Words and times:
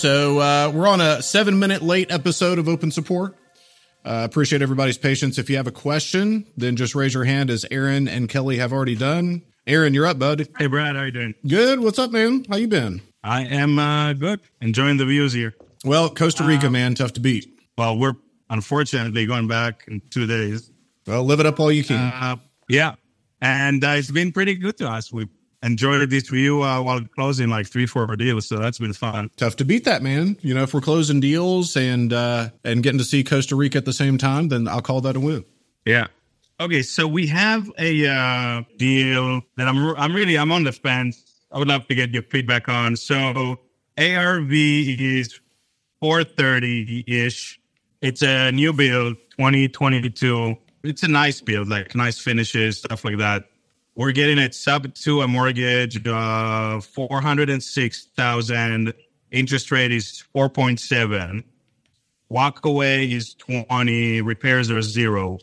So 0.00 0.38
uh, 0.38 0.72
we're 0.74 0.88
on 0.88 1.02
a 1.02 1.20
seven 1.20 1.58
minute 1.58 1.82
late 1.82 2.10
episode 2.10 2.58
of 2.58 2.70
Open 2.70 2.90
Support. 2.90 3.36
Uh, 4.02 4.22
appreciate 4.24 4.62
everybody's 4.62 4.96
patience. 4.96 5.36
If 5.36 5.50
you 5.50 5.58
have 5.58 5.66
a 5.66 5.70
question, 5.70 6.46
then 6.56 6.76
just 6.76 6.94
raise 6.94 7.12
your 7.12 7.24
hand 7.24 7.50
as 7.50 7.66
Aaron 7.70 8.08
and 8.08 8.26
Kelly 8.26 8.56
have 8.56 8.72
already 8.72 8.96
done. 8.96 9.42
Aaron, 9.66 9.92
you're 9.92 10.06
up, 10.06 10.18
bud. 10.18 10.48
Hey, 10.58 10.68
Brad, 10.68 10.96
how 10.96 11.02
are 11.02 11.04
you 11.04 11.12
doing? 11.12 11.34
Good. 11.46 11.80
What's 11.80 11.98
up, 11.98 12.12
man? 12.12 12.46
How 12.48 12.56
you 12.56 12.66
been? 12.66 13.02
I 13.22 13.42
am 13.42 13.78
uh, 13.78 14.14
good. 14.14 14.40
Enjoying 14.62 14.96
the 14.96 15.04
views 15.04 15.34
here. 15.34 15.54
Well, 15.84 16.08
Costa 16.08 16.44
Rica, 16.44 16.70
man, 16.70 16.94
tough 16.94 17.12
to 17.12 17.20
beat. 17.20 17.60
Well, 17.76 17.98
we're 17.98 18.16
unfortunately 18.48 19.26
going 19.26 19.48
back 19.48 19.84
in 19.86 20.00
two 20.08 20.26
days. 20.26 20.70
Well, 21.06 21.24
live 21.24 21.40
it 21.40 21.46
up 21.46 21.60
all 21.60 21.70
you 21.70 21.84
can. 21.84 21.98
Uh, 21.98 22.36
yeah, 22.70 22.94
and 23.42 23.84
uh, 23.84 23.88
it's 23.90 24.10
been 24.10 24.32
pretty 24.32 24.54
good 24.54 24.78
to 24.78 24.88
us. 24.88 25.12
We 25.12 25.28
enjoyed 25.62 26.08
this 26.10 26.28
view 26.28 26.62
uh, 26.62 26.82
while 26.82 27.00
closing 27.14 27.48
like 27.48 27.66
three, 27.66 27.86
four 27.86 28.06
deals, 28.16 28.46
so 28.46 28.58
that's 28.58 28.78
been 28.78 28.92
fun. 28.92 29.30
tough 29.36 29.56
to 29.56 29.64
beat 29.64 29.84
that, 29.84 30.02
man. 30.02 30.36
You 30.40 30.54
know, 30.54 30.62
if 30.62 30.74
we're 30.74 30.80
closing 30.80 31.20
deals 31.20 31.76
and 31.76 32.12
uh, 32.12 32.50
and 32.64 32.82
getting 32.82 32.98
to 32.98 33.04
see 33.04 33.24
Costa 33.24 33.56
Rica 33.56 33.78
at 33.78 33.84
the 33.84 33.92
same 33.92 34.18
time, 34.18 34.48
then 34.48 34.68
I'll 34.68 34.82
call 34.82 35.00
that 35.02 35.16
a 35.16 35.20
win. 35.20 35.44
Yeah. 35.84 36.06
Okay, 36.58 36.82
so 36.82 37.06
we 37.08 37.26
have 37.28 37.70
a 37.78 38.06
uh, 38.06 38.62
deal 38.76 39.42
that 39.56 39.66
I'm 39.66 39.96
I'm 39.96 40.14
really 40.14 40.36
I'm 40.36 40.52
on 40.52 40.64
the 40.64 40.72
fence. 40.72 41.24
I 41.52 41.58
would 41.58 41.68
love 41.68 41.86
to 41.88 41.94
get 41.94 42.10
your 42.10 42.22
feedback 42.22 42.68
on. 42.68 42.96
So 42.96 43.58
ARV 43.98 44.52
is 44.52 45.40
430 46.00 47.04
ish. 47.06 47.60
It's 48.00 48.22
a 48.22 48.50
new 48.52 48.72
build, 48.72 49.16
2022. 49.36 50.56
It's 50.84 51.02
a 51.02 51.08
nice 51.08 51.40
build, 51.40 51.68
like 51.68 51.94
nice 51.94 52.18
finishes, 52.18 52.78
stuff 52.78 53.04
like 53.04 53.18
that. 53.18 53.49
We're 54.00 54.12
getting 54.12 54.38
it 54.38 54.54
sub 54.54 54.94
to 54.94 55.20
a 55.20 55.28
mortgage, 55.28 56.06
uh, 56.06 56.80
406,000. 56.80 58.94
Interest 59.30 59.70
rate 59.70 59.92
is 59.92 60.24
4.7. 60.34 61.44
Walk 62.30 62.64
away 62.64 63.12
is 63.12 63.34
20. 63.34 64.22
Repairs 64.22 64.70
are 64.70 64.80
zero. 64.80 65.38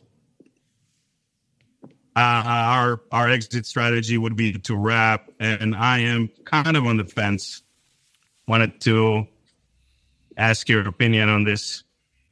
Uh, 2.16 2.16
our 2.16 3.02
our 3.12 3.30
exit 3.30 3.68
strategy 3.68 4.18
would 4.18 4.36
be 4.36 4.54
to 4.54 4.76
wrap, 4.76 5.30
and 5.40 5.76
I 5.76 6.00
am 6.00 6.32
kind 6.46 6.76
of 6.76 6.88
on 6.88 6.98
the 6.98 7.06
fence. 7.06 7.62
Wanted 8.48 8.82
to 8.82 9.28
ask 10.36 10.68
your 10.68 10.88
opinion 10.88 11.30
on 11.30 11.44
this. 11.44 11.84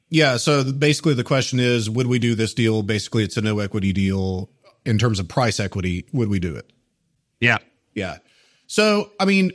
Yeah. 0.10 0.38
So 0.38 0.72
basically, 0.72 1.14
the 1.14 1.24
question 1.24 1.60
is, 1.60 1.88
would 1.88 2.08
we 2.08 2.18
do 2.18 2.34
this 2.34 2.56
deal? 2.56 2.82
Basically, 2.82 3.24
it's 3.24 3.38
a 3.38 3.42
no 3.42 3.60
equity 3.60 3.94
deal 3.94 4.50
in 4.86 4.98
terms 4.98 5.20
of 5.20 5.28
price 5.28 5.60
equity. 5.60 6.06
Would 6.14 6.30
we 6.30 6.40
do 6.40 6.56
it? 6.56 6.72
Yeah, 7.40 7.58
Yeah. 7.94 8.18
So, 8.68 9.12
I 9.20 9.26
mean, 9.26 9.52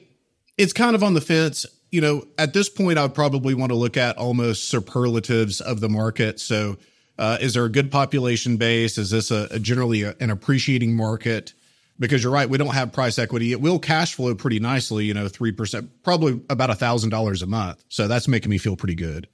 it's 0.56 0.73
kind 0.73 0.95
of 0.95 1.03
on 1.03 1.14
the 1.14 1.20
fence. 1.20 1.67
You 1.91 2.00
know, 2.00 2.25
at 2.39 2.53
this 2.53 2.69
point, 2.69 2.98
I 2.98 3.03
would 3.03 3.14
probably 3.14 3.55
want 3.55 3.70
to 3.70 3.77
look 3.77 3.97
at 3.97 4.17
almost 4.17 4.69
superlatives 4.69 5.61
of 5.61 5.81
the 5.81 5.89
market. 5.89 6.39
So, 6.39 6.77
uh, 7.19 7.39
is 7.41 7.55
there 7.55 7.64
a 7.64 7.70
good 7.70 7.91
population 7.91 8.56
base? 8.56 8.97
Is 8.98 9.11
this 9.11 9.31
a, 9.31 9.48
a 9.51 9.58
generally 9.58 10.03
a, 10.05 10.14
an 10.20 10.31
appreciating 10.31 10.95
market? 10.95 11.53
Because 11.98 12.23
you're 12.23 12.33
right, 12.33 12.48
we 12.48 12.56
don't 12.56 12.73
have 12.73 12.92
price 12.92 13.19
equity. 13.19 13.53
It 13.53 13.61
will 13.61 13.78
cash 13.78 14.14
flow 14.14 14.34
pretty 14.34 14.58
nicely, 14.58 15.05
you 15.05 15.12
know, 15.12 15.27
3%, 15.27 15.89
probably 16.03 16.41
about 16.48 16.70
a 16.70 16.75
$1,000 16.75 17.42
a 17.42 17.47
month. 17.47 17.84
So 17.91 18.08
that's 18.08 18.27
making 18.27 18.51
me 18.51 18.56
feel 18.56 18.75
pretty 18.75 18.95
good. 18.95 19.28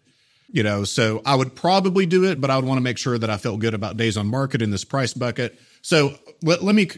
You 0.48 0.62
know, 0.64 0.84
so 0.84 1.22
I 1.24 1.36
would 1.36 1.54
probably 1.54 2.06
do 2.06 2.24
it, 2.24 2.40
but 2.40 2.50
I 2.50 2.56
would 2.56 2.64
want 2.64 2.78
to 2.78 2.82
make 2.82 2.98
sure 2.98 3.18
that 3.18 3.30
I 3.30 3.36
felt 3.36 3.60
good 3.60 3.74
about 3.74 3.96
days 3.96 4.16
on 4.16 4.26
market 4.26 4.62
in 4.62 4.70
this 4.70 4.84
price 4.84 5.12
bucket. 5.12 5.58
So 5.86 6.18
let, 6.42 6.64
let 6.64 6.74
me 6.74 6.88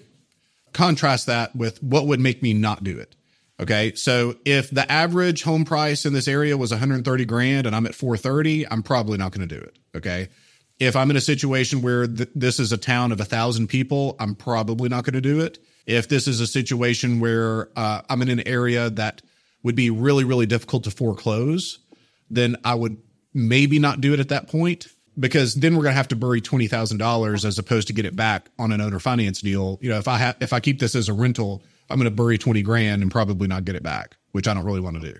contrast 0.72 1.26
that 1.26 1.54
with 1.54 1.82
what 1.82 2.06
would 2.06 2.20
make 2.20 2.42
me 2.42 2.54
not 2.54 2.82
do 2.82 2.98
it. 2.98 3.14
Okay. 3.60 3.94
So 3.96 4.36
if 4.46 4.70
the 4.70 4.90
average 4.90 5.42
home 5.42 5.66
price 5.66 6.06
in 6.06 6.14
this 6.14 6.26
area 6.26 6.56
was 6.56 6.70
130 6.70 7.26
grand 7.26 7.66
and 7.66 7.76
I'm 7.76 7.84
at 7.84 7.94
430, 7.94 8.66
I'm 8.66 8.82
probably 8.82 9.18
not 9.18 9.32
going 9.32 9.46
to 9.46 9.54
do 9.54 9.60
it. 9.60 9.78
Okay. 9.94 10.30
If 10.78 10.96
I'm 10.96 11.10
in 11.10 11.18
a 11.18 11.20
situation 11.20 11.82
where 11.82 12.06
th- 12.06 12.30
this 12.34 12.58
is 12.58 12.72
a 12.72 12.78
town 12.78 13.12
of 13.12 13.20
a 13.20 13.26
thousand 13.26 13.66
people, 13.66 14.16
I'm 14.18 14.34
probably 14.34 14.88
not 14.88 15.04
going 15.04 15.12
to 15.12 15.20
do 15.20 15.40
it. 15.40 15.58
If 15.84 16.08
this 16.08 16.26
is 16.26 16.40
a 16.40 16.46
situation 16.46 17.20
where 17.20 17.68
uh, 17.76 18.00
I'm 18.08 18.22
in 18.22 18.30
an 18.30 18.48
area 18.48 18.88
that 18.88 19.20
would 19.64 19.76
be 19.76 19.90
really, 19.90 20.24
really 20.24 20.46
difficult 20.46 20.84
to 20.84 20.90
foreclose, 20.90 21.78
then 22.30 22.56
I 22.64 22.74
would 22.74 22.96
maybe 23.34 23.78
not 23.78 24.00
do 24.00 24.14
it 24.14 24.20
at 24.20 24.30
that 24.30 24.48
point 24.48 24.86
because 25.18 25.54
then 25.54 25.74
we're 25.76 25.82
going 25.82 25.92
to 25.92 25.96
have 25.96 26.08
to 26.08 26.16
bury 26.16 26.40
twenty 26.40 26.66
thousand 26.66 26.98
dollars 26.98 27.44
as 27.44 27.58
opposed 27.58 27.88
to 27.88 27.92
get 27.92 28.06
it 28.06 28.16
back 28.16 28.50
on 28.58 28.72
an 28.72 28.80
owner 28.80 28.98
finance 28.98 29.40
deal. 29.40 29.78
You 29.80 29.90
know, 29.90 29.98
if 29.98 30.08
I 30.08 30.18
have 30.18 30.36
if 30.40 30.52
I 30.52 30.60
keep 30.60 30.78
this 30.78 30.94
as 30.94 31.08
a 31.08 31.12
rental, 31.12 31.62
I'm 31.90 31.98
going 31.98 32.10
to 32.10 32.14
bury 32.14 32.38
twenty 32.38 32.62
grand 32.62 33.02
and 33.02 33.10
probably 33.10 33.48
not 33.48 33.64
get 33.64 33.76
it 33.76 33.82
back, 33.82 34.16
which 34.32 34.48
I 34.48 34.54
don't 34.54 34.64
really 34.64 34.80
want 34.80 35.00
to 35.00 35.12
do. 35.12 35.18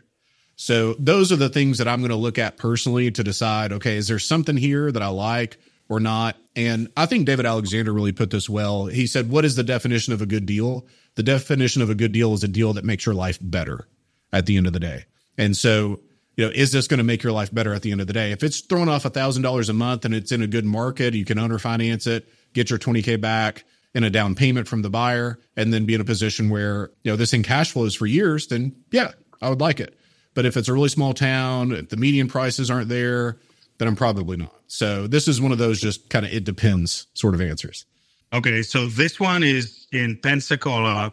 So 0.56 0.94
those 0.94 1.31
are 1.31 1.37
the 1.37 1.48
things 1.48 1.78
that 1.78 1.87
I'm 1.87 2.00
going 2.00 2.10
to 2.10 2.16
look 2.16 2.37
at 2.37 2.56
personally 2.56 3.12
to 3.12 3.22
decide, 3.22 3.72
okay, 3.72 3.97
is 3.97 4.08
there 4.08 4.19
something 4.19 4.56
here 4.56 4.91
that 4.91 5.03
I 5.03 5.06
like 5.06 5.56
or 5.88 6.00
not? 6.00 6.37
And 6.56 6.88
I 6.97 7.06
think 7.06 7.26
David 7.26 7.47
Alexander 7.47 7.92
really 7.92 8.10
put 8.10 8.31
this 8.31 8.48
well. 8.48 8.87
He 8.87 9.06
said, 9.06 9.31
what 9.31 9.44
is 9.44 9.54
the 9.54 9.62
definition 9.62 10.12
of 10.12 10.20
a 10.20 10.26
good 10.26 10.47
deal? 10.47 10.84
The 11.14 11.22
definition 11.22 11.81
of 11.81 11.91
a 11.91 11.94
good 11.94 12.10
deal 12.10 12.34
is 12.34 12.42
a 12.42 12.48
deal 12.48 12.72
that 12.72 12.84
makes 12.84 13.06
your 13.06 13.14
life 13.14 13.38
better 13.41 13.87
at 14.32 14.47
the 14.47 14.56
end 14.56 14.66
of 14.66 14.72
the 14.72 14.81
day. 14.81 15.04
And 15.37 15.56
so, 15.56 16.00
you 16.38 16.44
know, 16.44 16.53
is 16.54 16.71
this 16.71 16.87
going 16.87 16.99
to 16.99 17.04
make 17.04 17.25
your 17.25 17.32
life 17.32 17.53
better 17.53 17.75
at 17.75 17.82
the 17.82 17.91
end 17.91 18.00
of 18.00 18.06
the 18.06 18.12
day? 18.12 18.31
If 18.31 18.44
it's 18.44 18.60
throwing 18.60 18.88
off 18.88 19.04
a 19.04 19.10
thousand 19.10 19.43
dollars 19.43 19.69
a 19.69 19.72
month 19.72 20.04
and 20.04 20.15
it's 20.15 20.31
in 20.31 20.41
a 20.41 20.47
good 20.47 20.65
market, 20.65 21.12
you 21.12 21.25
can 21.25 21.37
owner 21.37 21.59
finance 21.59 22.06
it, 22.06 22.28
get 22.53 22.71
your 22.71 22.78
20K 22.78 23.21
back 23.21 23.65
in 23.93 24.04
a 24.04 24.10
down 24.10 24.37
payment 24.37 24.69
from 24.69 24.82
the 24.82 24.88
buyer, 24.88 25.41
and 25.56 25.75
then 25.75 25.84
be 25.84 25.94
in 25.94 26.00
a 26.00 26.04
position 26.04 26.49
where, 26.49 26.93
you 27.03 27.10
know, 27.10 27.16
this 27.16 27.32
thing 27.32 27.43
cash 27.43 27.72
flows 27.72 27.97
for 27.97 28.06
years, 28.06 28.47
then 28.47 28.72
yeah, 28.93 29.10
I 29.43 29.49
would 29.49 29.60
like 29.60 29.81
it. 29.81 29.99
But 30.34 30.47
if 30.47 30.56
it's 30.56 30.69
a 30.69 30.72
really 30.72 30.91
small 30.91 31.12
town, 31.12 31.72
if 31.72 31.88
the 31.88 31.97
median 31.97 32.28
prices 32.28 32.70
aren't 32.70 32.88
there, 32.88 33.41
then 33.78 33.88
I'm 33.88 33.97
probably 33.97 34.37
not. 34.37 34.55
So 34.69 35.09
this 35.09 35.26
is 35.26 35.41
one 35.41 35.50
of 35.50 35.59
those 35.59 35.81
just 35.81 36.09
kind 36.09 36.25
of 36.25 36.32
it 36.32 36.44
depends 36.44 37.09
sort 37.15 37.34
of 37.34 37.41
answers. 37.41 37.84
Okay, 38.32 38.62
so 38.62 38.87
this 38.87 39.19
one 39.19 39.43
is 39.43 39.88
in 39.91 40.20
Pensacola, 40.22 41.12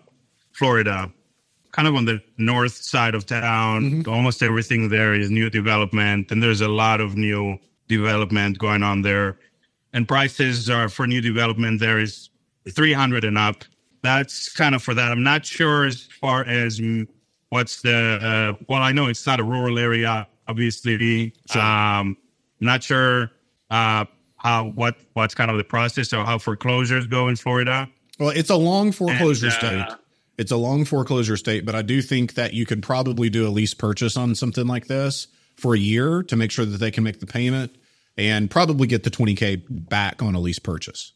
Florida, 0.52 1.12
kind 1.76 1.90
of 1.90 1.96
on 1.96 2.06
the 2.06 2.22
north 2.38 2.74
side 2.74 3.14
of 3.16 3.26
town. 3.26 4.06
Almost 4.08 4.42
everything 4.42 4.88
there 4.88 5.14
is 5.14 5.30
new 5.30 5.50
development, 5.50 6.32
and 6.32 6.42
there's 6.42 6.62
a 6.62 6.70
lot 6.70 7.02
of 7.02 7.18
new 7.18 7.58
development 7.90 8.58
going 8.58 8.82
on 8.82 9.02
there. 9.02 9.38
And 9.92 10.08
prices 10.08 10.70
are 10.70 10.88
for 10.88 11.06
new 11.06 11.20
development 11.22 11.82
there 11.82 12.00
is 12.00 12.30
300 12.70 13.26
and 13.26 13.38
up. 13.38 13.66
That's 14.04 14.54
kind 14.54 14.74
of 14.74 14.84
for 14.84 14.94
that. 14.94 15.12
I'm 15.12 15.24
not 15.24 15.46
sure 15.46 15.86
as 15.86 16.04
far 16.04 16.46
as 16.46 16.80
what's 17.50 17.82
the 17.82 18.20
uh, 18.22 18.64
well. 18.70 18.82
I 18.82 18.92
know 18.94 19.08
it's 19.08 19.26
not 19.26 19.40
a 19.40 19.44
rural 19.44 19.78
area, 19.78 20.28
obviously. 20.48 21.34
Sure. 21.52 21.62
Um, 21.62 22.16
not 22.62 22.84
sure 22.84 23.32
uh, 23.70 24.06
how 24.38 24.70
what 24.76 24.96
what's 25.14 25.34
kind 25.36 25.52
of 25.52 25.58
the 25.58 25.64
process 25.64 26.14
or 26.14 26.24
how 26.24 26.38
foreclosures 26.38 27.08
go 27.08 27.28
in 27.28 27.36
Florida. 27.36 27.90
Well, 28.20 28.30
it's 28.30 28.50
a 28.50 28.56
long 28.56 28.94
foreclosure 28.94 29.48
And, 29.48 29.56
uh, 29.56 29.88
state. 29.88 29.98
It's 30.38 30.52
a 30.52 30.58
long 30.58 30.84
foreclosure 30.86 31.38
state, 31.38 31.66
but 31.66 31.76
I 31.76 31.82
do 31.82 32.02
think 32.02 32.34
that 32.34 32.54
you 32.54 32.66
could 32.66 32.84
probably 32.84 33.30
do 33.30 33.48
a 33.48 33.50
lease 33.50 33.74
purchase 33.74 34.18
on 34.18 34.36
something 34.36 34.68
like 34.68 34.88
this 34.88 35.28
for 35.56 35.74
a 35.74 35.78
year 35.80 36.24
to 36.24 36.36
make 36.36 36.52
sure 36.52 36.66
that 36.66 36.78
they 36.78 36.92
can 36.92 37.04
make 37.04 37.20
the 37.22 37.26
payment 37.26 37.76
and 38.18 38.50
probably 38.52 38.88
get 38.88 39.04
the 39.04 39.10
20K 39.10 39.64
back 39.70 40.22
on 40.22 40.36
a 40.36 40.40
lease 40.40 40.60
purchase. 40.60 41.14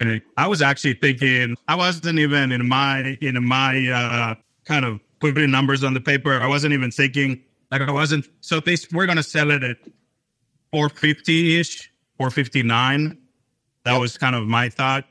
And 0.00 0.20
I 0.36 0.46
was 0.46 0.62
actually 0.62 0.94
thinking 0.94 1.56
I 1.66 1.74
wasn't 1.74 2.18
even 2.18 2.52
in 2.52 2.68
my 2.68 3.18
in 3.20 3.42
my 3.44 3.88
uh, 3.88 4.34
kind 4.64 4.84
of 4.84 5.00
putting 5.18 5.50
numbers 5.50 5.82
on 5.82 5.94
the 5.94 6.00
paper. 6.00 6.34
I 6.40 6.46
wasn't 6.46 6.72
even 6.72 6.90
thinking 6.90 7.42
like 7.72 7.82
I 7.82 7.90
wasn't. 7.90 8.26
So 8.40 8.60
they 8.60 8.76
we're 8.92 9.06
gonna 9.06 9.24
sell 9.24 9.50
it 9.50 9.64
at 9.64 9.78
four 10.70 10.88
fifty 10.88 11.58
ish, 11.58 11.90
four 12.16 12.30
fifty 12.30 12.62
nine. 12.62 13.18
That 13.84 13.92
Yep. 13.94 14.00
was 14.00 14.16
kind 14.18 14.36
of 14.36 14.46
my 14.46 14.68
thought. 14.68 15.04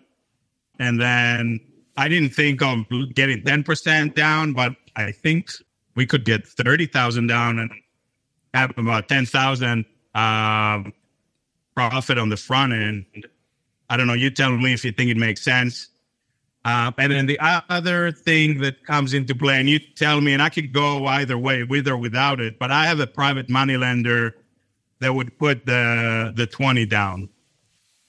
And 0.80 1.02
then 1.02 1.60
I 1.98 2.08
didn't 2.08 2.30
think 2.30 2.62
of 2.62 2.86
getting 3.14 3.44
ten 3.44 3.64
percent 3.64 4.16
down, 4.16 4.54
but 4.54 4.76
I 4.96 5.12
think 5.12 5.50
we 5.96 6.06
could 6.06 6.24
get 6.24 6.48
thirty 6.48 6.86
thousand 6.86 7.28
down 7.28 7.60
and 7.60 7.72
have 8.54 8.78
about 8.78 9.10
ten 9.10 9.26
thousand 9.26 9.86
um, 10.14 10.94
profit 11.76 12.18
on 12.18 12.30
the 12.30 12.38
front 12.38 12.74
end. 12.74 13.06
I 13.90 13.98
don't 13.98 14.08
know. 14.08 14.14
You 14.14 14.30
tell 14.30 14.56
me 14.56 14.74
if 14.74 14.86
you 14.86 14.92
think 14.92 15.10
it 15.10 15.18
makes 15.18 15.44
sense. 15.44 15.88
Uh, 16.64 16.92
and 16.98 17.14
then 17.14 17.26
the 17.28 17.40
other 17.70 18.12
thing 18.12 18.60
that 18.60 18.84
comes 18.84 19.14
into 19.14 19.34
play, 19.34 19.58
and 19.58 19.70
you 19.70 19.80
tell 19.80 20.20
me, 20.20 20.34
and 20.34 20.42
I 20.42 20.50
could 20.50 20.74
go 20.74 21.06
either 21.06 21.38
way, 21.38 21.64
with 21.64 21.88
or 21.88 21.96
without 21.96 22.42
it. 22.42 22.60
But 22.60 22.72
I 22.72 22.88
have 22.88 23.00
a 23.00 23.08
private 23.08 23.50
money 23.50 23.78
lender 23.78 24.36
that 25.00 25.14
would 25.16 25.40
put 25.40 25.66
the 25.66 26.34
the 26.36 26.46
twenty 26.46 26.86
down 26.86 27.30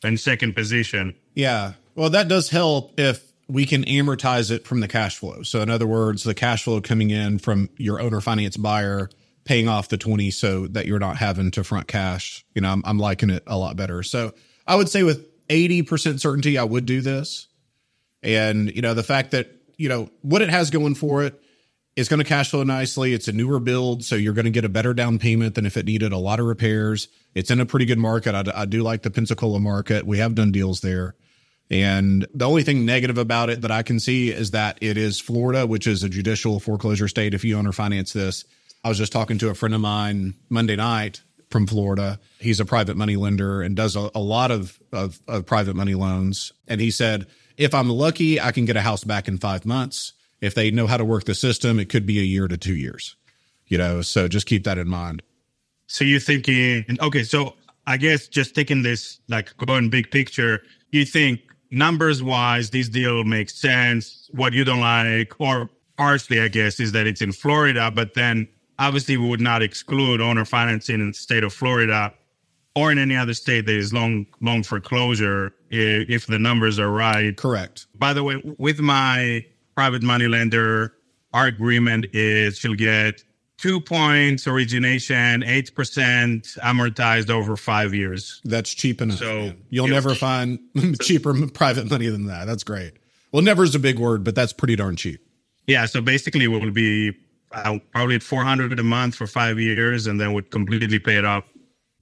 in 0.02 0.16
second 0.16 0.54
position. 0.54 1.14
Yeah. 1.34 1.74
Well, 1.94 2.10
that 2.10 2.28
does 2.28 2.50
help 2.50 2.98
if 2.98 3.27
we 3.48 3.64
can 3.66 3.84
amortize 3.84 4.50
it 4.50 4.66
from 4.66 4.80
the 4.80 4.88
cash 4.88 5.16
flow. 5.16 5.42
So, 5.42 5.60
in 5.60 5.70
other 5.70 5.86
words, 5.86 6.22
the 6.22 6.34
cash 6.34 6.64
flow 6.64 6.80
coming 6.80 7.10
in 7.10 7.38
from 7.38 7.70
your 7.76 8.00
owner 8.00 8.20
finance 8.20 8.56
buyer 8.56 9.10
paying 9.44 9.68
off 9.68 9.88
the 9.88 9.96
20 9.96 10.30
so 10.30 10.66
that 10.68 10.86
you're 10.86 10.98
not 10.98 11.16
having 11.16 11.50
to 11.52 11.64
front 11.64 11.88
cash. 11.88 12.44
You 12.54 12.60
know, 12.60 12.70
I'm, 12.70 12.82
I'm 12.84 12.98
liking 12.98 13.30
it 13.30 13.42
a 13.46 13.56
lot 13.56 13.76
better. 13.76 14.02
So, 14.02 14.34
I 14.66 14.76
would 14.76 14.88
say 14.88 15.02
with 15.02 15.26
80% 15.48 16.20
certainty, 16.20 16.58
I 16.58 16.64
would 16.64 16.84
do 16.84 17.00
this. 17.00 17.48
And, 18.22 18.74
you 18.74 18.82
know, 18.82 18.94
the 18.94 19.02
fact 19.02 19.30
that, 19.30 19.50
you 19.76 19.88
know, 19.88 20.10
what 20.22 20.42
it 20.42 20.50
has 20.50 20.70
going 20.70 20.94
for 20.94 21.24
it 21.24 21.40
it's 21.98 22.08
going 22.08 22.18
to 22.18 22.24
cash 22.24 22.52
flow 22.52 22.62
nicely. 22.62 23.12
It's 23.12 23.26
a 23.26 23.32
newer 23.32 23.58
build, 23.58 24.04
so 24.04 24.14
you're 24.14 24.32
going 24.32 24.44
to 24.44 24.52
get 24.52 24.64
a 24.64 24.68
better 24.68 24.94
down 24.94 25.18
payment 25.18 25.56
than 25.56 25.66
if 25.66 25.76
it 25.76 25.84
needed 25.84 26.12
a 26.12 26.16
lot 26.16 26.38
of 26.38 26.46
repairs. 26.46 27.08
It's 27.34 27.50
in 27.50 27.58
a 27.58 27.66
pretty 27.66 27.86
good 27.86 27.98
market. 27.98 28.36
I, 28.36 28.44
I 28.54 28.66
do 28.66 28.84
like 28.84 29.02
the 29.02 29.10
Pensacola 29.10 29.58
market. 29.58 30.06
We 30.06 30.18
have 30.18 30.36
done 30.36 30.52
deals 30.52 30.80
there. 30.80 31.16
And 31.70 32.26
the 32.32 32.46
only 32.46 32.62
thing 32.62 32.86
negative 32.86 33.18
about 33.18 33.50
it 33.50 33.60
that 33.62 33.70
I 33.70 33.82
can 33.82 34.00
see 34.00 34.30
is 34.30 34.52
that 34.52 34.78
it 34.80 34.96
is 34.96 35.20
Florida, 35.20 35.66
which 35.66 35.86
is 35.86 36.02
a 36.02 36.08
judicial 36.08 36.60
foreclosure 36.60 37.08
state 37.08 37.34
if 37.34 37.44
you 37.44 37.58
own 37.58 37.66
or 37.66 37.72
finance 37.72 38.12
this. 38.12 38.44
I 38.82 38.88
was 38.88 38.98
just 38.98 39.12
talking 39.12 39.38
to 39.38 39.50
a 39.50 39.54
friend 39.54 39.74
of 39.74 39.80
mine 39.80 40.34
Monday 40.48 40.76
night 40.76 41.20
from 41.50 41.66
Florida. 41.66 42.20
He's 42.38 42.60
a 42.60 42.64
private 42.64 42.96
money 42.96 43.16
lender 43.16 43.60
and 43.60 43.76
does 43.76 43.96
a, 43.96 44.10
a 44.14 44.20
lot 44.20 44.50
of, 44.50 44.78
of, 44.92 45.20
of 45.28 45.44
private 45.44 45.76
money 45.76 45.94
loans. 45.94 46.52
And 46.66 46.80
he 46.80 46.90
said, 46.90 47.26
if 47.56 47.74
I'm 47.74 47.90
lucky, 47.90 48.40
I 48.40 48.52
can 48.52 48.64
get 48.64 48.76
a 48.76 48.80
house 48.80 49.04
back 49.04 49.28
in 49.28 49.38
five 49.38 49.66
months 49.66 50.14
if 50.40 50.54
they 50.54 50.70
know 50.70 50.86
how 50.86 50.96
to 50.96 51.04
work 51.04 51.24
the 51.24 51.34
system, 51.34 51.78
it 51.78 51.88
could 51.88 52.06
be 52.06 52.20
a 52.20 52.24
year 52.24 52.48
to 52.48 52.56
two 52.56 52.74
years. 52.74 53.16
You 53.66 53.78
know, 53.78 54.02
so 54.02 54.28
just 54.28 54.46
keep 54.46 54.64
that 54.64 54.78
in 54.78 54.88
mind. 54.88 55.22
So 55.86 56.04
you're 56.04 56.20
thinking, 56.20 56.84
okay, 57.00 57.22
so 57.22 57.54
I 57.86 57.96
guess 57.96 58.28
just 58.28 58.54
taking 58.54 58.82
this 58.82 59.20
like 59.28 59.56
going 59.56 59.90
big 59.90 60.10
picture, 60.10 60.62
you 60.90 61.04
think 61.04 61.40
numbers 61.70 62.22
wise, 62.22 62.70
this 62.70 62.88
deal 62.88 63.24
makes 63.24 63.54
sense. 63.54 64.30
What 64.32 64.52
you 64.52 64.64
don't 64.64 64.80
like, 64.80 65.32
or 65.38 65.68
partially, 65.96 66.40
I 66.40 66.48
guess, 66.48 66.80
is 66.80 66.92
that 66.92 67.06
it's 67.06 67.22
in 67.22 67.32
Florida, 67.32 67.90
but 67.90 68.14
then 68.14 68.48
obviously 68.78 69.16
we 69.16 69.28
would 69.28 69.40
not 69.40 69.62
exclude 69.62 70.20
owner 70.20 70.44
financing 70.44 71.00
in 71.00 71.08
the 71.08 71.14
state 71.14 71.44
of 71.44 71.52
Florida 71.52 72.12
or 72.74 72.92
in 72.92 72.98
any 72.98 73.16
other 73.16 73.34
state 73.34 73.66
that 73.66 73.74
is 73.74 73.92
long 73.92 74.26
long 74.40 74.62
foreclosure 74.62 75.52
if 75.70 76.26
the 76.26 76.38
numbers 76.38 76.78
are 76.78 76.90
right. 76.90 77.36
Correct. 77.36 77.86
By 77.94 78.12
the 78.12 78.22
way, 78.22 78.40
with 78.58 78.80
my 78.80 79.44
private 79.74 80.02
money 80.02 80.28
lender, 80.28 80.94
our 81.34 81.46
agreement 81.46 82.06
is 82.12 82.58
she'll 82.58 82.74
get 82.74 83.24
two 83.58 83.80
points 83.80 84.46
origination, 84.46 85.42
8% 85.42 86.58
amortized 86.58 87.28
over 87.28 87.56
five 87.56 87.92
years. 87.92 88.40
That's 88.44 88.72
cheap 88.72 89.02
enough. 89.02 89.18
So 89.18 89.52
you'll 89.68 89.88
never 89.88 90.14
find 90.14 90.58
cheaper 91.02 91.34
private 91.48 91.90
money 91.90 92.08
than 92.08 92.26
that. 92.26 92.46
That's 92.46 92.64
great. 92.64 92.94
Well, 93.32 93.42
never 93.42 93.64
is 93.64 93.74
a 93.74 93.78
big 93.78 93.98
word, 93.98 94.24
but 94.24 94.34
that's 94.34 94.52
pretty 94.52 94.76
darn 94.76 94.96
cheap. 94.96 95.20
Yeah. 95.66 95.84
So 95.84 96.00
basically, 96.00 96.48
we 96.48 96.58
will 96.58 96.70
be 96.70 97.12
uh, 97.52 97.78
probably 97.92 98.14
at 98.14 98.22
400 98.22 98.78
a 98.78 98.82
month 98.82 99.16
for 99.16 99.26
five 99.26 99.58
years 99.58 100.06
and 100.06 100.20
then 100.20 100.32
would 100.32 100.50
completely 100.50 100.98
pay 100.98 101.16
it 101.16 101.24
off. 101.24 101.44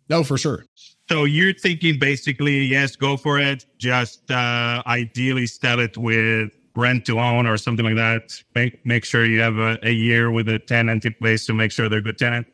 No, 0.08 0.22
for 0.22 0.38
sure. 0.38 0.64
So 1.08 1.24
you're 1.24 1.54
thinking 1.54 1.98
basically, 1.98 2.64
yes, 2.64 2.96
go 2.96 3.16
for 3.16 3.38
it. 3.38 3.64
Just 3.78 4.30
uh, 4.30 4.82
ideally 4.86 5.46
sell 5.46 5.80
it 5.80 5.96
with 5.96 6.50
rent 6.76 7.06
to 7.06 7.18
own 7.18 7.46
or 7.46 7.56
something 7.56 7.84
like 7.84 7.96
that. 7.96 8.42
Make 8.54 8.84
make 8.84 9.04
sure 9.04 9.24
you 9.24 9.40
have 9.40 9.56
a, 9.56 9.78
a 9.82 9.90
year 9.90 10.30
with 10.30 10.48
a 10.48 10.58
tenant 10.58 11.04
in 11.04 11.14
place 11.14 11.46
to 11.46 11.54
make 11.54 11.72
sure 11.72 11.88
they're 11.88 12.00
a 12.00 12.02
good 12.02 12.18
tenant. 12.18 12.46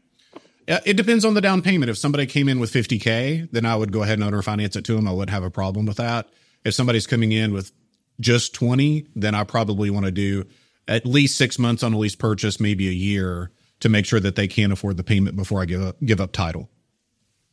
It 0.68 0.96
depends 0.96 1.24
on 1.24 1.34
the 1.34 1.40
down 1.40 1.60
payment. 1.60 1.90
If 1.90 1.98
somebody 1.98 2.24
came 2.24 2.48
in 2.48 2.60
with 2.60 2.72
50K, 2.72 3.50
then 3.50 3.66
I 3.66 3.74
would 3.74 3.92
go 3.92 4.04
ahead 4.04 4.18
and 4.18 4.24
owner 4.24 4.42
finance 4.42 4.76
it 4.76 4.84
to 4.84 4.94
them. 4.94 5.08
I 5.08 5.12
wouldn't 5.12 5.30
have 5.30 5.42
a 5.42 5.50
problem 5.50 5.86
with 5.86 5.96
that. 5.96 6.28
If 6.64 6.72
somebody's 6.72 7.06
coming 7.06 7.32
in 7.32 7.52
with 7.52 7.72
just 8.20 8.54
20, 8.54 9.08
then 9.16 9.34
I 9.34 9.42
probably 9.42 9.90
want 9.90 10.06
to 10.06 10.12
do 10.12 10.44
at 10.86 11.04
least 11.04 11.36
six 11.36 11.58
months 11.58 11.82
on 11.82 11.92
a 11.92 11.98
lease 11.98 12.14
purchase, 12.14 12.60
maybe 12.60 12.88
a 12.88 12.92
year 12.92 13.50
to 13.80 13.88
make 13.88 14.06
sure 14.06 14.20
that 14.20 14.36
they 14.36 14.46
can't 14.46 14.72
afford 14.72 14.96
the 14.96 15.04
payment 15.04 15.36
before 15.36 15.60
I 15.60 15.64
give 15.64 15.82
up, 15.82 15.96
give 16.00 16.20
up 16.20 16.32
title. 16.32 16.70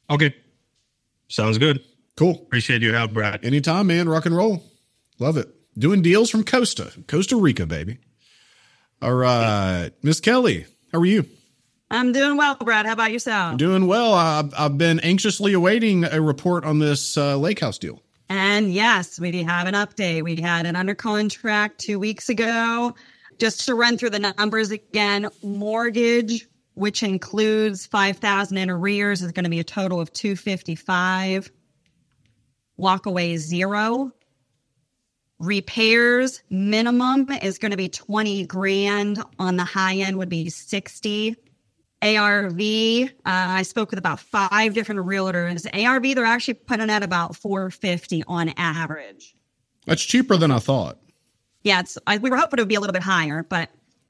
Okay. 0.09 0.35
Sounds 1.27 1.57
good. 1.57 1.83
Cool. 2.15 2.35
Appreciate 2.35 2.83
your 2.83 2.93
help, 2.93 3.11
Brad. 3.11 3.43
Anytime, 3.43 3.87
man. 3.87 4.07
Rock 4.07 4.27
and 4.27 4.37
roll. 4.37 4.63
Love 5.17 5.35
it 5.35 5.58
doing 5.79 6.01
deals 6.01 6.29
from 6.29 6.43
Costa, 6.43 6.91
Costa 7.07 7.35
Rica, 7.35 7.65
baby. 7.65 7.99
All 9.01 9.13
right, 9.13 9.91
Miss 10.03 10.19
Kelly, 10.19 10.65
how 10.91 10.99
are 10.99 11.05
you? 11.05 11.25
I'm 11.89 12.11
doing 12.11 12.37
well, 12.37 12.55
Brad. 12.55 12.85
How 12.85 12.93
about 12.93 13.11
yourself? 13.11 13.57
Doing 13.57 13.87
well. 13.87 14.13
I've, 14.13 14.53
I've 14.55 14.77
been 14.77 14.99
anxiously 14.99 15.53
awaiting 15.53 16.03
a 16.03 16.21
report 16.21 16.63
on 16.63 16.77
this 16.77 17.17
uh, 17.17 17.35
lake 17.37 17.59
house 17.61 17.79
deal. 17.79 18.03
And 18.29 18.71
yes, 18.71 19.19
we 19.19 19.41
have 19.41 19.67
an 19.67 19.73
update. 19.73 20.23
We 20.23 20.35
had 20.35 20.67
it 20.67 20.75
under 20.75 20.93
contract 20.93 21.79
two 21.79 21.97
weeks 21.97 22.29
ago. 22.29 22.93
Just 23.39 23.65
to 23.65 23.73
run 23.73 23.97
through 23.97 24.11
the 24.11 24.33
numbers 24.37 24.69
again, 24.69 25.29
mortgage, 25.41 26.47
which 26.75 27.01
includes 27.01 27.87
5,000 27.87 28.57
in 28.57 28.69
arrears, 28.69 29.23
is 29.23 29.31
going 29.31 29.45
to 29.45 29.49
be 29.49 29.59
a 29.59 29.63
total 29.63 29.99
of 29.99 30.13
255. 30.13 31.49
Walk 32.77 33.05
away 33.07 33.37
zero. 33.37 34.11
Repairs 35.39 36.41
minimum 36.49 37.31
is 37.31 37.57
going 37.57 37.71
to 37.71 37.77
be 37.77 37.87
20 37.89 38.45
grand. 38.45 39.23
On 39.39 39.55
the 39.55 39.63
high 39.63 39.95
end 39.95 40.17
would 40.17 40.29
be 40.29 40.49
60. 40.49 41.35
ARV, 42.01 42.61
uh, 42.61 43.07
I 43.25 43.63
spoke 43.63 43.89
with 43.89 43.99
about 43.99 44.19
five 44.19 44.73
different 44.73 45.01
realtors. 45.01 45.67
ARV, 45.73 46.15
they're 46.15 46.23
actually 46.23 46.53
putting 46.53 46.89
at 46.89 47.03
about 47.03 47.35
450 47.35 48.23
on 48.27 48.49
average. 48.55 49.35
That's 49.85 50.03
cheaper 50.03 50.37
than 50.37 50.51
I 50.51 50.59
thought. 50.59 50.97
Yeah, 51.63 51.81
it's, 51.81 51.97
I, 52.07 52.17
we 52.17 52.29
were 52.29 52.37
hoping 52.37 52.59
it 52.59 52.61
would 52.61 52.69
be 52.69 52.75
a 52.75 52.79
little 52.79 52.93
bit 52.93 53.03
higher, 53.03 53.43
but 53.43 53.69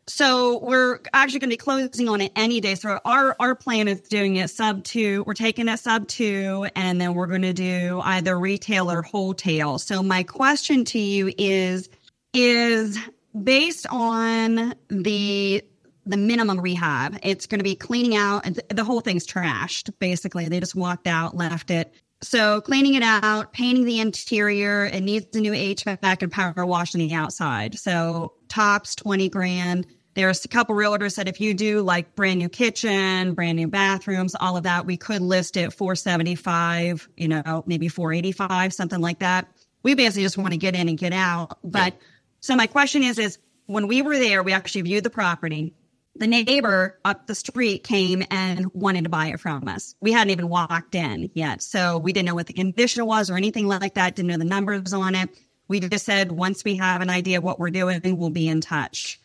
so 0.10 0.58
we're 0.58 1.00
actually 1.14 1.40
going 1.40 1.52
to 1.52 1.54
be 1.54 1.58
closing 1.58 2.10
on 2.10 2.20
it 2.20 2.32
any 2.36 2.60
day. 2.62 2.74
So 2.76 3.00
our 3.06 3.36
our 3.40 3.54
plan 3.54 3.88
is 3.88 4.02
doing 4.02 4.38
it 4.38 4.50
sub 4.50 4.84
two. 4.84 5.24
We're 5.28 5.36
taking 5.36 5.68
it 5.68 5.80
sub 5.80 6.08
two, 6.08 6.68
and 6.76 7.00
then 7.00 7.14
we're 7.14 7.28
going 7.28 7.44
to 7.44 7.54
do 7.54 8.02
either 8.04 8.38
retail 8.38 8.92
or 8.92 9.04
wholesale. 9.04 9.78
So 9.78 10.02
my 10.02 10.24
question 10.24 10.84
to 10.86 11.00
you 11.00 11.32
is 11.38 11.90
is 12.34 12.98
based 13.40 13.86
on 13.92 14.74
the 14.90 15.64
the 16.08 16.18
minimum 16.18 16.60
rehab. 16.60 17.20
It's 17.22 17.46
going 17.46 17.60
to 17.60 17.64
be 17.64 17.76
cleaning 17.76 18.16
out. 18.16 18.48
The 18.70 18.84
whole 18.84 19.02
thing's 19.02 19.28
trashed. 19.28 19.92
Basically, 20.00 20.50
they 20.50 20.60
just 20.60 20.76
walked 20.76 21.06
out, 21.06 21.38
left 21.38 21.70
it. 21.70 21.94
So 22.22 22.62
cleaning 22.62 22.96
it 22.96 23.04
out, 23.04 23.54
painting 23.54 23.86
the 23.86 24.00
interior. 24.00 24.86
It 24.86 25.02
needs 25.02 25.36
a 25.36 25.40
new 25.40 25.54
HVAC 25.54 26.24
and 26.24 26.32
power 26.32 26.66
wash 26.66 26.96
on 26.96 27.00
the 27.00 27.14
outside. 27.14 27.78
So 27.78 28.34
tops 28.50 28.96
twenty 28.96 29.30
grand 29.30 29.86
there's 30.20 30.44
a 30.44 30.50
couple 30.50 30.76
realtors 30.76 31.14
said 31.14 31.30
if 31.30 31.40
you 31.40 31.54
do 31.54 31.82
like 31.82 32.14
brand 32.14 32.40
new 32.40 32.50
kitchen, 32.50 33.34
brand 33.34 33.56
new 33.56 33.70
bathrooms, 33.70 34.36
all 34.36 34.58
of 34.58 34.64
that, 34.64 34.86
we 34.86 34.98
could 34.98 35.22
list 35.22 35.56
it 35.56 35.72
475, 35.72 37.08
you 37.16 37.30
know, 37.30 37.64
maybe 37.66 37.88
485, 37.88 38.74
something 38.74 39.00
like 39.00 39.20
that. 39.20 39.48
We 39.82 39.96
basically 39.96 40.24
just 40.24 40.38
want 40.38 40.52
to 40.52 40.58
get 40.58 40.76
in 40.76 40.90
and 40.90 40.98
get 40.98 41.14
out. 41.14 41.58
But 41.64 41.94
yeah. 41.94 42.00
so 42.42 42.56
my 42.58 42.68
question 42.68 43.02
is, 43.02 43.18
is 43.18 43.38
when 43.68 43.88
we 43.88 44.02
were 44.02 44.18
there, 44.18 44.44
we 44.44 44.52
actually 44.52 44.82
viewed 44.82 45.06
the 45.06 45.10
property. 45.10 45.74
The 46.16 46.28
neighbor 46.28 47.00
up 47.06 47.28
the 47.28 47.36
street 47.36 47.86
came 47.86 48.22
and 48.30 48.66
wanted 48.74 49.06
to 49.06 49.10
buy 49.10 49.28
it 49.28 49.40
from 49.40 49.70
us. 49.70 49.96
We 50.02 50.12
hadn't 50.12 50.32
even 50.32 50.50
walked 50.50 50.96
in 50.96 51.32
yet. 51.34 51.62
So 51.62 51.98
we 51.98 52.12
didn't 52.12 52.28
know 52.28 52.36
what 52.36 52.48
the 52.48 52.54
condition 52.54 53.06
was 53.06 53.30
or 53.30 53.38
anything 53.38 53.68
like 53.68 53.94
that. 53.94 54.18
Didn't 54.18 54.28
know 54.28 54.38
the 54.38 54.44
numbers 54.44 54.92
on 54.92 55.16
it. 55.16 55.30
We 55.70 55.80
just 55.80 56.04
said, 56.04 56.34
once 56.34 56.66
we 56.66 56.76
have 56.76 57.00
an 57.02 57.10
idea 57.10 57.38
of 57.38 57.46
what 57.46 57.58
we're 57.58 57.70
doing, 57.70 58.02
we'll 58.18 58.32
be 58.32 58.50
in 58.50 58.60
touch. 58.60 59.22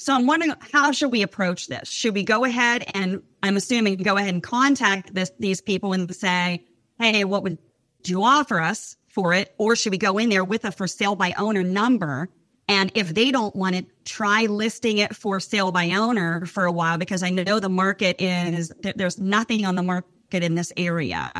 So 0.00 0.14
I'm 0.14 0.26
wondering 0.26 0.54
how 0.72 0.92
should 0.92 1.10
we 1.10 1.22
approach 1.22 1.66
this? 1.66 1.88
Should 1.88 2.14
we 2.14 2.22
go 2.22 2.44
ahead 2.44 2.84
and 2.94 3.20
I'm 3.42 3.56
assuming 3.56 3.96
go 3.96 4.16
ahead 4.16 4.32
and 4.32 4.42
contact 4.42 5.12
this, 5.12 5.32
these 5.40 5.60
people 5.60 5.92
and 5.92 6.14
say, 6.14 6.64
Hey, 7.00 7.24
what 7.24 7.42
would 7.42 7.58
you 8.04 8.22
offer 8.22 8.60
us 8.60 8.96
for 9.08 9.34
it? 9.34 9.52
Or 9.58 9.74
should 9.74 9.90
we 9.90 9.98
go 9.98 10.16
in 10.18 10.28
there 10.28 10.44
with 10.44 10.64
a 10.64 10.70
for 10.70 10.86
sale 10.86 11.16
by 11.16 11.34
owner 11.36 11.64
number? 11.64 12.28
And 12.68 12.92
if 12.94 13.12
they 13.12 13.32
don't 13.32 13.56
want 13.56 13.74
it, 13.74 13.86
try 14.04 14.46
listing 14.46 14.98
it 14.98 15.16
for 15.16 15.40
sale 15.40 15.72
by 15.72 15.90
owner 15.90 16.46
for 16.46 16.64
a 16.64 16.72
while 16.72 16.96
because 16.96 17.24
I 17.24 17.30
know 17.30 17.58
the 17.58 17.68
market 17.68 18.20
is 18.20 18.72
there's 18.80 19.18
nothing 19.18 19.66
on 19.66 19.74
the 19.74 19.82
market 19.82 20.44
in 20.44 20.54
this 20.54 20.72
area 20.76 21.32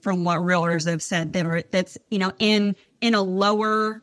from 0.00 0.24
what 0.24 0.38
realtors 0.38 0.88
have 0.88 1.02
said 1.02 1.34
that 1.34 1.44
are, 1.44 1.62
that's, 1.70 1.98
you 2.10 2.18
know, 2.18 2.32
in, 2.38 2.76
in 3.02 3.14
a 3.14 3.20
lower 3.20 4.02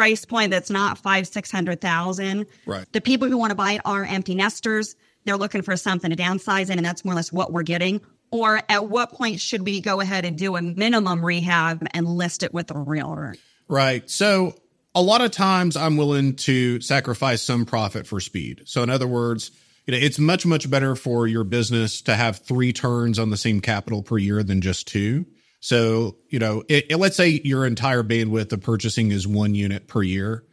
price 0.00 0.24
point 0.24 0.50
that's 0.50 0.70
not 0.70 0.96
five, 0.96 1.28
six 1.28 1.50
hundred 1.50 1.82
thousand. 1.82 2.46
Right. 2.64 2.90
The 2.92 3.02
people 3.02 3.28
who 3.28 3.36
want 3.36 3.50
to 3.50 3.54
buy 3.54 3.72
it 3.72 3.82
are 3.84 4.02
empty 4.02 4.34
nesters. 4.34 4.96
They're 5.26 5.36
looking 5.36 5.60
for 5.60 5.76
something 5.76 6.10
to 6.10 6.16
downsize 6.16 6.70
in, 6.70 6.78
and 6.78 6.86
that's 6.86 7.04
more 7.04 7.12
or 7.12 7.16
less 7.16 7.30
what 7.30 7.52
we're 7.52 7.64
getting. 7.64 8.00
Or 8.30 8.62
at 8.70 8.88
what 8.88 9.12
point 9.12 9.40
should 9.40 9.60
we 9.66 9.82
go 9.82 10.00
ahead 10.00 10.24
and 10.24 10.38
do 10.38 10.56
a 10.56 10.62
minimum 10.62 11.22
rehab 11.22 11.86
and 11.92 12.06
list 12.06 12.42
it 12.42 12.54
with 12.54 12.70
a 12.70 12.78
realtor? 12.78 13.34
Right. 13.68 14.08
So 14.08 14.54
a 14.94 15.02
lot 15.02 15.20
of 15.20 15.32
times 15.32 15.76
I'm 15.76 15.98
willing 15.98 16.36
to 16.36 16.80
sacrifice 16.80 17.42
some 17.42 17.66
profit 17.66 18.06
for 18.06 18.20
speed. 18.20 18.62
So 18.64 18.82
in 18.82 18.88
other 18.88 19.06
words, 19.06 19.50
you 19.86 19.92
know, 19.92 19.98
it's 19.98 20.18
much, 20.18 20.46
much 20.46 20.70
better 20.70 20.96
for 20.96 21.26
your 21.26 21.44
business 21.44 22.00
to 22.02 22.14
have 22.14 22.38
three 22.38 22.72
turns 22.72 23.18
on 23.18 23.28
the 23.28 23.36
same 23.36 23.60
capital 23.60 24.02
per 24.02 24.16
year 24.16 24.42
than 24.42 24.62
just 24.62 24.88
two. 24.88 25.26
So, 25.60 26.16
you 26.28 26.38
know, 26.38 26.64
it, 26.68 26.86
it, 26.90 26.96
let's 26.96 27.16
say 27.16 27.40
your 27.44 27.66
entire 27.66 28.02
bandwidth 28.02 28.52
of 28.52 28.62
purchasing 28.62 29.12
is 29.12 29.28
one 29.28 29.54
unit 29.54 29.86
per 29.86 30.02
year, 30.02 30.44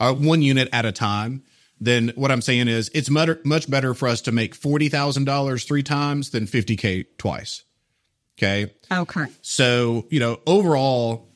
uh, 0.00 0.12
one 0.12 0.42
unit 0.42 0.68
at 0.72 0.84
a 0.84 0.92
time. 0.92 1.44
Then 1.80 2.12
what 2.16 2.32
I'm 2.32 2.42
saying 2.42 2.68
is 2.68 2.90
it's 2.92 3.08
much, 3.08 3.38
much 3.44 3.70
better 3.70 3.94
for 3.94 4.08
us 4.08 4.20
to 4.22 4.32
make 4.32 4.58
$40,000 4.58 5.66
three 5.66 5.82
times 5.82 6.30
than 6.30 6.46
50K 6.46 7.06
twice. 7.16 7.64
Okay. 8.38 8.72
Okay. 8.90 9.26
So, 9.40 10.06
you 10.10 10.20
know, 10.20 10.40
overall, 10.46 11.28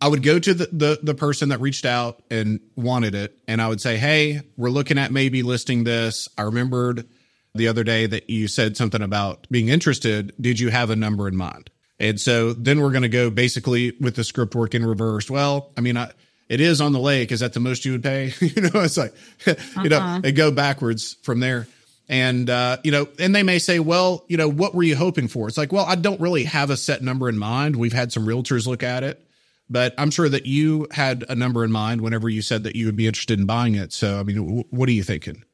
I 0.00 0.08
would 0.08 0.22
go 0.22 0.38
to 0.38 0.54
the, 0.54 0.68
the 0.70 1.00
the 1.02 1.14
person 1.14 1.48
that 1.48 1.60
reached 1.60 1.84
out 1.84 2.22
and 2.30 2.60
wanted 2.76 3.14
it, 3.16 3.36
and 3.48 3.60
I 3.60 3.68
would 3.68 3.80
say, 3.80 3.96
"Hey, 3.96 4.42
we're 4.56 4.70
looking 4.70 4.96
at 4.96 5.10
maybe 5.10 5.42
listing 5.42 5.82
this. 5.82 6.28
I 6.38 6.42
remembered 6.42 7.08
the 7.54 7.66
other 7.66 7.82
day 7.82 8.06
that 8.06 8.30
you 8.30 8.46
said 8.46 8.76
something 8.76 9.02
about 9.02 9.48
being 9.50 9.68
interested. 9.68 10.32
Did 10.40 10.60
you 10.60 10.70
have 10.70 10.90
a 10.90 10.96
number 10.96 11.26
in 11.26 11.36
mind?" 11.36 11.70
And 12.00 12.20
so 12.20 12.52
then 12.52 12.80
we're 12.80 12.90
going 12.90 13.02
to 13.02 13.08
go 13.08 13.30
basically 13.30 13.92
with 14.00 14.14
the 14.14 14.24
script 14.24 14.54
work 14.54 14.74
in 14.74 14.86
reverse. 14.86 15.28
Well, 15.28 15.70
I 15.76 15.80
mean, 15.80 15.96
I, 15.96 16.12
it 16.48 16.60
is 16.60 16.80
on 16.80 16.92
the 16.92 17.00
lake. 17.00 17.32
Is 17.32 17.40
that 17.40 17.52
the 17.52 17.60
most 17.60 17.84
you 17.84 17.92
would 17.92 18.02
pay? 18.02 18.32
you 18.40 18.62
know, 18.62 18.70
it's 18.80 18.96
like, 18.96 19.14
uh-huh. 19.46 19.54
you 19.82 19.88
know, 19.88 19.98
uh-huh. 19.98 20.30
go 20.32 20.50
backwards 20.50 21.14
from 21.22 21.40
there. 21.40 21.66
And, 22.08 22.48
uh, 22.48 22.78
you 22.84 22.90
know, 22.90 23.06
and 23.18 23.34
they 23.34 23.42
may 23.42 23.58
say, 23.58 23.80
well, 23.80 24.24
you 24.28 24.38
know, 24.38 24.48
what 24.48 24.74
were 24.74 24.82
you 24.82 24.96
hoping 24.96 25.28
for? 25.28 25.46
It's 25.46 25.58
like, 25.58 25.72
well, 25.72 25.84
I 25.84 25.94
don't 25.94 26.20
really 26.20 26.44
have 26.44 26.70
a 26.70 26.76
set 26.76 27.02
number 27.02 27.28
in 27.28 27.36
mind. 27.36 27.76
We've 27.76 27.92
had 27.92 28.12
some 28.12 28.26
realtors 28.26 28.66
look 28.66 28.82
at 28.82 29.02
it, 29.02 29.22
but 29.68 29.94
I'm 29.98 30.10
sure 30.10 30.28
that 30.28 30.46
you 30.46 30.86
had 30.90 31.26
a 31.28 31.34
number 31.34 31.64
in 31.64 31.72
mind 31.72 32.00
whenever 32.00 32.28
you 32.30 32.40
said 32.40 32.62
that 32.62 32.76
you 32.76 32.86
would 32.86 32.96
be 32.96 33.06
interested 33.06 33.38
in 33.38 33.44
buying 33.44 33.74
it. 33.74 33.92
So, 33.92 34.18
I 34.18 34.22
mean, 34.22 34.36
w- 34.36 34.64
what 34.70 34.88
are 34.88 34.92
you 34.92 35.02
thinking? 35.02 35.44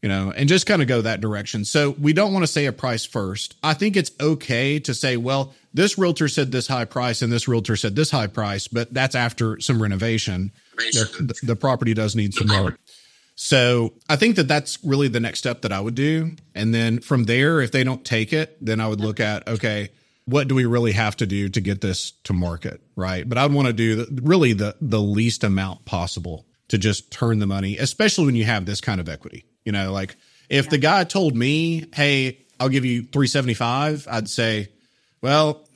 You 0.00 0.08
know, 0.08 0.32
and 0.34 0.48
just 0.48 0.64
kind 0.64 0.80
of 0.80 0.88
go 0.88 1.02
that 1.02 1.20
direction. 1.20 1.64
So 1.66 1.90
we 1.90 2.14
don't 2.14 2.32
want 2.32 2.44
to 2.44 2.46
say 2.46 2.66
a 2.66 2.72
price 2.72 3.04
first. 3.04 3.56
I 3.62 3.74
think 3.74 3.96
it's 3.96 4.12
okay 4.18 4.78
to 4.78 4.94
say, 4.94 5.16
well, 5.18 5.52
this 5.78 5.96
realtor 5.96 6.26
said 6.26 6.50
this 6.50 6.66
high 6.66 6.84
price 6.84 7.22
and 7.22 7.32
this 7.32 7.46
realtor 7.46 7.76
said 7.76 7.94
this 7.94 8.10
high 8.10 8.26
price, 8.26 8.66
but 8.66 8.92
that's 8.92 9.14
after 9.14 9.60
some 9.60 9.80
renovation. 9.80 10.50
The, 10.76 11.38
the, 11.44 11.56
property 11.56 11.94
does 11.94 12.16
need 12.16 12.34
some 12.34 12.48
work. 12.48 12.80
So 13.36 13.92
I 14.08 14.16
think 14.16 14.34
that 14.36 14.48
that's 14.48 14.82
really 14.82 15.06
the 15.06 15.20
next 15.20 15.38
step 15.38 15.62
that 15.62 15.70
I 15.70 15.78
would 15.78 15.94
do. 15.94 16.32
And 16.52 16.74
then 16.74 16.98
from 16.98 17.24
there, 17.24 17.60
if 17.60 17.70
they 17.70 17.84
don't 17.84 18.04
take 18.04 18.32
it, 18.32 18.56
then 18.60 18.80
I 18.80 18.88
would 18.88 19.00
look 19.00 19.20
at, 19.20 19.46
okay, 19.46 19.90
what 20.24 20.48
do 20.48 20.56
we 20.56 20.66
really 20.66 20.90
have 20.92 21.16
to 21.18 21.26
do 21.26 21.48
to 21.48 21.60
get 21.60 21.80
this 21.80 22.10
to 22.24 22.32
market? 22.32 22.80
Right. 22.96 23.28
But 23.28 23.38
I'd 23.38 23.52
want 23.52 23.68
to 23.68 23.72
do 23.72 24.04
the, 24.04 24.22
really 24.22 24.54
the, 24.54 24.74
the 24.80 25.00
least 25.00 25.44
amount 25.44 25.84
possible 25.84 26.44
to 26.68 26.78
just 26.78 27.12
turn 27.12 27.38
the 27.38 27.46
money, 27.46 27.78
especially 27.78 28.26
when 28.26 28.34
you 28.34 28.46
have 28.46 28.66
this 28.66 28.80
kind 28.80 29.00
of 29.00 29.08
equity. 29.08 29.44
You 29.64 29.70
know, 29.70 29.92
like 29.92 30.16
if 30.48 30.64
yeah. 30.64 30.70
the 30.70 30.78
guy 30.78 31.04
told 31.04 31.36
me, 31.36 31.86
Hey, 31.94 32.40
I'll 32.58 32.68
give 32.68 32.84
you 32.84 33.02
375, 33.02 34.08
I'd 34.10 34.28
say, 34.28 34.70
well, 35.22 35.67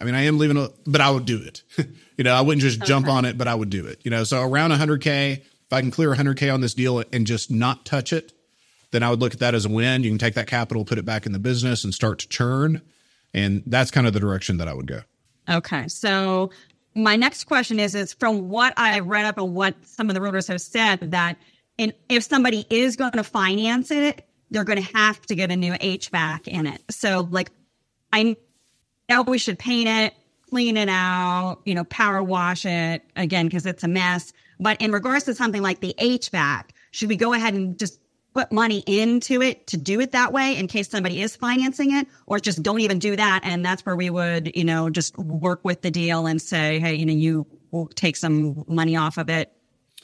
I 0.00 0.04
mean, 0.04 0.14
I 0.14 0.22
am 0.22 0.38
leaving, 0.38 0.56
a, 0.56 0.70
but 0.86 1.00
I 1.00 1.10
would 1.10 1.24
do 1.24 1.42
it. 1.42 1.62
you 2.16 2.24
know, 2.24 2.34
I 2.34 2.40
wouldn't 2.40 2.62
just 2.62 2.78
okay. 2.80 2.86
jump 2.86 3.08
on 3.08 3.24
it, 3.24 3.36
but 3.36 3.48
I 3.48 3.54
would 3.54 3.70
do 3.70 3.86
it. 3.86 4.00
You 4.04 4.10
know, 4.10 4.24
so 4.24 4.42
around 4.42 4.70
100K, 4.70 5.38
if 5.38 5.72
I 5.72 5.80
can 5.80 5.90
clear 5.90 6.14
100K 6.14 6.52
on 6.52 6.60
this 6.60 6.74
deal 6.74 7.02
and 7.12 7.26
just 7.26 7.50
not 7.50 7.84
touch 7.84 8.12
it, 8.12 8.32
then 8.90 9.02
I 9.02 9.10
would 9.10 9.20
look 9.20 9.34
at 9.34 9.40
that 9.40 9.54
as 9.54 9.64
a 9.64 9.68
win. 9.68 10.02
You 10.02 10.10
can 10.10 10.18
take 10.18 10.34
that 10.34 10.46
capital, 10.46 10.84
put 10.84 10.98
it 10.98 11.04
back 11.04 11.26
in 11.26 11.32
the 11.32 11.38
business 11.38 11.84
and 11.84 11.92
start 11.92 12.20
to 12.20 12.28
churn. 12.28 12.80
And 13.34 13.62
that's 13.66 13.90
kind 13.90 14.06
of 14.06 14.12
the 14.12 14.20
direction 14.20 14.56
that 14.58 14.68
I 14.68 14.74
would 14.74 14.86
go. 14.86 15.02
Okay. 15.48 15.88
So 15.88 16.50
my 16.94 17.16
next 17.16 17.44
question 17.44 17.78
is, 17.78 17.94
is 17.94 18.12
from 18.14 18.48
what 18.48 18.74
I 18.76 19.00
read 19.00 19.26
up 19.26 19.38
and 19.38 19.54
what 19.54 19.74
some 19.86 20.08
of 20.08 20.14
the 20.14 20.20
realtors 20.20 20.48
have 20.48 20.60
said 20.60 21.10
that 21.10 21.36
in, 21.76 21.92
if 22.08 22.22
somebody 22.24 22.66
is 22.70 22.96
going 22.96 23.12
to 23.12 23.24
finance 23.24 23.90
it, 23.90 24.26
they're 24.50 24.64
going 24.64 24.82
to 24.82 24.96
have 24.96 25.20
to 25.26 25.34
get 25.34 25.50
a 25.50 25.56
new 25.56 25.74
HVAC 25.74 26.48
in 26.48 26.66
it. 26.66 26.82
So 26.90 27.28
like 27.30 27.50
I 28.12 28.36
know 29.08 29.22
we 29.22 29.38
should 29.38 29.58
paint 29.58 29.88
it, 29.88 30.14
clean 30.50 30.76
it 30.76 30.88
out, 30.88 31.58
you 31.64 31.74
know, 31.74 31.84
power 31.84 32.22
wash 32.22 32.64
it 32.64 33.02
again, 33.16 33.46
because 33.46 33.66
it's 33.66 33.84
a 33.84 33.88
mess. 33.88 34.32
But 34.60 34.80
in 34.80 34.92
regards 34.92 35.24
to 35.24 35.34
something 35.34 35.62
like 35.62 35.80
the 35.80 35.94
HVAC, 35.98 36.70
should 36.90 37.08
we 37.08 37.16
go 37.16 37.32
ahead 37.32 37.54
and 37.54 37.78
just 37.78 38.00
put 38.34 38.52
money 38.52 38.82
into 38.86 39.42
it 39.42 39.66
to 39.68 39.76
do 39.76 40.00
it 40.00 40.12
that 40.12 40.32
way 40.32 40.56
in 40.56 40.68
case 40.68 40.88
somebody 40.88 41.22
is 41.22 41.36
financing 41.36 41.92
it? 41.92 42.06
Or 42.26 42.38
just 42.38 42.62
don't 42.62 42.80
even 42.80 42.98
do 42.98 43.16
that 43.16 43.40
and 43.42 43.64
that's 43.64 43.84
where 43.84 43.96
we 43.96 44.10
would 44.10 44.54
you 44.56 44.64
know 44.64 44.90
just 44.90 45.18
work 45.18 45.64
with 45.64 45.82
the 45.82 45.90
deal 45.90 46.26
and 46.26 46.40
say 46.40 46.78
hey 46.78 46.94
you 46.94 47.06
know 47.06 47.12
you 47.12 47.46
will 47.70 47.88
take 47.88 48.16
some 48.16 48.64
money 48.68 48.96
off 48.96 49.18
of 49.18 49.28
it 49.28 49.52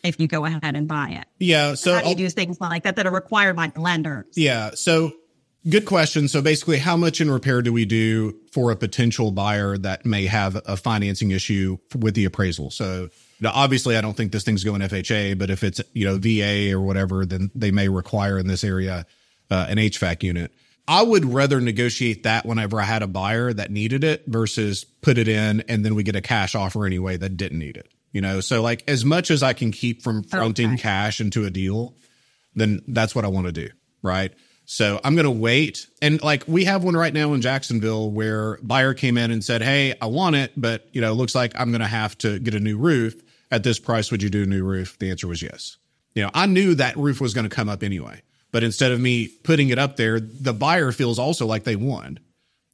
if 0.03 0.21
you 0.21 0.27
go 0.27 0.45
ahead 0.45 0.63
and 0.63 0.89
buy 0.89 1.11
it. 1.21 1.27
Yeah 1.39 1.75
so 1.75 1.95
how 1.95 2.03
do 2.03 2.09
you 2.09 2.15
do 2.17 2.29
things 2.31 2.61
like 2.61 2.85
that 2.85 2.97
that 2.97 3.07
are 3.07 3.15
required 3.15 3.57
by 3.57 3.69
the 3.69 3.81
lenders? 3.81 4.27
Yeah 4.35 4.71
so 4.75 5.13
good 5.69 5.87
question 5.87 6.29
so 6.29 6.43
basically 6.43 6.79
how 6.79 6.97
much 6.97 7.21
in 7.21 7.31
repair 7.31 7.63
do 7.63 7.73
we 7.73 7.85
do 7.85 8.37
for 8.53 8.71
a 8.71 8.77
potential 8.77 9.31
buyer 9.31 9.79
that 9.79 10.05
may 10.05 10.27
have 10.27 10.61
a 10.67 10.77
financing 10.77 11.31
issue 11.31 11.77
with 11.99 12.15
the 12.15 12.25
appraisal 12.25 12.71
so 12.71 13.09
now, 13.41 13.53
obviously, 13.53 13.97
I 13.97 14.01
don't 14.01 14.17
think 14.17 14.33
this 14.33 14.45
thing's 14.45 14.65
going 14.65 14.81
FHA, 14.81 15.39
but 15.39 15.51
if 15.51 15.63
it's 15.65 15.81
you 15.93 16.07
know 16.07 16.19
VA 16.19 16.73
or 16.73 16.81
whatever, 16.81 17.27
then 17.27 17.51
they 17.55 17.71
may 17.71 17.89
require 17.89 18.39
in 18.39 18.47
this 18.47 18.65
area 18.65 19.07
uh, 19.51 19.67
an 19.69 19.77
HVAC 19.77 20.23
unit. 20.23 20.53
I 20.87 21.03
would 21.03 21.25
rather 21.25 21.61
negotiate 21.61 22.25
that 22.25 22.45
whenever 22.45 22.81
I 22.81 22.85
had 22.85 23.03
a 23.03 23.07
buyer 23.07 23.53
that 23.53 23.71
needed 23.71 24.05
it 24.05 24.25
versus 24.27 24.85
put 24.85 25.17
it 25.17 25.29
in 25.29 25.63
and 25.63 25.85
then 25.85 25.95
we 25.95 26.03
get 26.03 26.15
a 26.15 26.21
cash 26.21 26.55
offer 26.55 26.85
anyway 26.85 27.17
that 27.17 27.37
didn't 27.37 27.59
need 27.59 27.77
it. 27.79 27.89
You 28.13 28.21
know, 28.21 28.41
so 28.41 28.63
like 28.63 28.85
as 28.87 29.05
much 29.05 29.31
as 29.31 29.43
I 29.43 29.55
can 29.55 29.73
keep 29.73 30.03
from 30.03 30.23
fronting 30.23 30.75
okay. 30.75 30.83
cash 30.83 31.21
into 31.21 31.45
a 31.45 31.51
deal, 31.51 31.95
then 32.55 32.83
that's 32.87 33.15
what 33.15 33.25
I 33.25 33.29
want 33.29 33.47
to 33.47 33.53
do. 33.53 33.69
Right. 34.03 34.33
So 34.67 35.01
I'm 35.05 35.15
going 35.15 35.25
to 35.25 35.31
wait. 35.31 35.87
And 36.01 36.23
like 36.23 36.45
we 36.47 36.65
have 36.65 36.85
one 36.85 36.97
right 36.97 37.13
now 37.13 37.35
in 37.35 37.43
Jacksonville 37.43 38.11
where 38.11 38.59
buyer 38.63 38.95
came 38.95 39.19
in 39.19 39.31
and 39.31 39.45
said, 39.45 39.63
Hey, 39.63 39.95
I 40.01 40.07
want 40.07 40.37
it, 40.37 40.53
but 40.57 40.89
you 40.93 41.01
know, 41.01 41.13
it 41.13 41.17
looks 41.17 41.35
like 41.35 41.53
I'm 41.59 41.71
going 41.71 41.81
to 41.81 41.87
have 41.87 42.17
to 42.19 42.39
get 42.39 42.55
a 42.55 42.61
new 42.61 42.79
roof 42.79 43.15
at 43.51 43.63
this 43.63 43.79
price, 43.79 44.11
would 44.11 44.23
you 44.23 44.31
do 44.31 44.43
a 44.43 44.47
new 44.47 44.65
roof? 44.65 44.99
The 44.99 45.11
answer 45.11 45.29
was 45.29 45.41
yes. 45.41 45.77
You 46.15 46.25
know, 46.25 46.31
I 46.35 46.47
knew 46.47 46.75
that 46.75 46.97
roof 46.97 47.21
was 47.21 47.35
going 47.35 47.49
to 47.49 47.55
come 47.55 47.69
up 47.69 47.83
anyway, 47.83 48.23
but 48.51 48.65
instead 48.65 48.91
of 48.91 49.01
me 49.01 49.29
putting 49.29 49.69
it 49.69 49.79
up 49.79 49.97
there, 49.97 50.19
the 50.19 50.53
buyer 50.53 50.91
feels 50.93 51.19
also 51.19 51.47
like 51.47 51.65
they 51.65 51.77
won. 51.77 52.19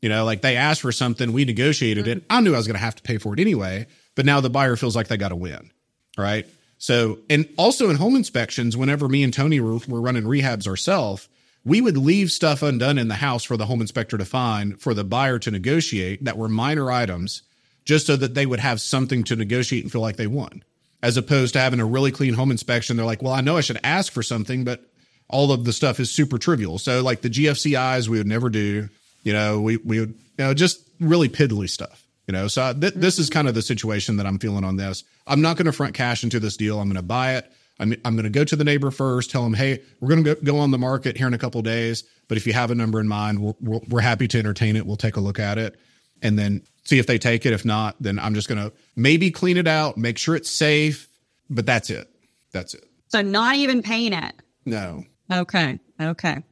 You 0.01 0.09
know, 0.09 0.25
like 0.25 0.41
they 0.41 0.57
asked 0.57 0.81
for 0.81 0.93
something, 0.93 1.33
we 1.33 1.45
negotiated 1.45 2.09
it. 2.09 2.19
Mm-hmm. 2.19 2.33
I 2.33 2.41
knew 2.41 2.55
I 2.55 2.57
was 2.57 2.67
going 2.67 2.79
to 2.79 2.85
have 2.85 2.97
to 2.97 3.03
pay 3.03 3.19
for 3.19 3.35
it 3.35 3.41
anyway, 3.41 3.87
but 4.15 4.25
now 4.25 4.41
the 4.41 4.49
buyer 4.49 4.77
feels 4.77 4.97
like 4.97 5.09
they 5.09 5.19
got 5.19 5.29
to 5.29 5.37
win. 5.37 5.71
Right. 6.17 6.47
So, 6.79 7.19
and 7.29 7.47
also 7.59 7.91
in 7.91 7.97
home 7.97 8.17
inspections, 8.17 8.75
whenever 8.75 9.07
me 9.07 9.23
and 9.23 9.35
Tony 9.35 9.61
were, 9.61 9.79
were 9.87 10.01
running 10.01 10.23
rehabs 10.23 10.67
ourselves, 10.67 11.29
we 11.65 11.81
would 11.81 11.97
leave 11.97 12.31
stuff 12.31 12.63
undone 12.63 12.99
in 12.99 13.09
the 13.09 13.15
house 13.15 13.45
for 13.45 13.57
the 13.57 13.67
home 13.67 13.81
inspector 13.81 14.17
to 14.17 14.25
find 14.25 14.81
for 14.81 14.95
the 14.95 15.05
buyer 15.05 15.39
to 15.39 15.51
negotiate 15.51 16.25
that 16.25 16.39
were 16.39 16.49
minor 16.49 16.91
items 16.91 17.43
just 17.85 18.07
so 18.07 18.17
that 18.17 18.35
they 18.35 18.47
would 18.47 18.61
have 18.61 18.81
something 18.81 19.25
to 19.25 19.37
negotiate 19.37 19.83
and 19.83 19.93
feel 19.93 20.01
like 20.01 20.17
they 20.17 20.27
won 20.27 20.63
as 21.03 21.17
opposed 21.17 21.55
to 21.55 21.61
having 21.61 21.81
a 21.81 21.85
really 21.85 22.13
clean 22.13 22.35
home 22.35 22.51
inspection. 22.51 22.97
They're 22.97 23.07
like, 23.07 23.23
well, 23.23 23.33
I 23.33 23.41
know 23.41 23.57
I 23.57 23.63
should 23.63 23.81
ask 23.83 24.13
for 24.13 24.23
something, 24.23 24.65
but 24.65 24.85
all 25.29 25.53
of 25.53 25.65
the 25.65 25.73
stuff 25.73 26.01
is 26.01 26.11
super 26.11 26.39
trivial. 26.39 26.79
So 26.79 27.03
like 27.03 27.23
the 27.23 27.31
GFCIs, 27.31 28.09
we 28.09 28.19
would 28.19 28.27
never 28.27 28.51
do. 28.51 28.89
You 29.23 29.33
know, 29.33 29.61
we 29.61 29.77
we 29.79 30.01
would 30.01 30.15
you 30.39 30.45
know 30.45 30.55
just 30.55 30.83
really 30.99 31.29
piddly 31.29 31.69
stuff. 31.69 32.05
You 32.27 32.33
know, 32.33 32.49
so 32.49 32.73
th- 32.73 32.95
this 32.95 33.19
is 33.19 33.29
mm-hmm. 33.29 33.35
kind 33.35 33.49
of 33.49 33.55
the 33.55 33.63
situation 33.63 34.17
that 34.17 34.27
I'm 34.27 34.39
feeling 34.39 34.65
on 34.65 34.77
this. 34.77 35.05
I'm 35.27 35.41
not 35.41 35.57
going 35.57 35.67
to 35.67 35.73
front 35.73 35.95
cash 35.95 36.23
into 36.23 36.41
this 36.41 36.57
deal. 36.57 36.81
I'm 36.81 36.89
going 36.89 36.97
to 36.97 37.03
buy 37.03 37.37
it. 37.37 37.51
I'm, 37.81 37.95
I'm 38.05 38.15
going 38.15 38.25
to 38.25 38.31
go 38.31 38.45
to 38.45 38.55
the 38.55 38.63
neighbor 38.63 38.91
first, 38.91 39.31
tell 39.31 39.45
him, 39.45 39.55
hey, 39.55 39.83
we're 40.01 40.09
going 40.09 40.23
to 40.23 40.35
go, 40.37 40.59
on 40.59 40.71
the 40.71 40.79
market 40.79 41.17
here 41.17 41.27
in 41.27 41.33
a 41.35 41.39
couple 41.39 41.63
days. 41.63 42.05
But 42.29 42.37
if 42.37 42.47
you 42.47 42.53
have 42.53 42.71
a 42.71 42.75
number 42.75 43.01
in 43.01 43.09
mind, 43.09 43.41
we're, 43.41 43.55
we're, 43.61 43.81
we're 43.89 44.01
happy 44.01 44.29
to 44.29 44.39
entertain 44.39 44.77
it. 44.77 44.87
We'll 44.87 44.97
take 44.97 45.17
a 45.17 45.21
look 45.21 45.39
at 45.39 45.57
it 45.57 45.81
and 46.21 46.39
then 46.39 46.63
see 46.85 46.99
if 46.99 47.07
they 47.07 47.19
take 47.19 47.47
it. 47.47 47.55
If 47.55 47.65
not, 47.65 47.97
then 47.99 48.19
I'm 48.19 48.35
just 48.35 48.49
going 48.49 48.63
to 48.63 48.73
maybe 48.97 49.31
clean 49.31 49.57
it 49.57 49.67
out, 49.67 49.97
make 49.97 50.19
sure 50.19 50.37
it's 50.37 50.51
safe, 50.51 51.09
but 51.49 51.65
that's 51.65 51.89
it. 51.89 52.09
That's 52.53 52.75
it. 52.75 52.85
So 53.09 53.23
not 53.23 53.57
even 53.57 53.83
paint 53.83 54.15
it. 54.15 54.35
No. 54.67 55.03
Okay. 55.33 55.81
Okay. 56.01 56.43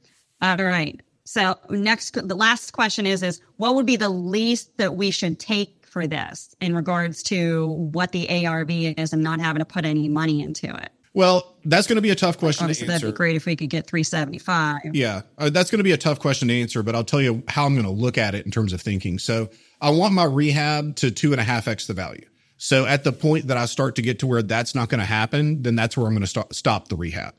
All 0.41 0.57
right. 0.57 1.01
So 1.25 1.57
next, 1.69 2.15
the 2.27 2.35
last 2.35 2.73
question 2.73 3.05
is, 3.05 3.23
is 3.23 3.43
what 3.59 3.75
would 3.75 3.85
be 3.85 3.97
the 3.97 4.09
least 4.09 4.79
that 4.79 4.97
we 4.97 5.11
should 5.11 5.39
take 5.39 5.87
for 5.87 6.07
this 6.07 6.55
in 6.61 6.75
regards 6.75 7.23
to 7.25 7.67
what 7.67 8.13
the 8.13 8.47
ARV 8.47 8.71
is 8.71 9.13
and 9.13 9.23
not 9.23 9.41
having 9.41 9.61
to 9.61 9.67
put 9.67 9.85
any 9.85 10.09
money 10.09 10.43
into 10.43 10.75
it? 10.75 10.91
Well, 11.15 11.57
that's 11.65 11.87
going 11.87 11.97
to 11.97 12.03
be 12.03 12.11
a 12.11 12.15
tough 12.15 12.39
question 12.39 12.65
Obviously, 12.65 12.87
to 12.87 12.93
answer. 12.93 13.07
That'd 13.07 13.15
be 13.15 13.17
great 13.17 13.37
if 13.37 13.47
we 13.47 13.57
could 13.57 13.71
get 13.71 13.87
375. 13.87 14.95
Yeah, 14.95 15.23
uh, 15.37 15.51
that's 15.51 15.71
going 15.71 15.79
to 15.79 15.85
be 15.85 15.93
a 15.93 15.97
tough 15.97 16.19
question 16.19 16.49
to 16.49 16.61
answer, 16.61 16.83
but 16.83 16.95
I'll 16.95 17.05
tell 17.05 17.21
you 17.21 17.43
how 17.49 17.65
I'm 17.65 17.75
going 17.75 17.87
to 17.87 17.93
look 17.93 18.19
at 18.19 18.35
it 18.35 18.45
in 18.45 18.51
terms 18.51 18.73
of 18.73 18.81
thinking. 18.81 19.19
So 19.19 19.51
I 19.81 19.91
want 19.91 20.15
my 20.15 20.25
rehab 20.25 20.97
to 20.97 21.11
two 21.11 21.33
and 21.33 21.41
a 21.41 21.45
half 21.45 21.67
X 21.67 21.87
the 21.87 21.95
value. 21.95 22.27
So 22.59 22.87
at 22.87 23.05
the 23.05 23.13
point 23.13 23.47
that 23.47 23.57
I 23.57 23.67
start 23.67 23.95
to 23.97 24.03
get 24.03 24.19
to 24.21 24.27
where 24.27 24.43
that's 24.43 24.75
not 24.75 24.89
going 24.89 24.99
to 24.99 25.07
happen, 25.07 25.63
then 25.63 25.77
that's 25.77 25.97
where 25.97 26.07
I'm 26.07 26.13
going 26.13 26.23
to 26.23 26.27
start, 26.27 26.55
stop 26.55 26.89
the 26.89 26.97
rehab. 26.97 27.35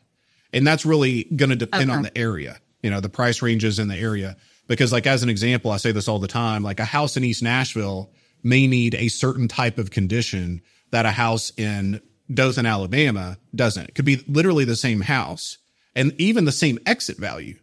And 0.54 0.66
that's 0.66 0.86
really 0.86 1.26
going 1.36 1.50
to 1.50 1.56
depend 1.56 1.92
okay. 1.92 1.98
on 1.98 2.04
the 2.04 2.18
area, 2.18 2.58
you 2.82 2.90
know, 2.90 3.02
the 3.02 3.10
price 3.10 3.42
ranges 3.42 3.80
in 3.80 3.90
the 3.90 3.98
area. 3.98 4.38
Because 4.68 4.92
like, 4.92 5.06
as 5.06 5.22
an 5.22 5.30
example, 5.30 5.72
I 5.72 5.78
say 5.78 5.92
this 5.92 6.08
all 6.08 6.20
the 6.20 6.28
time, 6.28 6.64
like 6.64 6.80
a 6.80 6.86
house 6.86 7.18
in 7.18 7.24
East 7.24 7.44
Nashville 7.44 8.12
may 8.44 8.66
need 8.66 8.96
a 8.96 9.10
certain 9.10 9.48
type 9.48 9.78
of 9.78 9.92
condition 9.92 10.62
that 10.92 11.06
a 11.06 11.12
house 11.12 11.52
in 11.58 12.02
Dothan, 12.32 12.66
Alabama 12.66 13.38
doesn't. 13.54 13.90
It 13.90 13.96
could 13.96 14.06
be 14.06 14.24
literally 14.28 14.66
the 14.66 14.76
same 14.76 15.02
house 15.02 15.58
and 15.96 16.14
even 16.20 16.46
the 16.46 16.52
same 16.52 16.80
exit 16.86 17.18
value, 17.18 17.58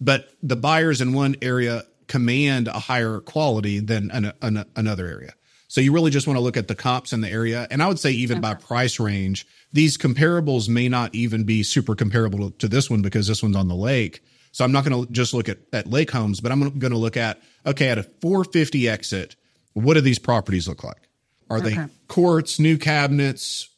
but 0.00 0.28
the 0.42 0.56
buyers 0.56 1.00
in 1.00 1.12
one 1.12 1.36
area 1.42 1.84
command 2.08 2.66
a 2.66 2.78
higher 2.78 3.20
quality 3.20 3.78
than 3.78 4.10
an, 4.10 4.32
an, 4.42 4.64
another 4.74 5.06
area. 5.06 5.32
So 5.68 5.80
you 5.80 5.92
really 5.92 6.10
just 6.10 6.26
want 6.26 6.36
to 6.36 6.42
look 6.42 6.56
at 6.56 6.66
the 6.66 6.74
comps 6.74 7.12
in 7.12 7.20
the 7.20 7.30
area. 7.30 7.68
And 7.70 7.80
I 7.80 7.86
would 7.86 8.00
say 8.00 8.10
even 8.10 8.38
okay. 8.38 8.42
by 8.42 8.54
price 8.54 8.98
range, 8.98 9.46
these 9.72 9.96
comparables 9.96 10.68
may 10.68 10.88
not 10.88 11.14
even 11.14 11.44
be 11.44 11.62
super 11.62 11.94
comparable 11.94 12.50
to 12.50 12.66
this 12.66 12.90
one 12.90 13.02
because 13.02 13.28
this 13.28 13.40
one's 13.40 13.54
on 13.54 13.68
the 13.68 13.76
lake. 13.76 14.24
So 14.50 14.64
I'm 14.64 14.72
not 14.72 14.84
going 14.84 15.06
to 15.06 15.12
just 15.12 15.32
look 15.32 15.48
at, 15.48 15.58
at 15.72 15.86
lake 15.86 16.10
homes, 16.10 16.40
but 16.40 16.50
I'm 16.50 16.76
going 16.80 16.90
to 16.90 16.98
look 16.98 17.16
at, 17.16 17.40
okay, 17.64 17.88
at 17.88 17.98
a 17.98 18.02
450 18.02 18.88
exit, 18.88 19.36
what 19.74 19.94
do 19.94 20.00
these 20.00 20.18
properties 20.18 20.66
look 20.66 20.82
like? 20.82 21.08
Are 21.48 21.58
okay. 21.58 21.76
they 21.76 21.86
quartz, 22.08 22.58
new 22.58 22.76
cabinets, 22.76 23.68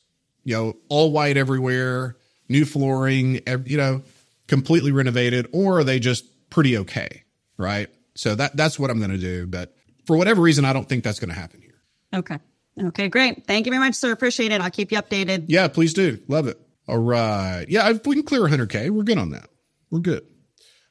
you 0.44 0.56
know, 0.56 0.76
all 0.88 1.12
white 1.12 1.36
everywhere, 1.36 2.16
new 2.48 2.64
flooring, 2.64 3.40
you 3.66 3.76
know, 3.76 4.02
completely 4.48 4.92
renovated, 4.92 5.48
or 5.52 5.78
are 5.78 5.84
they 5.84 5.98
just 5.98 6.50
pretty 6.50 6.78
okay? 6.78 7.22
Right. 7.56 7.88
So 8.14 8.34
that 8.34 8.56
that's 8.56 8.78
what 8.78 8.90
I'm 8.90 8.98
going 8.98 9.10
to 9.10 9.18
do. 9.18 9.46
But 9.46 9.74
for 10.06 10.16
whatever 10.16 10.42
reason, 10.42 10.64
I 10.64 10.72
don't 10.72 10.88
think 10.88 11.04
that's 11.04 11.20
going 11.20 11.30
to 11.30 11.38
happen 11.38 11.60
here. 11.62 11.80
Okay. 12.14 12.38
Okay, 12.82 13.08
great. 13.08 13.46
Thank 13.46 13.66
you 13.66 13.72
very 13.72 13.80
much, 13.84 13.94
sir. 13.94 14.12
Appreciate 14.12 14.50
it. 14.50 14.60
I'll 14.60 14.70
keep 14.70 14.92
you 14.92 14.98
updated. 14.98 15.44
Yeah, 15.48 15.68
please 15.68 15.92
do. 15.92 16.18
Love 16.26 16.46
it. 16.46 16.58
All 16.88 16.98
right. 16.98 17.66
Yeah, 17.68 17.90
if 17.90 18.06
we 18.06 18.16
can 18.16 18.24
clear 18.24 18.40
100K, 18.42 18.90
we're 18.90 19.02
good 19.02 19.18
on 19.18 19.30
that. 19.30 19.48
We're 19.90 20.00
good. 20.00 20.26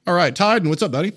All 0.06 0.14
right, 0.14 0.36
Todd, 0.36 0.66
what's 0.68 0.84
up, 0.84 0.92
buddy? 0.92 1.14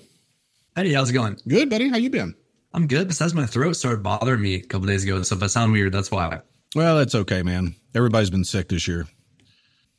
Hey, 0.75 0.91
how's 0.91 1.09
it 1.09 1.13
going? 1.13 1.37
Good, 1.47 1.69
buddy. 1.69 1.89
How 1.89 1.97
you 1.97 2.09
been? 2.09 2.35
I'm 2.73 2.87
good. 2.87 3.07
Besides, 3.07 3.33
my 3.33 3.45
throat 3.45 3.73
started 3.73 4.03
bothering 4.03 4.41
me 4.41 4.55
a 4.55 4.61
couple 4.61 4.87
days 4.87 5.03
ago. 5.03 5.21
So 5.21 5.35
if 5.35 5.43
I 5.43 5.47
sound 5.47 5.71
weird, 5.71 5.93
that's 5.93 6.11
why. 6.11 6.41
Well, 6.75 6.97
that's 6.97 7.15
okay, 7.15 7.41
man. 7.41 7.75
Everybody's 7.95 8.29
been 8.29 8.43
sick 8.43 8.67
this 8.67 8.87
year. 8.87 9.07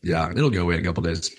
Yeah, 0.02 0.30
it'll 0.30 0.50
go 0.50 0.62
away 0.62 0.74
in 0.74 0.80
a 0.80 0.84
couple 0.84 1.02
days. 1.02 1.34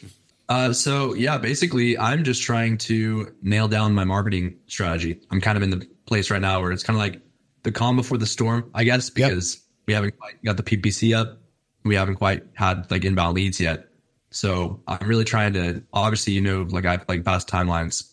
Uh, 0.50 0.74
so 0.74 1.14
yeah, 1.14 1.38
basically, 1.38 1.98
I'm 1.98 2.24
just 2.24 2.42
trying 2.42 2.78
to 2.80 3.34
nail 3.42 3.68
down 3.68 3.94
my 3.94 4.04
marketing 4.04 4.58
strategy. 4.66 5.22
I'm 5.30 5.40
kind 5.40 5.56
of 5.56 5.64
in 5.64 5.70
the 5.70 5.88
place 6.06 6.32
right 6.32 6.42
now 6.42 6.62
where 6.62 6.72
it's 6.72 6.84
kind 6.84 6.98
of 6.98 7.02
like 7.02 7.22
the 7.64 7.72
calm 7.72 7.96
before 7.96 8.18
the 8.18 8.26
storm, 8.26 8.70
I 8.74 8.84
guess, 8.84 9.10
because 9.10 9.56
yep. 9.56 9.64
we 9.86 9.94
haven't 9.94 10.18
quite 10.18 10.44
got 10.44 10.58
the 10.58 10.64
PPC 10.64 11.16
up. 11.16 11.40
We 11.84 11.96
haven't 11.96 12.16
quite 12.16 12.44
had 12.54 12.90
like 12.90 13.06
inbound 13.06 13.36
leads 13.36 13.60
yet. 13.60 13.88
So 14.32 14.82
I'm 14.88 15.08
really 15.08 15.24
trying 15.24 15.54
to, 15.54 15.84
obviously, 15.94 16.34
you 16.34 16.42
know, 16.42 16.68
like 16.70 16.86
I 16.86 16.92
have 16.94 17.06
like 17.08 17.24
past 17.24 17.48
timelines. 17.48 18.12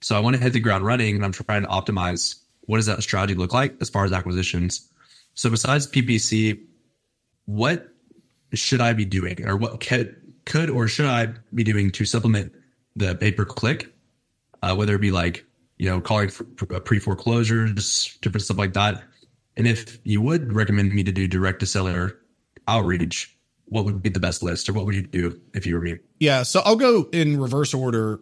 So 0.00 0.16
I 0.16 0.20
want 0.20 0.36
to 0.36 0.42
hit 0.42 0.52
the 0.52 0.60
ground 0.60 0.84
running 0.84 1.16
and 1.16 1.24
I'm 1.24 1.32
trying 1.32 1.62
to 1.62 1.68
optimize 1.68 2.36
what 2.62 2.76
does 2.76 2.86
that 2.86 3.02
strategy 3.02 3.34
look 3.34 3.52
like 3.52 3.74
as 3.80 3.90
far 3.90 4.04
as 4.04 4.12
acquisitions. 4.12 4.88
So 5.34 5.50
besides 5.50 5.86
PPC, 5.86 6.60
what 7.46 7.88
should 8.54 8.80
I 8.80 8.92
be 8.92 9.04
doing 9.04 9.46
or 9.46 9.56
what 9.56 9.80
could, 9.80 10.16
could 10.44 10.70
or 10.70 10.88
should 10.88 11.06
I 11.06 11.28
be 11.54 11.64
doing 11.64 11.90
to 11.92 12.04
supplement 12.04 12.52
the 12.96 13.14
pay 13.14 13.32
per 13.32 13.44
click? 13.44 13.92
Uh, 14.62 14.74
whether 14.76 14.94
it 14.94 15.00
be 15.00 15.10
like 15.10 15.44
you 15.82 15.88
know, 15.88 16.00
calling 16.00 16.28
for 16.28 16.44
pre 16.44 17.00
foreclosures, 17.00 18.16
different 18.22 18.44
stuff 18.44 18.56
like 18.56 18.74
that. 18.74 19.02
And 19.56 19.66
if 19.66 19.98
you 20.04 20.20
would 20.22 20.52
recommend 20.52 20.94
me 20.94 21.02
to 21.02 21.10
do 21.10 21.26
direct 21.26 21.58
to 21.58 21.66
seller 21.66 22.20
outreach, 22.68 23.36
what 23.64 23.84
would 23.84 24.00
be 24.00 24.08
the 24.08 24.20
best 24.20 24.44
list 24.44 24.68
or 24.68 24.74
what 24.74 24.86
would 24.86 24.94
you 24.94 25.02
do 25.02 25.40
if 25.54 25.66
you 25.66 25.74
were 25.74 25.80
me? 25.80 25.96
Yeah. 26.20 26.44
So 26.44 26.62
I'll 26.64 26.76
go 26.76 27.08
in 27.12 27.40
reverse 27.40 27.74
order. 27.74 28.20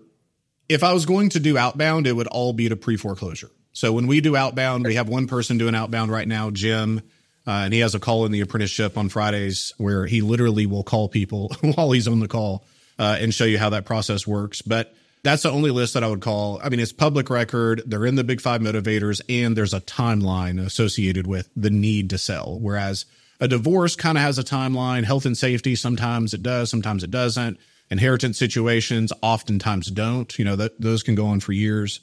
If 0.71 0.83
I 0.83 0.95
was 0.95 1.05
going 1.05 1.29
to 1.31 1.41
do 1.41 1.59
outbound, 1.59 2.07
it 2.07 2.15
would 2.15 2.29
all 2.29 2.55
be 2.55 2.71
to 2.71 2.77
pre 2.77 2.97
foreclosure. 2.97 3.51
So 3.73 3.93
when 3.93 4.07
we 4.07 4.21
do 4.21 4.37
outbound, 4.37 4.85
we 4.85 4.97
have 4.97 5.09
one 5.09 5.27
person 5.27 5.59
doing 5.59 5.75
outbound 5.75 6.11
right 6.11 6.27
now, 6.27 6.51
Jim, 6.51 7.03
uh, 7.47 7.51
and 7.51 7.73
he 7.73 7.81
has 7.81 7.95
a 7.95 8.01
call 8.01 8.27
in 8.27 8.33
the 8.33 8.41
apprenticeship 8.41 8.99
on 8.99 9.09
Fridays 9.09 9.73
where 9.79 10.07
he 10.07 10.21
literally 10.21 10.67
will 10.67 10.83
call 10.83 11.09
people 11.09 11.53
while 11.61 11.91
he's 11.93 12.09
on 12.09 12.21
the 12.21 12.29
call 12.29 12.65
uh, 12.99 13.17
and 13.21 13.33
show 13.33 13.45
you 13.45 13.59
how 13.59 13.71
that 13.71 13.85
process 13.85 14.27
works. 14.27 14.63
But 14.63 14.95
that's 15.23 15.43
the 15.43 15.51
only 15.51 15.71
list 15.71 15.95
that 15.95 16.05
I 16.05 16.09
would 16.09 16.21
call. 16.21 16.61
I 16.63 16.69
mean, 16.69 16.81
it's 16.81 16.93
public 16.93 17.31
record. 17.31 17.83
They're 17.87 18.07
in 18.07 18.15
the 18.15 18.25
big 18.25 18.41
five 18.41 18.61
motivators, 18.61 19.21
and 19.29 19.57
there's 19.57 19.75
a 19.75 19.81
timeline 19.81 20.65
associated 20.65 21.27
with 21.27 21.49
the 21.57 21.71
need 21.71 22.11
to 22.11 22.19
sell. 22.19 22.59
Whereas 22.59 23.05
a 23.39 23.49
divorce 23.49 23.97
kind 23.97 24.19
of 24.19 24.23
has 24.23 24.39
a 24.39 24.45
timeline. 24.45 25.05
Health 25.05 25.27
and 25.27 25.37
safety, 25.37 25.77
sometimes 25.77 26.35
it 26.35 26.43
does, 26.43 26.71
sometimes 26.71 27.05
it 27.05 27.11
doesn't. 27.11 27.59
Inheritance 27.91 28.39
situations 28.39 29.13
oftentimes 29.23 29.91
don't. 29.91 30.39
You 30.39 30.45
know, 30.45 30.57
those 30.57 31.03
can 31.03 31.15
go 31.15 31.27
on 31.27 31.41
for 31.41 31.53
years. 31.53 32.01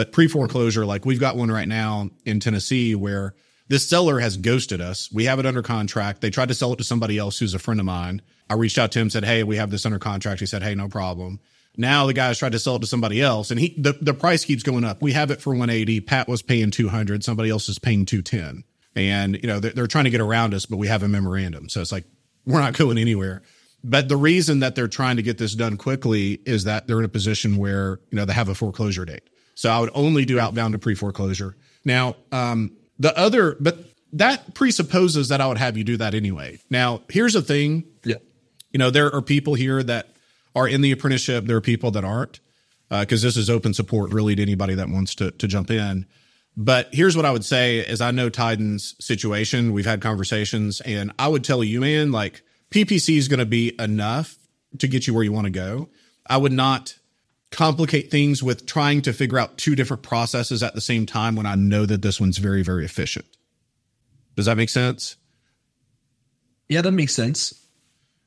But 0.00 0.12
pre 0.12 0.28
foreclosure, 0.28 0.86
like 0.86 1.04
we've 1.04 1.20
got 1.20 1.36
one 1.36 1.50
right 1.50 1.68
now 1.68 2.08
in 2.24 2.40
Tennessee 2.40 2.94
where 2.94 3.34
this 3.68 3.86
seller 3.86 4.18
has 4.18 4.38
ghosted 4.38 4.80
us. 4.80 5.12
We 5.12 5.26
have 5.26 5.38
it 5.38 5.44
under 5.44 5.60
contract. 5.60 6.22
They 6.22 6.30
tried 6.30 6.48
to 6.48 6.54
sell 6.54 6.72
it 6.72 6.76
to 6.76 6.84
somebody 6.84 7.18
else 7.18 7.38
who's 7.38 7.52
a 7.52 7.58
friend 7.58 7.78
of 7.78 7.84
mine. 7.84 8.22
I 8.48 8.54
reached 8.54 8.78
out 8.78 8.92
to 8.92 8.98
him, 8.98 9.10
said, 9.10 9.26
Hey, 9.26 9.42
we 9.42 9.56
have 9.56 9.70
this 9.70 9.84
under 9.84 9.98
contract. 9.98 10.40
He 10.40 10.46
said, 10.46 10.62
Hey, 10.62 10.74
no 10.74 10.88
problem. 10.88 11.38
Now 11.76 12.06
the 12.06 12.14
guy's 12.14 12.38
tried 12.38 12.52
to 12.52 12.58
sell 12.58 12.76
it 12.76 12.78
to 12.78 12.86
somebody 12.86 13.20
else, 13.20 13.50
and 13.50 13.60
he 13.60 13.74
the, 13.76 13.92
the 13.92 14.14
price 14.14 14.42
keeps 14.46 14.62
going 14.62 14.84
up. 14.84 15.02
We 15.02 15.12
have 15.12 15.30
it 15.30 15.42
for 15.42 15.50
180. 15.50 16.00
Pat 16.00 16.28
was 16.28 16.40
paying 16.40 16.70
200. 16.70 17.22
Somebody 17.22 17.50
else 17.50 17.68
is 17.68 17.78
paying 17.78 18.06
210. 18.06 18.64
And 18.96 19.34
you 19.34 19.48
know 19.48 19.60
they're, 19.60 19.72
they're 19.72 19.86
trying 19.86 20.04
to 20.04 20.10
get 20.10 20.22
around 20.22 20.54
us, 20.54 20.64
but 20.64 20.78
we 20.78 20.88
have 20.88 21.02
a 21.02 21.08
memorandum, 21.08 21.68
so 21.68 21.82
it's 21.82 21.92
like 21.92 22.06
we're 22.46 22.60
not 22.60 22.72
going 22.72 22.96
anywhere. 22.96 23.42
But 23.84 24.08
the 24.08 24.16
reason 24.16 24.60
that 24.60 24.76
they're 24.76 24.88
trying 24.88 25.16
to 25.16 25.22
get 25.22 25.36
this 25.36 25.54
done 25.54 25.76
quickly 25.76 26.40
is 26.46 26.64
that 26.64 26.86
they're 26.86 27.00
in 27.00 27.04
a 27.04 27.08
position 27.10 27.58
where 27.58 28.00
you 28.10 28.16
know 28.16 28.24
they 28.24 28.32
have 28.32 28.48
a 28.48 28.54
foreclosure 28.54 29.04
date. 29.04 29.24
So 29.60 29.68
I 29.68 29.78
would 29.78 29.90
only 29.92 30.24
do 30.24 30.40
outbound 30.40 30.72
to 30.72 30.78
pre 30.78 30.94
foreclosure. 30.94 31.54
Now, 31.84 32.16
um, 32.32 32.78
the 32.98 33.14
other, 33.14 33.58
but 33.60 33.76
that 34.14 34.54
presupposes 34.54 35.28
that 35.28 35.42
I 35.42 35.46
would 35.48 35.58
have 35.58 35.76
you 35.76 35.84
do 35.84 35.98
that 35.98 36.14
anyway. 36.14 36.60
Now, 36.70 37.02
here's 37.10 37.34
the 37.34 37.42
thing. 37.42 37.84
Yeah. 38.02 38.16
You 38.70 38.78
know, 38.78 38.88
there 38.88 39.14
are 39.14 39.20
people 39.20 39.52
here 39.52 39.82
that 39.82 40.14
are 40.54 40.66
in 40.66 40.80
the 40.80 40.92
apprenticeship. 40.92 41.44
There 41.44 41.58
are 41.58 41.60
people 41.60 41.90
that 41.90 42.04
aren't 42.06 42.40
because 42.88 43.22
uh, 43.22 43.26
this 43.26 43.36
is 43.36 43.50
open 43.50 43.74
support 43.74 44.14
really 44.14 44.34
to 44.34 44.40
anybody 44.40 44.76
that 44.76 44.88
wants 44.88 45.14
to 45.16 45.30
to 45.32 45.46
jump 45.46 45.70
in. 45.70 46.06
But 46.56 46.88
here's 46.90 47.14
what 47.14 47.26
I 47.26 47.30
would 47.30 47.44
say: 47.44 47.84
as 47.84 48.00
I 48.00 48.12
know 48.12 48.30
Titan's 48.30 48.96
situation. 48.98 49.74
We've 49.74 49.84
had 49.84 50.00
conversations, 50.00 50.80
and 50.80 51.12
I 51.18 51.28
would 51.28 51.44
tell 51.44 51.62
you, 51.62 51.82
man, 51.82 52.12
like 52.12 52.40
PPC 52.70 53.18
is 53.18 53.28
going 53.28 53.40
to 53.40 53.44
be 53.44 53.74
enough 53.78 54.38
to 54.78 54.88
get 54.88 55.06
you 55.06 55.12
where 55.12 55.22
you 55.22 55.32
want 55.32 55.44
to 55.44 55.50
go. 55.50 55.90
I 56.26 56.38
would 56.38 56.52
not 56.52 56.94
complicate 57.50 58.10
things 58.10 58.42
with 58.42 58.66
trying 58.66 59.02
to 59.02 59.12
figure 59.12 59.38
out 59.38 59.58
two 59.58 59.74
different 59.74 60.02
processes 60.02 60.62
at 60.62 60.74
the 60.74 60.80
same 60.80 61.06
time 61.06 61.36
when 61.36 61.46
I 61.46 61.54
know 61.56 61.84
that 61.86 62.02
this 62.02 62.20
one's 62.20 62.38
very, 62.38 62.62
very 62.62 62.84
efficient. 62.84 63.26
Does 64.36 64.46
that 64.46 64.56
make 64.56 64.70
sense? 64.70 65.16
Yeah, 66.68 66.82
that 66.82 66.92
makes 66.92 67.14
sense. 67.14 67.52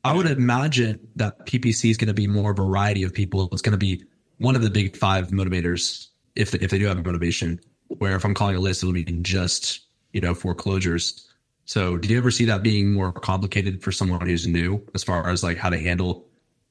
I 0.04 0.14
would 0.14 0.26
imagine 0.26 1.08
that 1.16 1.46
PPC 1.46 1.90
is 1.90 1.98
going 1.98 2.10
to 2.10 2.14
be 2.14 2.28
more 2.28 2.54
variety 2.54 3.04
of 3.04 3.14
people. 3.14 3.48
It's 3.54 3.62
going 3.62 3.72
to 3.72 3.78
be 3.78 4.04
one 4.38 4.56
of 4.56 4.62
the 4.62 4.70
big 4.70 4.98
five 4.98 5.30
motivators 5.30 6.08
if 6.36 6.52
they, 6.52 6.60
if 6.60 6.70
they 6.70 6.78
do 6.78 6.88
have 6.88 6.98
a 6.98 7.04
motivation. 7.04 7.62
Where 7.88 8.16
if 8.16 8.26
I'm 8.26 8.34
calling 8.34 8.56
a 8.58 8.60
list, 8.60 8.84
it'll 8.84 8.94
be 8.94 9.06
just 9.22 9.80
you 10.12 10.20
know 10.20 10.34
foreclosures. 10.34 11.26
So, 11.66 11.96
do 11.96 12.10
you 12.10 12.18
ever 12.18 12.32
see 12.32 12.44
that 12.46 12.64
being 12.64 12.92
more 12.92 13.14
complicated 13.14 13.82
for 13.82 13.94
someone 13.94 14.28
who's 14.28 14.46
new 14.46 14.86
as 14.94 15.04
far 15.04 15.30
as 15.30 15.44
like 15.44 15.58
how 15.58 15.70
to 15.70 15.80
handle 15.80 16.28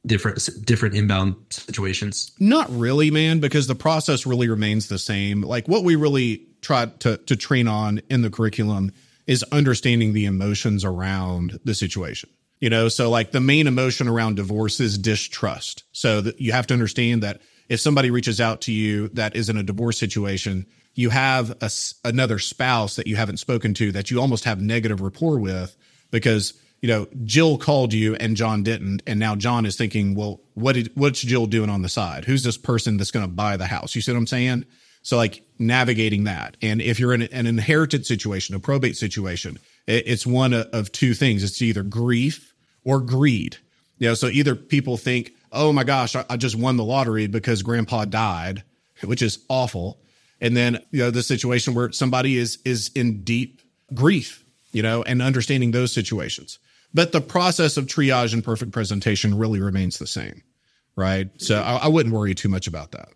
different 0.06 0.48
different 0.64 0.94
inbound 0.94 1.36
situations? 1.50 2.32
Not 2.38 2.68
really, 2.70 3.10
man, 3.10 3.40
because 3.40 3.66
the 3.66 3.74
process 3.74 4.26
really 4.26 4.48
remains 4.48 4.88
the 4.88 4.98
same. 4.98 5.42
Like 5.42 5.68
what 5.68 5.84
we 5.84 5.96
really 5.96 6.46
try 6.60 6.86
to 6.86 7.16
to 7.18 7.36
train 7.36 7.68
on 7.68 8.00
in 8.10 8.22
the 8.22 8.30
curriculum 8.30 8.92
is 9.26 9.44
understanding 9.44 10.12
the 10.12 10.26
emotions 10.26 10.84
around 10.84 11.60
the 11.64 11.74
situation. 11.74 12.30
You 12.60 12.70
know, 12.70 12.88
so 12.88 13.10
like 13.10 13.32
the 13.32 13.40
main 13.40 13.66
emotion 13.66 14.06
around 14.06 14.36
divorce 14.36 14.78
is 14.78 14.96
distrust. 14.96 15.82
So 15.92 16.20
that 16.20 16.40
you 16.40 16.52
have 16.52 16.66
to 16.68 16.74
understand 16.74 17.22
that 17.22 17.40
if 17.68 17.80
somebody 17.80 18.10
reaches 18.10 18.40
out 18.40 18.60
to 18.62 18.72
you 18.72 19.08
that 19.08 19.34
is 19.34 19.48
in 19.48 19.56
a 19.56 19.62
divorce 19.62 19.98
situation, 19.98 20.66
you 20.94 21.10
have 21.10 21.50
a, 21.60 21.70
another 22.04 22.38
spouse 22.38 22.96
that 22.96 23.06
you 23.06 23.16
haven't 23.16 23.38
spoken 23.38 23.74
to 23.74 23.92
that 23.92 24.10
you 24.10 24.20
almost 24.20 24.44
have 24.44 24.60
negative 24.60 25.00
rapport 25.00 25.38
with 25.38 25.76
because 26.10 26.54
you 26.82 26.88
know 26.88 27.06
Jill 27.24 27.56
called 27.56 27.94
you 27.94 28.14
and 28.16 28.36
John 28.36 28.62
didn't, 28.62 29.02
and 29.06 29.18
now 29.18 29.34
John 29.34 29.64
is 29.64 29.76
thinking, 29.76 30.14
well, 30.14 30.40
what 30.54 30.74
did 30.74 30.90
what's 30.94 31.20
Jill 31.20 31.46
doing 31.46 31.70
on 31.70 31.80
the 31.80 31.88
side? 31.88 32.26
Who's 32.26 32.42
this 32.42 32.58
person 32.58 32.98
that's 32.98 33.10
going 33.10 33.24
to 33.24 33.32
buy 33.32 33.56
the 33.56 33.66
house? 33.66 33.94
You 33.94 34.02
see 34.02 34.12
what 34.12 34.18
I'm 34.18 34.26
saying? 34.26 34.66
So 35.00 35.16
like 35.16 35.42
navigating 35.58 36.24
that, 36.24 36.56
and 36.60 36.82
if 36.82 37.00
you're 37.00 37.14
in 37.14 37.22
an 37.22 37.46
inherited 37.46 38.04
situation, 38.04 38.54
a 38.54 38.60
probate 38.60 38.96
situation, 38.96 39.58
it's 39.86 40.26
one 40.26 40.52
of 40.52 40.92
two 40.92 41.14
things. 41.14 41.42
It's 41.42 41.62
either 41.62 41.82
grief 41.82 42.54
or 42.84 43.00
greed. 43.00 43.56
You 43.98 44.08
know, 44.08 44.14
so 44.14 44.26
either 44.26 44.54
people 44.54 44.96
think, 44.96 45.32
oh 45.52 45.72
my 45.72 45.84
gosh, 45.84 46.16
I, 46.16 46.36
just 46.36 46.56
won 46.56 46.76
the 46.76 46.84
lottery 46.84 47.26
because 47.26 47.62
grandpa 47.62 48.04
died, 48.04 48.64
which 49.04 49.22
is 49.22 49.44
awful. 49.48 50.00
And 50.40 50.56
then, 50.56 50.82
you 50.90 51.00
know, 51.00 51.10
the 51.10 51.22
situation 51.22 51.74
where 51.74 51.92
somebody 51.92 52.36
is 52.36 52.58
is 52.64 52.90
in 52.94 53.22
deep 53.22 53.60
grief, 53.94 54.44
you 54.72 54.82
know, 54.82 55.02
and 55.02 55.22
understanding 55.22 55.70
those 55.70 55.92
situations. 55.92 56.58
But 56.94 57.12
the 57.12 57.20
process 57.20 57.76
of 57.76 57.86
triage 57.86 58.34
and 58.34 58.44
perfect 58.44 58.72
presentation 58.72 59.36
really 59.36 59.60
remains 59.60 59.98
the 59.98 60.06
same. 60.06 60.42
Right. 60.94 61.30
So 61.38 61.60
I, 61.60 61.76
I 61.76 61.88
wouldn't 61.88 62.14
worry 62.14 62.34
too 62.34 62.48
much 62.48 62.66
about 62.66 62.92
that. 62.92 63.08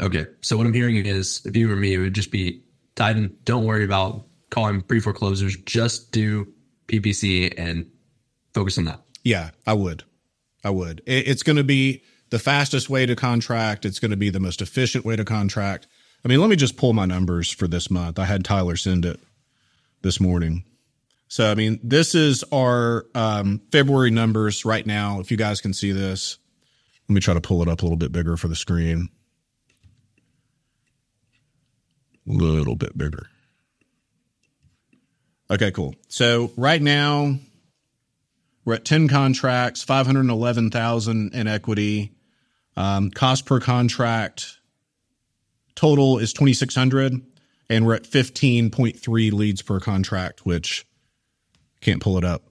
Okay. 0.00 0.26
So 0.40 0.56
what 0.56 0.66
I'm 0.66 0.72
hearing 0.72 0.96
is 0.96 1.42
if 1.44 1.56
you 1.56 1.68
were 1.68 1.76
me, 1.76 1.94
it 1.94 1.98
would 1.98 2.14
just 2.14 2.32
be 2.32 2.64
Titan, 2.96 3.36
don't 3.44 3.64
worry 3.64 3.84
about 3.84 4.26
calling 4.50 4.80
pre 4.80 5.00
foreclosures, 5.00 5.56
just 5.58 6.10
do 6.10 6.52
PPC 6.88 7.54
and 7.56 7.90
focus 8.52 8.78
on 8.78 8.84
that. 8.84 9.00
Yeah, 9.22 9.50
I 9.66 9.74
would. 9.74 10.04
I 10.62 10.70
would. 10.70 11.02
It's 11.06 11.42
going 11.42 11.56
to 11.56 11.64
be 11.64 12.02
the 12.30 12.38
fastest 12.38 12.88
way 12.88 13.06
to 13.06 13.14
contract. 13.14 13.84
It's 13.84 13.98
going 13.98 14.10
to 14.10 14.16
be 14.16 14.30
the 14.30 14.40
most 14.40 14.60
efficient 14.62 15.04
way 15.04 15.16
to 15.16 15.24
contract. 15.24 15.86
I 16.24 16.28
mean, 16.28 16.40
let 16.40 16.50
me 16.50 16.56
just 16.56 16.76
pull 16.76 16.94
my 16.94 17.04
numbers 17.04 17.50
for 17.50 17.68
this 17.68 17.90
month. 17.90 18.18
I 18.18 18.24
had 18.24 18.44
Tyler 18.44 18.76
send 18.76 19.04
it 19.04 19.20
this 20.02 20.20
morning. 20.20 20.64
So, 21.34 21.50
I 21.50 21.56
mean, 21.56 21.80
this 21.82 22.14
is 22.14 22.44
our 22.52 23.06
um, 23.12 23.60
February 23.72 24.12
numbers 24.12 24.64
right 24.64 24.86
now. 24.86 25.18
If 25.18 25.32
you 25.32 25.36
guys 25.36 25.60
can 25.60 25.72
see 25.74 25.90
this, 25.90 26.38
let 27.08 27.14
me 27.14 27.20
try 27.20 27.34
to 27.34 27.40
pull 27.40 27.60
it 27.60 27.66
up 27.66 27.82
a 27.82 27.84
little 27.84 27.96
bit 27.96 28.12
bigger 28.12 28.36
for 28.36 28.46
the 28.46 28.54
screen. 28.54 29.08
A 32.28 32.32
little 32.32 32.76
bit 32.76 32.96
bigger. 32.96 33.26
Okay, 35.50 35.72
cool. 35.72 35.96
So 36.06 36.52
right 36.56 36.80
now 36.80 37.34
we're 38.64 38.74
at 38.74 38.84
10 38.84 39.08
contracts, 39.08 39.82
511,000 39.82 41.34
in 41.34 41.48
equity. 41.48 42.12
Um, 42.76 43.10
cost 43.10 43.44
per 43.44 43.58
contract 43.58 44.58
total 45.74 46.18
is 46.18 46.32
2,600 46.32 47.20
and 47.68 47.84
we're 47.84 47.94
at 47.94 48.04
15.3 48.04 49.32
leads 49.32 49.62
per 49.62 49.80
contract, 49.80 50.46
which 50.46 50.86
can't 51.84 52.02
pull 52.02 52.18
it 52.18 52.24
up. 52.24 52.42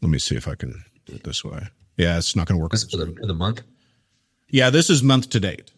Let 0.00 0.10
me 0.10 0.18
see 0.18 0.36
if 0.36 0.46
I 0.46 0.54
can 0.54 0.84
do 1.06 1.14
it 1.14 1.24
this 1.24 1.44
way. 1.44 1.62
Yeah, 1.96 2.18
it's 2.18 2.36
not 2.36 2.46
going 2.46 2.58
to 2.58 2.62
work. 2.62 2.72
This 2.72 2.84
for 2.84 2.96
the, 2.96 3.06
the 3.06 3.34
month. 3.34 3.62
Yeah, 4.48 4.70
this 4.70 4.90
is 4.90 5.02
month 5.02 5.30
to 5.30 5.40
date. 5.40 5.72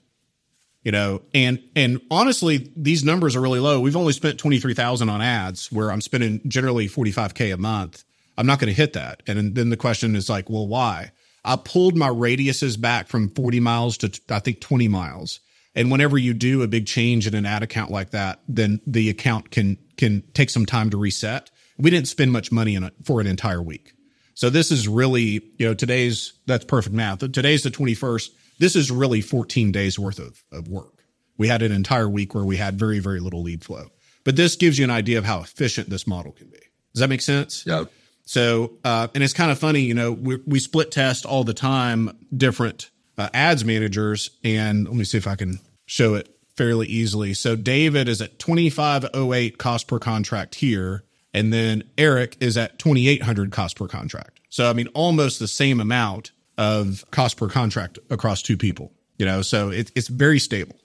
You 0.82 0.92
know, 0.92 1.22
and 1.32 1.62
and 1.74 2.00
honestly, 2.10 2.70
these 2.76 3.04
numbers 3.04 3.36
are 3.36 3.40
really 3.40 3.60
low. 3.60 3.80
We've 3.80 3.96
only 3.96 4.12
spent 4.12 4.38
twenty 4.38 4.58
three 4.58 4.74
thousand 4.74 5.08
on 5.08 5.22
ads, 5.22 5.72
where 5.72 5.90
I'm 5.90 6.02
spending 6.02 6.40
generally 6.46 6.88
forty 6.88 7.10
five 7.10 7.34
k 7.34 7.50
a 7.52 7.56
month. 7.56 8.04
I'm 8.36 8.46
not 8.46 8.58
going 8.58 8.68
to 8.68 8.74
hit 8.74 8.92
that. 8.94 9.22
And 9.26 9.54
then 9.54 9.70
the 9.70 9.76
question 9.76 10.16
is 10.16 10.28
like, 10.28 10.50
well, 10.50 10.66
why? 10.66 11.12
I 11.44 11.56
pulled 11.56 11.96
my 11.96 12.08
radiuses 12.08 12.80
back 12.80 13.06
from 13.06 13.30
40 13.30 13.60
miles 13.60 13.98
to 13.98 14.20
I 14.28 14.40
think 14.40 14.60
20 14.60 14.88
miles. 14.88 15.40
And 15.74 15.90
whenever 15.90 16.16
you 16.18 16.34
do 16.34 16.62
a 16.62 16.68
big 16.68 16.86
change 16.86 17.26
in 17.26 17.34
an 17.34 17.46
ad 17.46 17.62
account 17.62 17.90
like 17.90 18.10
that, 18.10 18.40
then 18.48 18.80
the 18.86 19.08
account 19.08 19.50
can 19.50 19.78
can 19.96 20.22
take 20.32 20.50
some 20.50 20.66
time 20.66 20.90
to 20.90 20.96
reset. 20.96 21.50
We 21.78 21.90
didn't 21.90 22.08
spend 22.08 22.32
much 22.32 22.52
money 22.52 22.74
in 22.74 22.84
it 22.84 22.94
for 23.04 23.20
an 23.20 23.26
entire 23.26 23.62
week. 23.62 23.94
So 24.34 24.50
this 24.50 24.70
is 24.70 24.88
really, 24.88 25.42
you 25.58 25.66
know, 25.66 25.74
today's 25.74 26.34
that's 26.46 26.64
perfect 26.64 26.94
math. 26.94 27.20
Today's 27.20 27.62
the 27.62 27.70
21st. 27.70 28.30
This 28.58 28.76
is 28.76 28.90
really 28.90 29.20
14 29.20 29.72
days 29.72 29.98
worth 29.98 30.18
of, 30.18 30.42
of 30.52 30.68
work. 30.68 31.04
We 31.36 31.48
had 31.48 31.62
an 31.62 31.72
entire 31.72 32.08
week 32.08 32.34
where 32.34 32.44
we 32.44 32.56
had 32.56 32.78
very, 32.78 32.98
very 32.98 33.20
little 33.20 33.42
lead 33.42 33.64
flow. 33.64 33.88
But 34.24 34.36
this 34.36 34.56
gives 34.56 34.78
you 34.78 34.84
an 34.84 34.90
idea 34.90 35.18
of 35.18 35.24
how 35.24 35.40
efficient 35.40 35.90
this 35.90 36.06
model 36.06 36.32
can 36.32 36.48
be. 36.48 36.58
Does 36.92 37.00
that 37.00 37.08
make 37.08 37.20
sense? 37.20 37.64
Yeah. 37.66 37.84
So, 38.24 38.78
uh, 38.84 39.08
and 39.14 39.22
it's 39.22 39.32
kind 39.32 39.50
of 39.50 39.58
funny, 39.58 39.80
you 39.80 39.94
know, 39.94 40.12
we, 40.12 40.36
we 40.46 40.58
split 40.58 40.90
test 40.90 41.26
all 41.26 41.44
the 41.44 41.54
time 41.54 42.16
different 42.34 42.90
uh, 43.18 43.28
ads 43.34 43.64
managers. 43.64 44.30
And 44.42 44.86
let 44.86 44.96
me 44.96 45.04
see 45.04 45.18
if 45.18 45.26
I 45.26 45.34
can 45.34 45.60
show 45.86 46.14
it 46.14 46.34
fairly 46.56 46.86
easily. 46.86 47.34
So 47.34 47.56
David 47.56 48.08
is 48.08 48.22
at 48.22 48.38
2508 48.38 49.58
cost 49.58 49.88
per 49.88 49.98
contract 49.98 50.56
here. 50.56 51.04
And 51.34 51.52
then 51.52 51.82
Eric 51.98 52.36
is 52.40 52.56
at 52.56 52.78
2800 52.78 53.50
cost 53.50 53.76
per 53.76 53.88
contract. 53.88 54.40
So, 54.48 54.70
I 54.70 54.72
mean, 54.72 54.86
almost 54.94 55.40
the 55.40 55.48
same 55.48 55.80
amount 55.80 56.30
of 56.56 57.04
cost 57.10 57.36
per 57.36 57.48
contract 57.48 57.98
across 58.08 58.40
two 58.40 58.56
people, 58.56 58.92
you 59.18 59.26
know, 59.26 59.42
so 59.42 59.70
it, 59.70 59.90
it's 59.96 60.06
very 60.06 60.38
stable, 60.38 60.76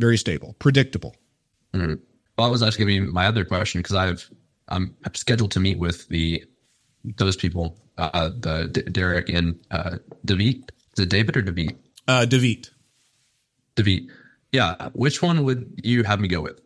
very 0.00 0.18
stable, 0.18 0.56
predictable. 0.58 1.14
Mm-hmm. 1.72 1.94
Well, 2.36 2.48
that 2.48 2.50
was 2.50 2.62
actually 2.64 2.84
going 2.84 3.00
to 3.00 3.06
be 3.06 3.12
my 3.12 3.26
other 3.26 3.44
question 3.44 3.80
because 3.80 3.94
I've, 3.94 4.28
I'm 4.68 4.96
scheduled 5.14 5.52
to 5.52 5.60
meet 5.60 5.78
with 5.78 6.08
the 6.08 6.44
those 7.04 7.36
people, 7.36 7.78
uh, 7.98 8.30
the 8.40 8.68
D- 8.70 8.82
Derek 8.90 9.28
and 9.28 9.58
uh, 9.70 9.98
David. 10.24 10.72
Is 10.96 11.04
it 11.04 11.08
David 11.08 11.36
or 11.36 11.42
David? 11.42 11.78
Uh, 12.08 12.24
David. 12.24 12.68
David. 13.76 14.10
Yeah. 14.50 14.88
Which 14.92 15.22
one 15.22 15.44
would 15.44 15.80
you 15.84 16.02
have 16.02 16.18
me 16.18 16.26
go 16.26 16.40
with? 16.40 16.60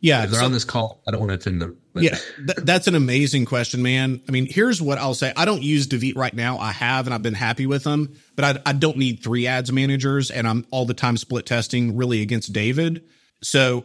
Yeah. 0.00 0.26
They're 0.26 0.40
so, 0.40 0.46
on 0.46 0.52
this 0.52 0.64
call, 0.64 1.02
I 1.06 1.10
don't 1.10 1.20
want 1.20 1.30
to 1.30 1.34
attend 1.34 1.60
them. 1.60 1.78
But. 1.92 2.02
Yeah. 2.04 2.18
Th- 2.36 2.58
that's 2.62 2.86
an 2.86 2.94
amazing 2.94 3.44
question, 3.44 3.82
man. 3.82 4.20
I 4.28 4.32
mean, 4.32 4.46
here's 4.46 4.80
what 4.80 4.98
I'll 4.98 5.14
say. 5.14 5.32
I 5.36 5.44
don't 5.44 5.62
use 5.62 5.86
David 5.86 6.16
right 6.16 6.34
now. 6.34 6.58
I 6.58 6.72
have, 6.72 7.06
and 7.06 7.14
I've 7.14 7.22
been 7.22 7.34
happy 7.34 7.66
with 7.66 7.84
them, 7.84 8.14
but 8.36 8.44
I, 8.44 8.70
I 8.70 8.72
don't 8.72 8.96
need 8.96 9.22
three 9.22 9.46
ads 9.46 9.72
managers 9.72 10.30
and 10.30 10.46
I'm 10.46 10.66
all 10.70 10.86
the 10.86 10.94
time 10.94 11.16
split 11.16 11.46
testing 11.46 11.96
really 11.96 12.22
against 12.22 12.52
David. 12.52 13.04
So 13.42 13.84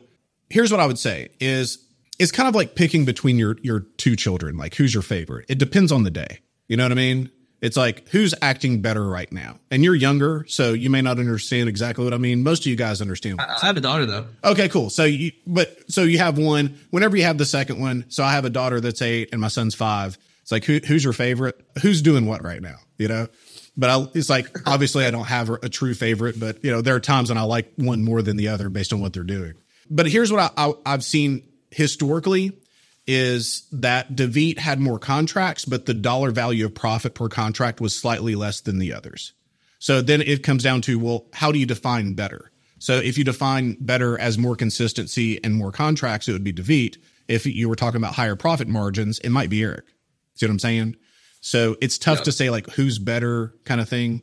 here's 0.49 0.71
what 0.71 0.79
I 0.79 0.85
would 0.85 0.99
say 0.99 1.29
is 1.39 1.79
it's 2.19 2.31
kind 2.31 2.47
of 2.47 2.55
like 2.55 2.75
picking 2.75 3.05
between 3.05 3.37
your 3.37 3.57
your 3.61 3.81
two 3.97 4.15
children. 4.15 4.57
Like 4.57 4.75
who's 4.75 4.93
your 4.93 5.03
favorite? 5.03 5.45
It 5.49 5.57
depends 5.57 5.91
on 5.91 6.03
the 6.03 6.11
day. 6.11 6.39
You 6.67 6.77
know 6.77 6.83
what 6.83 6.91
I 6.91 6.95
mean? 6.95 7.31
It's 7.63 7.77
like 7.77 8.09
who's 8.09 8.35
acting 8.41 8.81
better 8.81 9.07
right 9.07 9.31
now. 9.31 9.57
And 9.71 9.85
you're 9.85 9.95
younger, 9.95 10.45
so 10.49 10.73
you 10.73 10.89
may 10.89 11.01
not 11.01 11.17
understand 11.17 11.69
exactly 11.69 12.03
what 12.03 12.13
I 12.13 12.17
mean. 12.17 12.43
Most 12.43 12.63
of 12.63 12.65
you 12.65 12.75
guys 12.75 12.99
understand. 12.99 13.39
I, 13.39 13.57
I 13.61 13.65
have 13.67 13.77
a 13.77 13.81
daughter 13.81 14.05
though. 14.05 14.25
Okay, 14.43 14.67
cool. 14.67 14.89
So 14.89 15.05
you 15.05 15.31
but 15.47 15.89
so 15.89 16.03
you 16.03 16.17
have 16.17 16.37
one. 16.37 16.77
Whenever 16.89 17.15
you 17.15 17.23
have 17.23 17.37
the 17.37 17.45
second 17.45 17.79
one, 17.79 18.03
so 18.09 18.21
I 18.21 18.33
have 18.33 18.43
a 18.43 18.49
daughter 18.49 18.81
that's 18.81 19.01
eight 19.01 19.29
and 19.31 19.39
my 19.39 19.47
son's 19.47 19.75
five. 19.75 20.17
It's 20.41 20.51
like 20.51 20.65
who, 20.65 20.81
who's 20.85 21.05
your 21.05 21.13
favorite? 21.13 21.57
Who's 21.81 22.01
doing 22.01 22.25
what 22.25 22.43
right 22.43 22.61
now? 22.61 22.75
You 22.97 23.07
know. 23.07 23.27
But 23.77 23.89
I, 23.89 24.07
it's 24.13 24.29
like 24.29 24.67
obviously 24.67 25.05
I 25.05 25.11
don't 25.11 25.23
have 25.23 25.49
a, 25.49 25.53
a 25.63 25.69
true 25.69 25.93
favorite, 25.93 26.37
but 26.37 26.61
you 26.65 26.69
know 26.69 26.81
there 26.81 26.95
are 26.95 26.99
times 26.99 27.29
when 27.29 27.37
I 27.37 27.43
like 27.43 27.71
one 27.77 28.03
more 28.03 28.21
than 28.21 28.35
the 28.35 28.49
other 28.49 28.67
based 28.67 28.91
on 28.91 28.99
what 28.99 29.13
they're 29.13 29.23
doing. 29.23 29.53
But 29.89 30.07
here's 30.07 30.33
what 30.33 30.51
I, 30.57 30.67
I, 30.67 30.73
I've 30.85 31.03
seen 31.05 31.47
historically 31.71 32.51
is 33.05 33.67
that 33.71 34.15
David 34.15 34.59
had 34.59 34.79
more 34.79 34.99
contracts, 34.99 35.65
but 35.65 35.85
the 35.85 35.93
dollar 35.93 36.31
value 36.31 36.65
of 36.65 36.73
profit 36.73 37.13
per 37.13 37.27
contract 37.27 37.81
was 37.81 37.95
slightly 37.95 38.35
less 38.35 38.61
than 38.61 38.79
the 38.79 38.93
others. 38.93 39.33
So 39.79 40.01
then 40.01 40.21
it 40.21 40.43
comes 40.43 40.63
down 40.63 40.81
to, 40.83 40.97
well, 40.97 41.25
how 41.33 41.51
do 41.51 41.59
you 41.59 41.65
define 41.65 42.13
better? 42.13 42.51
So 42.79 42.97
if 42.97 43.17
you 43.17 43.23
define 43.23 43.77
better 43.79 44.17
as 44.19 44.37
more 44.37 44.55
consistency 44.55 45.43
and 45.43 45.55
more 45.55 45.71
contracts, 45.71 46.27
it 46.27 46.33
would 46.33 46.43
be 46.43 46.53
David. 46.53 46.97
If 47.27 47.45
you 47.45 47.67
were 47.69 47.75
talking 47.75 47.97
about 47.97 48.15
higher 48.15 48.35
profit 48.35 48.67
margins, 48.67 49.19
it 49.19 49.29
might 49.29 49.49
be 49.49 49.63
Eric. 49.63 49.85
See 50.35 50.45
what 50.45 50.51
I'm 50.51 50.59
saying? 50.59 50.95
So 51.41 51.75
it's 51.81 51.97
tough 51.97 52.19
yeah. 52.19 52.23
to 52.25 52.31
say 52.31 52.49
like 52.49 52.69
who's 52.71 52.99
better 52.99 53.53
kind 53.65 53.81
of 53.81 53.89
thing. 53.89 54.21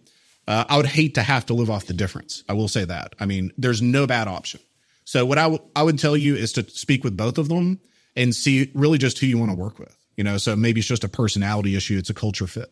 Uh, 0.49 0.65
I 0.69 0.79
would 0.79 0.87
hate 0.87 1.15
to 1.17 1.23
have 1.23 1.47
to 1.47 1.55
live 1.55 1.71
off 1.71 1.87
the 1.87 1.93
difference. 1.93 2.43
I 2.49 2.55
will 2.55 2.69
say 2.69 2.85
that. 2.85 3.15
I 3.21 3.27
mean, 3.27 3.53
there's 3.57 3.83
no 3.83 4.07
bad 4.07 4.27
option. 4.27 4.61
So 5.05 5.27
what 5.27 5.39
I, 5.39 5.43
w- 5.43 5.63
I 5.77 5.83
would 5.83 5.99
tell 5.99 6.17
you 6.17 6.35
is 6.35 6.53
to 6.55 6.69
speak 6.69 7.05
with 7.05 7.17
both 7.17 7.39
of 7.39 7.49
them 7.49 7.81
and 8.17 8.35
see 8.35 8.71
really 8.75 8.99
just 8.99 9.19
who 9.19 9.27
you 9.27 9.39
want 9.39 9.51
to 9.51 9.57
work 9.57 9.79
with. 9.79 9.97
You 10.17 10.25
know, 10.25 10.37
so 10.37 10.55
maybe 10.57 10.81
it's 10.81 10.89
just 10.89 11.05
a 11.05 11.09
personality 11.09 11.77
issue, 11.77 11.97
it's 11.99 12.11
a 12.11 12.15
culture 12.15 12.47
fit. 12.47 12.71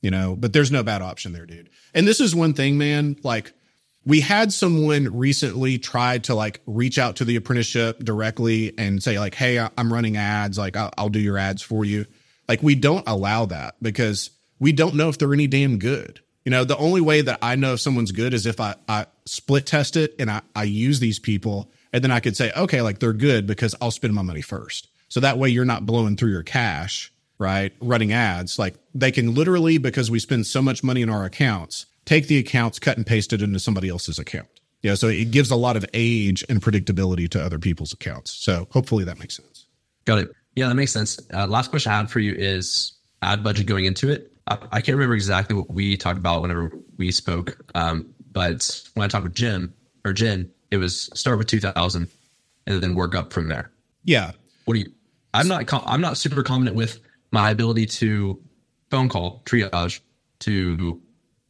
You 0.00 0.10
know, 0.10 0.36
but 0.36 0.52
there's 0.52 0.70
no 0.70 0.82
bad 0.82 1.00
option 1.00 1.32
there, 1.32 1.46
dude. 1.46 1.70
And 1.94 2.06
this 2.06 2.20
is 2.20 2.34
one 2.34 2.52
thing, 2.52 2.76
man. 2.76 3.16
Like 3.22 3.54
we 4.04 4.20
had 4.20 4.52
someone 4.52 5.16
recently 5.16 5.78
try 5.78 6.18
to 6.18 6.34
like 6.34 6.60
reach 6.66 6.98
out 6.98 7.16
to 7.16 7.24
the 7.24 7.36
apprenticeship 7.36 8.00
directly 8.00 8.76
and 8.76 9.02
say 9.02 9.18
like, 9.18 9.34
"Hey, 9.34 9.58
I'm 9.58 9.92
running 9.92 10.16
ads. 10.16 10.58
Like, 10.58 10.76
I'll, 10.76 10.92
I'll 10.98 11.08
do 11.08 11.20
your 11.20 11.38
ads 11.38 11.62
for 11.62 11.84
you." 11.84 12.04
Like 12.48 12.62
we 12.62 12.74
don't 12.74 13.04
allow 13.06 13.46
that 13.46 13.76
because 13.80 14.30
we 14.58 14.72
don't 14.72 14.94
know 14.94 15.08
if 15.08 15.18
they're 15.18 15.32
any 15.32 15.46
damn 15.46 15.78
good. 15.78 16.20
You 16.44 16.50
know, 16.50 16.64
the 16.64 16.76
only 16.76 17.00
way 17.00 17.22
that 17.22 17.38
I 17.40 17.56
know 17.56 17.74
if 17.74 17.80
someone's 17.80 18.12
good 18.12 18.34
is 18.34 18.44
if 18.44 18.60
I, 18.60 18.74
I 18.86 19.06
split 19.24 19.64
test 19.64 19.96
it 19.96 20.14
and 20.18 20.30
I, 20.30 20.42
I 20.54 20.64
use 20.64 21.00
these 21.00 21.18
people 21.18 21.70
and 21.94 22.02
then 22.02 22.10
I 22.10 22.18
could 22.18 22.36
say, 22.36 22.50
okay, 22.56 22.82
like 22.82 22.98
they're 22.98 23.12
good 23.12 23.46
because 23.46 23.76
I'll 23.80 23.92
spend 23.92 24.14
my 24.14 24.22
money 24.22 24.42
first. 24.42 24.88
So 25.08 25.20
that 25.20 25.38
way 25.38 25.48
you're 25.48 25.64
not 25.64 25.86
blowing 25.86 26.16
through 26.16 26.32
your 26.32 26.42
cash, 26.42 27.12
right? 27.38 27.72
Running 27.80 28.12
ads. 28.12 28.58
Like 28.58 28.74
they 28.96 29.12
can 29.12 29.32
literally, 29.32 29.78
because 29.78 30.10
we 30.10 30.18
spend 30.18 30.44
so 30.44 30.60
much 30.60 30.82
money 30.82 31.02
in 31.02 31.08
our 31.08 31.24
accounts, 31.24 31.86
take 32.04 32.26
the 32.26 32.36
accounts, 32.38 32.80
cut 32.80 32.96
and 32.96 33.06
paste 33.06 33.32
it 33.32 33.42
into 33.42 33.60
somebody 33.60 33.88
else's 33.88 34.18
account. 34.18 34.48
Yeah. 34.82 34.96
So 34.96 35.06
it 35.06 35.30
gives 35.30 35.52
a 35.52 35.56
lot 35.56 35.76
of 35.76 35.86
age 35.94 36.44
and 36.48 36.60
predictability 36.60 37.30
to 37.30 37.40
other 37.40 37.60
people's 37.60 37.92
accounts. 37.92 38.32
So 38.32 38.66
hopefully 38.72 39.04
that 39.04 39.20
makes 39.20 39.36
sense. 39.36 39.66
Got 40.04 40.18
it. 40.18 40.32
Yeah, 40.56 40.66
that 40.66 40.74
makes 40.74 40.90
sense. 40.90 41.20
Uh, 41.32 41.46
last 41.46 41.70
question 41.70 41.92
I 41.92 41.98
had 41.98 42.10
for 42.10 42.18
you 42.18 42.34
is 42.34 42.94
ad 43.22 43.44
budget 43.44 43.66
going 43.66 43.84
into 43.84 44.10
it. 44.10 44.32
I, 44.48 44.58
I 44.72 44.80
can't 44.80 44.96
remember 44.96 45.14
exactly 45.14 45.54
what 45.54 45.70
we 45.70 45.96
talked 45.96 46.18
about 46.18 46.42
whenever 46.42 46.72
we 46.96 47.12
spoke. 47.12 47.56
Um, 47.76 48.12
but 48.32 48.82
when 48.94 49.04
I 49.04 49.08
talked 49.08 49.22
with 49.22 49.34
Jim 49.34 49.72
or 50.04 50.12
Jen, 50.12 50.50
it 50.74 50.78
was 50.78 51.08
start 51.14 51.38
with 51.38 51.46
2000 51.46 52.08
and 52.66 52.82
then 52.82 52.94
work 52.94 53.14
up 53.14 53.32
from 53.32 53.48
there. 53.48 53.70
Yeah. 54.02 54.32
What 54.64 54.74
do 54.74 54.80
you, 54.80 54.92
I'm 55.32 55.48
not, 55.48 55.72
I'm 55.72 56.00
not 56.00 56.16
super 56.16 56.42
confident 56.42 56.76
with 56.76 57.00
my 57.30 57.50
ability 57.50 57.86
to 57.86 58.40
phone 58.90 59.08
call 59.08 59.42
triage 59.44 60.00
to 60.40 61.00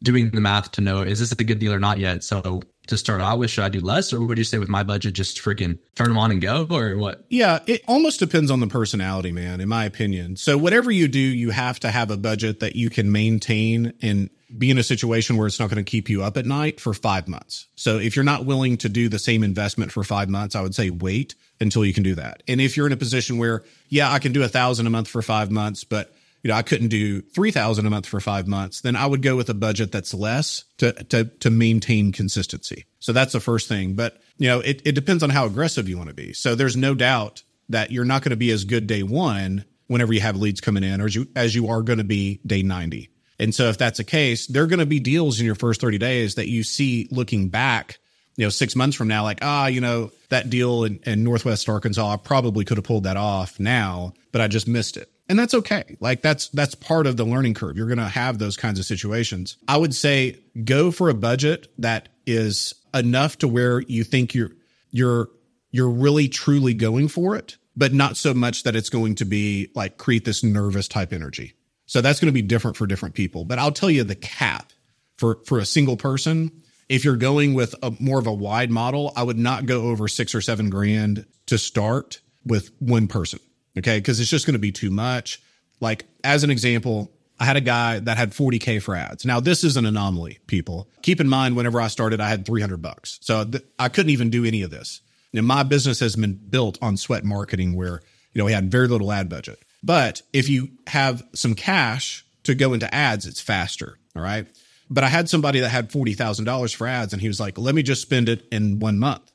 doing 0.02 0.30
the 0.30 0.40
math 0.40 0.70
to 0.72 0.80
know, 0.80 1.00
is 1.02 1.18
this 1.18 1.32
a 1.32 1.36
good 1.36 1.58
deal 1.58 1.72
or 1.72 1.80
not 1.80 1.98
yet? 1.98 2.22
So 2.22 2.62
to 2.86 2.98
start 2.98 3.22
out 3.22 3.38
with, 3.38 3.50
should 3.50 3.64
I 3.64 3.70
do 3.70 3.80
less 3.80 4.12
or 4.12 4.20
would 4.20 4.36
you 4.36 4.44
say 4.44 4.58
with 4.58 4.68
my 4.68 4.82
budget, 4.82 5.14
just 5.14 5.38
freaking 5.38 5.78
turn 5.94 6.08
them 6.08 6.18
on 6.18 6.30
and 6.30 6.40
go 6.40 6.66
or 6.70 6.96
what? 6.98 7.24
Yeah, 7.30 7.60
it 7.66 7.82
almost 7.88 8.20
depends 8.20 8.50
on 8.50 8.60
the 8.60 8.66
personality, 8.66 9.32
man, 9.32 9.62
in 9.62 9.68
my 9.68 9.86
opinion. 9.86 10.36
So 10.36 10.58
whatever 10.58 10.90
you 10.90 11.08
do, 11.08 11.18
you 11.18 11.50
have 11.50 11.80
to 11.80 11.90
have 11.90 12.10
a 12.10 12.18
budget 12.18 12.60
that 12.60 12.76
you 12.76 12.90
can 12.90 13.10
maintain 13.10 13.94
and 14.02 14.28
be 14.58 14.70
in 14.70 14.78
a 14.78 14.82
situation 14.82 15.36
where 15.36 15.46
it's 15.46 15.60
not 15.60 15.70
going 15.70 15.84
to 15.84 15.90
keep 15.90 16.08
you 16.08 16.22
up 16.22 16.36
at 16.36 16.46
night 16.46 16.80
for 16.80 16.94
five 16.94 17.28
months. 17.28 17.68
So 17.74 17.98
if 17.98 18.16
you're 18.16 18.24
not 18.24 18.44
willing 18.44 18.76
to 18.78 18.88
do 18.88 19.08
the 19.08 19.18
same 19.18 19.42
investment 19.42 19.92
for 19.92 20.04
five 20.04 20.28
months, 20.28 20.54
I 20.54 20.62
would 20.62 20.74
say 20.74 20.90
wait 20.90 21.34
until 21.60 21.84
you 21.84 21.92
can 21.92 22.02
do 22.02 22.14
that. 22.14 22.42
And 22.48 22.60
if 22.60 22.76
you're 22.76 22.86
in 22.86 22.92
a 22.92 22.96
position 22.96 23.38
where, 23.38 23.62
yeah, 23.88 24.12
I 24.12 24.18
can 24.18 24.32
do 24.32 24.42
a 24.42 24.48
thousand 24.48 24.86
a 24.86 24.90
month 24.90 25.08
for 25.08 25.22
five 25.22 25.50
months, 25.50 25.84
but 25.84 26.12
you 26.44 26.48
know, 26.48 26.56
I 26.56 26.62
couldn't 26.62 26.88
do 26.88 27.22
3000 27.22 27.86
a 27.86 27.90
month 27.90 28.06
for 28.06 28.20
5 28.20 28.46
months, 28.46 28.82
then 28.82 28.96
I 28.96 29.06
would 29.06 29.22
go 29.22 29.34
with 29.34 29.48
a 29.48 29.54
budget 29.54 29.90
that's 29.90 30.12
less 30.12 30.64
to 30.76 30.92
to 31.04 31.24
to 31.24 31.50
maintain 31.50 32.12
consistency. 32.12 32.84
So 33.00 33.12
that's 33.14 33.32
the 33.32 33.40
first 33.40 33.66
thing, 33.66 33.94
but 33.94 34.20
you 34.36 34.48
know, 34.48 34.60
it 34.60 34.82
it 34.84 34.92
depends 34.92 35.22
on 35.22 35.30
how 35.30 35.46
aggressive 35.46 35.88
you 35.88 35.96
want 35.96 36.10
to 36.10 36.14
be. 36.14 36.34
So 36.34 36.54
there's 36.54 36.76
no 36.76 36.94
doubt 36.94 37.42
that 37.70 37.90
you're 37.90 38.04
not 38.04 38.22
going 38.22 38.30
to 38.30 38.36
be 38.36 38.50
as 38.50 38.64
good 38.64 38.86
day 38.86 39.02
1 39.02 39.64
whenever 39.86 40.12
you 40.12 40.20
have 40.20 40.36
leads 40.36 40.60
coming 40.60 40.84
in 40.84 41.00
or 41.00 41.06
as 41.06 41.14
you 41.14 41.26
as 41.34 41.54
you 41.54 41.68
are 41.68 41.82
going 41.82 41.98
to 41.98 42.04
be 42.04 42.40
day 42.46 42.62
90. 42.62 43.08
And 43.38 43.54
so 43.54 43.68
if 43.68 43.78
that's 43.78 43.98
the 43.98 44.04
case, 44.04 44.46
there're 44.46 44.66
going 44.66 44.78
to 44.78 44.86
be 44.86 45.00
deals 45.00 45.40
in 45.40 45.46
your 45.46 45.54
first 45.54 45.80
30 45.80 45.98
days 45.98 46.36
that 46.36 46.48
you 46.48 46.62
see 46.62 47.08
looking 47.10 47.48
back, 47.48 47.98
you 48.36 48.46
know, 48.46 48.50
six 48.50 48.76
months 48.76 48.96
from 48.96 49.08
now, 49.08 49.22
like, 49.22 49.38
ah, 49.42 49.66
you 49.66 49.80
know, 49.80 50.10
that 50.28 50.50
deal 50.50 50.84
in, 50.84 51.00
in 51.04 51.24
Northwest 51.24 51.68
Arkansas, 51.68 52.14
I 52.14 52.16
probably 52.16 52.64
could 52.64 52.76
have 52.76 52.84
pulled 52.84 53.04
that 53.04 53.16
off 53.16 53.58
now, 53.58 54.14
but 54.32 54.40
I 54.40 54.48
just 54.48 54.68
missed 54.68 54.96
it. 54.96 55.10
And 55.28 55.38
that's 55.38 55.54
okay. 55.54 55.96
Like 56.00 56.20
that's 56.20 56.48
that's 56.48 56.74
part 56.74 57.06
of 57.06 57.16
the 57.16 57.24
learning 57.24 57.54
curve. 57.54 57.76
You're 57.76 57.86
going 57.86 57.98
to 57.98 58.04
have 58.04 58.38
those 58.38 58.56
kinds 58.56 58.78
of 58.78 58.84
situations. 58.84 59.56
I 59.66 59.78
would 59.78 59.94
say 59.94 60.38
go 60.64 60.90
for 60.90 61.08
a 61.08 61.14
budget 61.14 61.68
that 61.78 62.10
is 62.26 62.74
enough 62.92 63.38
to 63.38 63.48
where 63.48 63.80
you 63.80 64.04
think 64.04 64.34
you're 64.34 64.50
you're 64.90 65.30
you're 65.70 65.90
really 65.90 66.28
truly 66.28 66.74
going 66.74 67.08
for 67.08 67.36
it, 67.36 67.56
but 67.74 67.94
not 67.94 68.16
so 68.16 68.34
much 68.34 68.64
that 68.64 68.76
it's 68.76 68.90
going 68.90 69.14
to 69.16 69.24
be 69.24 69.70
like 69.74 69.96
create 69.96 70.26
this 70.26 70.44
nervous 70.44 70.88
type 70.88 71.12
energy. 71.12 71.54
So 71.86 72.00
that's 72.00 72.20
going 72.20 72.28
to 72.28 72.32
be 72.32 72.42
different 72.42 72.76
for 72.76 72.86
different 72.86 73.14
people. 73.14 73.44
But 73.44 73.58
I'll 73.58 73.72
tell 73.72 73.90
you 73.90 74.04
the 74.04 74.14
cap 74.14 74.72
for 75.16 75.38
for 75.44 75.58
a 75.58 75.66
single 75.66 75.96
person 75.96 76.62
if 76.88 77.04
you're 77.04 77.16
going 77.16 77.54
with 77.54 77.74
a 77.82 77.92
more 77.98 78.18
of 78.18 78.26
a 78.26 78.32
wide 78.32 78.70
model, 78.70 79.12
I 79.16 79.22
would 79.22 79.38
not 79.38 79.66
go 79.66 79.88
over 79.88 80.08
six 80.08 80.34
or 80.34 80.40
seven 80.40 80.70
grand 80.70 81.26
to 81.46 81.58
start 81.58 82.20
with 82.44 82.70
one 82.78 83.08
person. 83.08 83.40
Okay. 83.78 84.00
Cause 84.00 84.20
it's 84.20 84.30
just 84.30 84.46
going 84.46 84.54
to 84.54 84.60
be 84.60 84.72
too 84.72 84.90
much. 84.90 85.40
Like, 85.80 86.06
as 86.22 86.44
an 86.44 86.50
example, 86.50 87.12
I 87.40 87.44
had 87.44 87.56
a 87.56 87.60
guy 87.60 87.98
that 87.98 88.16
had 88.16 88.30
40K 88.30 88.80
for 88.80 88.94
ads. 88.94 89.24
Now, 89.24 89.40
this 89.40 89.64
is 89.64 89.76
an 89.76 89.86
anomaly, 89.86 90.38
people. 90.46 90.88
Keep 91.02 91.20
in 91.20 91.28
mind, 91.28 91.56
whenever 91.56 91.80
I 91.80 91.88
started, 91.88 92.20
I 92.20 92.28
had 92.28 92.46
300 92.46 92.80
bucks. 92.80 93.18
So 93.22 93.44
th- 93.44 93.64
I 93.78 93.88
couldn't 93.88 94.10
even 94.10 94.30
do 94.30 94.44
any 94.44 94.62
of 94.62 94.70
this. 94.70 95.00
And 95.34 95.44
my 95.44 95.64
business 95.64 95.98
has 95.98 96.14
been 96.14 96.34
built 96.34 96.78
on 96.80 96.96
sweat 96.96 97.24
marketing 97.24 97.74
where, 97.74 98.02
you 98.32 98.38
know, 98.38 98.44
we 98.44 98.52
had 98.52 98.70
very 98.70 98.86
little 98.86 99.10
ad 99.10 99.28
budget. 99.28 99.58
But 99.84 100.22
if 100.32 100.48
you 100.48 100.70
have 100.86 101.22
some 101.34 101.54
cash 101.54 102.24
to 102.44 102.54
go 102.54 102.72
into 102.72 102.92
ads, 102.92 103.26
it's 103.26 103.40
faster. 103.40 103.98
All 104.16 104.22
right. 104.22 104.46
But 104.88 105.04
I 105.04 105.08
had 105.08 105.28
somebody 105.28 105.60
that 105.60 105.68
had 105.68 105.90
$40,000 105.90 106.74
for 106.74 106.86
ads 106.86 107.12
and 107.12 107.20
he 107.20 107.28
was 107.28 107.38
like, 107.38 107.58
let 107.58 107.74
me 107.74 107.82
just 107.82 108.00
spend 108.00 108.30
it 108.30 108.46
in 108.50 108.78
one 108.78 108.98
month. 108.98 109.30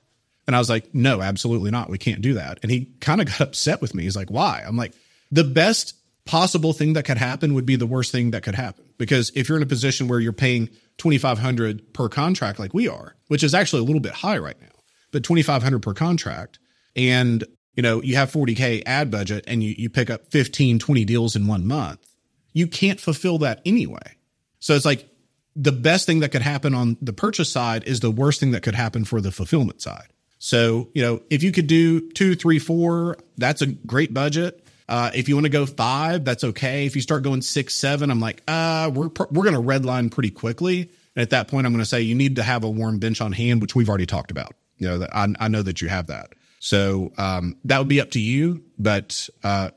And 0.48 0.56
I 0.56 0.60
was 0.60 0.70
like, 0.70 0.94
no, 0.96 1.22
absolutely 1.22 1.70
not. 1.70 1.90
We 1.90 2.00
can't 2.00 2.22
do 2.22 2.34
that. 2.34 2.60
And 2.64 2.72
he 2.72 2.86
kind 3.00 3.22
of 3.22 3.28
got 3.38 3.42
upset 3.42 3.80
with 3.80 3.94
me. 3.94 4.04
He's 4.04 4.16
like, 4.16 4.32
why? 4.32 4.64
I'm 4.66 4.76
like, 4.76 4.94
the 5.32 5.44
best 5.44 5.94
possible 6.26 6.74
thing 6.74 6.94
that 6.94 7.06
could 7.06 7.18
happen 7.18 7.54
would 7.54 7.66
be 7.66 7.76
the 7.76 7.86
worst 7.86 8.12
thing 8.12 8.32
that 8.32 8.42
could 8.42 8.56
happen. 8.56 8.86
Because 8.98 9.32
if 9.36 9.48
you're 9.48 9.58
in 9.58 9.64
a 9.64 9.68
position 9.68 10.08
where 10.08 10.20
you're 10.20 10.34
paying 10.34 10.70
2500 10.98 11.94
per 11.94 12.10
contract 12.10 12.58
like 12.58 12.74
we 12.74 12.88
are, 12.88 13.16
which 13.28 13.44
is 13.44 13.54
actually 13.54 13.82
a 13.82 13.86
little 13.86 14.02
bit 14.02 14.14
high 14.14 14.38
right 14.40 14.60
now, 14.60 14.68
but 15.12 15.24
2500 15.24 15.80
per 15.82 15.94
contract 15.94 16.58
and 16.96 17.44
you 17.76 17.84
know, 17.84 18.02
you 18.02 18.16
have 18.16 18.32
40k 18.32 18.84
ad 18.86 19.12
budget 19.12 19.46
and 19.48 19.64
you, 19.64 19.76
you 19.78 19.90
pick 19.90 20.10
up 20.10 20.28
15, 20.32 20.80
20 20.80 21.06
deals 21.06 21.36
in 21.36 21.48
one 21.48 21.66
month, 21.66 22.06
you 22.54 22.68
can't 22.68 23.00
fulfill 23.00 23.38
that 23.40 23.62
anyway. 23.66 24.18
So 24.60 24.76
it's 24.76 24.86
like 24.86 25.10
the 25.56 25.72
best 25.72 26.06
thing 26.06 26.20
that 26.20 26.30
could 26.30 26.42
happen 26.42 26.74
on 26.74 26.98
the 27.02 27.14
purchase 27.14 27.52
side 27.52 27.84
is 27.86 28.00
the 28.00 28.12
worst 28.12 28.40
thing 28.40 28.52
that 28.52 28.64
could 28.64 28.76
happen 28.76 29.06
for 29.06 29.22
the 29.22 29.32
fulfillment 29.32 29.82
side. 29.82 30.08
So, 30.40 30.90
you 30.94 31.02
know, 31.02 31.22
if 31.30 31.44
you 31.44 31.52
could 31.52 31.68
do 31.68 32.10
two, 32.12 32.36
three, 32.36 32.60
four, 32.60 33.18
that's 33.38 33.62
a 33.62 33.68
great 33.68 34.14
budget. 34.14 34.66
Uh, 34.88 35.12
if 35.14 35.30
you 35.30 35.36
want 35.36 35.46
to 35.46 35.52
go 35.52 35.66
five, 35.66 36.26
that's 36.26 36.44
okay. 36.44 36.86
If 36.86 36.96
you 36.96 37.02
start 37.02 37.24
going 37.24 37.42
six, 37.42 37.76
seven, 37.76 38.10
I'm 38.10 38.20
like, 38.20 38.42
uh, 38.48 38.90
we're 38.94 39.10
we're 39.32 39.44
going 39.44 39.54
to 39.54 39.62
redline 39.62 40.10
pretty 40.10 40.32
quickly. 40.32 40.90
And 41.16 41.22
at 41.22 41.30
that 41.32 41.48
point, 41.48 41.68
I'm 41.68 41.74
going 41.74 41.84
to 41.84 41.90
say 41.90 42.02
you 42.02 42.16
need 42.16 42.38
to 42.38 42.44
have 42.44 42.64
a 42.64 42.70
warm 42.70 42.98
bench 42.98 43.22
on 43.22 43.34
hand, 43.34 43.62
which 43.62 43.76
we've 43.76 43.90
already 43.90 44.06
talked 44.06 44.32
about. 44.32 44.56
You 44.78 44.88
know, 44.88 45.08
I, 45.12 45.28
I 45.40 45.48
know 45.50 45.62
that 45.62 45.82
you 45.82 45.90
have 45.90 46.08
that. 46.08 46.34
So 46.60 47.12
um, 47.18 47.58
that 47.66 47.80
would 47.80 47.88
be 47.88 48.02
up 48.02 48.12
to 48.12 48.20
you, 48.20 48.64
but 48.78 49.30
uh, 49.44 49.72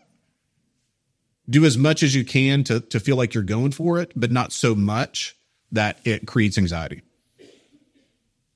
do 1.48 1.64
as 1.64 1.78
much 1.78 2.02
as 2.02 2.14
you 2.14 2.24
can 2.24 2.64
to 2.64 2.80
to 2.80 3.00
feel 3.00 3.16
like 3.16 3.34
you're 3.34 3.42
going 3.42 3.70
for 3.72 4.00
it, 4.00 4.12
but 4.16 4.30
not 4.30 4.52
so 4.52 4.74
much 4.74 5.36
that 5.70 5.98
it 6.04 6.26
creates 6.26 6.58
anxiety. 6.58 7.02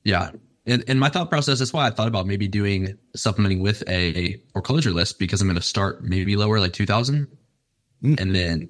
Yeah. 0.05 0.31
In, 0.67 0.83
in 0.89 0.99
my 0.99 1.09
thought 1.09 1.31
process, 1.31 1.61
that's 1.61 1.73
why 1.73 1.87
I 1.87 1.91
thought 1.91 2.09
about 2.09 2.27
maybe 2.27 2.49
doing 2.49 2.99
supplementing 3.15 3.61
with 3.61 3.85
a 3.89 4.37
foreclosure 4.53 4.91
list 4.91 5.19
because 5.19 5.41
I'm 5.41 5.47
going 5.47 5.57
to 5.57 5.63
start 5.63 6.03
maybe 6.03 6.37
lower, 6.37 6.59
like 6.59 6.73
2000. 6.73 7.29
Mm. 8.03 8.21
And 8.21 8.35
then 8.35 8.69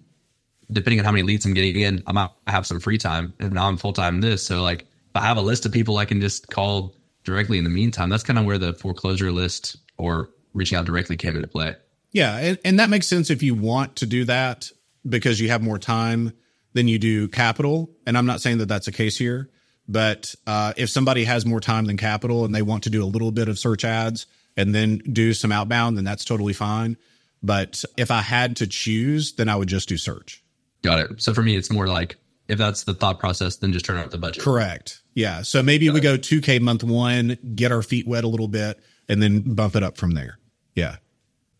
depending 0.70 0.98
on 0.98 1.04
how 1.04 1.12
many 1.12 1.22
leads 1.22 1.46
I'm 1.46 1.54
getting 1.54 1.80
in, 1.80 2.02
I 2.06 2.12
might 2.12 2.30
have 2.46 2.66
some 2.66 2.80
free 2.80 2.98
time. 2.98 3.34
And 3.40 3.52
now 3.52 3.66
I'm 3.66 3.76
full 3.76 3.92
time 3.92 4.20
this. 4.20 4.46
So, 4.46 4.62
like, 4.62 4.82
if 4.82 5.16
I 5.16 5.20
have 5.20 5.36
a 5.36 5.42
list 5.42 5.64
of 5.64 5.72
people 5.72 5.96
I 5.96 6.04
can 6.04 6.20
just 6.20 6.48
call 6.48 6.94
directly 7.26 7.58
in 7.58 7.64
the 7.64 7.70
meantime, 7.70 8.08
that's 8.08 8.22
kind 8.22 8.38
of 8.38 8.46
where 8.46 8.56
the 8.56 8.72
foreclosure 8.72 9.30
list 9.30 9.76
or 9.98 10.30
reaching 10.54 10.78
out 10.78 10.86
directly 10.86 11.16
came 11.16 11.36
into 11.36 11.48
play. 11.48 11.74
Yeah. 12.12 12.38
And, 12.38 12.58
and 12.64 12.80
that 12.80 12.88
makes 12.88 13.06
sense 13.06 13.28
if 13.28 13.42
you 13.42 13.54
want 13.54 13.96
to 13.96 14.06
do 14.06 14.24
that 14.24 14.70
because 15.06 15.38
you 15.38 15.50
have 15.50 15.62
more 15.62 15.78
time 15.78 16.32
than 16.72 16.88
you 16.88 16.98
do 16.98 17.28
capital. 17.28 17.90
And 18.06 18.16
I'm 18.16 18.24
not 18.24 18.40
saying 18.40 18.58
that 18.58 18.66
that's 18.66 18.86
the 18.86 18.92
case 18.92 19.18
here, 19.18 19.50
but 19.86 20.34
uh, 20.46 20.72
if 20.76 20.88
somebody 20.88 21.24
has 21.24 21.44
more 21.44 21.60
time 21.60 21.84
than 21.84 21.96
capital 21.96 22.44
and 22.44 22.54
they 22.54 22.62
want 22.62 22.84
to 22.84 22.90
do 22.90 23.04
a 23.04 23.06
little 23.06 23.32
bit 23.32 23.48
of 23.48 23.58
search 23.58 23.84
ads 23.84 24.26
and 24.56 24.74
then 24.74 24.98
do 24.98 25.34
some 25.34 25.52
outbound, 25.52 25.96
then 25.96 26.04
that's 26.04 26.24
totally 26.24 26.54
fine. 26.54 26.96
But 27.42 27.84
if 27.96 28.10
I 28.10 28.22
had 28.22 28.56
to 28.56 28.66
choose, 28.66 29.34
then 29.34 29.48
I 29.48 29.56
would 29.56 29.68
just 29.68 29.88
do 29.88 29.98
search. 29.98 30.42
Got 30.82 31.00
it. 31.00 31.22
So 31.22 31.34
for 31.34 31.42
me, 31.42 31.56
it's 31.56 31.70
more 31.70 31.86
like 31.86 32.16
if 32.48 32.58
that's 32.58 32.84
the 32.84 32.94
thought 32.94 33.18
process, 33.18 33.56
then 33.56 33.72
just 33.72 33.84
turn 33.84 33.96
out 33.96 34.10
the 34.10 34.18
budget. 34.18 34.42
Correct. 34.42 35.02
Yeah. 35.14 35.42
So 35.42 35.62
maybe 35.62 35.86
Got 35.86 35.92
we 35.94 36.00
it. 36.00 36.02
go 36.02 36.16
2K 36.18 36.60
month 36.60 36.84
one, 36.84 37.38
get 37.54 37.72
our 37.72 37.82
feet 37.82 38.06
wet 38.06 38.24
a 38.24 38.28
little 38.28 38.48
bit, 38.48 38.78
and 39.08 39.22
then 39.22 39.54
bump 39.54 39.76
it 39.76 39.82
up 39.82 39.96
from 39.96 40.12
there. 40.12 40.38
Yeah. 40.74 40.96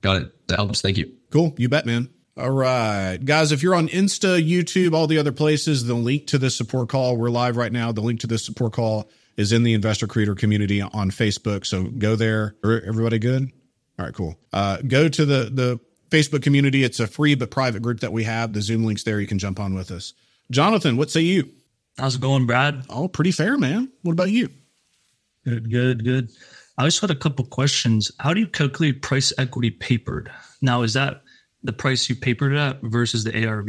Got 0.03 0.23
it. 0.23 0.49
That 0.49 0.57
helps. 0.57 0.81
Thank 0.81 0.99
you. 0.99 1.13
Cool. 1.31 1.55
You 1.57 1.69
bet, 1.69 1.87
man. 1.87 2.11
All 2.37 2.51
right. 2.51 3.17
Guys, 3.17 3.51
if 3.51 3.63
you're 3.63 3.75
on 3.75 3.89
Insta, 3.89 4.47
YouTube, 4.47 4.93
all 4.93 5.07
the 5.07 5.19
other 5.19 5.33
places, 5.33 5.87
the 5.87 5.95
link 5.95 6.27
to 6.29 6.39
this 6.39 6.55
support 6.55 6.91
call, 6.91 7.17
we're 7.17 7.31
live 7.31 7.57
right 7.57 7.73
now. 7.73 7.93
The 7.93 8.03
link 8.03 8.21
to 8.21 8.27
this 8.27 8.45
support 8.45 8.75
call 8.75 9.09
is 9.39 9.53
in 9.53 9.63
the 9.63 9.73
investor 9.73 10.07
creator 10.07 10.35
community 10.35 10.83
on 10.83 11.11
Facebook. 11.11 11.65
So 11.65 11.85
go 11.85 12.15
there. 12.15 12.55
Everybody 12.63 13.19
good? 13.19 13.51
All 13.99 14.05
right, 14.05 14.15
cool. 14.15 14.39
Uh, 14.53 14.79
go 14.87 15.09
to 15.09 15.25
the, 15.25 15.51
the 15.51 15.81
Facebook 16.11 16.43
community. 16.43 16.85
It's 16.85 17.01
a 17.01 17.07
free 17.07 17.35
but 17.35 17.51
private 17.51 17.81
group 17.81 18.01
that 18.01 18.13
we 18.13 18.25
have. 18.25 18.53
The 18.53 18.61
Zoom 18.61 18.85
link's 18.85 19.05
there. 19.05 19.19
You 19.19 19.27
can 19.27 19.39
jump 19.39 19.59
on 19.59 19.75
with 19.75 19.91
us. 19.91 20.13
Jonathan, 20.51 20.97
what 20.97 21.11
say 21.11 21.21
you? 21.21 21.51
How's 21.99 22.17
it 22.17 22.21
going, 22.21 22.47
Brad? 22.47 22.85
Oh, 22.91 23.09
pretty 23.09 23.31
fair, 23.33 23.57
man. 23.57 23.91
What 24.03 24.13
about 24.13 24.31
you? 24.31 24.51
Good, 25.45 25.71
good, 25.71 26.05
good. 26.05 26.31
I 26.79 26.85
just 26.85 27.01
had 27.01 27.11
a 27.11 27.17
couple 27.17 27.45
questions. 27.47 28.13
How 28.19 28.35
do 28.35 28.41
you 28.41 28.47
calculate 28.47 29.01
price 29.03 29.33
equity 29.39 29.71
papered? 29.71 30.31
Now, 30.61 30.83
is 30.83 30.93
that 30.95 31.23
the 31.63 31.73
price 31.73 32.09
you 32.09 32.17
papered 32.17 32.53
it 32.53 32.59
at 32.59 32.83
versus 32.83 33.25
the 33.25 33.47
ARV? 33.47 33.69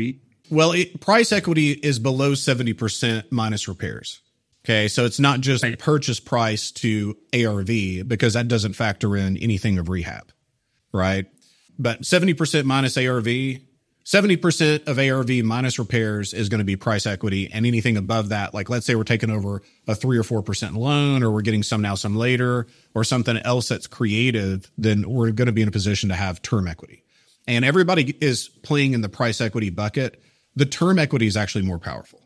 Well, 0.50 0.74
it, 0.74 1.00
price 1.00 1.32
equity 1.32 1.72
is 1.72 2.00
below 2.00 2.34
70% 2.34 3.32
minus 3.32 3.68
repairs. 3.68 4.22
Okay. 4.66 4.90
So 4.90 5.06
it's 5.06 5.20
not 5.20 5.40
just 5.40 5.64
right. 5.64 5.80
purchase 5.80 6.20
price 6.20 6.72
to 6.72 7.16
ARV 7.34 8.08
because 8.08 8.34
that 8.34 8.50
doesn't 8.50 8.74
factor 8.74 9.16
in 9.16 9.38
anything 9.38 9.78
of 9.78 9.88
rehab. 9.88 10.32
Right. 10.92 11.28
But 11.80 12.02
70% 12.02 12.66
minus 12.66 12.98
ARV, 12.98 13.28
70% 14.08 14.88
of 14.88 14.98
ARV 14.98 15.44
minus 15.44 15.78
repairs 15.78 16.34
is 16.34 16.48
going 16.48 16.60
to 16.60 16.66
be 16.66 16.78
price 16.78 17.06
equity. 17.06 17.50
And 17.52 17.66
anything 17.66 17.98
above 17.98 18.30
that, 18.30 18.54
like 18.54 18.70
let's 18.70 18.86
say 18.86 18.96
we're 18.96 19.04
taking 19.04 19.30
over 19.30 19.62
a 19.86 19.96
three 19.96 20.18
or 20.18 20.24
4% 20.24 20.78
loan, 20.78 21.24
or 21.24 21.32
we're 21.32 21.42
getting 21.42 21.62
some 21.62 21.82
now, 21.82 21.96
some 21.96 22.16
later, 22.16 22.68
or 22.96 23.04
something 23.04 23.36
else 23.36 23.68
that's 23.68 23.86
creative, 23.86 24.72
then 24.78 25.10
we're 25.10 25.32
going 25.32 25.48
to 25.48 25.52
be 25.52 25.62
in 25.62 25.68
a 25.68 25.72
position 25.72 26.08
to 26.08 26.16
have 26.16 26.42
term 26.42 26.68
equity 26.68 27.04
and 27.48 27.64
everybody 27.64 28.16
is 28.22 28.50
playing 28.62 28.94
in 28.94 29.02
the 29.02 29.10
price 29.10 29.40
equity 29.40 29.70
bucket, 29.70 30.22
the 30.56 30.66
term 30.66 31.00
equity 31.00 31.28
is 31.28 31.38
actually 31.38 31.64
more 31.64 31.80
powerful. 31.80 32.22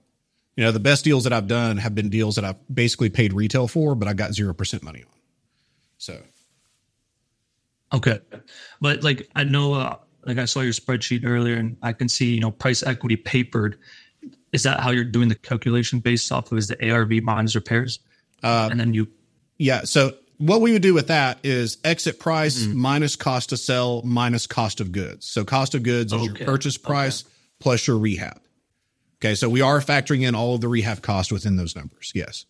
You 0.57 0.65
know, 0.65 0.71
the 0.71 0.79
best 0.79 1.05
deals 1.05 1.23
that 1.23 1.33
I've 1.33 1.47
done 1.47 1.77
have 1.77 1.95
been 1.95 2.09
deals 2.09 2.35
that 2.35 2.43
I've 2.43 2.57
basically 2.73 3.09
paid 3.09 3.31
retail 3.33 3.67
for, 3.67 3.95
but 3.95 4.07
I 4.07 4.13
got 4.13 4.31
0% 4.31 4.83
money 4.83 5.03
on. 5.03 5.13
So. 5.97 6.21
Okay. 7.93 8.19
But 8.81 9.03
like, 9.03 9.29
I 9.35 9.43
know, 9.43 9.73
uh, 9.73 9.97
like 10.25 10.37
I 10.37 10.45
saw 10.45 10.61
your 10.61 10.73
spreadsheet 10.73 11.25
earlier 11.25 11.55
and 11.55 11.77
I 11.81 11.93
can 11.93 12.09
see, 12.09 12.33
you 12.35 12.39
know, 12.39 12.51
price 12.51 12.83
equity 12.83 13.15
papered. 13.15 13.77
Is 14.51 14.63
that 14.63 14.79
how 14.79 14.91
you're 14.91 15.03
doing 15.03 15.29
the 15.29 15.35
calculation 15.35 15.99
based 15.99 16.31
off 16.31 16.51
of 16.51 16.57
is 16.57 16.67
the 16.67 16.91
ARV 16.91 17.23
minus 17.23 17.55
repairs? 17.55 17.99
Uh, 18.43 18.67
and 18.69 18.79
then 18.79 18.93
you. 18.93 19.07
Yeah. 19.57 19.83
So 19.83 20.15
what 20.37 20.61
we 20.61 20.73
would 20.73 20.81
do 20.81 20.93
with 20.93 21.07
that 21.07 21.39
is 21.43 21.77
exit 21.83 22.19
price 22.19 22.63
mm-hmm. 22.63 22.77
minus 22.77 23.15
cost 23.15 23.49
to 23.49 23.57
sell 23.57 24.01
minus 24.03 24.47
cost 24.47 24.81
of 24.81 24.91
goods. 24.91 25.27
So 25.27 25.45
cost 25.45 25.75
of 25.75 25.83
goods 25.83 26.11
is 26.11 26.23
your 26.23 26.35
purchase 26.35 26.77
price 26.77 27.23
okay. 27.23 27.31
plus 27.59 27.87
your 27.87 27.97
rehab. 27.97 28.41
Okay, 29.19 29.35
so 29.35 29.47
we 29.47 29.61
are 29.61 29.79
factoring 29.79 30.27
in 30.27 30.33
all 30.33 30.55
of 30.55 30.61
the 30.61 30.67
rehab 30.67 31.03
cost 31.03 31.31
within 31.31 31.55
those 31.55 31.75
numbers. 31.75 32.11
Yes. 32.15 32.45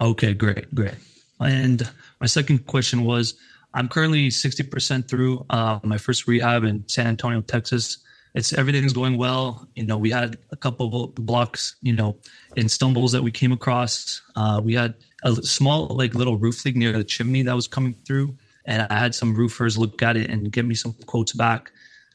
Okay, 0.00 0.32
great, 0.32 0.74
great. 0.74 0.94
And 1.38 1.86
my 2.18 2.26
second 2.26 2.66
question 2.66 3.04
was 3.04 3.34
I'm 3.74 3.88
currently 3.88 4.28
60% 4.28 5.08
through 5.08 5.44
uh, 5.50 5.80
my 5.82 5.98
first 5.98 6.28
rehab 6.28 6.62
in 6.64 6.88
San 6.88 7.08
Antonio, 7.08 7.40
Texas. 7.40 7.98
It's 8.34 8.52
everything's 8.52 8.92
going 8.92 9.18
well. 9.18 9.68
You 9.74 9.84
know, 9.84 9.98
we 9.98 10.10
had 10.10 10.38
a 10.50 10.56
couple 10.56 11.04
of 11.04 11.14
blocks, 11.14 11.76
you 11.82 11.92
know, 11.92 12.16
in 12.56 12.68
stumbles 12.68 13.12
that 13.12 13.22
we 13.22 13.30
came 13.30 13.52
across. 13.52 14.22
Uh, 14.36 14.60
we 14.62 14.74
had 14.74 14.94
a 15.24 15.34
small 15.36 15.88
like 15.88 16.14
little 16.14 16.36
roof 16.36 16.64
leak 16.64 16.76
near 16.76 16.92
the 16.92 17.04
chimney 17.04 17.42
that 17.42 17.54
was 17.54 17.68
coming 17.68 17.94
through, 18.06 18.36
and 18.64 18.86
I 18.90 18.98
had 18.98 19.14
some 19.14 19.34
roofers 19.34 19.78
look 19.78 20.02
at 20.02 20.16
it 20.16 20.30
and 20.30 20.50
give 20.50 20.66
me 20.66 20.74
some 20.74 20.94
quotes 21.06 21.32
back. 21.32 21.70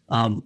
Um, 0.10 0.44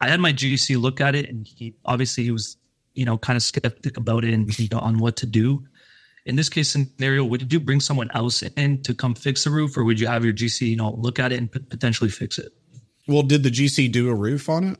I 0.00 0.08
had 0.08 0.20
my 0.20 0.32
GC 0.32 0.80
look 0.80 1.00
at 1.00 1.14
it, 1.14 1.28
and 1.28 1.46
he 1.46 1.74
obviously 1.84 2.24
he 2.24 2.30
was 2.30 2.56
you 2.94 3.04
know 3.04 3.18
kind 3.18 3.36
of 3.36 3.42
skeptic 3.42 3.96
about 3.96 4.24
it 4.24 4.32
and 4.32 4.58
you 4.58 4.68
know, 4.70 4.78
on 4.78 4.98
what 4.98 5.16
to 5.16 5.26
do. 5.26 5.64
In 6.24 6.36
this 6.36 6.48
case 6.48 6.70
scenario, 6.70 7.24
would 7.24 7.52
you 7.52 7.58
bring 7.58 7.80
someone 7.80 8.10
else 8.14 8.42
in 8.42 8.82
to 8.82 8.94
come 8.94 9.14
fix 9.14 9.44
the 9.44 9.50
roof, 9.50 9.76
or 9.76 9.84
would 9.84 9.98
you 9.98 10.06
have 10.06 10.24
your 10.24 10.32
GC 10.32 10.68
you 10.68 10.76
know 10.76 10.94
look 10.96 11.18
at 11.18 11.32
it 11.32 11.38
and 11.38 11.50
p- 11.50 11.58
potentially 11.60 12.10
fix 12.10 12.38
it? 12.38 12.52
Well, 13.08 13.22
did 13.22 13.42
the 13.42 13.50
GC 13.50 13.90
do 13.90 14.08
a 14.08 14.14
roof 14.14 14.48
on 14.48 14.64
it? 14.64 14.78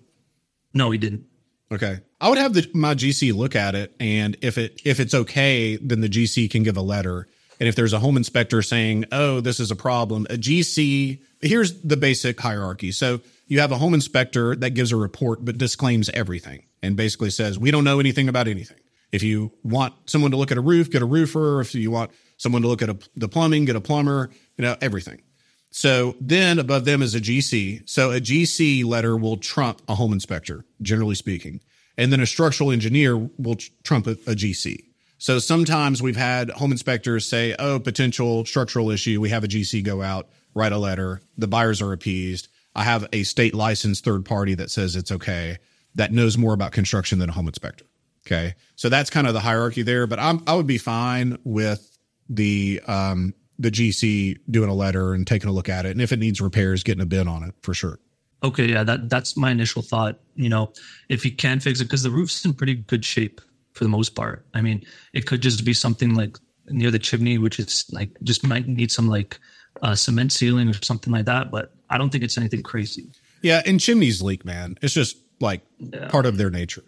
No, 0.72 0.90
he 0.90 0.98
didn't. 0.98 1.26
Okay. 1.72 1.98
I 2.20 2.28
would 2.28 2.38
have 2.38 2.54
the, 2.54 2.70
my 2.74 2.94
GC 2.94 3.34
look 3.34 3.56
at 3.56 3.74
it, 3.74 3.94
and 3.98 4.36
if 4.42 4.58
it 4.58 4.80
if 4.84 5.00
it's 5.00 5.14
okay, 5.14 5.76
then 5.76 6.00
the 6.00 6.08
GC 6.08 6.50
can 6.50 6.62
give 6.62 6.76
a 6.76 6.82
letter. 6.82 7.28
And 7.58 7.68
if 7.68 7.76
there's 7.76 7.92
a 7.92 7.98
home 7.98 8.16
inspector 8.16 8.62
saying, 8.62 9.06
"Oh, 9.10 9.40
this 9.40 9.58
is 9.58 9.70
a 9.70 9.76
problem," 9.76 10.26
a 10.30 10.34
GC 10.34 11.20
here's 11.40 11.80
the 11.82 11.96
basic 11.96 12.40
hierarchy. 12.40 12.92
So 12.92 13.20
you 13.48 13.58
have 13.60 13.72
a 13.72 13.78
home 13.78 13.94
inspector 13.94 14.54
that 14.56 14.70
gives 14.70 14.92
a 14.92 14.96
report 14.96 15.44
but 15.44 15.58
disclaims 15.58 16.08
everything 16.10 16.66
and 16.82 16.96
basically 16.96 17.30
says, 17.30 17.58
"We 17.58 17.72
don't 17.72 17.84
know 17.84 17.98
anything 17.98 18.28
about 18.28 18.46
anything." 18.46 18.78
If 19.12 19.22
you 19.22 19.52
want 19.62 19.94
someone 20.06 20.30
to 20.30 20.36
look 20.36 20.50
at 20.50 20.58
a 20.58 20.62
roof, 20.62 20.90
get 20.90 21.02
a 21.02 21.06
roofer. 21.06 21.60
If 21.60 21.74
you 21.74 21.90
want 21.90 22.10
someone 22.38 22.62
to 22.62 22.68
look 22.68 22.82
at 22.82 22.88
a, 22.88 22.98
the 23.14 23.28
plumbing, 23.28 23.66
get 23.66 23.76
a 23.76 23.80
plumber. 23.80 24.30
You 24.56 24.64
know 24.64 24.76
everything. 24.80 25.22
So 25.70 26.16
then 26.20 26.58
above 26.58 26.84
them 26.84 27.02
is 27.02 27.14
a 27.14 27.20
GC. 27.20 27.88
So 27.88 28.10
a 28.10 28.20
GC 28.20 28.84
letter 28.84 29.16
will 29.16 29.36
trump 29.36 29.80
a 29.88 29.94
home 29.94 30.12
inspector, 30.12 30.64
generally 30.80 31.14
speaking. 31.14 31.60
And 31.96 32.12
then 32.12 32.20
a 32.20 32.26
structural 32.26 32.70
engineer 32.70 33.16
will 33.16 33.56
trump 33.82 34.06
a, 34.06 34.12
a 34.12 34.34
GC. 34.34 34.84
So 35.18 35.38
sometimes 35.38 36.02
we've 36.02 36.16
had 36.16 36.50
home 36.50 36.72
inspectors 36.72 37.28
say, 37.28 37.54
oh, 37.58 37.78
potential 37.78 38.44
structural 38.44 38.90
issue. 38.90 39.20
We 39.20 39.30
have 39.30 39.44
a 39.44 39.48
GC 39.48 39.84
go 39.84 40.02
out, 40.02 40.28
write 40.54 40.72
a 40.72 40.78
letter. 40.78 41.20
The 41.38 41.46
buyers 41.46 41.80
are 41.80 41.92
appeased. 41.92 42.48
I 42.74 42.84
have 42.84 43.06
a 43.12 43.22
state 43.22 43.54
licensed 43.54 44.04
third 44.04 44.24
party 44.24 44.54
that 44.54 44.70
says 44.70 44.96
it's 44.96 45.12
okay, 45.12 45.58
that 45.94 46.12
knows 46.12 46.36
more 46.36 46.54
about 46.54 46.72
construction 46.72 47.18
than 47.18 47.28
a 47.28 47.32
home 47.32 47.46
inspector. 47.46 47.84
Okay. 48.26 48.54
So 48.76 48.88
that's 48.88 49.10
kind 49.10 49.26
of 49.26 49.34
the 49.34 49.40
hierarchy 49.40 49.82
there. 49.82 50.06
But 50.06 50.18
I'm, 50.18 50.42
I 50.46 50.54
would 50.54 50.66
be 50.66 50.78
fine 50.78 51.38
with 51.44 51.98
the 52.28 52.80
um, 52.86 53.34
the 53.58 53.70
GC 53.70 54.38
doing 54.50 54.70
a 54.70 54.74
letter 54.74 55.14
and 55.14 55.26
taking 55.26 55.48
a 55.48 55.52
look 55.52 55.68
at 55.68 55.86
it, 55.86 55.90
and 55.90 56.00
if 56.00 56.12
it 56.12 56.18
needs 56.18 56.40
repairs, 56.40 56.82
getting 56.82 57.02
a 57.02 57.06
bid 57.06 57.26
on 57.26 57.42
it 57.42 57.54
for 57.62 57.74
sure. 57.74 57.98
Okay, 58.42 58.66
yeah, 58.66 58.82
that 58.82 59.08
that's 59.08 59.36
my 59.36 59.50
initial 59.50 59.82
thought. 59.82 60.18
You 60.34 60.48
know, 60.48 60.72
if 61.08 61.24
you 61.24 61.30
can 61.30 61.60
fix 61.60 61.80
it, 61.80 61.84
because 61.84 62.02
the 62.02 62.10
roof's 62.10 62.44
in 62.44 62.54
pretty 62.54 62.74
good 62.74 63.04
shape 63.04 63.40
for 63.72 63.84
the 63.84 63.90
most 63.90 64.10
part. 64.10 64.44
I 64.54 64.60
mean, 64.60 64.84
it 65.12 65.26
could 65.26 65.40
just 65.40 65.64
be 65.64 65.72
something 65.72 66.14
like 66.14 66.38
near 66.68 66.90
the 66.90 66.98
chimney, 66.98 67.38
which 67.38 67.58
is 67.58 67.84
like 67.92 68.10
just 68.22 68.44
might 68.44 68.66
need 68.66 68.90
some 68.90 69.08
like 69.08 69.38
uh, 69.82 69.94
cement 69.94 70.32
sealing 70.32 70.68
or 70.68 70.74
something 70.74 71.12
like 71.12 71.26
that. 71.26 71.50
But 71.50 71.72
I 71.88 71.98
don't 71.98 72.10
think 72.10 72.24
it's 72.24 72.38
anything 72.38 72.62
crazy. 72.62 73.10
Yeah, 73.42 73.62
and 73.64 73.78
chimneys 73.78 74.22
leak, 74.22 74.44
man. 74.44 74.76
It's 74.82 74.94
just 74.94 75.16
like 75.40 75.62
yeah. 75.78 76.08
part 76.08 76.26
of 76.26 76.36
their 76.36 76.50
nature. 76.50 76.84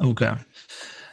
Okay. 0.00 0.32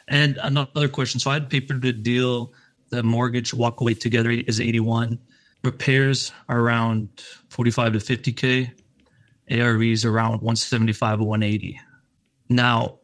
And 0.08 0.38
another 0.42 0.88
question. 0.88 1.20
So 1.20 1.30
I 1.30 1.34
had 1.34 1.50
papered 1.50 1.84
a 1.84 1.92
deal 1.92 2.52
the 2.90 3.02
mortgage 3.02 3.52
walkaway 3.52 3.98
together 3.98 4.30
is 4.30 4.60
81. 4.60 5.18
Repairs 5.62 6.32
are 6.48 6.58
around 6.58 7.08
45 7.50 7.94
to 7.94 7.98
50K. 7.98 8.70
ARVs 9.50 10.04
around 10.04 10.32
175 10.42 11.20
or 11.20 11.24
180. 11.24 11.80
Now, 12.48 12.98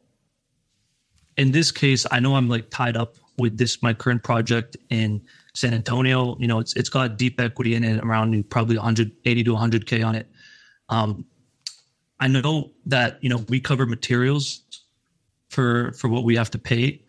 in 1.37 1.53
this 1.53 1.73
case, 1.73 2.07
I 2.11 2.21
know 2.21 2.37
I'm 2.37 2.49
like 2.49 2.71
tied 2.71 2.97
up 2.97 3.17
with 3.39 3.57
this 3.59 3.83
my 3.83 3.95
current 3.95 4.23
project 4.23 4.77
in 4.91 5.23
San 5.55 5.75
Antonio. 5.75 6.37
You 6.39 6.47
know, 6.47 6.59
it's 6.59 6.75
it's 6.77 6.89
got 6.89 7.17
deep 7.17 7.41
equity 7.41 7.75
in 7.75 7.83
it, 7.83 8.05
around 8.05 8.51
probably 8.51 8.77
180 8.77 9.45
to 9.45 9.51
100k 9.51 10.07
on 10.07 10.15
it. 10.15 10.29
Um, 10.89 11.25
I 12.21 12.29
know 12.29 12.73
that 12.87 13.19
you 13.23 13.29
know 13.29 13.45
we 13.49 13.59
cover 13.61 13.87
materials 13.87 14.64
for 15.55 15.93
for 15.93 16.09
what 16.09 16.25
we 16.25 16.37
have 16.37 16.51
to 16.51 16.59
pay, 16.59 17.03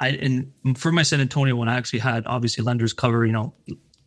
I 0.00 0.08
and 0.10 0.78
for 0.78 0.92
my 0.92 1.02
San 1.02 1.20
Antonio 1.20 1.56
one, 1.56 1.68
I 1.68 1.76
actually 1.76 1.98
had 1.98 2.26
obviously 2.26 2.64
lenders 2.64 2.92
cover, 2.92 3.26
you 3.26 3.32
know, 3.32 3.54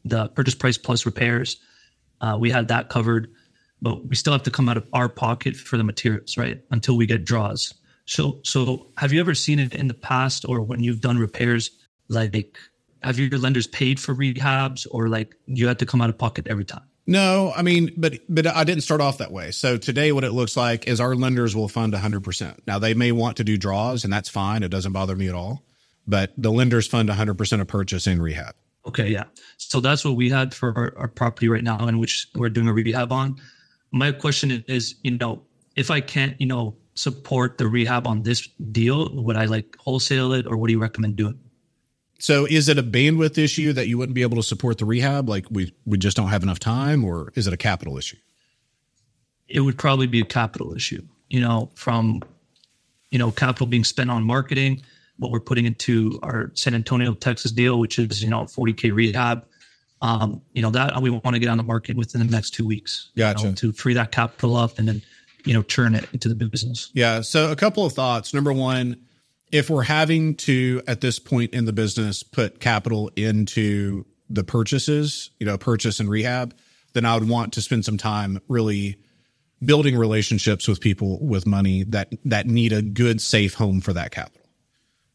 the 0.03 0.29
purchase 0.29 0.55
price 0.55 0.77
plus 0.77 1.05
repairs. 1.05 1.57
Uh, 2.21 2.37
we 2.39 2.49
had 2.49 2.69
that 2.69 2.89
covered, 2.89 3.29
but 3.81 4.07
we 4.07 4.15
still 4.15 4.33
have 4.33 4.43
to 4.43 4.51
come 4.51 4.69
out 4.69 4.77
of 4.77 4.87
our 4.93 5.09
pocket 5.09 5.55
for 5.55 5.77
the 5.77 5.83
materials, 5.83 6.37
right? 6.37 6.61
Until 6.71 6.95
we 6.97 7.05
get 7.05 7.25
draws. 7.25 7.73
So, 8.05 8.39
so 8.43 8.87
have 8.97 9.11
you 9.11 9.19
ever 9.19 9.33
seen 9.33 9.59
it 9.59 9.73
in 9.73 9.87
the 9.87 9.93
past, 9.93 10.45
or 10.47 10.61
when 10.61 10.81
you've 10.81 11.01
done 11.01 11.17
repairs, 11.17 11.71
like 12.07 12.57
have 13.01 13.19
your 13.19 13.39
lenders 13.39 13.67
paid 13.67 13.99
for 13.99 14.15
rehabs, 14.15 14.87
or 14.89 15.09
like 15.09 15.35
you 15.45 15.67
had 15.67 15.79
to 15.79 15.85
come 15.85 16.01
out 16.01 16.09
of 16.09 16.17
pocket 16.17 16.47
every 16.47 16.65
time? 16.65 16.83
No, 17.07 17.53
I 17.55 17.61
mean, 17.61 17.91
but 17.95 18.19
but 18.27 18.47
I 18.47 18.63
didn't 18.63 18.81
start 18.81 18.99
off 18.99 19.19
that 19.19 19.31
way. 19.31 19.51
So 19.51 19.77
today, 19.77 20.11
what 20.11 20.23
it 20.23 20.31
looks 20.31 20.57
like 20.57 20.87
is 20.87 20.99
our 20.99 21.15
lenders 21.15 21.55
will 21.55 21.67
fund 21.67 21.93
100%. 21.93 22.59
Now 22.65 22.79
they 22.79 22.93
may 22.95 23.11
want 23.11 23.37
to 23.37 23.43
do 23.43 23.57
draws, 23.57 24.03
and 24.03 24.11
that's 24.11 24.29
fine. 24.29 24.63
It 24.63 24.69
doesn't 24.69 24.91
bother 24.91 25.15
me 25.15 25.27
at 25.27 25.35
all. 25.35 25.63
But 26.07 26.33
the 26.37 26.51
lenders 26.51 26.87
fund 26.87 27.09
100% 27.09 27.61
of 27.61 27.67
purchase 27.67 28.07
and 28.07 28.21
rehab. 28.21 28.55
Okay, 28.87 29.09
yeah. 29.09 29.25
So 29.57 29.79
that's 29.79 30.05
what 30.05 30.15
we 30.15 30.29
had 30.29 30.53
for 30.53 30.75
our, 30.77 30.93
our 30.97 31.07
property 31.07 31.49
right 31.49 31.63
now, 31.63 31.87
in 31.87 31.97
which 31.97 32.27
we're 32.35 32.49
doing 32.49 32.67
a 32.67 32.73
rehab 32.73 33.11
on. 33.11 33.37
My 33.91 34.11
question 34.11 34.63
is, 34.67 34.95
you 35.03 35.17
know, 35.17 35.43
if 35.75 35.89
I 35.89 36.01
can't, 36.01 36.39
you 36.39 36.47
know, 36.47 36.75
support 36.93 37.57
the 37.57 37.67
rehab 37.67 38.07
on 38.07 38.23
this 38.23 38.47
deal, 38.71 39.09
would 39.23 39.35
I 39.35 39.45
like 39.45 39.75
wholesale 39.79 40.33
it, 40.33 40.45
or 40.47 40.57
what 40.57 40.67
do 40.67 40.73
you 40.73 40.79
recommend 40.79 41.15
doing? 41.15 41.39
So 42.19 42.45
is 42.45 42.69
it 42.69 42.77
a 42.77 42.83
bandwidth 42.83 43.37
issue 43.37 43.73
that 43.73 43.87
you 43.87 43.97
wouldn't 43.97 44.15
be 44.15 44.21
able 44.21 44.37
to 44.37 44.43
support 44.43 44.77
the 44.77 44.85
rehab? 44.85 45.27
Like 45.27 45.45
we, 45.49 45.73
we 45.85 45.97
just 45.97 46.15
don't 46.15 46.29
have 46.29 46.43
enough 46.43 46.59
time 46.59 47.03
or 47.03 47.31
is 47.35 47.47
it 47.47 47.53
a 47.53 47.57
capital 47.57 47.97
issue? 47.97 48.17
It 49.47 49.59
would 49.59 49.77
probably 49.77 50.07
be 50.07 50.21
a 50.21 50.25
capital 50.25 50.73
issue, 50.73 51.03
you 51.29 51.41
know, 51.41 51.69
from, 51.75 52.23
you 53.11 53.19
know, 53.19 53.31
capital 53.31 53.67
being 53.67 53.83
spent 53.83 54.09
on 54.09 54.23
marketing, 54.23 54.81
what 55.17 55.31
we're 55.31 55.39
putting 55.39 55.65
into 55.65 56.19
our 56.23 56.51
San 56.55 56.73
Antonio, 56.73 57.13
Texas 57.13 57.51
deal, 57.51 57.79
which 57.79 57.99
is, 57.99 58.23
you 58.23 58.29
know, 58.29 58.43
40K 58.43 58.93
rehab. 58.93 59.45
Um, 60.01 60.41
you 60.53 60.61
know, 60.61 60.69
that 60.71 61.01
we 61.01 61.09
want 61.09 61.33
to 61.33 61.39
get 61.39 61.49
on 61.49 61.57
the 61.57 61.63
market 61.63 61.95
within 61.95 62.25
the 62.25 62.31
next 62.31 62.51
two 62.51 62.65
weeks. 62.65 63.11
Gotcha. 63.15 63.43
You 63.43 63.49
know, 63.49 63.55
to 63.55 63.71
free 63.71 63.93
that 63.93 64.11
capital 64.11 64.55
up 64.55 64.77
and 64.77 64.87
then, 64.87 65.01
you 65.45 65.53
know, 65.53 65.61
turn 65.61 65.95
it 65.95 66.07
into 66.11 66.27
the 66.27 66.35
business. 66.35 66.91
Yeah. 66.93 67.21
So 67.21 67.51
a 67.51 67.55
couple 67.55 67.85
of 67.85 67.93
thoughts. 67.93 68.33
Number 68.33 68.51
one, 68.51 68.97
if 69.51 69.69
we're 69.69 69.83
having 69.83 70.35
to 70.35 70.81
at 70.87 71.01
this 71.01 71.19
point 71.19 71.53
in 71.53 71.65
the 71.65 71.73
business 71.73 72.23
put 72.23 72.59
capital 72.59 73.11
into 73.15 74.05
the 74.29 74.43
purchases, 74.43 75.31
you 75.39 75.45
know, 75.45 75.57
purchase 75.57 75.99
and 75.99 76.09
rehab, 76.09 76.55
then 76.93 77.05
I 77.05 77.15
would 77.15 77.29
want 77.29 77.53
to 77.53 77.61
spend 77.61 77.85
some 77.85 77.97
time 77.97 78.39
really 78.47 78.97
building 79.63 79.95
relationships 79.95 80.67
with 80.67 80.81
people 80.81 81.25
with 81.25 81.45
money 81.45 81.83
that 81.83 82.13
that 82.25 82.47
need 82.47 82.73
a 82.73 82.81
good 82.81 83.21
safe 83.21 83.53
home 83.53 83.81
for 83.81 83.93
that 83.93 84.11
capital. 84.11 84.41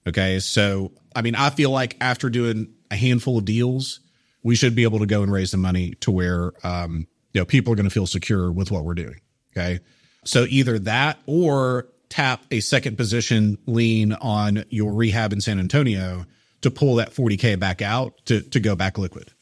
Okay? 0.07 0.39
So, 0.41 0.93
I 1.15 1.23
mean, 1.23 1.35
I 1.35 1.51
feel 1.51 1.71
like 1.71 1.97
after 2.01 2.31
doing 2.31 2.73
a 2.91 2.97
handful 2.97 3.39
of 3.39 3.45
deals, 3.45 4.01
we 4.43 4.55
should 4.55 4.75
be 4.75 4.85
able 4.85 5.01
to 5.01 5.07
go 5.07 5.23
and 5.23 5.31
raise 5.31 5.51
the 5.51 5.59
money 5.59 5.93
to 6.01 6.11
where 6.11 6.53
um, 6.65 7.07
you 7.33 7.41
know, 7.41 7.45
people 7.45 7.73
are 7.73 7.77
going 7.77 7.89
to 7.89 7.91
feel 7.91 8.07
secure 8.07 8.51
with 8.51 8.71
what 8.71 8.85
we're 8.85 8.95
doing. 8.95 9.21
Okay? 9.53 9.81
So 10.25 10.47
either 10.49 10.79
that 10.81 11.19
or 11.27 11.89
tap 12.11 12.45
a 12.51 12.61
second 12.61 12.97
position 12.97 13.57
lien 13.67 14.13
on 14.13 14.65
your 14.69 14.93
rehab 14.93 15.33
in 15.33 15.41
San 15.41 15.59
Antonio 15.59 16.27
to 16.61 16.71
pull 16.71 16.97
that 16.97 17.15
40K 17.15 17.59
back 17.59 17.81
out 17.81 18.15
to, 18.27 18.43
to 18.43 18.61
go 18.61 18.77
back 18.77 18.99
liquid. 18.99 19.33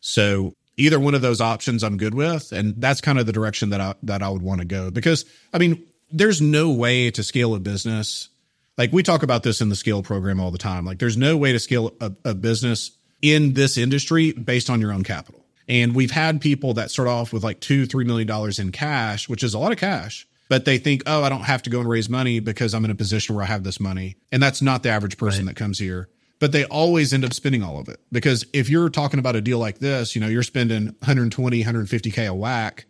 So 0.00 0.54
either 0.76 0.98
one 0.98 1.14
of 1.14 1.22
those 1.22 1.40
options 1.40 1.84
I'm 1.84 1.96
good 1.96 2.14
with. 2.14 2.50
And 2.50 2.74
that's 2.78 3.00
kind 3.00 3.18
of 3.18 3.26
the 3.26 3.32
direction 3.32 3.70
that 3.70 3.80
I, 3.80 3.94
that 4.02 4.22
I 4.22 4.28
would 4.28 4.42
want 4.42 4.60
to 4.60 4.66
go 4.66 4.90
because 4.90 5.24
I 5.52 5.58
mean, 5.58 5.86
there's 6.10 6.40
no 6.40 6.70
way 6.70 7.10
to 7.12 7.22
scale 7.22 7.54
a 7.54 7.60
business. 7.60 8.28
Like 8.76 8.92
we 8.92 9.02
talk 9.02 9.22
about 9.22 9.42
this 9.42 9.60
in 9.60 9.68
the 9.68 9.76
scale 9.76 10.02
program 10.02 10.40
all 10.40 10.50
the 10.50 10.58
time. 10.58 10.84
Like 10.84 10.98
there's 10.98 11.16
no 11.16 11.36
way 11.36 11.52
to 11.52 11.58
scale 11.58 11.92
a, 12.00 12.12
a 12.24 12.34
business 12.34 12.90
in 13.22 13.52
this 13.54 13.78
industry 13.78 14.32
based 14.32 14.68
on 14.68 14.80
your 14.80 14.92
own 14.92 15.04
capital. 15.04 15.44
And 15.66 15.94
we've 15.94 16.10
had 16.10 16.40
people 16.40 16.74
that 16.74 16.90
start 16.90 17.08
off 17.08 17.32
with 17.32 17.42
like 17.42 17.60
two, 17.60 17.86
three 17.86 18.04
million 18.04 18.26
dollars 18.26 18.58
in 18.58 18.72
cash, 18.72 19.28
which 19.28 19.42
is 19.42 19.54
a 19.54 19.58
lot 19.58 19.72
of 19.72 19.78
cash 19.78 20.26
but 20.48 20.64
they 20.64 20.78
think, 20.78 21.02
oh, 21.06 21.22
I 21.22 21.28
don't 21.28 21.42
have 21.42 21.62
to 21.62 21.70
go 21.70 21.80
and 21.80 21.88
raise 21.88 22.08
money 22.08 22.40
because 22.40 22.74
I'm 22.74 22.84
in 22.84 22.90
a 22.90 22.94
position 22.94 23.34
where 23.34 23.44
I 23.44 23.48
have 23.48 23.64
this 23.64 23.80
money. 23.80 24.16
And 24.30 24.42
that's 24.42 24.60
not 24.60 24.82
the 24.82 24.90
average 24.90 25.16
person 25.16 25.46
right. 25.46 25.54
that 25.54 25.58
comes 25.58 25.78
here. 25.78 26.08
But 26.40 26.52
they 26.52 26.64
always 26.64 27.12
end 27.12 27.24
up 27.24 27.32
spending 27.32 27.62
all 27.62 27.78
of 27.78 27.88
it 27.88 28.00
because 28.12 28.44
if 28.52 28.68
you're 28.68 28.90
talking 28.90 29.18
about 29.18 29.36
a 29.36 29.40
deal 29.40 29.58
like 29.58 29.78
this, 29.78 30.14
you 30.14 30.20
know, 30.20 30.28
you're 30.28 30.42
spending 30.42 30.86
120, 30.86 31.64
150K 31.64 32.28
a 32.28 32.34
whack. 32.34 32.86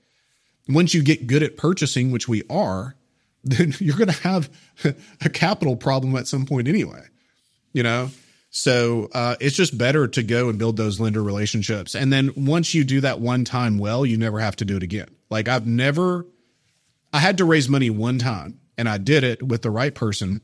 Once 0.69 0.95
you 0.95 1.03
get 1.03 1.27
good 1.27 1.43
at 1.43 1.57
purchasing, 1.57 2.11
which 2.11 2.27
we 2.27 2.43
are, 2.51 2.97
then 3.45 3.75
you're 3.79 3.97
going 3.97 4.11
to 4.11 4.23
have 4.23 4.51
a 5.21 5.29
capital 5.29 5.77
problem 5.77 6.17
at 6.17 6.27
some 6.27 6.47
point 6.47 6.67
anyway, 6.67 7.03
you 7.73 7.83
know? 7.83 8.11
So 8.51 9.09
uh, 9.13 9.37
it's 9.41 9.57
just 9.57 9.77
better 9.77 10.09
to 10.09 10.23
go 10.23 10.49
and 10.49 10.59
build 10.59 10.77
those 10.77 10.99
lender 10.99 11.23
relationships. 11.23 11.95
And 11.95 12.13
then 12.13 12.31
once 12.37 12.73
you 12.73 12.85
do 12.85 13.01
that 13.01 13.21
one 13.21 13.45
time 13.45 13.79
well, 13.79 14.07
you 14.07 14.17
never 14.17 14.39
have 14.39 14.57
to 14.57 14.65
do 14.65 14.77
it 14.77 14.83
again. 14.83 15.09
Like 15.29 15.49
I've 15.49 15.67
never 15.67 16.25
I 17.15 17.21
had 17.21 17.39
to 17.39 17.45
raise 17.45 17.69
money 17.69 17.91
one 17.91 18.19
time 18.19 18.59
and 18.77 18.89
I 18.89 18.99
did 18.99 19.23
it 19.23 19.41
with 19.41 19.63
the 19.63 19.71
right 19.71 19.95
person. 19.95 20.41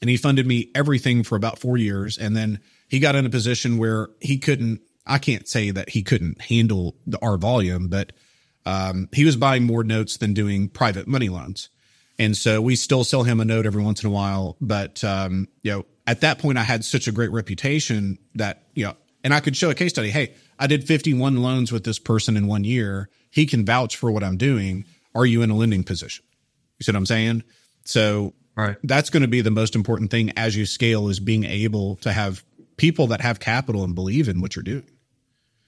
And 0.00 0.08
he 0.08 0.16
funded 0.16 0.46
me 0.46 0.70
everything 0.74 1.22
for 1.22 1.36
about 1.36 1.58
four 1.58 1.76
years. 1.76 2.16
And 2.16 2.34
then 2.34 2.60
he 2.88 2.98
got 2.98 3.14
in 3.14 3.26
a 3.26 3.30
position 3.30 3.76
where 3.76 4.08
he 4.18 4.38
couldn't, 4.38 4.80
I 5.06 5.18
can't 5.18 5.46
say 5.46 5.70
that 5.70 5.90
he 5.90 6.02
couldn't 6.02 6.40
handle 6.40 6.96
the 7.06 7.18
our 7.22 7.36
volume, 7.36 7.88
but 7.88 8.12
um, 8.64 9.10
he 9.12 9.26
was 9.26 9.36
buying 9.36 9.64
more 9.64 9.84
notes 9.84 10.16
than 10.16 10.32
doing 10.32 10.70
private 10.70 11.08
money 11.08 11.28
loans. 11.28 11.68
And 12.18 12.34
so 12.34 12.62
we 12.62 12.74
still 12.74 13.04
sell 13.04 13.24
him 13.24 13.38
a 13.38 13.44
note 13.44 13.66
every 13.66 13.82
once 13.82 14.02
in 14.02 14.08
a 14.08 14.12
while. 14.12 14.56
But, 14.62 15.04
um, 15.04 15.46
you 15.62 15.72
know, 15.72 15.84
at 16.06 16.22
that 16.22 16.38
point, 16.38 16.56
I 16.56 16.62
had 16.62 16.86
such 16.86 17.06
a 17.06 17.12
great 17.12 17.32
reputation 17.32 18.18
that, 18.34 18.62
you 18.74 18.86
know, 18.86 18.96
and 19.22 19.34
I 19.34 19.40
could 19.40 19.56
show 19.56 19.68
a 19.68 19.74
case 19.74 19.92
study. 19.92 20.10
Hey, 20.10 20.34
I 20.58 20.68
did 20.68 20.86
51 20.86 21.42
loans 21.42 21.70
with 21.70 21.84
this 21.84 21.98
person 21.98 22.34
in 22.34 22.46
one 22.46 22.64
year. 22.64 23.10
He 23.30 23.44
can 23.44 23.66
vouch 23.66 23.96
for 23.96 24.10
what 24.10 24.24
I'm 24.24 24.38
doing. 24.38 24.86
Are 25.14 25.26
you 25.26 25.42
in 25.42 25.50
a 25.50 25.56
lending 25.56 25.84
position? 25.84 26.24
You 26.78 26.84
see 26.84 26.92
what 26.92 26.96
I'm 26.98 27.06
saying? 27.06 27.42
So 27.84 28.34
Right. 28.56 28.76
that's 28.82 29.10
going 29.10 29.22
to 29.22 29.28
be 29.28 29.40
the 29.40 29.50
most 29.52 29.76
important 29.76 30.10
thing 30.10 30.32
as 30.36 30.56
you 30.56 30.66
scale 30.66 31.08
is 31.08 31.20
being 31.20 31.44
able 31.44 31.96
to 31.96 32.12
have 32.12 32.44
people 32.76 33.06
that 33.08 33.20
have 33.20 33.38
capital 33.40 33.84
and 33.84 33.94
believe 33.94 34.28
in 34.28 34.40
what 34.40 34.56
you're 34.56 34.62
doing. 34.64 34.88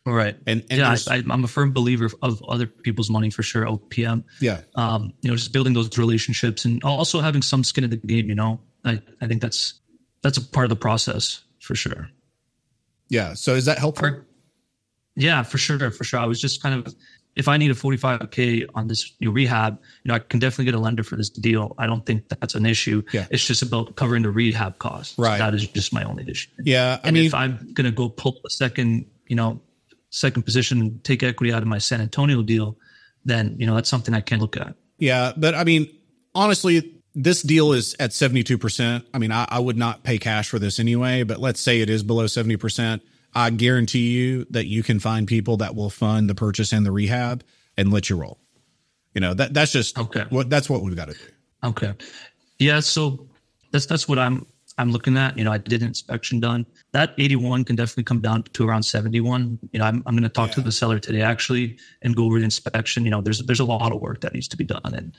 Right. 0.06 0.36
And, 0.46 0.64
and 0.70 0.80
yeah, 0.80 0.96
I, 1.08 1.22
I'm 1.30 1.44
a 1.44 1.46
firm 1.48 1.72
believer 1.72 2.10
of 2.22 2.42
other 2.48 2.66
people's 2.66 3.10
money 3.10 3.30
for 3.30 3.42
sure. 3.44 3.64
OPM. 3.66 4.24
yeah, 4.40 4.62
Um, 4.74 5.12
you 5.20 5.30
know, 5.30 5.36
just 5.36 5.52
building 5.52 5.72
those 5.72 5.96
relationships 5.98 6.64
and 6.64 6.82
also 6.82 7.20
having 7.20 7.42
some 7.42 7.62
skin 7.62 7.84
in 7.84 7.90
the 7.90 7.96
game. 7.96 8.28
You 8.28 8.34
know, 8.34 8.60
I, 8.84 9.00
I 9.20 9.26
think 9.28 9.40
that's 9.42 9.74
that's 10.22 10.38
a 10.38 10.42
part 10.42 10.64
of 10.64 10.70
the 10.70 10.76
process 10.76 11.42
for 11.60 11.74
sure. 11.74 12.08
yeah. 13.08 13.34
So 13.34 13.54
is 13.54 13.66
that 13.66 13.78
helpful? 13.78 14.06
Or- 14.08 14.26
yeah, 15.16 15.42
for 15.42 15.58
sure, 15.58 15.90
for 15.90 16.02
sure. 16.04 16.18
I 16.20 16.26
was 16.26 16.40
just 16.40 16.62
kind 16.62 16.86
of, 16.86 16.94
if 17.36 17.48
I 17.48 17.56
need 17.56 17.70
a 17.70 17.74
45k 17.74 18.66
on 18.74 18.88
this 18.88 19.12
know, 19.20 19.30
rehab, 19.30 19.78
you 20.02 20.08
know, 20.08 20.14
I 20.14 20.18
can 20.18 20.40
definitely 20.40 20.66
get 20.66 20.74
a 20.74 20.78
lender 20.80 21.02
for 21.02 21.16
this 21.16 21.30
deal. 21.30 21.74
I 21.78 21.86
don't 21.86 22.04
think 22.04 22.28
that's 22.28 22.54
an 22.54 22.66
issue. 22.66 23.02
Yeah. 23.12 23.26
It's 23.30 23.46
just 23.46 23.62
about 23.62 23.96
covering 23.96 24.22
the 24.22 24.30
rehab 24.30 24.78
costs. 24.78 25.16
So 25.16 25.22
Right. 25.22 25.38
that 25.38 25.54
is 25.54 25.66
just 25.68 25.92
my 25.92 26.02
only 26.04 26.28
issue. 26.28 26.50
Yeah, 26.64 26.98
I 27.04 27.08
And 27.08 27.14
mean, 27.14 27.26
if 27.26 27.34
I'm 27.34 27.70
gonna 27.72 27.92
go 27.92 28.08
pull 28.08 28.40
a 28.44 28.50
second, 28.50 29.06
you 29.28 29.36
know, 29.36 29.60
second 30.10 30.42
position 30.42 30.80
and 30.80 31.04
take 31.04 31.22
equity 31.22 31.52
out 31.52 31.62
of 31.62 31.68
my 31.68 31.78
San 31.78 32.00
Antonio 32.00 32.42
deal, 32.42 32.76
then 33.24 33.54
you 33.58 33.66
know 33.66 33.74
that's 33.74 33.88
something 33.88 34.12
I 34.14 34.20
can 34.20 34.40
look 34.40 34.56
at. 34.56 34.74
Yeah, 34.98 35.32
but 35.36 35.54
I 35.54 35.64
mean, 35.64 35.88
honestly, 36.34 36.94
this 37.14 37.42
deal 37.42 37.72
is 37.72 37.94
at 38.00 38.10
72%. 38.10 39.04
I 39.14 39.18
mean, 39.18 39.32
I, 39.32 39.46
I 39.48 39.58
would 39.58 39.76
not 39.76 40.02
pay 40.04 40.18
cash 40.18 40.48
for 40.48 40.58
this 40.58 40.78
anyway, 40.78 41.22
but 41.22 41.40
let's 41.40 41.60
say 41.60 41.80
it 41.80 41.90
is 41.90 42.02
below 42.02 42.24
70%. 42.26 43.00
I 43.34 43.50
guarantee 43.50 44.10
you 44.12 44.46
that 44.50 44.66
you 44.66 44.82
can 44.82 44.98
find 45.00 45.26
people 45.26 45.56
that 45.58 45.74
will 45.74 45.90
fund 45.90 46.28
the 46.28 46.34
purchase 46.34 46.72
and 46.72 46.84
the 46.84 46.92
rehab 46.92 47.44
and 47.76 47.92
let 47.92 48.10
you 48.10 48.16
roll. 48.16 48.38
You 49.14 49.20
know, 49.20 49.34
that 49.34 49.54
that's 49.54 49.72
just 49.72 49.98
Okay. 49.98 50.24
what 50.30 50.50
that's 50.50 50.68
what 50.70 50.82
we've 50.82 50.96
got 50.96 51.08
to 51.08 51.14
do. 51.14 51.20
Okay. 51.64 51.94
Yeah, 52.58 52.80
so 52.80 53.28
that's 53.72 53.86
that's 53.86 54.08
what 54.08 54.18
I'm 54.18 54.46
I'm 54.78 54.92
looking 54.92 55.16
at. 55.16 55.36
You 55.36 55.44
know, 55.44 55.52
I 55.52 55.58
did 55.58 55.82
an 55.82 55.88
inspection 55.88 56.40
done. 56.40 56.64
That 56.92 57.14
81 57.18 57.64
can 57.64 57.76
definitely 57.76 58.04
come 58.04 58.20
down 58.20 58.44
to 58.44 58.68
around 58.68 58.82
71. 58.84 59.58
You 59.72 59.78
know, 59.78 59.84
I'm 59.84 60.02
I'm 60.06 60.14
going 60.14 60.22
to 60.22 60.28
talk 60.28 60.50
to 60.52 60.60
the 60.60 60.72
seller 60.72 60.98
today 60.98 61.22
actually 61.22 61.78
and 62.02 62.14
go 62.16 62.24
over 62.24 62.38
the 62.38 62.44
inspection. 62.44 63.04
You 63.04 63.10
know, 63.10 63.20
there's 63.20 63.40
there's 63.46 63.60
a 63.60 63.64
lot 63.64 63.92
of 63.92 64.00
work 64.00 64.20
that 64.22 64.32
needs 64.34 64.48
to 64.48 64.56
be 64.56 64.64
done 64.64 64.94
and 64.94 65.16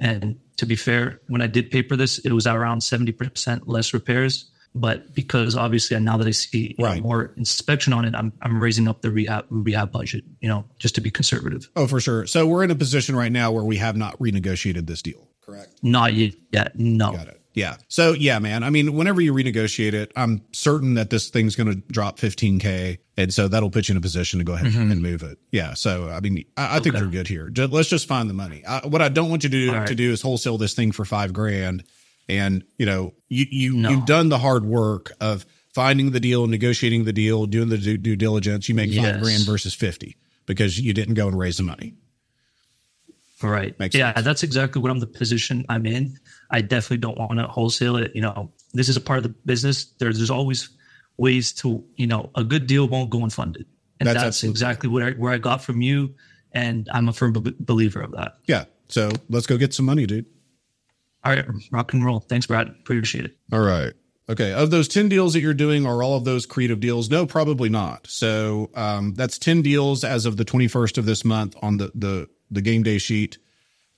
and 0.00 0.36
to 0.56 0.66
be 0.66 0.74
fair, 0.74 1.20
when 1.28 1.42
I 1.42 1.46
did 1.46 1.70
paper 1.70 1.94
this, 1.94 2.18
it 2.20 2.32
was 2.32 2.46
around 2.46 2.80
70% 2.80 3.62
less 3.66 3.94
repairs. 3.94 4.50
But 4.74 5.14
because 5.14 5.54
obviously 5.56 5.98
now 6.00 6.16
that 6.16 6.26
I 6.26 6.30
see 6.30 6.74
know, 6.78 6.86
Right. 6.86 7.02
more 7.02 7.32
inspection 7.36 7.92
on 7.92 8.04
it, 8.06 8.14
I'm 8.14 8.32
I'm 8.40 8.62
raising 8.62 8.88
up 8.88 9.02
the 9.02 9.10
rehab 9.10 9.44
rehab 9.50 9.92
budget. 9.92 10.24
You 10.40 10.48
know, 10.48 10.64
just 10.78 10.94
to 10.94 11.00
be 11.00 11.10
conservative. 11.10 11.68
Oh, 11.76 11.86
for 11.86 12.00
sure. 12.00 12.26
So 12.26 12.46
we're 12.46 12.64
in 12.64 12.70
a 12.70 12.74
position 12.74 13.14
right 13.14 13.32
now 13.32 13.52
where 13.52 13.64
we 13.64 13.76
have 13.76 13.96
not 13.96 14.18
renegotiated 14.18 14.86
this 14.86 15.02
deal. 15.02 15.28
Correct. 15.44 15.74
Not 15.82 16.14
yet. 16.14 16.34
yet. 16.52 16.78
No. 16.78 17.12
Got 17.12 17.28
it. 17.28 17.38
Yeah. 17.54 17.76
So 17.88 18.12
yeah, 18.12 18.38
man. 18.38 18.62
I 18.62 18.70
mean, 18.70 18.94
whenever 18.94 19.20
you 19.20 19.34
renegotiate 19.34 19.92
it, 19.92 20.10
I'm 20.16 20.42
certain 20.52 20.94
that 20.94 21.10
this 21.10 21.28
thing's 21.28 21.54
going 21.54 21.68
to 21.70 21.74
drop 21.92 22.18
15k, 22.18 22.96
and 23.18 23.34
so 23.34 23.48
that'll 23.48 23.68
put 23.70 23.88
you 23.88 23.92
in 23.92 23.98
a 23.98 24.00
position 24.00 24.38
to 24.38 24.44
go 24.44 24.54
ahead 24.54 24.68
mm-hmm. 24.68 24.90
and 24.90 25.02
move 25.02 25.22
it. 25.22 25.38
Yeah. 25.50 25.74
So 25.74 26.08
I 26.08 26.20
mean, 26.20 26.44
I, 26.56 26.76
I 26.76 26.80
think 26.80 26.94
Okay. 26.94 27.00
you're 27.02 27.10
good 27.10 27.28
here. 27.28 27.50
Ju- 27.50 27.66
let's 27.66 27.90
just 27.90 28.08
find 28.08 28.30
the 28.30 28.34
money. 28.34 28.64
I, 28.64 28.86
what 28.86 29.02
I 29.02 29.10
don't 29.10 29.28
want 29.28 29.44
you 29.44 29.50
to 29.50 29.66
do 29.66 29.72
right. 29.72 29.86
to 29.86 29.94
do 29.94 30.12
is 30.12 30.22
wholesale 30.22 30.56
this 30.56 30.72
thing 30.72 30.92
for 30.92 31.04
five 31.04 31.34
grand, 31.34 31.84
and 32.28 32.64
you 32.78 32.86
know, 32.86 33.14
you 33.28 33.46
you 33.50 33.74
No. 33.74 33.90
you've 33.90 34.06
done 34.06 34.28
the 34.28 34.38
hard 34.38 34.64
work 34.64 35.12
of 35.20 35.46
finding 35.74 36.10
the 36.10 36.20
deal, 36.20 36.46
negotiating 36.46 37.04
the 37.04 37.12
deal, 37.12 37.46
doing 37.46 37.68
the 37.68 37.78
due, 37.78 37.96
due 37.96 38.16
diligence. 38.16 38.68
You 38.68 38.74
make 38.74 38.92
five 38.94 39.20
grand 39.20 39.44
versus 39.44 39.74
50 39.74 40.16
because 40.46 40.78
you 40.78 40.92
didn't 40.92 41.14
go 41.14 41.28
and 41.28 41.38
raise 41.38 41.56
the 41.56 41.62
money. 41.62 41.94
Right. 43.42 43.78
Makes 43.78 43.96
yeah, 43.96 44.14
sense. 44.14 44.24
that's 44.24 44.42
exactly 44.42 44.80
what 44.80 44.90
I'm 44.90 45.00
the 45.00 45.06
position 45.06 45.64
I'm 45.68 45.84
in. 45.84 46.16
I 46.50 46.60
definitely 46.60 46.98
don't 46.98 47.18
want 47.18 47.38
to 47.38 47.48
wholesale 47.48 47.96
it. 47.96 48.12
You 48.14 48.20
know, 48.22 48.52
this 48.72 48.88
is 48.88 48.96
a 48.96 49.00
part 49.00 49.16
of 49.16 49.24
the 49.24 49.30
business. 49.46 49.86
There's 49.98 50.16
there's 50.18 50.30
always 50.30 50.68
ways 51.16 51.52
to, 51.54 51.84
you 51.96 52.06
know, 52.06 52.30
a 52.36 52.44
good 52.44 52.66
deal 52.66 52.86
won't 52.88 53.10
go 53.10 53.18
unfunded. 53.18 53.64
And 53.98 54.06
That's 54.06 54.22
that's, 54.22 54.44
exactly 54.44 54.88
what 54.88 55.02
I, 55.02 55.10
where 55.12 55.32
I 55.32 55.38
got 55.38 55.62
from 55.62 55.80
you. 55.80 56.14
And 56.52 56.88
I'm 56.92 57.08
a 57.08 57.12
firm 57.12 57.32
b- 57.32 57.54
believer 57.60 58.00
of 58.00 58.12
that. 58.12 58.36
Yeah. 58.46 58.64
So 58.88 59.10
let's 59.28 59.46
go 59.46 59.56
get 59.56 59.72
some 59.72 59.86
money, 59.86 60.06
dude. 60.06 60.26
All 61.24 61.32
right, 61.32 61.44
rock 61.70 61.92
and 61.92 62.04
roll. 62.04 62.20
Thanks, 62.20 62.46
Brad. 62.46 62.68
Appreciate 62.68 63.26
it. 63.26 63.36
All 63.52 63.60
right. 63.60 63.92
Okay. 64.28 64.52
Of 64.52 64.70
those 64.70 64.88
10 64.88 65.08
deals 65.08 65.34
that 65.34 65.40
you're 65.40 65.54
doing, 65.54 65.86
are 65.86 66.02
all 66.02 66.16
of 66.16 66.24
those 66.24 66.46
creative 66.46 66.80
deals? 66.80 67.10
No, 67.10 67.26
probably 67.26 67.68
not. 67.68 68.06
So 68.06 68.70
um, 68.74 69.14
that's 69.14 69.38
10 69.38 69.62
deals 69.62 70.04
as 70.04 70.26
of 70.26 70.36
the 70.36 70.44
21st 70.44 70.98
of 70.98 71.06
this 71.06 71.24
month 71.24 71.56
on 71.60 71.76
the, 71.76 71.90
the, 71.94 72.28
the 72.50 72.62
game 72.62 72.82
day 72.82 72.98
sheet. 72.98 73.38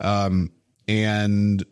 Um, 0.01 0.51
and 0.89 1.65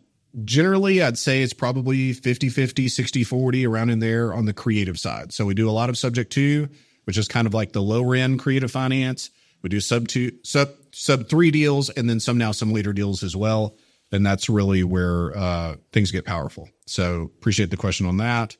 generally, 0.45 1.01
I'd 1.01 1.17
say 1.17 1.41
it's 1.41 1.53
probably 1.53 2.13
50 2.13 2.49
50, 2.49 2.87
60 2.87 3.23
40, 3.23 3.67
around 3.67 3.89
in 3.89 3.99
there 3.99 4.33
on 4.33 4.45
the 4.45 4.53
creative 4.53 4.99
side. 4.99 5.33
So 5.33 5.45
we 5.45 5.53
do 5.53 5.69
a 5.69 5.71
lot 5.71 5.89
of 5.89 5.97
subject 5.97 6.31
to, 6.33 6.69
which 7.05 7.17
is 7.17 7.27
kind 7.27 7.47
of 7.47 7.53
like 7.53 7.73
the 7.73 7.81
lower 7.81 8.15
end 8.15 8.39
creative 8.39 8.71
finance. 8.71 9.29
We 9.61 9.69
do 9.69 9.79
sub 9.79 10.07
two, 10.07 10.31
sub, 10.43 10.69
sub 10.91 11.27
three 11.27 11.51
deals, 11.51 11.89
and 11.89 12.09
then 12.09 12.19
some 12.19 12.37
now 12.37 12.51
some 12.51 12.71
later 12.71 12.93
deals 12.93 13.23
as 13.23 13.35
well 13.35 13.75
and 14.13 14.25
that's 14.25 14.47
really 14.47 14.83
where 14.83 15.35
uh, 15.35 15.75
things 15.91 16.11
get 16.11 16.23
powerful. 16.23 16.69
So 16.85 17.23
appreciate 17.23 17.71
the 17.71 17.77
question 17.77 18.05
on 18.05 18.17
that. 18.17 18.55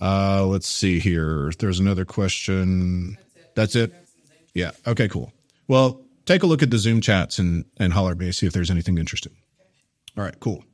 Uh, 0.00 0.44
let's 0.44 0.66
see 0.66 0.98
here. 0.98 1.52
There's 1.58 1.78
another 1.78 2.04
question. 2.04 3.16
That's 3.54 3.76
it. 3.76 3.94
Yeah. 4.54 4.72
Okay. 4.86 5.08
Cool. 5.08 5.32
Well, 5.68 6.02
take 6.26 6.42
a 6.42 6.46
look 6.46 6.62
at 6.62 6.70
the 6.70 6.78
Zoom 6.78 7.00
chats 7.00 7.38
and 7.38 7.64
and 7.78 7.92
holler 7.92 8.12
at 8.12 8.18
me 8.18 8.32
see 8.32 8.46
if 8.46 8.52
there's 8.52 8.70
anything 8.70 8.98
interesting. 8.98 9.34
All 10.16 10.24
right. 10.24 10.38
Cool. 10.40 10.64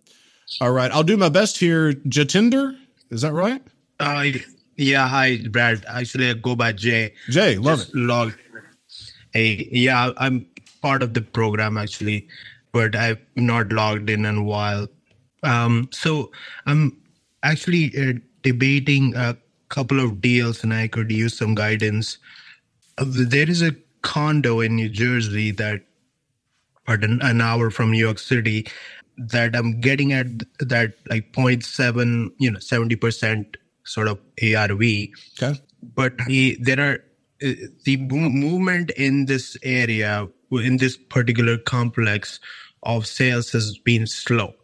All 0.60 0.72
right. 0.72 0.90
I'll 0.90 1.02
do 1.02 1.16
my 1.16 1.28
best 1.28 1.58
here. 1.58 1.92
Jatinder, 1.92 2.76
is 3.10 3.22
that 3.22 3.32
right? 3.32 3.62
Uh, 4.00 4.24
yeah, 4.76 5.06
hi, 5.06 5.38
Brad. 5.50 5.84
Actually, 5.88 6.30
I 6.30 6.34
go 6.34 6.56
by 6.56 6.72
Jay. 6.72 7.14
Jay, 7.28 7.56
love 7.56 7.80
it. 7.80 7.82
Just 7.84 7.94
Log. 7.94 8.32
Hey, 9.32 9.68
yeah, 9.70 10.12
I'm 10.16 10.46
part 10.82 11.02
of 11.02 11.14
the 11.14 11.22
program 11.22 11.76
actually, 11.78 12.28
but 12.74 12.96
I've 12.96 13.20
not 13.36 13.72
logged 13.72 14.10
in 14.10 14.26
in 14.26 14.36
a 14.38 14.42
while. 14.42 14.88
Um, 15.44 15.88
so 15.92 16.32
I'm 16.66 17.00
actually 17.44 17.92
uh, 17.96 18.14
debating 18.42 19.14
a 19.14 19.36
couple 19.68 20.00
of 20.00 20.20
deals, 20.20 20.64
and 20.64 20.74
I 20.74 20.88
could 20.88 21.10
use 21.12 21.38
some 21.38 21.54
guidance. 21.54 22.18
Uh, 22.98 23.04
there 23.06 23.48
is 23.48 23.62
a 23.62 23.76
condo 24.02 24.60
in 24.60 24.74
New 24.74 24.88
Jersey 24.88 25.52
that, 25.52 25.82
pardon, 26.84 27.20
an 27.22 27.40
hour 27.40 27.70
from 27.70 27.92
New 27.92 27.98
York 27.98 28.18
City, 28.18 28.66
that 29.16 29.54
I'm 29.54 29.80
getting 29.80 30.12
at 30.12 30.26
that 30.58 30.94
like 31.08 31.32
0.7, 31.32 32.30
you 32.38 32.50
know, 32.50 32.58
70% 32.58 33.54
sort 33.84 34.08
of 34.08 34.18
ARV 34.42 34.82
Okay. 34.82 35.60
but 35.94 36.16
the, 36.26 36.56
there 36.60 36.80
are 36.80 36.94
uh, 37.46 37.52
the 37.84 37.98
movement 37.98 38.90
in 38.96 39.26
this 39.26 39.56
area 39.62 40.26
in 40.50 40.78
this 40.78 40.96
particular 40.96 41.58
complex 41.58 42.40
of 42.84 43.06
sales 43.06 43.50
has 43.52 43.78
been 43.78 44.06
slow 44.06 44.54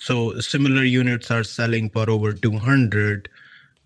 so 0.00 0.38
similar 0.40 0.84
units 0.84 1.30
are 1.30 1.44
selling 1.44 1.90
for 1.90 2.08
over 2.08 2.32
200 2.32 3.28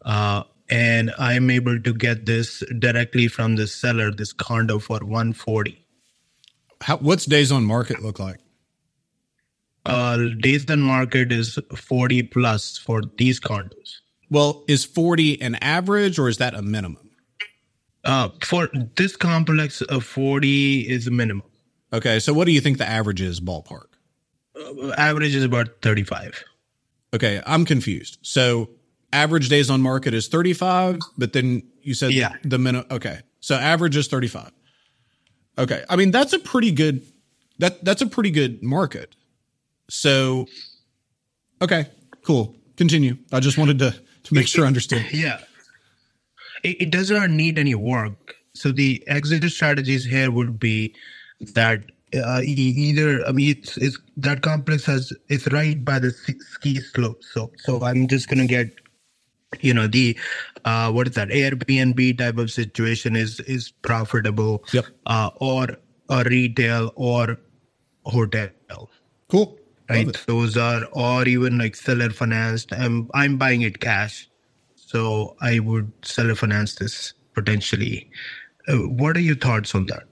uh, 0.04 0.42
and 0.68 1.12
i'm 1.18 1.50
able 1.50 1.80
to 1.80 1.92
get 1.94 2.26
this 2.26 2.62
directly 2.78 3.28
from 3.28 3.56
the 3.56 3.66
seller 3.66 4.10
this 4.10 4.32
condo 4.32 4.78
for 4.78 4.98
140 5.00 5.78
How, 6.82 6.96
what's 6.98 7.24
days 7.26 7.52
on 7.52 7.64
market 7.64 8.02
look 8.02 8.18
like? 8.18 8.38
uh, 9.86 10.16
days 10.40 10.68
on 10.70 10.80
market 10.80 11.32
is 11.32 11.58
40 11.74 12.22
plus 12.24 12.78
for 12.78 13.02
these 13.18 13.40
condos 13.40 14.00
Well, 14.30 14.64
is 14.68 14.84
40 14.84 15.40
an 15.42 15.56
average 15.56 16.18
or 16.18 16.28
is 16.28 16.38
that 16.38 16.54
a 16.54 16.62
minimum? 16.62 17.10
uh, 18.04 18.28
for 18.44 18.68
this 18.96 19.16
complex 19.16 19.82
uh, 19.88 20.00
40 20.00 20.88
is 20.88 21.06
a 21.06 21.10
minimum 21.10 21.42
Okay. 21.92 22.18
So 22.20 22.32
what 22.32 22.46
do 22.46 22.52
you 22.52 22.60
think 22.60 22.78
the 22.78 22.88
average 22.88 23.20
is 23.20 23.40
ballpark? 23.40 23.86
Uh, 24.56 24.92
average 24.92 25.34
is 25.34 25.44
about 25.44 25.68
35 25.82 26.44
Okay, 27.14 27.42
I'm 27.46 27.64
confused. 27.66 28.18
So 28.22 28.70
average 29.12 29.48
days 29.50 29.68
on 29.68 29.82
market 29.82 30.14
is 30.14 30.28
35, 30.28 30.98
but 31.18 31.32
then 31.34 31.62
you 31.82 31.92
said 31.94 32.12
Yeah. 32.12 32.36
the 32.42 32.58
minimum. 32.58 32.86
Okay, 32.90 33.20
so 33.40 33.54
average 33.54 33.96
is 33.96 34.08
35. 34.08 34.50
Okay, 35.58 35.84
I 35.90 35.96
mean 35.96 36.10
that's 36.10 36.32
a 36.32 36.38
pretty 36.38 36.70
good 36.72 37.02
that 37.58 37.84
that's 37.84 38.00
a 38.00 38.06
pretty 38.06 38.30
good 38.30 38.62
market. 38.62 39.14
So, 39.90 40.46
okay, 41.60 41.86
cool. 42.24 42.56
Continue. 42.76 43.18
I 43.30 43.40
just 43.40 43.58
wanted 43.58 43.78
to 43.80 43.94
to 44.24 44.34
make 44.34 44.46
sure 44.48 44.64
I 44.64 44.68
understood. 44.68 45.04
Yeah. 45.12 45.40
It, 46.64 46.80
it 46.80 46.90
does 46.90 47.10
not 47.10 47.28
need 47.28 47.58
any 47.58 47.74
work. 47.74 48.36
So 48.54 48.70
the 48.72 49.02
exit 49.08 49.42
strategies 49.50 50.04
here 50.04 50.30
would 50.30 50.58
be 50.60 50.94
that 51.54 51.84
uh, 52.14 52.40
either 52.44 53.26
I 53.26 53.32
mean 53.32 53.56
it's, 53.58 53.76
it's 53.76 53.98
that 54.18 54.42
complex 54.42 54.84
has 54.86 55.12
it's 55.28 55.50
right 55.52 55.82
by 55.84 55.98
the 55.98 56.10
ski- 56.10 56.40
ski 56.40 56.80
slope. 56.80 57.22
So 57.22 57.50
so 57.58 57.82
I'm 57.82 58.06
just 58.06 58.28
gonna 58.28 58.46
get 58.46 58.70
you 59.60 59.74
know 59.74 59.86
the 59.86 60.18
uh 60.64 60.90
what 60.90 61.08
is 61.08 61.14
that 61.14 61.28
Airbnb 61.28 62.18
type 62.18 62.38
of 62.38 62.50
situation 62.50 63.16
is 63.16 63.40
is 63.40 63.70
profitable. 63.82 64.64
Yep. 64.72 64.86
Uh, 65.06 65.30
or 65.36 65.68
a 66.08 66.24
retail 66.24 66.92
or 66.96 67.38
wholetail. 68.04 68.50
Cool. 69.28 69.58
Right. 69.88 70.16
Those 70.26 70.56
are 70.56 70.84
or 70.92 71.26
even 71.26 71.58
like 71.58 71.76
seller 71.76 72.10
financed. 72.10 72.72
I'm 72.72 73.10
I'm 73.14 73.36
buying 73.36 73.62
it 73.62 73.80
cash. 73.80 74.28
So 74.74 75.36
I 75.40 75.58
would 75.58 75.90
seller 76.02 76.34
finance 76.34 76.74
this 76.76 77.14
potentially. 77.34 78.10
Uh, 78.68 78.76
what 78.76 79.16
are 79.16 79.20
your 79.20 79.36
thoughts 79.36 79.74
on 79.74 79.86
that? 79.86 80.04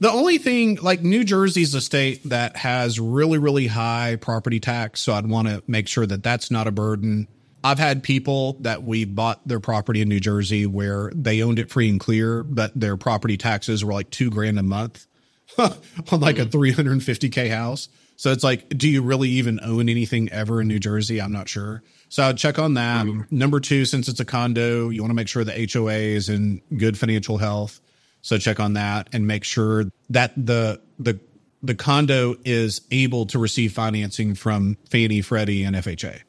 The 0.00 0.10
only 0.10 0.38
thing, 0.38 0.78
like 0.80 1.02
New 1.02 1.24
Jersey's 1.24 1.74
a 1.74 1.80
state 1.80 2.22
that 2.30 2.56
has 2.56 2.98
really, 2.98 3.38
really 3.38 3.66
high 3.66 4.16
property 4.16 4.58
tax. 4.58 5.00
So 5.00 5.12
I'd 5.12 5.26
want 5.26 5.48
to 5.48 5.62
make 5.66 5.88
sure 5.88 6.06
that 6.06 6.22
that's 6.22 6.50
not 6.50 6.66
a 6.66 6.72
burden. 6.72 7.28
I've 7.62 7.78
had 7.78 8.02
people 8.02 8.54
that 8.60 8.82
we 8.82 9.04
bought 9.04 9.46
their 9.46 9.60
property 9.60 10.00
in 10.00 10.08
New 10.08 10.20
Jersey 10.20 10.64
where 10.64 11.12
they 11.14 11.42
owned 11.42 11.58
it 11.58 11.70
free 11.70 11.90
and 11.90 12.00
clear, 12.00 12.42
but 12.42 12.72
their 12.78 12.96
property 12.96 13.36
taxes 13.36 13.84
were 13.84 13.92
like 13.92 14.08
two 14.08 14.30
grand 14.30 14.58
a 14.58 14.62
month 14.62 15.06
on 15.58 16.20
like 16.20 16.38
a 16.38 16.46
350K 16.46 17.50
house. 17.50 17.90
So 18.16 18.32
it's 18.32 18.44
like, 18.44 18.68
do 18.70 18.88
you 18.88 19.02
really 19.02 19.28
even 19.30 19.60
own 19.62 19.90
anything 19.90 20.30
ever 20.30 20.62
in 20.62 20.68
New 20.68 20.78
Jersey? 20.78 21.20
I'm 21.20 21.32
not 21.32 21.48
sure. 21.48 21.82
So 22.08 22.22
I'd 22.22 22.38
check 22.38 22.58
on 22.58 22.74
that. 22.74 23.04
Mm-hmm. 23.04 23.36
Number 23.36 23.60
two, 23.60 23.84
since 23.84 24.08
it's 24.08 24.20
a 24.20 24.24
condo, 24.24 24.88
you 24.88 25.02
want 25.02 25.10
to 25.10 25.14
make 25.14 25.28
sure 25.28 25.44
the 25.44 25.68
HOA 25.70 25.92
is 25.92 26.30
in 26.30 26.62
good 26.76 26.98
financial 26.98 27.36
health. 27.38 27.80
So 28.22 28.38
check 28.38 28.60
on 28.60 28.74
that 28.74 29.08
and 29.12 29.26
make 29.26 29.44
sure 29.44 29.84
that 30.10 30.32
the 30.36 30.80
the 30.98 31.18
the 31.62 31.74
condo 31.74 32.36
is 32.44 32.82
able 32.90 33.26
to 33.26 33.38
receive 33.38 33.72
financing 33.72 34.34
from 34.34 34.76
Fannie, 34.88 35.20
Freddie, 35.20 35.64
and 35.64 35.76
FHA. 35.76 36.20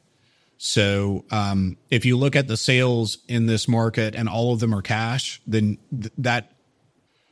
So 0.58 1.24
um, 1.30 1.76
if 1.90 2.04
you 2.04 2.16
look 2.16 2.36
at 2.36 2.48
the 2.48 2.56
sales 2.56 3.18
in 3.28 3.46
this 3.46 3.66
market 3.66 4.14
and 4.14 4.28
all 4.28 4.52
of 4.52 4.60
them 4.60 4.74
are 4.74 4.82
cash, 4.82 5.40
then 5.46 5.78
th- 5.90 6.12
that 6.18 6.52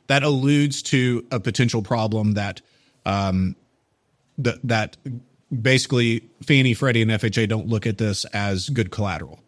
that 0.07 0.23
alludes 0.23 0.81
to 0.83 1.25
a 1.31 1.39
potential 1.39 1.81
problem 1.81 2.33
that 2.33 2.61
um, 3.05 3.55
th- 4.43 4.57
that 4.65 4.97
basically 5.49 6.29
Fannie, 6.43 6.73
Freddie, 6.73 7.01
and 7.03 7.11
FHA 7.11 7.47
don't 7.47 7.67
look 7.67 7.87
at 7.87 7.97
this 7.97 8.25
as 8.25 8.67
good 8.69 8.91
collateral. 8.91 9.39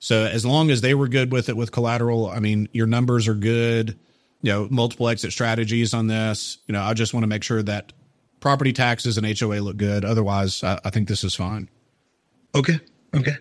So 0.00 0.24
as 0.24 0.44
long 0.44 0.70
as 0.70 0.80
they 0.80 0.94
were 0.94 1.08
good 1.08 1.32
with 1.32 1.48
it 1.48 1.56
with 1.56 1.72
collateral, 1.72 2.28
I 2.28 2.40
mean, 2.40 2.68
your 2.72 2.86
numbers 2.86 3.28
are 3.28 3.34
good. 3.34 3.98
You 4.42 4.52
know, 4.52 4.68
multiple 4.70 5.08
exit 5.08 5.32
strategies 5.32 5.92
on 5.92 6.06
this. 6.06 6.58
You 6.66 6.72
know, 6.72 6.82
I 6.82 6.94
just 6.94 7.12
want 7.12 7.24
to 7.24 7.28
make 7.28 7.42
sure 7.42 7.62
that 7.62 7.92
property 8.40 8.72
taxes 8.72 9.18
and 9.18 9.26
HOA 9.38 9.60
look 9.60 9.76
good. 9.76 10.04
Otherwise, 10.04 10.64
I, 10.64 10.78
I 10.84 10.90
think 10.90 11.08
this 11.08 11.24
is 11.24 11.34
fine. 11.34 11.68
Okay. 12.54 12.80
Okay. 13.14 13.36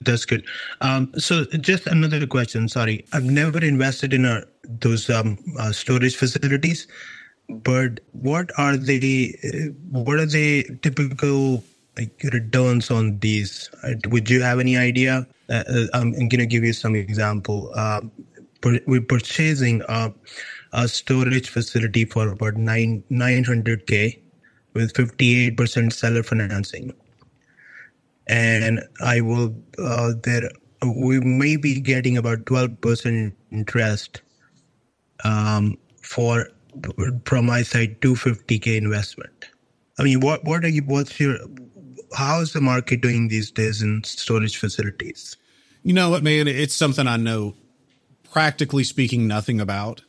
That's 0.00 0.24
good. 0.24 0.44
Um, 0.80 1.12
so 1.16 1.44
just 1.44 1.86
another 1.86 2.26
question. 2.26 2.68
Sorry, 2.68 3.04
I've 3.12 3.24
never 3.24 3.64
invested 3.64 4.12
in 4.12 4.24
a, 4.24 4.42
those 4.64 5.08
um, 5.08 5.38
uh, 5.58 5.72
storage 5.72 6.16
facilities 6.16 6.86
but 7.48 8.00
what 8.12 8.50
are 8.58 8.76
the 8.76 9.34
what 9.90 10.18
are 10.18 10.26
the 10.26 10.66
typical 10.82 11.62
like 11.96 12.20
returns 12.32 12.90
on 12.90 13.18
these? 13.18 13.70
Uh, 13.82 13.94
would 14.08 14.30
you 14.30 14.42
have 14.42 14.60
any 14.60 14.76
idea? 14.76 15.26
Uh, 15.48 15.62
uh 15.68 15.86
I'm, 15.92 16.12
going 16.12 16.40
to 16.40 16.46
give 16.46 16.64
you 16.64 16.72
some 16.72 16.96
example. 16.96 17.70
Uh, 17.74 18.00
we're 18.86 19.00
purchasing 19.00 19.82
a, 19.88 20.12
a, 20.72 20.88
storage 20.88 21.48
facility 21.48 22.04
for 22.04 22.28
about 22.28 22.56
nine 22.56 23.02
900k 23.10 24.18
with 24.74 24.92
58% 24.94 25.92
seller 25.92 26.22
financing, 26.22 26.92
and 28.26 28.80
I 29.00 29.20
will 29.20 29.54
uh, 29.78 30.12
there 30.22 30.50
we 30.84 31.20
may 31.20 31.56
be 31.56 31.80
getting 31.80 32.16
about 32.16 32.44
12% 32.44 33.32
interest 33.50 34.22
um, 35.24 35.78
for 36.02 36.48
from 37.24 37.46
my 37.46 37.62
side 37.62 38.00
250k 38.00 38.76
investment. 38.76 39.48
I 39.98 40.02
mean, 40.02 40.20
what 40.20 40.44
what 40.44 40.64
are 40.64 40.68
you? 40.68 40.82
What's 40.82 41.18
your? 41.20 41.38
How 42.14 42.40
is 42.40 42.52
the 42.52 42.60
market 42.60 43.00
doing 43.00 43.28
these 43.28 43.50
days 43.50 43.82
in 43.82 44.02
storage 44.04 44.56
facilities? 44.56 45.36
You 45.82 45.92
know 45.92 46.10
what, 46.10 46.22
man? 46.22 46.48
It's 46.48 46.74
something 46.74 47.06
I 47.06 47.16
know, 47.16 47.54
practically 48.34 48.82
speaking, 48.82 49.28
nothing 49.28 49.60
about. 49.60 50.02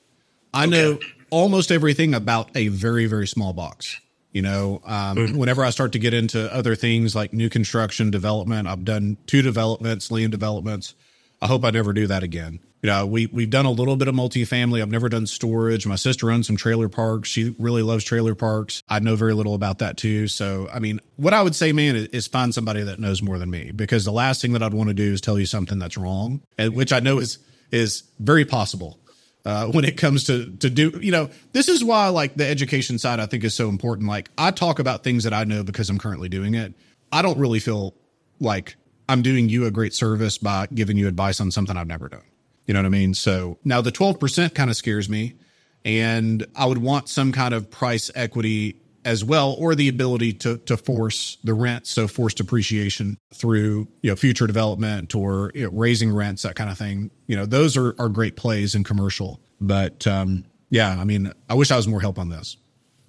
I 0.53 0.65
okay. 0.65 0.71
know 0.71 0.99
almost 1.29 1.71
everything 1.71 2.15
about 2.15 2.49
a 2.55 2.69
very 2.69 3.05
very 3.05 3.27
small 3.27 3.53
box. 3.53 4.01
You 4.33 4.41
know, 4.41 4.81
um, 4.83 5.15
mm-hmm. 5.15 5.37
whenever 5.37 5.63
I 5.63 5.69
start 5.69 5.93
to 5.93 5.99
get 5.99 6.13
into 6.13 6.53
other 6.53 6.75
things 6.75 7.15
like 7.15 7.31
new 7.31 7.49
construction 7.49 8.11
development, 8.11 8.67
I've 8.67 8.83
done 8.83 9.17
two 9.27 9.41
developments, 9.41 10.11
land 10.11 10.31
developments. 10.31 10.93
I 11.41 11.47
hope 11.47 11.63
I 11.63 11.69
never 11.69 11.93
do 11.93 12.07
that 12.07 12.23
again 12.23 12.59
you 12.85 12.91
know, 12.91 13.03
we 13.07 13.25
we've 13.25 13.49
done 13.49 13.65
a 13.65 13.71
little 13.71 13.95
bit 13.95 14.07
of 14.07 14.13
multifamily. 14.13 14.79
I've 14.79 14.91
never 14.91 15.09
done 15.09 15.25
storage. 15.25 15.87
My 15.87 15.95
sister 15.95 16.29
owns 16.29 16.45
some 16.45 16.55
trailer 16.55 16.87
parks. 16.87 17.29
She 17.29 17.55
really 17.57 17.81
loves 17.81 18.03
trailer 18.03 18.35
parks. 18.35 18.83
I 18.87 18.99
know 18.99 19.15
very 19.15 19.33
little 19.33 19.55
about 19.55 19.79
that 19.79 19.97
too. 19.97 20.27
So, 20.27 20.69
I 20.71 20.77
mean, 20.77 20.99
what 21.15 21.33
I 21.33 21.41
would 21.41 21.55
say, 21.55 21.71
man, 21.71 21.95
is, 21.95 22.05
is 22.09 22.27
find 22.27 22.53
somebody 22.53 22.83
that 22.83 22.99
knows 22.99 23.23
more 23.23 23.39
than 23.39 23.49
me 23.49 23.71
because 23.71 24.05
the 24.05 24.11
last 24.11 24.39
thing 24.39 24.53
that 24.53 24.61
I'd 24.61 24.75
want 24.75 24.89
to 24.89 24.93
do 24.93 25.13
is 25.13 25.19
tell 25.19 25.39
you 25.39 25.47
something 25.47 25.79
that's 25.79 25.97
wrong, 25.97 26.43
and 26.59 26.75
which 26.75 26.93
I 26.93 26.99
know 26.99 27.17
is 27.17 27.39
is 27.71 28.03
very 28.19 28.45
possible. 28.45 28.99
Uh, 29.45 29.67
when 29.67 29.85
it 29.85 29.95
comes 29.95 30.23
to 30.23 30.49
to 30.57 30.71
do 30.71 30.99
you 31.03 31.11
know 31.11 31.29
this 31.51 31.69
is 31.69 31.83
why 31.83 32.07
like 32.07 32.33
the 32.33 32.47
education 32.47 32.97
side 32.97 33.19
i 33.19 33.27
think 33.27 33.43
is 33.43 33.53
so 33.53 33.69
important 33.69 34.09
like 34.09 34.27
i 34.39 34.49
talk 34.49 34.79
about 34.79 35.03
things 35.03 35.23
that 35.23 35.33
i 35.33 35.43
know 35.43 35.63
because 35.63 35.87
i'm 35.87 35.99
currently 35.99 36.27
doing 36.27 36.55
it 36.55 36.73
i 37.11 37.21
don't 37.21 37.37
really 37.37 37.59
feel 37.59 37.93
like 38.39 38.75
i'm 39.07 39.21
doing 39.21 39.47
you 39.47 39.67
a 39.67 39.69
great 39.69 39.93
service 39.93 40.39
by 40.39 40.65
giving 40.73 40.97
you 40.97 41.07
advice 41.07 41.39
on 41.39 41.51
something 41.51 41.77
i've 41.77 41.85
never 41.85 42.09
done 42.09 42.23
you 42.65 42.73
know 42.73 42.79
what 42.79 42.87
I 42.87 42.89
mean? 42.89 43.13
So 43.13 43.57
now 43.63 43.81
the 43.81 43.91
12% 43.91 44.53
kind 44.53 44.69
of 44.69 44.75
scares 44.75 45.09
me. 45.09 45.35
And 45.83 46.45
I 46.55 46.65
would 46.65 46.79
want 46.79 47.09
some 47.09 47.31
kind 47.31 47.53
of 47.53 47.69
price 47.69 48.09
equity 48.15 48.81
as 49.05 49.23
well, 49.23 49.55
or 49.59 49.75
the 49.75 49.87
ability 49.87 50.33
to 50.33 50.57
to 50.57 50.75
force 50.75 51.37
the 51.43 51.53
rent, 51.53 51.87
so 51.87 52.07
forced 52.07 52.39
appreciation 52.39 53.17
through 53.33 53.87
you 54.01 54.09
know 54.09 54.15
future 54.15 54.47
development 54.47 55.15
or 55.15 55.51
you 55.53 55.63
know, 55.63 55.69
raising 55.71 56.13
rents, 56.13 56.41
that 56.41 56.55
kind 56.55 56.69
of 56.69 56.77
thing. 56.77 57.11
You 57.27 57.37
know, 57.37 57.45
those 57.45 57.77
are 57.77 57.95
are 57.99 58.09
great 58.09 58.35
plays 58.35 58.75
in 58.75 58.83
commercial. 58.83 59.39
But 59.61 60.05
um, 60.07 60.45
yeah, 60.69 60.99
I 60.99 61.05
mean, 61.05 61.31
I 61.49 61.53
wish 61.53 61.71
I 61.71 61.77
was 61.77 61.87
more 61.87 62.01
help 62.01 62.19
on 62.19 62.29
this. 62.29 62.57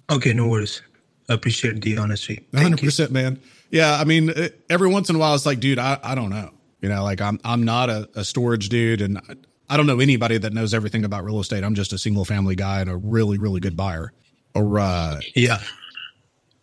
Okay, 0.09 0.33
no 0.33 0.47
worries. 0.47 0.81
I 1.29 1.33
appreciate 1.33 1.81
the 1.81 1.97
honesty. 1.97 2.47
Hundred 2.55 2.79
percent, 2.79 3.11
man. 3.11 3.41
Yeah, 3.69 3.97
I 3.99 4.05
mean, 4.05 4.33
every 4.69 4.87
once 4.87 5.09
in 5.09 5.17
a 5.17 5.19
while, 5.19 5.35
it's 5.35 5.45
like, 5.45 5.59
dude, 5.59 5.77
I, 5.77 5.99
I 6.01 6.15
don't 6.15 6.29
know. 6.29 6.51
You 6.79 6.89
know, 6.89 7.03
like 7.03 7.19
I'm 7.19 7.39
I'm 7.43 7.63
not 7.63 7.89
a, 7.89 8.07
a 8.15 8.23
storage 8.23 8.69
dude, 8.69 9.01
and 9.01 9.17
I, 9.17 9.33
I 9.69 9.77
don't 9.77 9.87
know 9.87 9.99
anybody 9.99 10.37
that 10.37 10.53
knows 10.53 10.73
everything 10.73 11.03
about 11.03 11.25
real 11.25 11.39
estate. 11.39 11.63
I'm 11.63 11.75
just 11.75 11.91
a 11.91 11.97
single 11.97 12.23
family 12.23 12.55
guy 12.55 12.81
and 12.81 12.89
a 12.89 12.95
really 12.95 13.37
really 13.37 13.59
good 13.59 13.75
buyer. 13.75 14.13
All 14.55 14.63
right. 14.63 15.19
Yeah. 15.35 15.59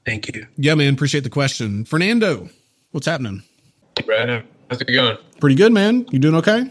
Thank 0.04 0.34
you. 0.34 0.46
Yeah, 0.56 0.74
man. 0.74 0.94
Appreciate 0.94 1.24
the 1.24 1.30
question, 1.30 1.84
Fernando. 1.84 2.48
What's 2.92 3.06
happening? 3.06 3.42
Brandon, 4.04 4.44
how's 4.70 4.80
it 4.80 4.86
going? 4.86 5.16
Pretty 5.40 5.56
good, 5.56 5.72
man. 5.72 6.06
You 6.10 6.18
doing 6.18 6.34
okay? 6.36 6.70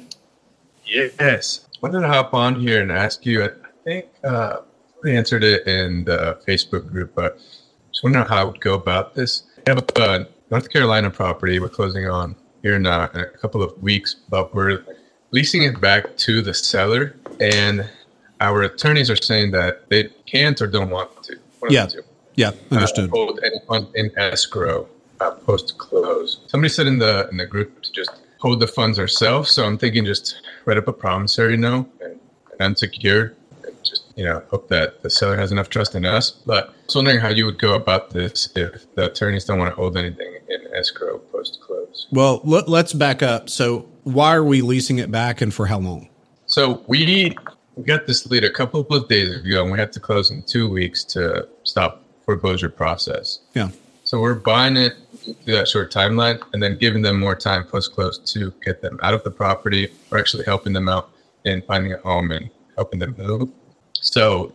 Yes. 0.85 1.67
Wanted 1.81 2.01
to 2.01 2.07
hop 2.07 2.33
on 2.33 2.59
here 2.59 2.81
and 2.81 2.91
ask 2.91 3.25
you. 3.25 3.43
I 3.43 3.49
think 3.83 4.05
uh, 4.23 4.57
we 5.03 5.15
answered 5.15 5.43
it 5.43 5.67
in 5.67 6.05
the 6.05 6.39
Facebook 6.47 6.89
group, 6.89 7.13
but 7.15 7.37
just 7.91 8.03
wondering 8.03 8.25
how 8.25 8.37
I 8.37 8.43
would 8.43 8.61
go 8.61 8.75
about 8.75 9.15
this. 9.15 9.43
I 9.67 9.71
have 9.71 9.83
a 9.97 10.27
North 10.49 10.69
Carolina 10.69 11.09
property 11.09 11.59
we're 11.59 11.69
closing 11.69 12.07
on 12.07 12.35
here 12.61 12.75
in, 12.75 12.85
uh, 12.85 13.09
in 13.13 13.19
a 13.21 13.25
couple 13.25 13.61
of 13.61 13.81
weeks, 13.81 14.15
but 14.29 14.53
we're 14.53 14.85
leasing 15.31 15.63
it 15.63 15.81
back 15.81 16.15
to 16.17 16.41
the 16.41 16.53
seller, 16.53 17.15
and 17.41 17.89
our 18.39 18.61
attorneys 18.63 19.09
are 19.09 19.15
saying 19.15 19.51
that 19.51 19.89
they 19.89 20.09
can't 20.25 20.61
or 20.61 20.67
don't 20.67 20.89
want 20.89 21.23
to. 21.23 21.37
Yeah, 21.69 21.87
yeah, 22.35 22.51
understood. 22.71 23.09
Uh, 23.09 23.15
hold 23.15 23.39
any 23.43 23.59
fund 23.67 23.87
in 23.95 24.11
escrow 24.17 24.87
uh, 25.21 25.31
post 25.31 25.77
close. 25.77 26.39
Somebody 26.47 26.69
said 26.69 26.87
in 26.87 26.99
the 26.99 27.27
in 27.29 27.37
the 27.37 27.45
group 27.45 27.81
to 27.81 27.91
just 27.91 28.11
hold 28.39 28.59
the 28.59 28.67
funds 28.67 28.99
ourselves. 28.99 29.51
So 29.51 29.65
I'm 29.65 29.77
thinking 29.77 30.05
just 30.05 30.41
write 30.65 30.77
up 30.77 30.87
a 30.87 30.93
promissory 30.93 31.57
note 31.57 31.89
and, 32.01 32.19
and 32.51 32.61
unsecured. 32.61 33.35
And 33.65 33.75
just 33.83 34.05
you 34.15 34.25
know 34.25 34.43
hope 34.49 34.67
that 34.69 35.01
the 35.01 35.09
seller 35.09 35.37
has 35.37 35.51
enough 35.51 35.69
trust 35.69 35.95
in 35.95 36.05
us. 36.05 36.31
But 36.31 36.69
I 36.69 36.73
was 36.85 36.95
wondering 36.95 37.19
how 37.19 37.29
you 37.29 37.45
would 37.45 37.59
go 37.59 37.75
about 37.75 38.11
this 38.11 38.49
if 38.55 38.93
the 38.95 39.11
attorneys 39.11 39.45
don't 39.45 39.59
want 39.59 39.71
to 39.71 39.75
hold 39.75 39.97
anything 39.97 40.37
in 40.49 40.73
escrow 40.73 41.19
post 41.19 41.59
close. 41.61 42.07
Well, 42.11 42.41
let, 42.43 42.67
let's 42.67 42.93
back 42.93 43.23
up. 43.23 43.49
So 43.49 43.87
why 44.03 44.35
are 44.35 44.43
we 44.43 44.61
leasing 44.61 44.99
it 44.99 45.11
back 45.11 45.41
and 45.41 45.53
for 45.53 45.67
how 45.67 45.79
long? 45.79 46.09
So 46.45 46.83
we 46.87 47.35
we 47.75 47.83
got 47.83 48.05
this 48.05 48.27
lead 48.27 48.43
a 48.43 48.51
couple 48.51 48.81
of 48.81 49.07
days 49.07 49.35
ago, 49.35 49.63
and 49.63 49.71
we 49.71 49.79
had 49.79 49.91
to 49.93 49.99
close 49.99 50.29
in 50.29 50.43
two 50.43 50.69
weeks 50.69 51.03
to 51.05 51.47
stop 51.63 52.02
foreclosure 52.25 52.69
process. 52.69 53.39
Yeah. 53.53 53.69
So 54.03 54.19
we're 54.19 54.35
buying 54.35 54.75
it 54.77 54.93
through 55.23 55.55
that 55.55 55.67
short 55.67 55.91
timeline, 55.91 56.41
and 56.53 56.61
then 56.61 56.77
giving 56.77 57.01
them 57.01 57.19
more 57.19 57.35
time 57.35 57.63
post 57.65 57.93
close 57.93 58.17
to 58.33 58.53
get 58.63 58.81
them 58.81 58.99
out 59.01 59.13
of 59.13 59.23
the 59.23 59.31
property, 59.31 59.89
or 60.11 60.17
actually 60.17 60.43
helping 60.45 60.73
them 60.73 60.89
out 60.89 61.09
in 61.45 61.61
finding 61.61 61.93
a 61.93 61.97
home 61.97 62.31
and 62.31 62.49
helping 62.75 62.99
them 62.99 63.15
move. 63.17 63.49
So 63.99 64.53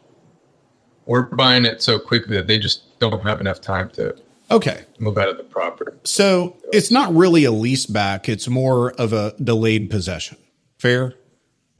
we're 1.06 1.22
buying 1.22 1.64
it 1.64 1.82
so 1.82 1.98
quickly 1.98 2.36
that 2.36 2.46
they 2.46 2.58
just 2.58 2.98
don't 2.98 3.22
have 3.22 3.40
enough 3.40 3.60
time 3.60 3.90
to 3.90 4.16
Okay. 4.50 4.84
Move 4.98 5.18
out 5.18 5.28
of 5.28 5.36
the 5.36 5.44
property. 5.44 5.96
So 6.04 6.56
it's 6.72 6.90
not 6.90 7.14
really 7.14 7.44
a 7.44 7.52
lease 7.52 7.86
back, 7.86 8.28
it's 8.28 8.48
more 8.48 8.92
of 8.92 9.12
a 9.12 9.34
delayed 9.42 9.90
possession. 9.90 10.38
Fair? 10.78 11.14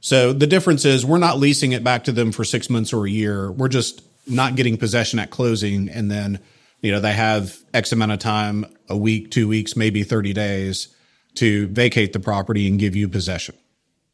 So 0.01 0.33
the 0.33 0.47
difference 0.47 0.85
is 0.85 1.05
we're 1.05 1.17
not 1.17 1.39
leasing 1.39 1.71
it 1.71 1.83
back 1.83 2.03
to 2.05 2.11
them 2.11 2.31
for 2.31 2.43
six 2.43 2.69
months 2.69 2.93
or 2.93 3.05
a 3.05 3.09
year. 3.09 3.51
We're 3.51 3.69
just 3.69 4.01
not 4.29 4.55
getting 4.55 4.77
possession 4.77 5.19
at 5.19 5.29
closing 5.29 5.89
and 5.89 6.09
then 6.09 6.39
you 6.81 6.91
know, 6.91 6.99
they 6.99 7.13
have 7.13 7.57
X 7.73 7.91
amount 7.91 8.11
of 8.11 8.19
time, 8.19 8.65
a 8.87 8.97
week, 8.97 9.31
two 9.31 9.47
weeks, 9.47 9.75
maybe 9.75 10.03
30 10.03 10.33
days 10.33 10.95
to 11.35 11.67
vacate 11.67 12.13
the 12.13 12.19
property 12.19 12.67
and 12.67 12.79
give 12.79 12.95
you 12.95 13.09
possession. 13.09 13.55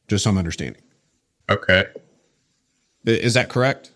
Just 0.08 0.24
some 0.24 0.38
understanding. 0.38 0.82
Okay. 1.50 1.86
Is 3.06 3.36
that 3.36 3.50
correct? 3.50 3.92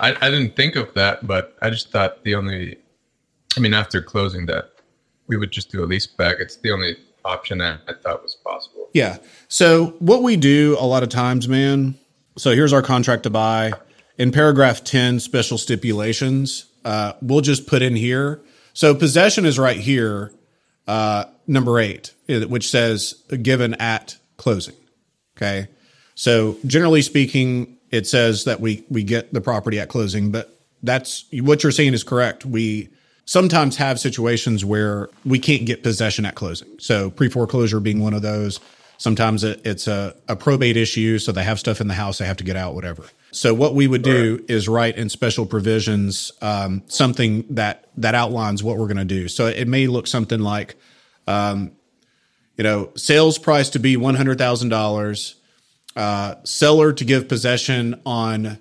I, 0.00 0.16
I 0.20 0.30
didn't 0.30 0.56
think 0.56 0.76
of 0.76 0.92
that, 0.94 1.26
but 1.26 1.56
I 1.62 1.70
just 1.70 1.90
thought 1.90 2.24
the 2.24 2.34
only, 2.34 2.76
I 3.56 3.60
mean, 3.60 3.74
after 3.74 4.02
closing 4.02 4.46
that, 4.46 4.72
we 5.26 5.36
would 5.36 5.50
just 5.50 5.70
do 5.70 5.84
a 5.84 5.86
lease 5.86 6.06
back. 6.06 6.36
It's 6.40 6.56
the 6.56 6.70
only 6.70 6.96
option 7.24 7.58
that 7.58 7.80
I 7.86 7.92
thought 7.92 8.22
was 8.22 8.34
possible. 8.34 8.88
Yeah. 8.94 9.18
So 9.48 9.96
what 9.98 10.22
we 10.22 10.36
do 10.36 10.76
a 10.80 10.86
lot 10.86 11.02
of 11.02 11.10
times, 11.10 11.48
man. 11.48 11.94
So 12.36 12.52
here's 12.52 12.72
our 12.72 12.82
contract 12.82 13.24
to 13.24 13.30
buy. 13.30 13.72
In 14.18 14.32
paragraph 14.32 14.82
10, 14.82 15.20
special 15.20 15.58
stipulations, 15.58 16.66
uh, 16.84 17.12
we'll 17.22 17.40
just 17.40 17.68
put 17.68 17.82
in 17.82 17.94
here. 17.94 18.42
So 18.72 18.94
possession 18.94 19.46
is 19.46 19.58
right 19.58 19.78
here, 19.78 20.32
uh, 20.88 21.24
number 21.46 21.78
eight, 21.78 22.12
which 22.26 22.68
says 22.68 23.14
given 23.42 23.74
at 23.74 24.16
closing. 24.36 24.74
Okay. 25.36 25.68
So 26.16 26.56
generally 26.66 27.02
speaking, 27.02 27.76
it 27.90 28.06
says 28.06 28.44
that 28.44 28.60
we 28.60 28.84
we 28.90 29.04
get 29.04 29.32
the 29.32 29.40
property 29.40 29.78
at 29.78 29.88
closing, 29.88 30.32
but 30.32 30.58
that's 30.82 31.24
what 31.32 31.62
you're 31.62 31.72
saying 31.72 31.94
is 31.94 32.02
correct. 32.02 32.44
We 32.44 32.88
sometimes 33.24 33.76
have 33.76 34.00
situations 34.00 34.64
where 34.64 35.08
we 35.24 35.38
can't 35.38 35.64
get 35.64 35.82
possession 35.82 36.24
at 36.24 36.34
closing. 36.34 36.68
So 36.80 37.10
pre 37.10 37.28
foreclosure 37.28 37.78
being 37.78 38.00
one 38.00 38.14
of 38.14 38.22
those. 38.22 38.58
Sometimes 38.98 39.44
it, 39.44 39.60
it's 39.64 39.86
a, 39.86 40.16
a 40.26 40.34
probate 40.34 40.76
issue, 40.76 41.20
so 41.20 41.30
they 41.30 41.44
have 41.44 41.60
stuff 41.60 41.80
in 41.80 41.86
the 41.86 41.94
house 41.94 42.18
they 42.18 42.26
have 42.26 42.38
to 42.38 42.44
get 42.44 42.56
out, 42.56 42.74
whatever. 42.74 43.04
So 43.30 43.52
what 43.52 43.74
we 43.74 43.86
would 43.86 44.02
do 44.02 44.44
is 44.48 44.68
write 44.68 44.96
in 44.96 45.08
special 45.08 45.44
provisions 45.44 46.32
um, 46.40 46.82
something 46.86 47.44
that 47.50 47.88
that 47.96 48.14
outlines 48.14 48.62
what 48.62 48.78
we're 48.78 48.86
going 48.86 48.96
to 48.96 49.04
do. 49.04 49.28
So 49.28 49.46
it 49.46 49.68
may 49.68 49.86
look 49.86 50.06
something 50.06 50.40
like, 50.40 50.76
um, 51.26 51.72
you 52.56 52.64
know, 52.64 52.90
sales 52.96 53.38
price 53.38 53.68
to 53.70 53.78
be 53.78 53.96
one 53.96 54.14
hundred 54.14 54.38
thousand 54.38 54.72
uh, 54.72 54.76
dollars, 54.76 55.36
seller 56.44 56.92
to 56.92 57.04
give 57.04 57.28
possession 57.28 58.00
on, 58.06 58.58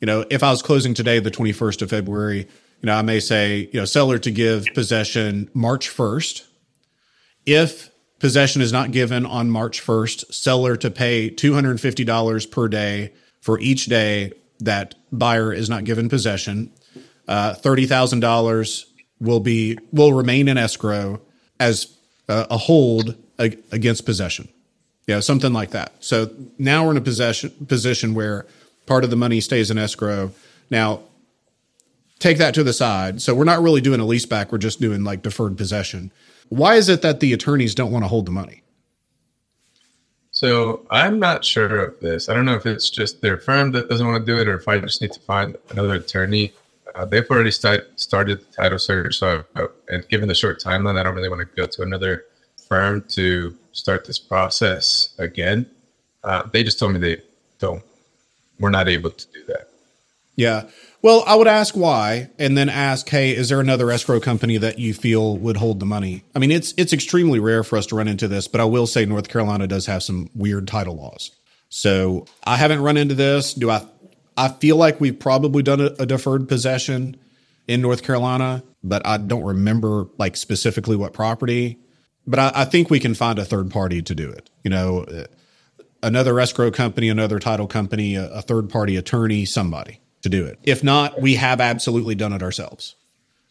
you 0.00 0.06
know, 0.06 0.26
if 0.30 0.42
I 0.42 0.50
was 0.50 0.62
closing 0.62 0.94
today, 0.94 1.18
the 1.18 1.30
twenty 1.30 1.52
first 1.52 1.80
of 1.80 1.90
February, 1.90 2.40
you 2.40 2.86
know, 2.86 2.94
I 2.94 3.02
may 3.02 3.18
say, 3.18 3.70
you 3.72 3.80
know, 3.80 3.86
seller 3.86 4.18
to 4.18 4.30
give 4.30 4.66
possession 4.74 5.48
March 5.54 5.88
first. 5.88 6.46
If 7.46 7.92
Possession 8.22 8.62
is 8.62 8.70
not 8.70 8.92
given 8.92 9.26
on 9.26 9.50
March 9.50 9.84
1st. 9.84 10.32
Seller 10.32 10.76
to 10.76 10.92
pay 10.92 11.28
$250 11.28 12.50
per 12.52 12.68
day 12.68 13.12
for 13.42 13.58
each 13.60 13.86
day 13.86 14.32
that 14.60 14.94
buyer 15.12 15.52
is 15.52 15.68
not 15.68 15.84
given 15.84 16.08
possession. 16.08 16.72
Uh, 17.28 17.54
$30,000 17.54 18.84
will 19.20 19.40
be 19.40 19.78
will 19.92 20.12
remain 20.12 20.48
in 20.48 20.56
escrow 20.56 21.20
as 21.60 21.96
a, 22.28 22.46
a 22.50 22.56
hold 22.56 23.16
against 23.38 24.06
possession. 24.06 24.48
Yeah, 25.06 25.20
something 25.20 25.52
like 25.52 25.70
that. 25.70 25.92
So 26.00 26.30
now 26.58 26.84
we're 26.84 26.92
in 26.92 26.96
a 26.96 27.02
possession 27.02 27.50
position 27.66 28.14
where 28.14 28.46
part 28.86 29.04
of 29.04 29.10
the 29.10 29.16
money 29.16 29.40
stays 29.40 29.70
in 29.70 29.78
escrow. 29.78 30.32
Now 30.70 31.02
take 32.20 32.38
that 32.38 32.54
to 32.54 32.62
the 32.62 32.72
side. 32.72 33.20
So 33.20 33.34
we're 33.34 33.44
not 33.44 33.60
really 33.60 33.80
doing 33.80 34.00
a 34.00 34.04
lease 34.04 34.26
back, 34.26 34.52
we're 34.52 34.58
just 34.58 34.80
doing 34.80 35.02
like 35.02 35.22
deferred 35.22 35.56
possession. 35.56 36.12
Why 36.48 36.76
is 36.76 36.88
it 36.88 37.02
that 37.02 37.20
the 37.20 37.32
attorneys 37.32 37.74
don't 37.74 37.90
want 37.90 38.04
to 38.04 38.08
hold 38.08 38.26
the 38.26 38.32
money? 38.32 38.62
So 40.42 40.84
I'm 40.90 41.20
not 41.20 41.44
sure 41.44 41.84
of 41.84 42.00
this. 42.00 42.28
I 42.28 42.34
don't 42.34 42.46
know 42.46 42.56
if 42.56 42.66
it's 42.66 42.90
just 42.90 43.20
their 43.20 43.38
firm 43.38 43.70
that 43.72 43.88
doesn't 43.88 44.04
want 44.04 44.26
to 44.26 44.32
do 44.32 44.40
it, 44.40 44.48
or 44.48 44.56
if 44.56 44.66
I 44.66 44.76
just 44.78 45.00
need 45.00 45.12
to 45.12 45.20
find 45.20 45.56
another 45.70 45.94
attorney. 45.94 46.52
Uh, 46.96 47.04
they've 47.04 47.30
already 47.30 47.52
start, 47.52 47.88
started 47.94 48.40
the 48.40 48.52
title 48.52 48.80
search, 48.80 49.18
so 49.18 49.44
I, 49.54 49.66
and 49.88 50.08
given 50.08 50.26
the 50.26 50.34
short 50.34 50.60
timeline, 50.60 50.98
I 50.98 51.04
don't 51.04 51.14
really 51.14 51.28
want 51.28 51.48
to 51.48 51.56
go 51.56 51.66
to 51.66 51.82
another 51.82 52.24
firm 52.68 53.04
to 53.10 53.56
start 53.70 54.04
this 54.04 54.18
process 54.18 55.10
again. 55.16 55.64
Uh, 56.24 56.42
they 56.52 56.64
just 56.64 56.80
told 56.80 56.94
me 56.94 56.98
they 56.98 57.22
don't. 57.60 57.84
We're 58.58 58.70
not 58.70 58.88
able 58.88 59.10
to 59.10 59.26
do 59.28 59.44
that. 59.44 59.68
Yeah. 60.34 60.64
Well, 61.02 61.24
I 61.26 61.34
would 61.34 61.48
ask 61.48 61.76
why, 61.76 62.30
and 62.38 62.56
then 62.56 62.68
ask, 62.68 63.08
hey, 63.08 63.34
is 63.34 63.48
there 63.48 63.58
another 63.58 63.90
escrow 63.90 64.20
company 64.20 64.56
that 64.58 64.78
you 64.78 64.94
feel 64.94 65.36
would 65.36 65.56
hold 65.56 65.80
the 65.80 65.86
money? 65.86 66.22
I 66.32 66.38
mean, 66.38 66.52
it's 66.52 66.72
it's 66.76 66.92
extremely 66.92 67.40
rare 67.40 67.64
for 67.64 67.76
us 67.76 67.86
to 67.86 67.96
run 67.96 68.06
into 68.06 68.28
this, 68.28 68.46
but 68.46 68.60
I 68.60 68.64
will 68.64 68.86
say 68.86 69.04
North 69.04 69.28
Carolina 69.28 69.66
does 69.66 69.86
have 69.86 70.04
some 70.04 70.30
weird 70.32 70.68
title 70.68 70.94
laws. 70.94 71.32
So 71.68 72.26
I 72.44 72.56
haven't 72.56 72.82
run 72.82 72.96
into 72.96 73.16
this. 73.16 73.52
Do 73.52 73.68
I? 73.68 73.84
I 74.36 74.48
feel 74.48 74.76
like 74.76 75.00
we've 75.00 75.18
probably 75.18 75.64
done 75.64 75.80
a, 75.80 75.86
a 75.98 76.06
deferred 76.06 76.48
possession 76.48 77.16
in 77.66 77.80
North 77.80 78.04
Carolina, 78.04 78.62
but 78.84 79.04
I 79.04 79.16
don't 79.16 79.44
remember 79.44 80.06
like 80.18 80.36
specifically 80.36 80.94
what 80.94 81.12
property. 81.12 81.80
But 82.28 82.38
I, 82.38 82.52
I 82.54 82.64
think 82.64 82.90
we 82.90 83.00
can 83.00 83.14
find 83.14 83.40
a 83.40 83.44
third 83.44 83.72
party 83.72 84.02
to 84.02 84.14
do 84.14 84.30
it. 84.30 84.50
You 84.62 84.70
know, 84.70 85.04
another 86.00 86.38
escrow 86.38 86.70
company, 86.70 87.08
another 87.08 87.40
title 87.40 87.66
company, 87.66 88.14
a, 88.14 88.30
a 88.34 88.42
third 88.42 88.70
party 88.70 88.96
attorney, 88.96 89.44
somebody 89.44 89.98
to 90.22 90.28
do 90.28 90.44
it. 90.44 90.58
If 90.62 90.82
not, 90.82 91.20
we 91.20 91.34
have 91.34 91.60
absolutely 91.60 92.14
done 92.14 92.32
it 92.32 92.42
ourselves. 92.42 92.94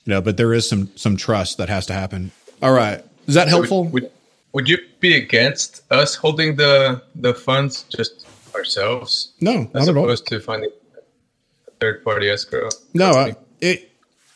You 0.06 0.14
know, 0.14 0.22
but 0.22 0.38
there 0.38 0.54
is 0.54 0.68
some 0.68 0.90
some 0.96 1.16
trust 1.16 1.58
that 1.58 1.70
has 1.70 1.86
to 1.88 1.94
happen. 1.94 2.32
All 2.62 2.74
right. 2.74 3.04
Is 3.28 3.36
that 3.36 3.48
helpful? 3.48 3.86
Would, 3.86 4.04
would, 4.04 4.12
would 4.54 4.70
you 4.70 4.78
be 5.00 5.16
against 5.16 5.84
us 5.92 6.16
holding 6.16 6.56
the 6.56 7.02
the 7.16 7.34
funds 7.34 7.86
just 7.96 8.26
ourselves? 8.56 9.34
No, 9.40 9.70
as 9.74 9.88
not 9.88 9.96
opposed 9.96 10.28
to 10.28 10.40
finding 10.40 10.72
a 10.98 11.72
third 11.80 12.04
party 12.04 12.30
escrow. 12.30 12.70
No, 12.94 13.12
I, 13.12 13.36
it. 13.60 13.92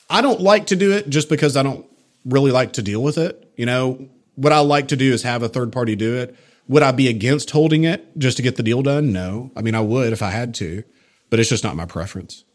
I 0.09 0.21
don't 0.21 0.39
like 0.39 0.67
to 0.67 0.75
do 0.75 0.91
it 0.91 1.09
just 1.09 1.29
because 1.29 1.57
I 1.57 1.63
don't 1.63 1.85
really 2.25 2.51
like 2.51 2.73
to 2.73 2.83
deal 2.83 3.01
with 3.01 3.17
it. 3.17 3.51
You 3.55 3.65
know, 3.65 4.07
what 4.35 4.53
I 4.53 4.59
like 4.59 4.89
to 4.89 4.95
do 4.95 5.11
is 5.11 5.23
have 5.23 5.41
a 5.41 5.49
third 5.49 5.71
party 5.71 5.95
do 5.95 6.15
it. 6.17 6.35
Would 6.67 6.83
I 6.83 6.91
be 6.91 7.07
against 7.07 7.51
holding 7.51 7.83
it 7.85 8.17
just 8.17 8.37
to 8.37 8.43
get 8.43 8.55
the 8.55 8.63
deal 8.63 8.81
done? 8.81 9.11
No. 9.11 9.51
I 9.55 9.61
mean, 9.61 9.75
I 9.75 9.81
would 9.81 10.13
if 10.13 10.21
I 10.21 10.29
had 10.29 10.53
to 10.55 10.83
but 11.29 11.39
it's 11.39 11.49
just 11.49 11.63
not 11.63 11.75
my 11.75 11.85
preference. 11.85 12.45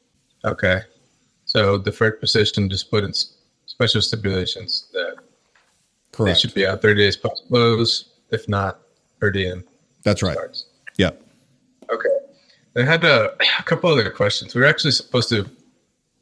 Okay. 0.44 0.82
So 1.44 1.78
deferred 1.78 2.20
position 2.20 2.70
just 2.70 2.90
put 2.90 3.04
in 3.04 3.12
special 3.66 4.00
stipulations 4.00 4.88
that 4.92 5.16
Correct. 6.12 6.36
they 6.36 6.40
should 6.40 6.54
be 6.54 6.66
out 6.66 6.82
30 6.82 7.00
days 7.00 7.16
post 7.16 7.44
close, 7.48 8.10
if 8.30 8.48
not 8.48 8.80
per 9.18 9.30
diem. 9.30 9.64
That's 10.02 10.22
right. 10.22 10.34
Starts. 10.34 10.66
Yep. 10.96 11.22
Okay. 11.92 12.08
I 12.76 12.82
had 12.82 13.04
a, 13.04 13.32
a, 13.58 13.62
couple 13.64 13.90
other 13.90 14.10
questions. 14.10 14.54
We 14.54 14.60
were 14.60 14.66
actually 14.66 14.92
supposed 14.92 15.28
to 15.30 15.48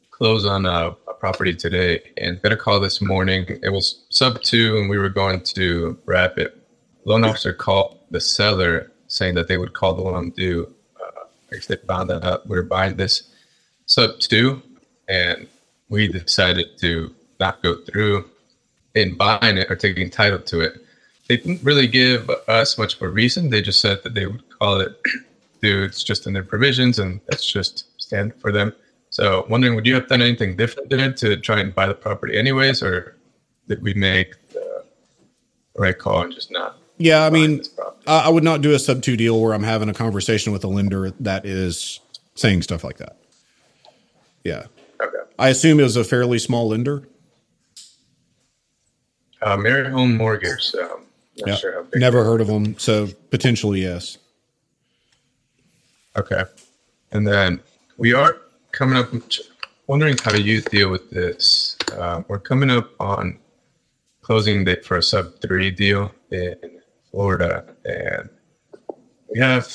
close 0.09 0.45
on 0.45 0.65
a, 0.65 0.95
a 1.07 1.13
property 1.13 1.55
today 1.55 2.01
and 2.17 2.41
got 2.41 2.51
a 2.51 2.57
call 2.57 2.79
this 2.79 3.01
morning. 3.01 3.45
It 3.61 3.69
was 3.69 4.03
sub 4.09 4.41
two 4.41 4.77
and 4.77 4.89
we 4.89 4.97
were 4.97 5.09
going 5.09 5.41
to 5.41 5.97
wrap 6.05 6.37
it. 6.37 6.55
Loan 7.05 7.23
officer 7.23 7.53
called 7.53 7.99
the 8.11 8.19
seller 8.19 8.91
saying 9.07 9.35
that 9.35 9.47
they 9.47 9.57
would 9.57 9.73
call 9.73 9.93
the 9.93 10.01
loan 10.01 10.31
due 10.31 10.73
if 11.51 11.67
they 11.67 11.75
found 11.75 12.09
that 12.09 12.23
out 12.23 12.47
we 12.47 12.57
are 12.57 12.63
buying 12.63 12.95
this 12.95 13.23
sub 13.85 14.19
two, 14.19 14.61
and 15.07 15.47
we 15.89 16.07
decided 16.07 16.77
to 16.79 17.13
not 17.39 17.61
go 17.63 17.75
through 17.83 18.29
in 18.95 19.15
buying 19.15 19.57
it 19.57 19.69
or 19.69 19.75
taking 19.75 20.09
title 20.09 20.39
to 20.39 20.61
it. 20.61 20.83
They 21.27 21.37
didn't 21.37 21.63
really 21.63 21.87
give 21.87 22.29
us 22.47 22.77
much 22.77 22.95
of 22.95 23.01
a 23.01 23.09
reason. 23.09 23.49
They 23.49 23.61
just 23.61 23.79
said 23.79 24.03
that 24.03 24.13
they 24.13 24.25
would 24.25 24.43
call 24.49 24.79
it 24.79 24.99
due. 25.61 25.83
It's 25.83 26.03
just 26.03 26.27
in 26.27 26.33
their 26.33 26.43
provisions, 26.43 26.99
and 26.99 27.21
that's 27.27 27.45
just 27.45 27.85
standard 28.01 28.39
for 28.41 28.51
them. 28.51 28.73
So, 29.11 29.45
wondering, 29.49 29.75
would 29.75 29.85
you 29.85 29.95
have 29.95 30.07
done 30.07 30.21
anything 30.21 30.55
different 30.55 30.89
there 30.89 31.11
to 31.11 31.37
try 31.37 31.59
and 31.59 31.73
buy 31.73 31.87
the 31.87 31.93
property 31.93 32.37
anyways, 32.37 32.83
or 32.83 33.15
did 33.67 33.81
we 33.81 33.93
make 33.93 34.35
the 34.49 34.83
right 35.77 35.97
call 35.97 36.23
and 36.23 36.33
just 36.33 36.51
not 36.51 36.78
yeah, 36.99 37.25
I 37.25 37.29
mean, 37.29 37.63
I 38.05 38.29
would 38.29 38.43
not 38.43 38.61
do 38.61 38.73
a 38.73 38.79
sub 38.79 39.01
two 39.01 39.15
deal 39.15 39.41
where 39.41 39.53
I'm 39.53 39.63
having 39.63 39.87
a 39.89 39.93
conversation 39.93 40.51
with 40.51 40.63
a 40.65 40.67
lender 40.67 41.11
that 41.21 41.45
is 41.45 42.01
saying 42.35 42.61
stuff 42.61 42.83
like 42.83 42.97
that. 42.97 43.17
Yeah. 44.43 44.65
Okay. 45.01 45.17
I 45.39 45.47
assume 45.49 45.79
it 45.79 45.83
was 45.83 45.95
a 45.95 46.03
fairly 46.03 46.39
small 46.39 46.67
lender. 46.67 47.07
Uh, 49.41 49.55
Mary 49.55 49.89
Home 49.89 50.17
Mortgage. 50.17 50.73
Um, 50.75 51.05
yeah. 51.35 51.55
Sure 51.55 51.85
Never 51.95 52.25
heard 52.25 52.41
of 52.41 52.47
them. 52.47 52.77
So 52.77 53.07
potentially, 53.31 53.81
yes. 53.81 54.17
Okay. 56.17 56.43
And 57.13 57.25
then 57.25 57.61
we 57.97 58.13
are 58.13 58.37
coming 58.73 58.97
up, 58.97 59.09
wondering 59.87 60.17
how 60.21 60.31
do 60.31 60.41
you 60.41 60.61
deal 60.61 60.89
with 60.89 61.09
this. 61.11 61.77
Uh, 61.93 62.23
we're 62.27 62.39
coming 62.39 62.69
up 62.69 62.89
on 62.99 63.39
closing 64.21 64.65
date 64.65 64.83
for 64.83 64.97
a 64.97 65.03
sub 65.03 65.39
three 65.39 65.71
deal 65.71 66.11
in 66.29 66.78
Florida, 67.11 67.65
and 67.85 68.29
we 69.31 69.39
have 69.39 69.67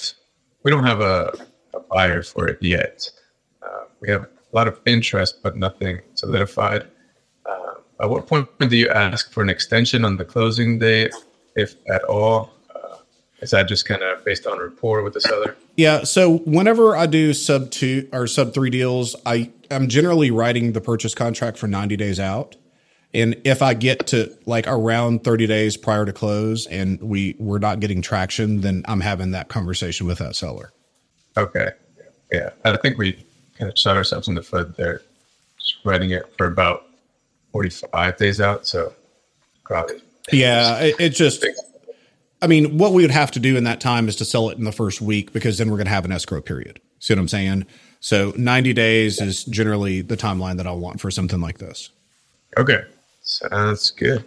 we 0.62 0.70
don't 0.70 0.84
have 0.84 1.00
a, 1.00 1.32
a 1.74 1.80
buyer 1.80 2.22
for 2.22 2.48
it 2.48 2.58
yet. 2.62 3.10
Uh, 3.62 3.84
we 4.00 4.10
have 4.10 4.22
a 4.24 4.28
lot 4.52 4.68
of 4.68 4.80
interest, 4.86 5.42
but 5.42 5.56
nothing 5.56 6.00
solidified. 6.14 6.86
Uh, 7.46 7.74
at 8.00 8.10
what 8.10 8.26
point 8.26 8.48
do 8.58 8.76
you 8.76 8.88
ask 8.88 9.30
for 9.32 9.42
an 9.42 9.50
extension 9.50 10.04
on 10.04 10.16
the 10.16 10.24
closing 10.24 10.78
date, 10.78 11.12
if 11.56 11.74
at 11.90 12.02
all? 12.04 12.50
Uh, 12.74 12.96
Is 13.40 13.50
that 13.50 13.68
just 13.68 13.86
kind 13.86 14.02
of 14.02 14.24
based 14.24 14.46
on 14.46 14.58
rapport 14.58 15.02
with 15.02 15.14
the 15.14 15.20
seller? 15.20 15.56
Yeah. 15.76 16.04
So 16.04 16.38
whenever 16.38 16.96
I 16.96 17.06
do 17.06 17.34
sub 17.34 17.70
two 17.70 18.08
or 18.12 18.26
sub 18.26 18.54
three 18.54 18.70
deals, 18.70 19.16
I 19.26 19.50
I'm 19.70 19.88
generally 19.88 20.30
writing 20.30 20.72
the 20.72 20.80
purchase 20.80 21.14
contract 21.14 21.58
for 21.58 21.66
90 21.66 21.96
days 21.96 22.20
out. 22.20 22.56
And 23.14 23.40
if 23.44 23.62
I 23.62 23.74
get 23.74 24.08
to 24.08 24.36
like 24.44 24.66
around 24.66 25.22
30 25.22 25.46
days 25.46 25.76
prior 25.76 26.04
to 26.04 26.12
close 26.12 26.66
and 26.66 27.00
we 27.00 27.36
we're 27.38 27.58
not 27.58 27.78
getting 27.78 28.02
traction, 28.02 28.60
then 28.60 28.84
I'm 28.86 29.00
having 29.00 29.30
that 29.30 29.48
conversation 29.48 30.06
with 30.06 30.18
that 30.18 30.34
seller. 30.34 30.72
Okay. 31.36 31.70
Yeah. 32.32 32.50
I 32.64 32.76
think 32.76 32.98
we 32.98 33.24
kind 33.56 33.70
of 33.70 33.78
shot 33.78 33.96
ourselves 33.96 34.26
in 34.26 34.34
the 34.34 34.42
foot 34.42 34.76
there, 34.76 35.00
just 35.58 35.76
writing 35.84 36.10
it 36.10 36.24
for 36.36 36.46
about 36.46 36.86
45 37.52 38.16
days 38.16 38.40
out. 38.40 38.66
So 38.66 38.92
probably. 39.64 40.02
Yeah. 40.32 40.80
It, 40.80 40.96
it 40.98 41.08
just, 41.10 41.46
I 42.42 42.48
mean, 42.48 42.78
what 42.78 42.92
we 42.92 43.02
would 43.02 43.12
have 43.12 43.30
to 43.32 43.40
do 43.40 43.56
in 43.56 43.62
that 43.64 43.80
time 43.80 44.08
is 44.08 44.16
to 44.16 44.24
sell 44.24 44.50
it 44.50 44.58
in 44.58 44.64
the 44.64 44.72
first 44.72 45.00
week 45.00 45.32
because 45.32 45.58
then 45.58 45.70
we're 45.70 45.76
going 45.76 45.86
to 45.86 45.92
have 45.92 46.04
an 46.04 46.12
escrow 46.12 46.40
period. 46.40 46.80
See 46.98 47.14
what 47.14 47.20
I'm 47.20 47.28
saying? 47.28 47.66
So 48.00 48.32
90 48.36 48.72
days 48.72 49.20
is 49.20 49.44
generally 49.44 50.00
the 50.00 50.16
timeline 50.16 50.56
that 50.56 50.66
I 50.66 50.72
want 50.72 51.00
for 51.00 51.12
something 51.12 51.40
like 51.40 51.58
this. 51.58 51.90
Okay. 52.58 52.82
Sounds 53.24 53.90
good. 53.90 54.22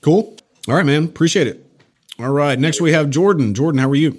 Cool. 0.00 0.36
All 0.66 0.74
right, 0.74 0.86
man. 0.86 1.04
Appreciate 1.04 1.46
it. 1.46 1.64
All 2.18 2.30
right. 2.30 2.58
Next 2.58 2.80
we 2.80 2.92
have 2.92 3.10
Jordan. 3.10 3.54
Jordan, 3.54 3.78
how 3.78 3.90
are 3.90 3.94
you? 3.94 4.18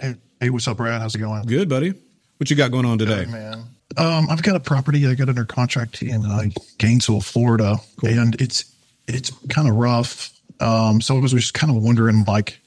Hey, 0.00 0.14
hey, 0.40 0.50
what's 0.50 0.68
up, 0.68 0.76
Brad? 0.76 1.00
How's 1.00 1.16
it 1.16 1.18
going? 1.18 1.42
Good, 1.42 1.68
buddy. 1.68 1.92
What 2.36 2.50
you 2.50 2.56
got 2.56 2.70
going 2.70 2.84
on 2.86 2.98
today? 2.98 3.24
Hey, 3.24 3.32
man. 3.32 3.64
Um, 3.96 4.28
I've 4.30 4.42
got 4.44 4.54
a 4.54 4.60
property 4.60 5.06
I 5.08 5.14
got 5.14 5.28
under 5.28 5.44
contract 5.44 6.02
in 6.02 6.24
uh, 6.24 6.44
Gainesville, 6.78 7.20
Florida, 7.20 7.78
and 8.02 8.40
it's 8.40 8.64
it's 9.08 9.32
kind 9.48 9.68
of 9.68 9.74
rough. 9.74 10.30
Um, 10.60 11.00
so 11.00 11.16
I 11.16 11.20
was 11.20 11.32
just 11.32 11.54
kind 11.54 11.74
of 11.74 11.82
wondering, 11.82 12.24
like, 12.24 12.60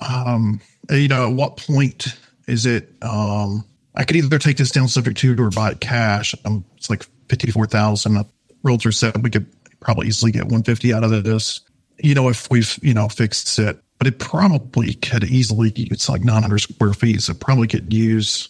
um, 0.00 0.60
you 0.88 1.08
know, 1.08 1.30
at 1.30 1.34
what 1.34 1.56
point 1.56 2.16
is 2.46 2.64
it? 2.64 2.92
Um, 3.02 3.64
I 3.96 4.04
could 4.04 4.16
either 4.16 4.38
take 4.38 4.56
this 4.56 4.70
down 4.70 4.86
subject 4.86 5.18
to 5.18 5.34
or 5.42 5.50
buy 5.50 5.72
it 5.72 5.80
cash. 5.80 6.34
Um, 6.44 6.64
it's 6.76 6.88
like 6.88 7.04
fifty 7.28 7.50
four 7.50 7.66
thousand. 7.66 8.24
Realtor 8.62 8.92
said 8.92 9.22
we 9.22 9.30
could 9.30 9.46
probably 9.80 10.08
easily 10.08 10.32
get 10.32 10.46
one 10.46 10.62
fifty 10.62 10.92
out 10.92 11.04
of 11.04 11.10
this. 11.24 11.60
You 11.98 12.14
know, 12.14 12.28
if 12.28 12.50
we've 12.50 12.78
you 12.82 12.94
know 12.94 13.08
fixed 13.08 13.58
it, 13.58 13.78
but 13.98 14.06
it 14.06 14.18
probably 14.18 14.94
could 14.94 15.24
easily. 15.24 15.72
It's 15.76 16.08
like 16.08 16.22
nine 16.22 16.42
hundred 16.42 16.58
square 16.58 16.94
feet, 16.94 17.22
so 17.22 17.34
probably 17.34 17.68
could 17.68 17.92
use. 17.92 18.48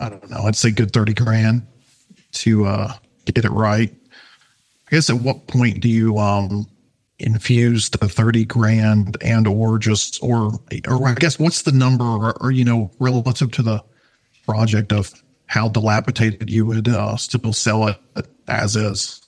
I 0.00 0.08
don't 0.08 0.30
know. 0.30 0.42
I'd 0.44 0.56
say 0.56 0.70
good 0.70 0.92
thirty 0.92 1.14
grand 1.14 1.66
to 2.32 2.66
uh, 2.66 2.92
get 3.26 3.44
it 3.44 3.50
right. 3.50 3.92
I 4.86 4.90
guess 4.90 5.10
at 5.10 5.16
what 5.16 5.46
point 5.46 5.80
do 5.80 5.88
you 5.88 6.18
um, 6.18 6.66
infuse 7.18 7.88
the 7.90 8.08
30 8.08 8.44
grand 8.44 9.16
and 9.22 9.46
or 9.46 9.78
just 9.78 10.22
or 10.22 10.52
or 10.86 11.08
I 11.08 11.14
guess 11.14 11.38
what's 11.38 11.62
the 11.62 11.72
number 11.72 12.04
or, 12.04 12.42
or 12.42 12.50
you 12.50 12.64
know 12.64 12.90
relative 12.98 13.50
to 13.52 13.62
the 13.62 13.82
project 14.46 14.92
of 14.92 15.12
how 15.46 15.68
dilapidated 15.68 16.50
you 16.50 16.66
would 16.66 16.88
uh, 16.88 17.16
still 17.16 17.52
sell 17.52 17.88
it 17.88 17.98
as 18.48 18.76
is? 18.76 19.20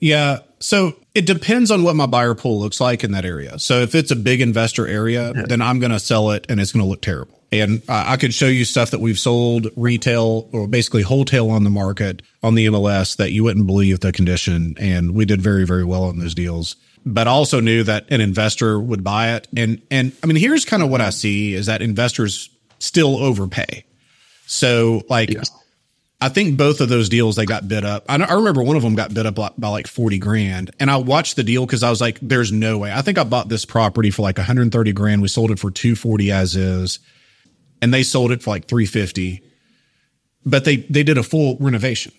Yeah. 0.00 0.38
So 0.60 0.96
it 1.14 1.26
depends 1.26 1.70
on 1.70 1.82
what 1.82 1.96
my 1.96 2.06
buyer 2.06 2.34
pool 2.34 2.60
looks 2.60 2.80
like 2.80 3.04
in 3.04 3.12
that 3.12 3.24
area. 3.24 3.58
So 3.58 3.80
if 3.80 3.94
it's 3.94 4.10
a 4.10 4.16
big 4.16 4.40
investor 4.40 4.86
area, 4.86 5.32
yeah. 5.34 5.42
then 5.46 5.60
I'm 5.60 5.80
going 5.80 5.92
to 5.92 6.00
sell 6.00 6.30
it 6.30 6.46
and 6.48 6.60
it's 6.60 6.72
going 6.72 6.84
to 6.84 6.88
look 6.88 7.02
terrible. 7.02 7.38
And 7.50 7.82
uh, 7.88 8.04
I 8.06 8.16
could 8.18 8.34
show 8.34 8.46
you 8.46 8.64
stuff 8.64 8.90
that 8.90 9.00
we've 9.00 9.18
sold 9.18 9.68
retail 9.74 10.48
or 10.52 10.68
basically 10.68 11.02
wholesale 11.02 11.50
on 11.50 11.64
the 11.64 11.70
market 11.70 12.22
on 12.42 12.54
the 12.54 12.66
MLS 12.66 13.16
that 13.16 13.32
you 13.32 13.42
wouldn't 13.44 13.66
believe 13.66 14.00
the 14.00 14.12
condition. 14.12 14.76
And 14.78 15.14
we 15.14 15.24
did 15.24 15.40
very, 15.40 15.64
very 15.64 15.84
well 15.84 16.04
on 16.04 16.18
those 16.18 16.34
deals. 16.34 16.76
But 17.06 17.26
I 17.26 17.30
also 17.30 17.60
knew 17.60 17.84
that 17.84 18.06
an 18.10 18.20
investor 18.20 18.78
would 18.78 19.02
buy 19.02 19.34
it. 19.34 19.48
And, 19.56 19.80
and 19.90 20.12
I 20.22 20.26
mean, 20.26 20.36
here's 20.36 20.64
kind 20.64 20.82
of 20.82 20.90
what 20.90 21.00
I 21.00 21.10
see 21.10 21.54
is 21.54 21.66
that 21.66 21.80
investors 21.80 22.50
still 22.78 23.16
overpay. 23.16 23.84
So 24.46 25.02
like. 25.08 25.30
I 26.20 26.28
think 26.28 26.56
both 26.56 26.80
of 26.80 26.88
those 26.88 27.08
deals 27.08 27.36
they 27.36 27.46
got 27.46 27.68
bid 27.68 27.84
up. 27.84 28.04
I, 28.08 28.16
I 28.16 28.34
remember 28.34 28.62
one 28.62 28.76
of 28.76 28.82
them 28.82 28.96
got 28.96 29.14
bid 29.14 29.26
up 29.26 29.36
by, 29.36 29.50
by 29.56 29.68
like 29.68 29.86
40 29.86 30.18
grand. 30.18 30.70
And 30.80 30.90
I 30.90 30.96
watched 30.96 31.36
the 31.36 31.44
deal 31.44 31.64
because 31.64 31.84
I 31.84 31.90
was 31.90 32.00
like, 32.00 32.18
there's 32.20 32.50
no 32.50 32.78
way. 32.78 32.92
I 32.92 33.02
think 33.02 33.18
I 33.18 33.24
bought 33.24 33.48
this 33.48 33.64
property 33.64 34.10
for 34.10 34.22
like 34.22 34.36
130 34.36 34.92
grand. 34.92 35.22
We 35.22 35.28
sold 35.28 35.52
it 35.52 35.60
for 35.60 35.70
240 35.70 36.32
as 36.32 36.56
is. 36.56 36.98
And 37.80 37.94
they 37.94 38.02
sold 38.02 38.32
it 38.32 38.42
for 38.42 38.50
like 38.50 38.66
350. 38.66 39.42
But 40.44 40.64
they 40.64 40.76
they 40.76 41.04
did 41.04 41.18
a 41.18 41.22
full 41.22 41.56
renovation. 41.60 42.12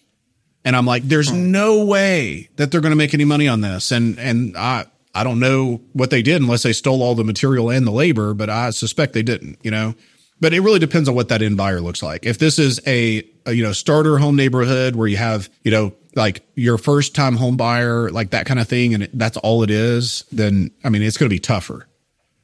And 0.63 0.75
I'm 0.75 0.85
like, 0.85 1.03
there's 1.03 1.29
hmm. 1.29 1.51
no 1.51 1.83
way 1.85 2.49
that 2.55 2.71
they're 2.71 2.81
going 2.81 2.91
to 2.91 2.97
make 2.97 3.13
any 3.13 3.25
money 3.25 3.47
on 3.49 3.61
this. 3.61 3.91
And 3.91 4.17
and 4.17 4.55
I 4.55 4.85
I 5.13 5.23
don't 5.25 5.39
know 5.39 5.81
what 5.91 6.09
they 6.09 6.21
did 6.21 6.41
unless 6.41 6.63
they 6.63 6.73
stole 6.73 7.01
all 7.01 7.15
the 7.15 7.23
material 7.23 7.69
and 7.69 7.85
the 7.85 7.91
labor, 7.91 8.33
but 8.33 8.49
I 8.49 8.69
suspect 8.69 9.13
they 9.13 9.23
didn't, 9.23 9.59
you 9.63 9.71
know. 9.71 9.95
But 10.41 10.53
it 10.53 10.61
really 10.61 10.79
depends 10.79 11.09
on 11.09 11.15
what 11.15 11.29
that 11.29 11.41
end 11.41 11.57
buyer 11.57 11.81
looks 11.81 12.01
like. 12.01 12.25
If 12.25 12.39
this 12.39 12.59
is 12.59 12.79
a, 12.87 13.23
a 13.45 13.53
you 13.53 13.63
know 13.63 13.73
starter 13.73 14.17
home 14.17 14.35
neighborhood 14.35 14.95
where 14.95 15.07
you 15.07 15.17
have 15.17 15.49
you 15.63 15.71
know 15.71 15.93
like 16.15 16.45
your 16.55 16.77
first 16.77 17.13
time 17.15 17.35
home 17.35 17.57
buyer 17.57 18.09
like 18.09 18.31
that 18.31 18.45
kind 18.45 18.59
of 18.59 18.67
thing, 18.67 18.93
and 18.93 19.09
that's 19.13 19.37
all 19.37 19.63
it 19.63 19.69
is, 19.69 20.23
then 20.31 20.71
I 20.83 20.89
mean 20.89 21.01
it's 21.01 21.17
going 21.17 21.29
to 21.29 21.33
be 21.33 21.39
tougher. 21.39 21.87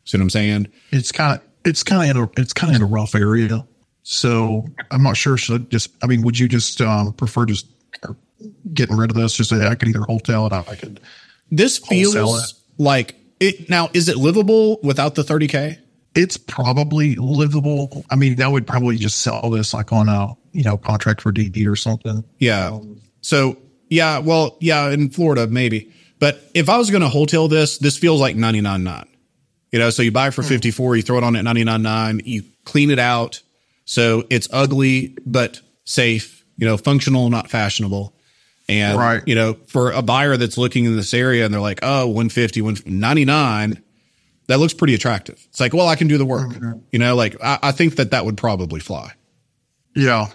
See 0.04 0.18
what 0.18 0.24
I'm 0.24 0.30
saying? 0.30 0.68
It's 0.91 1.12
kind 1.12 1.39
of 1.39 1.48
it's 1.64 1.84
kind 1.84 2.10
of 2.10 2.16
in 2.16 2.24
a 2.24 2.41
it's 2.41 2.54
kind 2.54 2.72
of 2.72 2.78
in 2.78 2.82
a 2.82 2.91
rough 2.91 3.16
area. 3.16 3.66
So 4.04 4.68
I'm 4.91 5.02
not 5.02 5.18
sure. 5.18 5.36
Should 5.36 5.62
I 5.62 5.66
just 5.66 5.91
I 6.04 6.08
mean, 6.08 6.22
would 6.22 6.38
you 6.38 6.48
just 6.48 6.80
um, 6.82 7.14
prefer 7.14 7.46
just 7.46 7.68
getting 8.74 8.98
rid 8.98 9.10
of 9.10 9.18
this? 9.18 9.36
Just 9.36 9.50
say 9.50 9.66
I 9.66 9.76
could 9.76 9.88
either 9.88 10.02
wholesale 10.02 10.46
it, 10.48 10.54
I 10.54 10.76
could. 10.76 11.00
This 11.50 11.80
feels 11.80 12.16
it. 12.16 12.54
like 12.78 13.16
it. 13.39 13.70
Now, 13.70 13.89
is 13.93 14.08
it 14.08 14.18
livable 14.18 14.80
without 14.84 15.16
the 15.16 15.24
30k? 15.24 15.80
It's 16.16 16.38
probably 16.38 17.16
livable. 17.16 18.05
I 18.09 18.16
mean, 18.16 18.36
that 18.36 18.51
would 18.51 18.66
probably 18.66 18.97
just 18.97 19.22
sell 19.22 19.49
this 19.49 19.74
like 19.74 19.91
on 19.91 20.09
a 20.09 20.34
you 20.53 20.63
know 20.63 20.78
contract 20.78 21.22
for 21.22 21.32
deed 21.32 21.68
or 21.68 21.76
something. 21.76 22.24
Yeah. 22.39 22.68
Um, 22.68 23.01
so 23.22 23.57
yeah, 23.89 24.20
well, 24.20 24.57
yeah, 24.61 24.89
in 24.89 25.09
Florida 25.09 25.47
maybe, 25.47 25.91
but 26.20 26.39
if 26.53 26.70
I 26.70 26.78
was 26.78 26.89
going 26.89 27.01
to 27.01 27.09
wholesale 27.09 27.47
this, 27.47 27.78
this 27.78 27.97
feels 27.97 28.22
like 28.22 28.36
ninety 28.36 28.61
nine 28.61 28.84
nine. 28.84 29.07
You 29.72 29.80
know, 29.80 29.89
so 29.89 30.03
you 30.03 30.11
buy 30.11 30.28
it 30.28 30.34
for 30.34 30.41
hmm. 30.41 30.49
fifty 30.49 30.72
four, 30.72 30.95
you 30.95 31.01
throw 31.01 31.18
it 31.18 31.24
on 31.24 31.36
at 31.36 31.43
ninety 31.43 31.63
nine 31.63 31.82
nine, 31.82 32.22
you 32.24 32.43
clean 32.63 32.89
it 32.89 32.99
out, 32.99 33.41
so 33.84 34.24
it's 34.30 34.47
ugly 34.51 35.18
but 35.26 35.61
safe. 35.84 36.45
You 36.57 36.66
know, 36.66 36.78
functional, 36.78 37.30
not 37.30 37.49
fashionable. 37.49 38.16
And 38.68 38.97
right. 38.97 39.24
you 39.26 39.36
know, 39.36 39.57
for 39.68 39.91
a 39.91 40.01
buyer 40.01 40.38
that's 40.38 40.57
looking 40.57 40.86
in 40.86 40.95
this 40.95 41.13
area 41.13 41.45
and 41.45 41.53
they're 41.53 41.61
like, 41.61 41.80
oh, 41.84 42.07
150, 42.07 42.61
199, 42.61 43.84
that 44.48 44.60
looks 44.60 44.74
pretty 44.74 44.93
attractive. 44.93 45.43
It's 45.50 45.60
like, 45.60 45.74
well, 45.74 45.88
I 45.88 45.96
can 45.96 46.08
do 46.08 46.18
the 46.18 46.26
work. 46.26 46.50
Mm-hmm. 46.50 46.80
You 46.91 47.00
know, 47.00 47.16
like 47.16 47.36
I, 47.43 47.60
I, 47.64 47.72
think 47.72 47.96
that 47.96 48.12
that 48.12 48.26
would 48.26 48.38
probably 48.38 48.80
fly. 48.80 49.12
Yeah, 49.96 50.28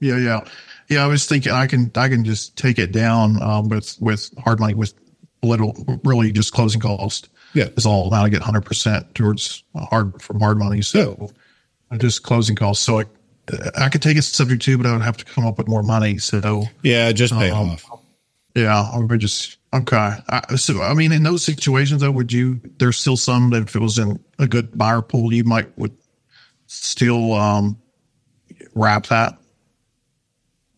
yeah, 0.00 0.18
yeah, 0.18 0.44
yeah. 0.88 1.04
I 1.04 1.06
was 1.06 1.26
thinking 1.26 1.52
I 1.52 1.66
can 1.66 1.90
I 1.94 2.08
can 2.08 2.24
just 2.24 2.56
take 2.56 2.78
it 2.78 2.92
down 2.92 3.40
um, 3.42 3.68
with 3.68 3.96
with 4.00 4.30
hard 4.38 4.60
money 4.60 4.74
with 4.74 4.94
little 5.42 5.74
really 6.04 6.32
just 6.32 6.52
closing 6.52 6.80
cost. 6.80 7.28
Yeah, 7.54 7.68
is 7.76 7.86
all 7.86 8.10
now 8.10 8.24
I 8.24 8.28
get 8.28 8.42
hundred 8.42 8.64
percent 8.64 9.14
towards 9.14 9.62
hard 9.76 10.20
from 10.20 10.40
hard 10.40 10.58
money. 10.58 10.82
So 10.82 11.30
yeah. 11.90 11.98
just 11.98 12.22
closing 12.22 12.56
costs. 12.56 12.84
So 12.84 13.00
I 13.00 13.04
I 13.76 13.88
could 13.88 14.02
take 14.02 14.16
it 14.16 14.22
subject 14.22 14.62
to, 14.62 14.76
but 14.76 14.86
I 14.86 14.92
would 14.92 15.02
have 15.02 15.16
to 15.18 15.24
come 15.24 15.46
up 15.46 15.58
with 15.58 15.68
more 15.68 15.82
money. 15.82 16.18
So 16.18 16.64
yeah, 16.82 17.12
just 17.12 17.32
pay 17.32 17.50
um, 17.50 17.70
off. 17.70 17.84
Yeah, 18.54 18.80
I 18.80 18.98
would 18.98 19.20
just 19.20 19.58
Okay. 19.74 20.12
I, 20.28 20.54
so, 20.54 20.80
I 20.82 20.94
mean, 20.94 21.10
in 21.10 21.24
those 21.24 21.44
situations, 21.44 22.00
though, 22.00 22.12
would 22.12 22.32
you? 22.32 22.60
There's 22.78 22.96
still 22.96 23.16
some 23.16 23.50
that 23.50 23.64
if 23.64 23.74
it 23.74 23.80
was 23.80 23.98
in 23.98 24.20
a 24.38 24.46
good 24.46 24.78
buyer 24.78 25.02
pool, 25.02 25.32
you 25.32 25.42
might 25.42 25.76
would 25.76 25.96
still 26.66 27.32
um, 27.32 27.76
wrap 28.74 29.06
that, 29.06 29.36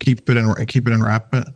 keep 0.01 0.28
it 0.30 0.36
and 0.38 0.68
keep 0.68 0.86
it 0.86 0.94
and 0.94 1.05
wrap 1.05 1.34
it. 1.34 1.47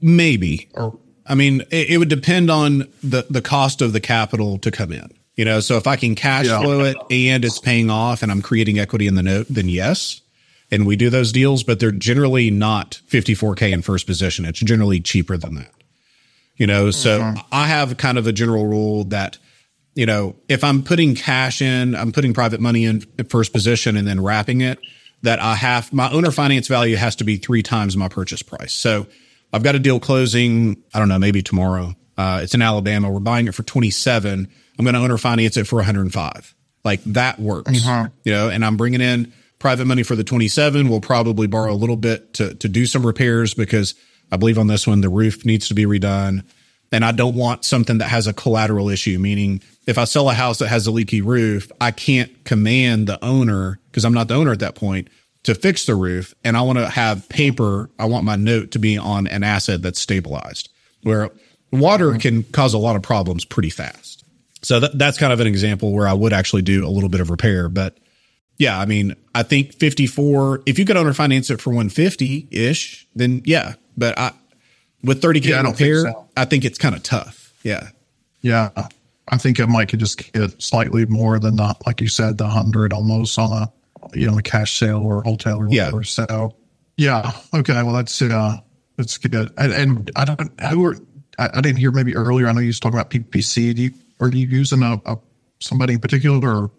Maybe. 0.00 0.68
Or, 0.74 0.98
I 1.26 1.34
mean, 1.34 1.62
it, 1.70 1.90
it, 1.90 1.98
would 1.98 2.08
depend 2.08 2.48
on 2.48 2.88
the 3.02 3.26
the 3.28 3.42
cost 3.42 3.82
of 3.82 3.92
the 3.92 4.00
capital 4.00 4.58
to 4.58 4.70
come 4.70 4.92
in. 4.92 5.10
You 5.34 5.44
know, 5.44 5.60
so 5.60 5.78
if 5.78 5.86
I 5.88 5.96
can 5.96 6.14
cash 6.14 6.46
yeah. 6.46 6.60
flow 6.60 6.80
it 6.84 6.96
and 7.10 7.44
it's 7.44 7.58
paying 7.58 7.90
off 7.90 8.22
and 8.22 8.30
I'm 8.30 8.42
creating 8.42 8.78
equity 8.78 9.08
in 9.08 9.14
the 9.14 9.22
note, 9.22 9.46
then 9.48 9.68
yes. 9.68 10.20
And 10.70 10.86
we 10.86 10.94
do 10.94 11.10
those 11.10 11.32
deals, 11.32 11.64
but 11.64 11.80
they're 11.80 11.90
generally 11.90 12.50
not 12.50 13.00
54K 13.08 13.72
in 13.72 13.82
first 13.82 14.06
position. 14.06 14.44
It's 14.44 14.60
generally 14.60 15.00
cheaper 15.00 15.36
than 15.36 15.54
that. 15.56 15.70
You 16.56 16.66
know, 16.66 16.90
so 16.90 17.20
mm-hmm. 17.20 17.38
I 17.50 17.66
have 17.66 17.96
kind 17.96 18.18
of 18.18 18.26
a 18.26 18.32
general 18.32 18.66
rule 18.66 19.04
that, 19.04 19.38
you 19.94 20.06
know, 20.06 20.36
if 20.48 20.62
I'm 20.62 20.82
putting 20.82 21.14
cash 21.14 21.62
in, 21.62 21.94
I'm 21.94 22.12
putting 22.12 22.34
private 22.34 22.60
money 22.60 22.84
in 22.84 23.00
first 23.28 23.52
position 23.52 23.96
and 23.96 24.06
then 24.06 24.22
wrapping 24.22 24.60
it, 24.60 24.78
that 25.22 25.40
I 25.40 25.54
have 25.54 25.92
my 25.92 26.10
owner 26.10 26.30
finance 26.30 26.68
value 26.68 26.96
has 26.96 27.16
to 27.16 27.24
be 27.24 27.36
three 27.36 27.62
times 27.62 27.96
my 27.96 28.08
purchase 28.08 28.42
price. 28.42 28.72
So 28.72 29.06
I've 29.52 29.62
got 29.62 29.74
a 29.74 29.78
deal 29.78 30.00
closing, 30.00 30.82
I 30.92 30.98
don't 30.98 31.08
know, 31.08 31.18
maybe 31.18 31.42
tomorrow. 31.42 31.94
Uh, 32.16 32.40
it's 32.42 32.54
in 32.54 32.62
Alabama. 32.62 33.10
We're 33.10 33.20
buying 33.20 33.48
it 33.48 33.54
for 33.54 33.62
27. 33.62 34.48
I'm 34.78 34.84
going 34.84 34.94
to 34.94 35.00
owner 35.00 35.18
finance 35.18 35.56
it 35.56 35.66
for 35.66 35.76
105. 35.76 36.54
Like 36.84 37.02
that 37.04 37.38
works, 37.38 37.70
mm-hmm. 37.70 38.08
you 38.24 38.32
know, 38.32 38.48
and 38.48 38.64
I'm 38.64 38.76
bringing 38.76 39.00
in 39.00 39.32
private 39.58 39.84
money 39.84 40.02
for 40.02 40.16
the 40.16 40.24
27. 40.24 40.88
We'll 40.88 41.00
probably 41.00 41.46
borrow 41.46 41.72
a 41.72 41.74
little 41.74 41.96
bit 41.96 42.34
to, 42.34 42.54
to 42.54 42.68
do 42.68 42.86
some 42.86 43.06
repairs 43.06 43.54
because 43.54 43.94
I 44.32 44.38
believe 44.38 44.58
on 44.58 44.66
this 44.66 44.86
one, 44.86 45.02
the 45.02 45.10
roof 45.10 45.44
needs 45.44 45.68
to 45.68 45.74
be 45.74 45.84
redone. 45.84 46.42
and 46.90 47.04
I 47.04 47.12
don't 47.12 47.36
want 47.36 47.64
something 47.64 47.98
that 47.98 48.08
has 48.08 48.26
a 48.26 48.34
collateral 48.34 48.88
issue, 48.88 49.18
meaning 49.18 49.62
if 49.86 49.98
I 49.98 50.04
sell 50.04 50.28
a 50.28 50.34
house 50.34 50.58
that 50.58 50.68
has 50.68 50.86
a 50.86 50.90
leaky 50.90 51.22
roof, 51.22 51.70
I 51.80 51.90
can't 51.90 52.44
command 52.44 53.06
the 53.06 53.22
owner 53.24 53.78
because 53.90 54.04
I'm 54.04 54.12
not 54.12 54.28
the 54.28 54.34
owner 54.34 54.52
at 54.52 54.60
that 54.60 54.74
point 54.74 55.08
to 55.44 55.54
fix 55.54 55.86
the 55.86 55.94
roof. 55.94 56.34
And 56.44 56.56
I 56.56 56.62
want 56.62 56.78
to 56.78 56.88
have 56.88 57.28
paper. 57.28 57.90
I 57.98 58.06
want 58.06 58.24
my 58.24 58.36
note 58.36 58.72
to 58.72 58.78
be 58.78 58.98
on 58.98 59.26
an 59.26 59.42
asset 59.42 59.82
that's 59.82 60.00
stabilized 60.00 60.70
where 61.02 61.30
water 61.70 62.16
can 62.18 62.42
cause 62.44 62.74
a 62.74 62.78
lot 62.78 62.96
of 62.96 63.02
problems 63.02 63.44
pretty 63.44 63.70
fast. 63.70 64.24
So 64.62 64.80
that, 64.80 64.96
that's 64.98 65.18
kind 65.18 65.32
of 65.32 65.40
an 65.40 65.46
example 65.46 65.92
where 65.92 66.06
I 66.06 66.12
would 66.12 66.32
actually 66.32 66.62
do 66.62 66.86
a 66.86 66.90
little 66.90 67.08
bit 67.08 67.20
of 67.20 67.30
repair. 67.30 67.68
But 67.68 67.98
yeah, 68.58 68.78
I 68.78 68.86
mean, 68.86 69.14
I 69.34 69.42
think 69.42 69.74
54, 69.74 70.62
if 70.66 70.78
you 70.78 70.84
could 70.84 70.96
owner 70.96 71.12
finance 71.12 71.50
it 71.50 71.60
for 71.60 71.70
150 71.70 72.48
ish, 72.50 73.06
then 73.14 73.42
yeah. 73.44 73.74
But 73.96 74.18
I, 74.18 74.32
with 75.02 75.20
30K 75.22 75.44
Yeah, 75.46 75.58
I 75.60 75.62
don't 75.62 75.76
think 75.76 75.94
so. 75.96 76.28
I 76.36 76.44
think 76.44 76.64
it's 76.64 76.78
kind 76.78 76.94
of 76.94 77.02
tough. 77.02 77.52
Yeah. 77.62 77.88
Yeah. 78.40 78.70
I 79.28 79.36
think 79.38 79.60
I 79.60 79.66
might 79.66 79.88
could 79.88 80.00
just 80.00 80.32
get 80.32 80.60
slightly 80.62 81.06
more 81.06 81.38
than 81.38 81.56
the, 81.56 81.74
like 81.86 82.00
you 82.00 82.08
said, 82.08 82.38
the 82.38 82.46
hundred 82.46 82.92
almost 82.92 83.38
on 83.38 83.52
a, 83.52 83.72
you 84.14 84.30
know, 84.30 84.38
a 84.38 84.42
cash 84.42 84.78
sale 84.78 85.02
or 85.02 85.22
wholetail 85.22 85.58
or 85.58 85.68
Yeah. 85.70 85.86
whatever. 85.86 86.04
So 86.04 86.54
yeah. 86.96 87.32
Okay. 87.54 87.82
Well, 87.82 87.92
that's, 87.94 88.20
uh, 88.22 88.58
that's 88.96 89.16
good. 89.18 89.52
And, 89.56 89.72
and 89.72 90.10
I 90.16 90.24
don't, 90.24 90.60
who 90.70 90.84
are, 90.86 90.96
I, 91.38 91.48
I 91.54 91.60
didn't 91.60 91.78
hear 91.78 91.90
maybe 91.90 92.14
earlier. 92.14 92.46
I 92.48 92.52
know 92.52 92.60
you 92.60 92.66
was 92.68 92.80
talking 92.80 92.98
about 92.98 93.10
PPC. 93.10 93.74
Do 93.74 93.82
you, 93.82 93.90
are 94.20 94.28
you 94.28 94.46
using 94.46 94.82
a, 94.82 95.00
a 95.06 95.16
somebody 95.60 95.94
in 95.94 96.00
particular 96.00 96.64
or 96.64 96.70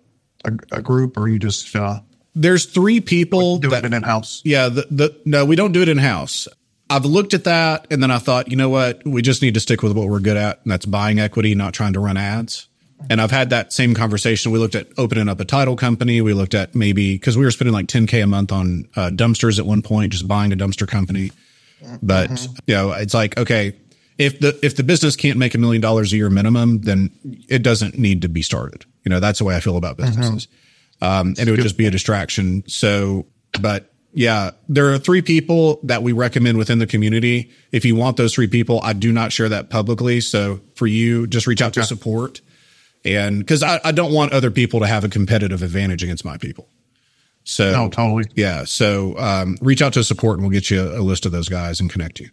a, 0.43 0.51
a 0.71 0.81
group 0.81 1.17
or 1.17 1.27
you 1.27 1.39
just, 1.39 1.75
uh, 1.75 1.99
There's 2.35 2.65
three 2.65 3.01
people 3.01 3.57
doing 3.57 3.71
that 3.71 3.85
it 3.85 3.93
in 3.93 4.03
house? 4.03 4.41
Yeah, 4.43 4.69
the, 4.69 4.87
the 4.89 5.21
no, 5.25 5.45
we 5.45 5.55
don't 5.55 5.71
do 5.71 5.81
it 5.81 5.89
in 5.89 5.97
house. 5.97 6.47
I've 6.89 7.05
looked 7.05 7.33
at 7.33 7.45
that 7.45 7.87
and 7.89 8.03
then 8.03 8.11
I 8.11 8.19
thought, 8.19 8.49
you 8.49 8.55
know 8.55 8.69
what? 8.69 9.05
We 9.05 9.21
just 9.21 9.41
need 9.41 9.53
to 9.55 9.59
stick 9.59 9.81
with 9.81 9.97
what 9.97 10.07
we're 10.09 10.19
good 10.19 10.37
at, 10.37 10.59
and 10.63 10.71
that's 10.71 10.85
buying 10.85 11.19
equity, 11.19 11.55
not 11.55 11.73
trying 11.73 11.93
to 11.93 11.99
run 11.99 12.17
ads. 12.17 12.67
And 13.09 13.19
I've 13.19 13.31
had 13.31 13.49
that 13.49 13.73
same 13.73 13.93
conversation. 13.95 14.51
We 14.51 14.59
looked 14.59 14.75
at 14.75 14.87
opening 14.97 15.27
up 15.27 15.39
a 15.39 15.45
title 15.45 15.75
company. 15.75 16.21
We 16.21 16.33
looked 16.33 16.53
at 16.53 16.73
maybe 16.73 17.15
because 17.15 17.37
we 17.37 17.43
were 17.43 17.51
spending 17.51 17.73
like 17.73 17.87
10K 17.87 18.23
a 18.23 18.27
month 18.27 18.51
on 18.51 18.87
uh, 18.95 19.09
dumpsters 19.09 19.59
at 19.59 19.65
one 19.65 19.81
point, 19.81 20.13
just 20.13 20.27
buying 20.27 20.53
a 20.53 20.55
dumpster 20.55 20.87
company. 20.87 21.31
But 22.01 22.47
you 22.65 22.75
know, 22.75 22.91
it's 22.93 23.13
like, 23.13 23.37
okay, 23.37 23.75
if 24.17 24.39
the 24.39 24.57
if 24.63 24.75
the 24.75 24.83
business 24.83 25.15
can't 25.15 25.37
make 25.37 25.55
a 25.55 25.57
million 25.57 25.81
dollars 25.81 26.13
a 26.13 26.17
year 26.17 26.29
minimum, 26.29 26.81
then 26.81 27.09
it 27.49 27.63
doesn't 27.63 27.97
need 27.97 28.21
to 28.21 28.29
be 28.29 28.41
started. 28.41 28.85
You 29.03 29.09
know, 29.09 29.19
that's 29.19 29.39
the 29.39 29.45
way 29.45 29.55
I 29.55 29.59
feel 29.59 29.77
about 29.77 29.97
businesses. 29.97 30.47
Um, 31.01 31.35
and 31.37 31.47
it 31.47 31.51
would 31.51 31.59
just 31.61 31.77
be 31.77 31.85
a 31.85 31.91
distraction. 31.91 32.63
So, 32.67 33.25
but 33.59 33.91
yeah, 34.13 34.51
there 34.69 34.93
are 34.93 34.97
three 34.99 35.21
people 35.21 35.79
that 35.83 36.03
we 36.03 36.11
recommend 36.13 36.57
within 36.57 36.79
the 36.79 36.87
community. 36.87 37.51
If 37.71 37.83
you 37.83 37.95
want 37.95 38.15
those 38.15 38.33
three 38.33 38.47
people, 38.47 38.79
I 38.83 38.93
do 38.93 39.11
not 39.11 39.33
share 39.33 39.49
that 39.49 39.69
publicly. 39.69 40.21
So 40.21 40.61
for 40.75 40.87
you, 40.87 41.27
just 41.27 41.47
reach 41.47 41.61
out 41.61 41.73
to 41.73 41.83
support. 41.83 42.39
And 43.03 43.39
because 43.39 43.63
I, 43.63 43.81
I 43.83 43.91
don't 43.91 44.13
want 44.13 44.31
other 44.31 44.51
people 44.51 44.79
to 44.79 44.87
have 44.87 45.03
a 45.03 45.09
competitive 45.09 45.61
advantage 45.63 46.03
against 46.03 46.23
my 46.23 46.37
people. 46.37 46.69
So 47.43 47.71
No, 47.71 47.89
totally. 47.89 48.25
yeah. 48.35 48.63
So 48.63 49.17
um, 49.17 49.57
reach 49.61 49.81
out 49.81 49.93
to 49.93 50.03
support 50.03 50.37
and 50.37 50.47
we'll 50.47 50.53
get 50.53 50.69
you 50.69 50.81
a, 50.81 50.99
a 50.99 51.03
list 51.03 51.25
of 51.25 51.31
those 51.33 51.49
guys 51.49 51.81
and 51.81 51.89
connect 51.89 52.21
you. 52.21 52.29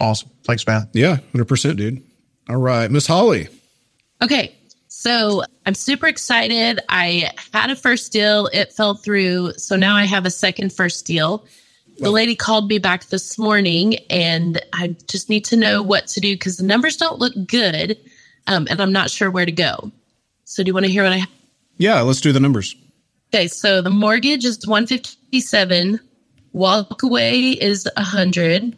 Awesome. 0.00 0.30
Thanks, 0.44 0.66
Matt. 0.66 0.88
Yeah, 0.92 1.18
100%, 1.34 1.76
dude. 1.76 2.02
All 2.48 2.56
right. 2.56 2.90
Miss 2.90 3.06
Holly. 3.06 3.48
Okay. 4.22 4.56
So 4.88 5.44
I'm 5.66 5.74
super 5.74 6.06
excited. 6.08 6.80
I 6.88 7.30
had 7.54 7.70
a 7.70 7.76
first 7.76 8.12
deal, 8.12 8.48
it 8.52 8.72
fell 8.72 8.94
through. 8.94 9.52
So 9.52 9.76
now 9.76 9.94
I 9.94 10.04
have 10.04 10.26
a 10.26 10.30
second 10.30 10.72
first 10.72 11.06
deal. 11.06 11.46
The 12.00 12.10
lady 12.10 12.34
called 12.34 12.68
me 12.68 12.78
back 12.78 13.06
this 13.06 13.38
morning 13.38 13.96
and 14.08 14.60
I 14.72 14.96
just 15.06 15.28
need 15.28 15.44
to 15.46 15.56
know 15.56 15.82
what 15.82 16.06
to 16.08 16.20
do 16.20 16.34
because 16.34 16.56
the 16.56 16.64
numbers 16.64 16.96
don't 16.96 17.18
look 17.18 17.34
good 17.46 17.98
um, 18.46 18.66
and 18.70 18.80
I'm 18.80 18.92
not 18.92 19.10
sure 19.10 19.30
where 19.30 19.46
to 19.46 19.52
go. 19.52 19.92
So 20.44 20.62
do 20.62 20.68
you 20.68 20.74
want 20.74 20.86
to 20.86 20.92
hear 20.92 21.02
what 21.02 21.12
I 21.12 21.18
have? 21.18 21.30
Yeah, 21.76 22.00
let's 22.00 22.20
do 22.20 22.32
the 22.32 22.40
numbers. 22.40 22.74
Okay, 23.32 23.48
so 23.48 23.80
the 23.80 23.90
mortgage 23.90 24.44
is 24.44 24.66
157, 24.66 26.00
walk 26.52 27.02
away 27.02 27.50
is 27.50 27.88
100. 27.96 28.76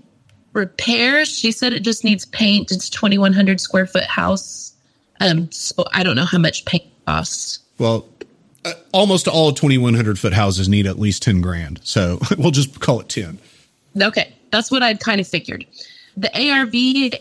Repairs, 0.53 1.28
she 1.28 1.50
said 1.53 1.72
it 1.72 1.80
just 1.80 2.05
needs 2.05 2.26
paint. 2.26 2.70
It's 2.70 2.88
2100 2.90 3.61
square 3.61 3.86
foot 3.86 4.05
house. 4.05 4.72
Um 5.20 5.50
so 5.50 5.84
I 5.92 6.03
don't 6.03 6.16
know 6.16 6.24
how 6.24 6.38
much 6.38 6.64
paint 6.64 6.84
costs. 7.07 7.61
Well, 7.78 8.07
uh, 8.64 8.72
almost 8.92 9.26
all 9.26 9.53
2,100 9.53 10.18
foot 10.18 10.32
houses 10.32 10.68
need 10.68 10.86
at 10.86 10.98
least 10.98 11.22
10 11.22 11.40
grand. 11.40 11.80
So 11.82 12.20
we'll 12.38 12.50
just 12.53 12.80
call 12.80 13.00
it 13.00 13.09
10. 13.09 13.38
Okay, 14.00 14.32
that's 14.50 14.70
what 14.70 14.82
I'd 14.82 15.00
kind 15.00 15.20
of 15.20 15.26
figured. 15.26 15.66
The 16.16 16.30
ARV 16.50 16.74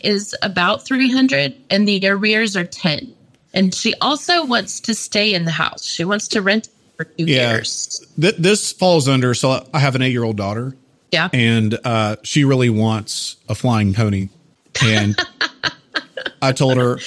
is 0.04 0.34
about 0.42 0.84
300 0.84 1.54
and 1.70 1.88
the 1.88 2.06
arrears 2.06 2.56
are 2.56 2.64
10. 2.64 3.12
And 3.54 3.74
she 3.74 3.94
also 4.00 4.44
wants 4.44 4.80
to 4.80 4.94
stay 4.94 5.34
in 5.34 5.44
the 5.44 5.50
house. 5.50 5.84
She 5.84 6.04
wants 6.04 6.28
to 6.28 6.42
rent 6.42 6.68
for 6.96 7.04
2 7.04 7.24
Yeah. 7.24 7.52
years. 7.54 8.06
Th- 8.20 8.36
this 8.36 8.72
falls 8.72 9.08
under. 9.08 9.34
So 9.34 9.66
I 9.74 9.78
have 9.78 9.94
an 9.94 10.02
eight 10.02 10.12
year 10.12 10.24
old 10.24 10.36
daughter, 10.36 10.74
Yeah. 11.12 11.28
and 11.32 11.78
uh, 11.84 12.16
she 12.24 12.44
really 12.44 12.70
wants 12.70 13.36
a 13.48 13.54
flying 13.54 13.92
pony. 13.94 14.30
And 14.82 15.16
I 16.40 16.52
told 16.52 16.78
her, 16.78 16.98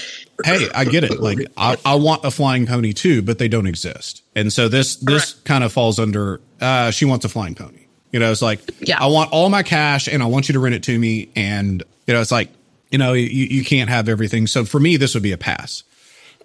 "Hey, 0.44 0.70
I 0.74 0.86
get 0.86 1.04
it. 1.04 1.20
Like 1.20 1.40
I, 1.58 1.78
I 1.84 1.96
want 1.96 2.24
a 2.24 2.32
flying 2.32 2.68
pony 2.68 2.94
too, 2.94 3.22
but 3.22 3.40
they 3.40 3.48
don't 3.48 3.68
exist." 3.68 4.22
And 4.36 4.54
so 4.54 4.68
this 4.70 4.96
this 4.98 5.34
kind 5.34 5.64
of 5.64 5.74
falls 5.74 6.00
under. 6.00 6.40
Uh, 6.62 6.92
she 6.92 7.06
wants 7.06 7.26
a 7.26 7.30
flying 7.30 7.56
pony. 7.56 7.88
You 8.12 8.20
know, 8.20 8.32
it's 8.32 8.42
like 8.42 8.62
Yeah. 8.80 9.02
I 9.04 9.08
want 9.08 9.32
all 9.32 9.50
my 9.50 9.64
cash, 9.64 10.08
and 10.08 10.22
I 10.24 10.28
want 10.28 10.48
you 10.48 10.54
to 10.54 10.60
rent 10.60 10.76
it 10.76 10.84
to 10.84 10.98
me. 10.98 11.30
And 11.36 11.84
you 12.08 12.14
know, 12.14 12.22
it's 12.22 12.32
like 12.32 12.50
you 12.92 12.98
know, 13.00 13.14
you, 13.14 13.26
you 13.26 13.66
can't 13.66 13.90
have 13.90 14.08
everything. 14.08 14.48
So 14.48 14.64
for 14.64 14.80
me, 14.80 14.96
this 14.98 15.16
would 15.16 15.24
be 15.24 15.32
a 15.32 15.38
pass. 15.38 15.84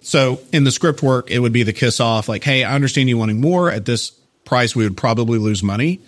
So 0.01 0.41
in 0.51 0.63
the 0.63 0.71
script 0.71 1.03
work, 1.03 1.29
it 1.29 1.39
would 1.39 1.53
be 1.53 1.61
the 1.61 1.73
kiss 1.73 1.99
off, 1.99 2.27
like, 2.27 2.43
hey, 2.43 2.63
I 2.63 2.73
understand 2.73 3.07
you 3.07 3.17
wanting 3.19 3.39
more 3.39 3.69
at 3.69 3.85
this 3.85 4.09
price. 4.43 4.75
We 4.75 4.83
would 4.83 4.97
probably 4.97 5.37
lose 5.37 5.61
money. 5.61 6.01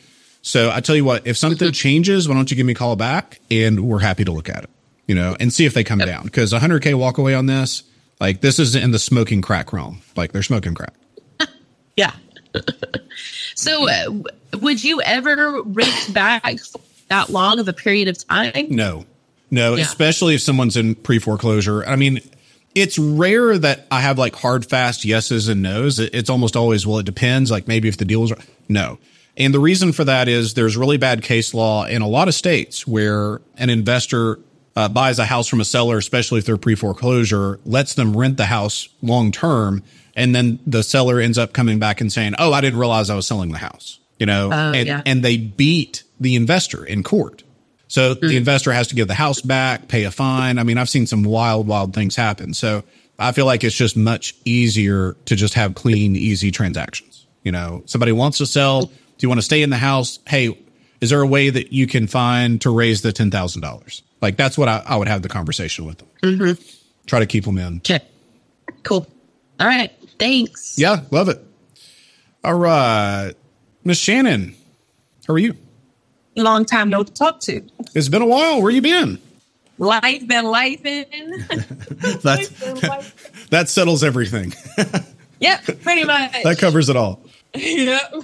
So 0.46 0.70
I 0.70 0.82
tell 0.82 0.96
you 0.96 1.06
what, 1.06 1.26
if 1.26 1.38
something 1.38 1.72
changes, 1.74 2.28
why 2.30 2.36
don't 2.36 2.52
you 2.52 2.56
give 2.58 2.66
me 2.66 2.74
a 2.74 2.76
call 2.76 2.96
back 2.96 3.40
and 3.50 3.80
we're 3.80 4.00
happy 4.00 4.24
to 4.26 4.32
look 4.32 4.50
at 4.50 4.66
it, 4.66 4.70
you 5.08 5.16
know, 5.16 5.36
and 5.40 5.52
see 5.52 5.66
if 5.66 5.74
they 5.74 5.84
come 5.84 6.00
down. 6.00 6.26
Because 6.26 6.54
100K 6.54 6.94
walk 6.96 7.18
away 7.18 7.34
on 7.34 7.46
this, 7.48 7.84
like, 8.20 8.42
this 8.42 8.60
is 8.60 8.76
in 8.76 8.92
the 8.92 9.00
smoking 9.00 9.42
crack 9.42 9.72
realm. 9.74 10.02
Like, 10.16 10.32
they're 10.34 10.44
smoking 10.44 10.76
crack. 10.76 10.94
Yeah. 11.96 12.12
so, 13.56 13.88
uh, 13.88 14.06
would 14.62 14.84
you 14.84 15.02
ever 15.02 15.62
rent 15.64 16.10
back 16.14 16.44
that 17.10 17.30
long 17.30 17.60
of 17.60 17.68
a 17.68 17.74
period 17.74 18.08
of 18.08 18.28
time? 18.28 18.68
No, 18.70 19.06
no, 19.52 19.76
Yeah. 19.76 19.84
especially 19.84 20.36
if 20.36 20.42
someone's 20.42 20.76
in 20.76 20.96
pre 20.96 21.20
foreclosure. 21.20 21.86
I 21.86 21.96
mean, 21.96 22.20
it's 22.74 22.98
rare 22.98 23.58
that 23.60 23.86
I 23.92 24.02
have 24.02 24.18
like 24.18 24.36
hard, 24.36 24.66
fast 24.66 25.06
yeses 25.06 25.48
and 25.48 25.62
nos. 25.62 26.00
It's 26.00 26.30
almost 26.30 26.56
always, 26.56 26.88
well, 26.88 26.98
it 27.00 27.06
depends. 27.06 27.52
Like 27.52 27.68
maybe 27.68 27.88
if 27.88 27.98
the 27.98 28.06
deal 28.06 28.24
is 28.24 28.34
no. 28.68 28.98
And 29.38 29.54
the 29.54 29.60
reason 29.60 29.92
for 29.94 30.04
that 30.04 30.28
is 30.28 30.54
there's 30.54 30.78
really 30.78 30.98
bad 30.98 31.24
case 31.24 31.54
law 31.54 31.86
in 31.86 32.02
a 32.02 32.08
lot 32.08 32.28
of 32.28 32.34
states 32.36 32.86
where 32.86 33.42
an 33.58 33.70
investor 33.70 34.40
uh, 34.76 34.90
buys 34.90 35.20
a 35.20 35.26
house 35.26 35.48
from 35.48 35.60
a 35.62 35.66
seller, 35.66 35.98
especially 35.98 36.40
if 36.40 36.46
they're 36.46 36.58
pre 36.58 36.76
foreclosure, 36.76 37.60
lets 37.66 37.96
them 37.96 38.16
rent 38.16 38.38
the 38.38 38.46
house 38.46 38.90
long 39.02 39.32
term. 39.32 39.84
And 40.16 40.36
then 40.36 40.60
the 40.68 40.84
seller 40.84 41.20
ends 41.20 41.38
up 41.40 41.54
coming 41.54 41.80
back 41.80 42.00
and 42.02 42.12
saying, 42.12 42.34
Oh, 42.38 42.54
I 42.54 42.62
didn't 42.62 42.80
realize 42.80 43.10
I 43.10 43.16
was 43.16 43.26
selling 43.26 43.52
the 43.52 43.58
house, 43.58 44.00
you 44.20 44.26
know, 44.28 44.50
Oh, 44.52 44.72
and, 44.74 44.88
yeah. 44.88 45.02
and 45.06 45.24
they 45.24 45.38
beat 45.38 46.04
the 46.20 46.36
investor 46.36 46.86
in 46.86 47.02
court. 47.04 47.44
So 47.88 48.16
Mm. 48.16 48.22
the 48.30 48.38
investor 48.38 48.72
has 48.74 48.88
to 48.90 48.96
give 48.96 49.08
the 49.08 49.14
house 49.16 49.42
back, 49.42 49.88
pay 49.88 50.04
a 50.04 50.12
fine. 50.12 50.58
I 50.60 50.64
mean, 50.64 50.78
I've 50.78 50.90
seen 50.90 51.06
some 51.08 51.24
wild, 51.24 51.68
wild 51.68 51.94
things 51.94 52.16
happen. 52.16 52.54
So 52.54 52.84
I 53.20 53.32
feel 53.32 53.46
like 53.48 53.64
it's 53.64 53.76
just 53.76 53.96
much 53.98 54.36
easier 54.46 55.16
to 55.26 55.36
just 55.36 55.54
have 55.56 55.74
clean, 55.76 56.16
easy 56.16 56.52
transactions. 56.52 57.26
You 57.44 57.52
know, 57.52 57.84
somebody 57.86 58.12
wants 58.12 58.38
to 58.40 58.46
sell. 58.46 58.92
Do 59.18 59.26
you 59.26 59.30
want 59.30 59.40
to 59.40 59.44
stay 59.44 59.62
in 59.62 59.70
the 59.70 59.78
house? 59.78 60.20
Hey, 60.28 60.58
is 61.02 61.10
there 61.10 61.22
a 61.22 61.28
way 61.28 61.50
that 61.50 61.72
you 61.74 61.88
can 61.88 62.08
find 62.08 62.60
to 62.62 62.74
raise 62.74 63.02
the 63.02 63.12
ten 63.12 63.32
thousand 63.32 63.62
dollars? 63.62 64.02
Like 64.22 64.38
that's 64.38 64.58
what 64.58 64.70
I, 64.70 64.84
I 64.86 64.96
would 64.96 65.08
have 65.08 65.22
the 65.22 65.30
conversation 65.30 65.86
with 65.86 66.00
them. 66.00 66.08
Mm-hmm. 66.22 66.62
Try 67.06 67.20
to 67.20 67.26
keep 67.26 67.46
them 67.46 67.58
in. 67.58 67.78
Okay. 67.78 68.00
Cool. 68.84 69.08
All 69.60 69.68
right. 69.68 69.92
Thanks. 70.20 70.78
Yeah, 70.78 71.02
love 71.12 71.30
it. 71.30 71.44
All 72.44 72.54
right, 72.54 73.34
Miss 73.86 73.98
Shannon, 73.98 74.56
how 75.28 75.34
are 75.34 75.40
you? 75.40 75.56
long 76.36 76.66
time 76.66 76.90
no 76.90 77.04
talk 77.04 77.40
to. 77.42 77.62
It's 77.94 78.10
been 78.10 78.22
a 78.22 78.26
while. 78.26 78.62
Where 78.62 78.72
you 78.72 78.82
been? 78.82 79.20
Life 79.78 80.28
been 80.28 80.46
life 80.46 80.82
That's 82.22 82.50
that 83.50 83.66
settles 83.70 84.04
everything. 84.04 84.54
Yep, 85.40 85.82
pretty 85.82 86.04
much. 86.06 86.32
that 86.44 86.58
covers 86.58 86.90
it 86.90 86.96
all. 86.96 87.22
Yep. 87.56 88.24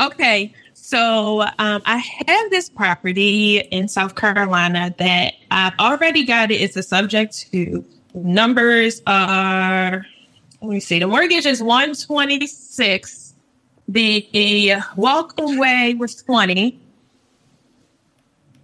Okay. 0.00 0.52
So 0.74 1.42
um, 1.58 1.82
I 1.84 1.98
have 2.26 2.50
this 2.50 2.70
property 2.70 3.58
in 3.58 3.86
South 3.88 4.14
Carolina 4.16 4.94
that 4.98 5.34
I've 5.50 5.78
already 5.78 6.24
got 6.24 6.50
it. 6.50 6.60
It's 6.60 6.76
a 6.76 6.82
subject 6.82 7.50
to 7.52 7.84
numbers 8.14 9.02
are 9.06 10.06
let 10.62 10.70
me 10.70 10.80
see. 10.80 10.98
The 10.98 11.06
mortgage 11.06 11.46
is 11.46 11.62
126. 11.62 13.34
The 13.88 14.76
walk 14.96 15.34
away 15.38 15.94
was 15.98 16.16
20. 16.22 16.78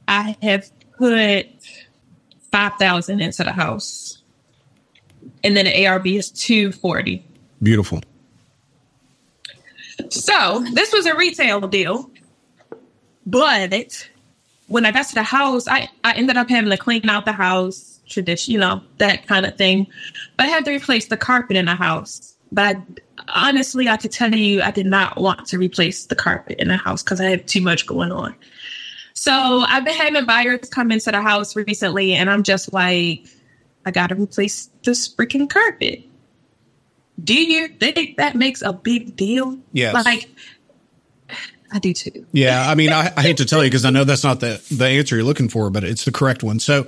I 0.09 0.37
have 0.43 0.70
put 0.99 1.47
five 2.53 2.74
thousand 2.78 3.20
into 3.20 3.45
the 3.45 3.53
house, 3.53 4.22
and 5.43 5.57
then 5.57 5.64
the 5.64 5.87
ARV 5.87 6.07
is 6.07 6.30
two 6.30 6.72
forty. 6.72 7.24
Beautiful. 7.62 8.03
So 10.11 10.64
this 10.72 10.92
was 10.92 11.07
a 11.07 11.16
retail 11.16 11.61
deal, 11.68 12.11
but 13.24 14.09
when 14.68 14.84
I 14.84 14.92
got 14.92 15.07
to 15.09 15.14
the 15.14 15.22
house, 15.22 15.68
I 15.68 15.88
I 16.05 16.12
ended 16.14 16.36
up 16.36 16.49
having 16.49 16.70
to 16.70 16.76
clean 16.76 17.09
out 17.09 17.24
the 17.24 17.32
house, 17.32 18.01
tradition, 18.09 18.53
you 18.53 18.59
know, 18.59 18.82
that 18.99 19.26
kind 19.26 19.47
of 19.47 19.57
thing. 19.57 19.86
But 20.36 20.47
I 20.47 20.49
had 20.49 20.64
to 20.66 20.70
replace 20.72 21.07
the 21.07 21.16
carpet 21.16 21.57
in 21.57 21.66
the 21.66 21.74
house. 21.74 22.36
But 22.53 22.76
I, 23.28 23.49
honestly, 23.49 23.88
I 23.88 23.97
could 23.97 24.12
tell 24.12 24.34
you, 24.34 24.62
I 24.62 24.70
did 24.70 24.86
not 24.86 25.20
want 25.20 25.47
to 25.49 25.59
replace 25.59 26.07
the 26.07 26.14
carpet 26.14 26.59
in 26.59 26.68
the 26.68 26.76
house 26.76 27.03
because 27.03 27.20
I 27.20 27.24
had 27.24 27.49
too 27.49 27.61
much 27.61 27.86
going 27.86 28.12
on. 28.12 28.34
So 29.14 29.32
I've 29.32 29.84
been 29.84 29.94
having 29.94 30.26
buyers 30.26 30.68
come 30.68 30.92
into 30.92 31.11
the 31.11 31.22
house 31.22 31.57
recently, 31.57 32.12
and 32.12 32.28
I'm 32.28 32.42
just 32.42 32.72
like, 32.72 33.26
I 33.86 33.90
got 33.90 34.09
to 34.09 34.14
replace 34.14 34.68
this 34.84 35.12
freaking 35.12 35.49
carpet. 35.49 36.05
Do 37.23 37.35
you 37.35 37.69
think 37.69 38.19
that 38.19 38.37
makes 38.37 38.62
a 38.62 38.73
big 38.73 39.17
deal? 39.17 39.59
Yes. 39.73 39.95
Like, 39.95 40.29
I 41.73 41.79
do 41.79 41.93
too. 41.93 42.27
Yeah, 42.33 42.69
I 42.69 42.75
mean, 42.75 42.93
I, 42.93 43.12
I 43.17 43.23
hate 43.23 43.39
to 43.39 43.45
tell 43.45 43.64
you 43.64 43.71
because 43.71 43.85
I 43.85 43.91
know 43.91 44.05
that's 44.05 44.25
not 44.25 44.41
the 44.41 44.62
the 44.71 44.87
answer 44.87 45.17
you're 45.17 45.25
looking 45.25 45.49
for, 45.49 45.71
but 45.71 45.85
it's 45.85 46.05
the 46.05 46.12
correct 46.12 46.43
one. 46.43 46.61
So, 46.61 46.87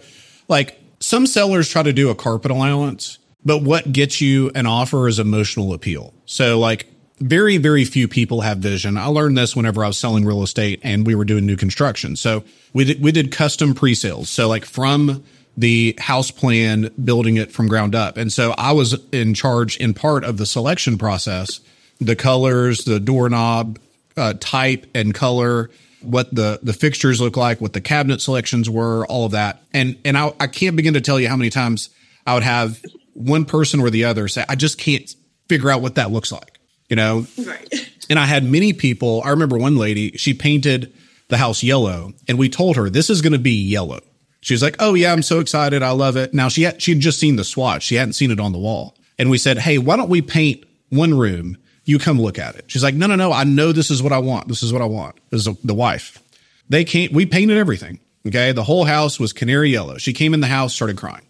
like 0.48 0.80
some 1.00 1.26
sellers 1.26 1.68
try 1.68 1.82
to 1.82 1.92
do 1.92 2.10
a 2.10 2.14
carpet 2.14 2.50
allowance, 2.50 3.18
but 3.44 3.62
what 3.62 3.92
gets 3.92 4.20
you 4.20 4.50
an 4.54 4.66
offer 4.66 5.08
is 5.08 5.18
emotional 5.18 5.72
appeal. 5.72 6.14
So, 6.26 6.58
like 6.58 6.86
very 7.20 7.56
very 7.56 7.84
few 7.84 8.06
people 8.08 8.42
have 8.42 8.58
vision. 8.58 8.96
I 8.96 9.06
learned 9.06 9.36
this 9.36 9.56
whenever 9.56 9.84
I 9.84 9.88
was 9.88 9.98
selling 9.98 10.24
real 10.24 10.42
estate 10.42 10.80
and 10.82 11.06
we 11.06 11.14
were 11.14 11.24
doing 11.24 11.46
new 11.46 11.56
construction. 11.56 12.16
So 12.16 12.44
we 12.72 12.84
did 12.84 13.02
we 13.02 13.12
did 13.12 13.32
custom 13.32 13.74
pre-sales. 13.74 14.30
So 14.30 14.48
like 14.48 14.64
from 14.64 15.24
the 15.58 15.96
house 15.98 16.30
plan, 16.30 16.88
building 17.02 17.36
it 17.36 17.50
from 17.50 17.66
ground 17.66 17.94
up. 17.96 18.16
And 18.16 18.32
so 18.32 18.54
I 18.56 18.70
was 18.70 18.96
in 19.10 19.34
charge 19.34 19.76
in 19.78 19.92
part 19.92 20.22
of 20.22 20.36
the 20.36 20.46
selection 20.46 20.96
process, 20.98 21.60
the 22.00 22.14
colors, 22.14 22.84
the 22.84 23.00
doorknob 23.00 23.80
uh, 24.16 24.34
type 24.38 24.86
and 24.94 25.12
color, 25.12 25.68
what 26.00 26.32
the 26.32 26.60
the 26.62 26.72
fixtures 26.72 27.20
look 27.20 27.36
like, 27.36 27.60
what 27.60 27.72
the 27.72 27.80
cabinet 27.80 28.20
selections 28.20 28.70
were, 28.70 29.04
all 29.06 29.26
of 29.26 29.32
that. 29.32 29.62
And 29.74 29.98
and 30.04 30.16
I, 30.16 30.32
I 30.38 30.46
can't 30.46 30.76
begin 30.76 30.94
to 30.94 31.00
tell 31.00 31.18
you 31.18 31.28
how 31.28 31.36
many 31.36 31.50
times 31.50 31.90
I 32.24 32.34
would 32.34 32.44
have 32.44 32.80
one 33.14 33.44
person 33.44 33.80
or 33.80 33.90
the 33.90 34.04
other 34.04 34.28
say, 34.28 34.44
I 34.48 34.54
just 34.54 34.78
can't 34.78 35.12
figure 35.48 35.70
out 35.70 35.82
what 35.82 35.96
that 35.96 36.12
looks 36.12 36.30
like, 36.30 36.60
you 36.88 36.96
know? 36.96 37.26
Right. 37.44 37.68
And 38.10 38.18
I 38.18 38.24
had 38.24 38.42
many 38.42 38.72
people. 38.72 39.20
I 39.22 39.28
remember 39.28 39.58
one 39.58 39.76
lady, 39.76 40.12
she 40.12 40.32
painted 40.32 40.94
the 41.28 41.36
house 41.36 41.62
yellow 41.62 42.14
and 42.26 42.38
we 42.38 42.48
told 42.48 42.76
her 42.76 42.88
this 42.88 43.10
is 43.10 43.20
going 43.20 43.34
to 43.34 43.38
be 43.38 43.62
yellow. 43.68 44.00
She 44.40 44.54
was 44.54 44.62
like, 44.62 44.76
"Oh 44.78 44.94
yeah, 44.94 45.12
I'm 45.12 45.22
so 45.22 45.40
excited. 45.40 45.82
I 45.82 45.90
love 45.90 46.16
it." 46.16 46.32
Now 46.32 46.48
she 46.48 46.62
had, 46.62 46.80
she'd 46.80 47.00
just 47.00 47.18
seen 47.18 47.36
the 47.36 47.44
swatch. 47.44 47.82
She 47.82 47.96
hadn't 47.96 48.14
seen 48.14 48.30
it 48.30 48.40
on 48.40 48.52
the 48.52 48.58
wall. 48.58 48.96
And 49.18 49.30
we 49.30 49.38
said, 49.38 49.58
"Hey, 49.58 49.78
why 49.78 49.96
don't 49.96 50.08
we 50.08 50.22
paint 50.22 50.64
one 50.90 51.18
room? 51.18 51.56
You 51.84 51.98
come 51.98 52.20
look 52.20 52.38
at 52.38 52.54
it." 52.54 52.64
She's 52.68 52.82
like, 52.82 52.94
"No, 52.94 53.06
no, 53.06 53.16
no. 53.16 53.32
I 53.32 53.44
know 53.44 53.72
this 53.72 53.90
is 53.90 54.02
what 54.02 54.12
I 54.12 54.18
want. 54.18 54.48
This 54.48 54.62
is 54.62 54.72
what 54.72 54.82
I 54.82 54.86
want." 54.86 55.16
This 55.30 55.46
is 55.46 55.56
the 55.64 55.74
wife. 55.74 56.22
They 56.68 56.84
can't. 56.84 57.12
We 57.12 57.26
painted 57.26 57.56
everything. 57.56 58.00
Okay, 58.26 58.52
the 58.52 58.64
whole 58.64 58.84
house 58.84 59.18
was 59.18 59.32
canary 59.32 59.70
yellow. 59.70 59.98
She 59.98 60.12
came 60.12 60.34
in 60.34 60.40
the 60.40 60.46
house, 60.46 60.74
started 60.74 60.96
crying. 60.96 61.26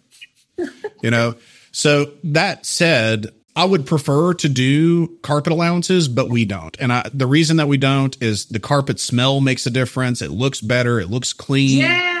you 1.01 1.11
know. 1.11 1.35
So 1.71 2.11
that 2.23 2.65
said, 2.65 3.27
I 3.55 3.65
would 3.65 3.85
prefer 3.85 4.33
to 4.35 4.49
do 4.49 5.07
carpet 5.21 5.53
allowances, 5.53 6.07
but 6.07 6.29
we 6.29 6.45
don't. 6.45 6.75
And 6.79 6.91
I, 6.91 7.09
the 7.13 7.27
reason 7.27 7.57
that 7.57 7.67
we 7.67 7.77
don't 7.77 8.15
is 8.21 8.45
the 8.47 8.59
carpet 8.59 8.99
smell 8.99 9.39
makes 9.41 9.65
a 9.65 9.69
difference. 9.69 10.21
It 10.21 10.31
looks 10.31 10.61
better. 10.61 10.99
It 10.99 11.09
looks 11.09 11.33
clean. 11.33 11.79
Yeah. 11.79 12.19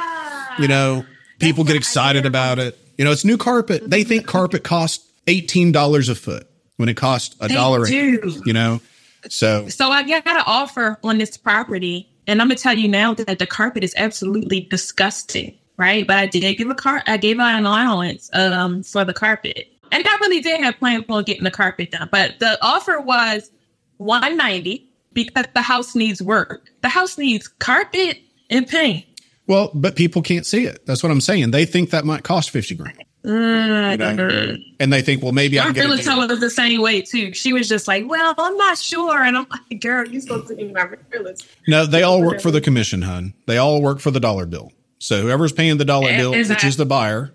You 0.59 0.67
know, 0.67 1.05
people 1.39 1.63
get 1.63 1.75
excited 1.75 2.25
about 2.25 2.59
it. 2.59 2.77
You 2.97 3.05
know, 3.05 3.11
it's 3.11 3.23
new 3.25 3.37
carpet. 3.37 3.89
They 3.89 4.03
think 4.03 4.27
carpet 4.27 4.63
costs 4.63 5.07
$18 5.27 6.09
a 6.09 6.15
foot 6.15 6.47
when 6.77 6.89
it 6.89 6.97
costs 6.97 7.35
a 7.39 7.47
dollar. 7.47 7.87
You 7.87 8.53
know, 8.53 8.81
so 9.29 9.67
So 9.69 9.89
I 9.89 10.03
got 10.03 10.25
an 10.27 10.43
offer 10.45 10.97
on 11.03 11.17
this 11.17 11.37
property, 11.37 12.09
and 12.27 12.41
I'm 12.41 12.47
gonna 12.47 12.57
tell 12.59 12.77
you 12.77 12.87
now 12.87 13.13
that 13.13 13.39
the 13.39 13.47
carpet 13.47 13.83
is 13.83 13.93
absolutely 13.97 14.61
disgusting, 14.61 15.57
right? 15.77 16.05
But 16.05 16.17
I 16.17 16.25
did 16.27 16.57
give 16.57 16.69
a 16.69 16.75
car, 16.75 17.03
I 17.07 17.17
gave 17.17 17.37
her 17.37 17.43
an 17.43 17.65
allowance 17.65 18.29
um 18.33 18.83
for 18.83 19.05
the 19.05 19.13
carpet, 19.13 19.67
and 19.91 20.05
I 20.07 20.17
really 20.21 20.41
did 20.41 20.61
have 20.61 20.77
plans 20.77 21.05
on 21.09 21.23
getting 21.23 21.43
the 21.43 21.51
carpet 21.51 21.91
done. 21.91 22.09
But 22.11 22.39
the 22.39 22.57
offer 22.61 22.99
was 22.99 23.51
190 23.97 24.89
because 25.13 25.45
the 25.53 25.61
house 25.61 25.95
needs 25.95 26.21
work. 26.21 26.69
The 26.81 26.89
house 26.89 27.17
needs 27.17 27.47
carpet 27.47 28.19
and 28.49 28.67
paint. 28.67 29.05
Well, 29.49 29.71
but 29.73 29.97
people 29.97 30.21
can't 30.21 30.45
see 30.45 30.63
it. 30.65 30.85
That's 30.85 31.03
what 31.03 31.11
I'm 31.11 31.19
saying. 31.19 31.51
They 31.51 31.65
think 31.65 31.89
that 31.89 32.05
might 32.05 32.23
cost 32.23 32.51
50 32.51 32.75
grand. 32.75 33.03
Mm, 33.25 34.63
And 34.79 34.93
they 34.93 35.01
think, 35.01 35.21
well, 35.21 35.33
maybe 35.33 35.59
I 35.59 35.63
My 35.63 35.65
can 35.67 35.73
get 35.75 35.85
a 35.85 35.87
realtor 35.89 36.03
deal. 36.03 36.27
was 36.29 36.39
the 36.39 36.49
same 36.49 36.79
way 36.81 37.01
too. 37.01 37.33
She 37.33 37.51
was 37.51 37.67
just 37.67 37.85
like, 37.85 38.09
"Well, 38.09 38.33
I'm 38.37 38.55
not 38.55 38.77
sure," 38.77 39.21
and 39.21 39.37
I'm 39.37 39.45
like, 39.49 39.81
"Girl, 39.81 40.07
you're 40.07 40.21
supposed 40.21 40.47
to 40.47 40.55
be 40.55 40.71
my 40.71 40.83
realtor." 41.11 41.35
No, 41.67 41.85
they 41.85 42.01
all 42.03 42.21
work 42.21 42.39
for 42.39 42.49
the 42.49 42.61
commission, 42.67 43.01
hun. 43.01 43.33
They 43.45 43.57
all 43.57 43.81
work 43.81 43.99
for 43.99 44.09
the 44.09 44.21
dollar 44.21 44.45
bill. 44.45 44.71
So 44.99 45.21
whoever's 45.21 45.51
paying 45.51 45.77
the 45.77 45.83
dollar 45.83 46.09
Eh, 46.11 46.17
bill, 46.17 46.33
is 46.33 46.47
which 46.47 46.63
is 46.63 46.77
the 46.77 46.85
buyer, 46.85 47.33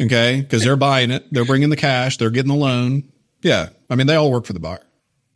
okay, 0.00 0.40
because 0.40 0.64
they're 0.64 0.76
buying 0.76 1.10
it, 1.10 1.26
they're 1.30 1.44
bringing 1.44 1.68
the 1.70 1.76
cash, 1.76 2.16
they're 2.16 2.30
getting 2.30 2.50
the 2.50 2.56
loan. 2.56 3.04
Yeah, 3.42 3.68
I 3.90 3.96
mean, 3.96 4.06
they 4.06 4.14
all 4.16 4.30
work 4.30 4.46
for 4.46 4.54
the 4.54 4.60
buyer. 4.60 4.80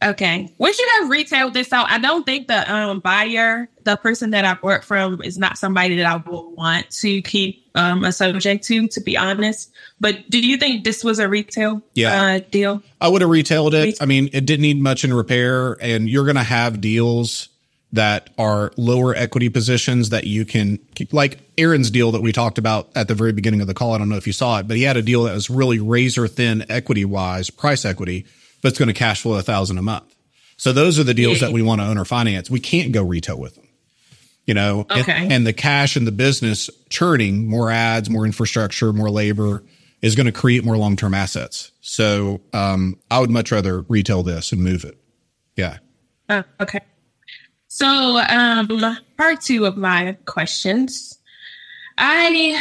Okay. 0.01 0.55
Once 0.59 0.78
you 0.78 0.88
have 1.01 1.11
retailed 1.11 1.55
this 1.55 1.72
out, 1.72 1.90
I 1.90 1.99
don't 1.99 2.24
think 2.24 2.46
the 2.46 2.72
um 2.72 3.01
buyer, 3.01 3.68
the 3.82 3.96
person 3.96 4.30
that 4.30 4.44
I 4.44 4.57
work 4.62 4.84
from, 4.84 5.20
is 5.22 5.38
not 5.38 5.59
somebody 5.59 5.96
that 5.96 6.07
I 6.07 6.16
would 6.16 6.57
want 6.57 6.88
to 7.01 7.20
keep 7.22 7.66
um 7.74 8.05
a 8.05 8.12
subject 8.12 8.64
to, 8.66 8.86
to 8.88 9.01
be 9.01 9.16
honest. 9.16 9.72
But 10.01 10.30
do 10.30 10.38
you 10.38 10.57
think 10.57 10.84
this 10.84 11.03
was 11.03 11.18
a 11.18 11.28
retail 11.28 11.82
Yeah. 11.94 12.22
uh, 12.22 12.40
deal? 12.51 12.80
I 13.01 13.09
would 13.09 13.22
have 13.22 13.30
retailed 13.30 13.74
it. 13.74 14.01
I 14.01 14.07
mean, 14.07 14.30
it 14.32 14.46
didn't 14.46 14.62
need 14.62 14.80
much 14.80 15.05
in 15.05 15.12
repair, 15.12 15.72
and 15.80 16.09
you're 16.09 16.24
going 16.24 16.36
to 16.36 16.42
have 16.44 16.80
deals 16.80 17.49
that 17.92 18.28
are 18.38 18.70
lower 18.76 19.16
equity 19.16 19.49
positions 19.49 20.11
that 20.11 20.24
you 20.24 20.44
can 20.44 20.78
keep. 20.94 21.12
Like 21.12 21.40
Aaron's 21.57 21.90
deal 21.90 22.12
that 22.12 22.20
we 22.20 22.32
talked 22.32 22.59
about 22.59 22.90
at 22.94 23.09
the 23.09 23.14
very 23.14 23.32
beginning 23.32 23.62
of 23.62 23.66
the 23.66 23.74
call. 23.74 23.94
I 23.94 23.99
don't 23.99 24.11
know 24.11 24.16
if 24.16 24.26
you 24.26 24.32
saw 24.32 24.59
it, 24.59 24.68
but 24.68 24.76
he 24.76 24.82
had 24.84 24.96
a 24.96 25.03
deal 25.03 25.24
that 25.24 25.32
was 25.34 25.49
really 25.51 25.80
razor 25.80 26.28
thin 26.28 26.66
equity 26.68 27.05
wise, 27.07 27.49
price 27.51 27.84
equity, 27.86 28.26
but 28.62 28.68
it's 28.68 28.78
going 28.78 28.88
to 28.88 28.94
cash 28.94 29.22
flow 29.22 29.34
a 29.38 29.42
thousand 29.42 29.78
a 29.78 29.82
month. 29.82 30.14
So 30.56 30.72
those 30.72 30.98
are 30.98 31.04
the 31.04 31.14
deals 31.14 31.40
that 31.40 31.52
we 31.52 31.62
want 31.62 31.80
to 31.80 31.86
own 31.86 31.98
or 31.98 32.04
finance. 32.04 32.50
We 32.50 32.61
can't 32.61 32.92
go 32.92 33.02
retail 33.02 33.38
with 33.38 33.54
them. 33.54 33.64
You 34.46 34.54
know, 34.54 34.86
and- 34.90 35.02
Okay. 35.02 35.28
and 35.30 35.46
the 35.46 35.52
cash 35.52 35.94
and 35.94 36.06
the 36.06 36.12
business 36.12 36.70
churning 36.88 37.48
more 37.48 37.70
ads, 37.70 38.09
more 38.11 38.24
infrastructure, 38.26 38.92
more 38.92 39.11
labor 39.11 39.62
is 40.00 40.14
going 40.14 40.26
to 40.26 40.32
create 40.32 40.64
more 40.64 40.76
long 40.76 40.96
term 40.96 41.12
assets. 41.14 41.70
So 41.80 42.40
um, 42.52 42.98
I 43.11 43.18
would 43.20 43.30
much 43.30 43.52
rather 43.52 43.82
retail 43.82 44.22
this 44.22 44.50
and 44.52 44.62
move 44.62 44.84
it. 44.84 44.96
Yeah. 45.56 45.78
Oh, 46.30 46.42
okay. 46.61 46.80
So, 47.68 47.86
um, 47.86 48.96
part 49.18 49.40
two 49.42 49.66
of 49.66 49.76
my 49.76 50.16
questions. 50.24 51.18
I 51.98 52.61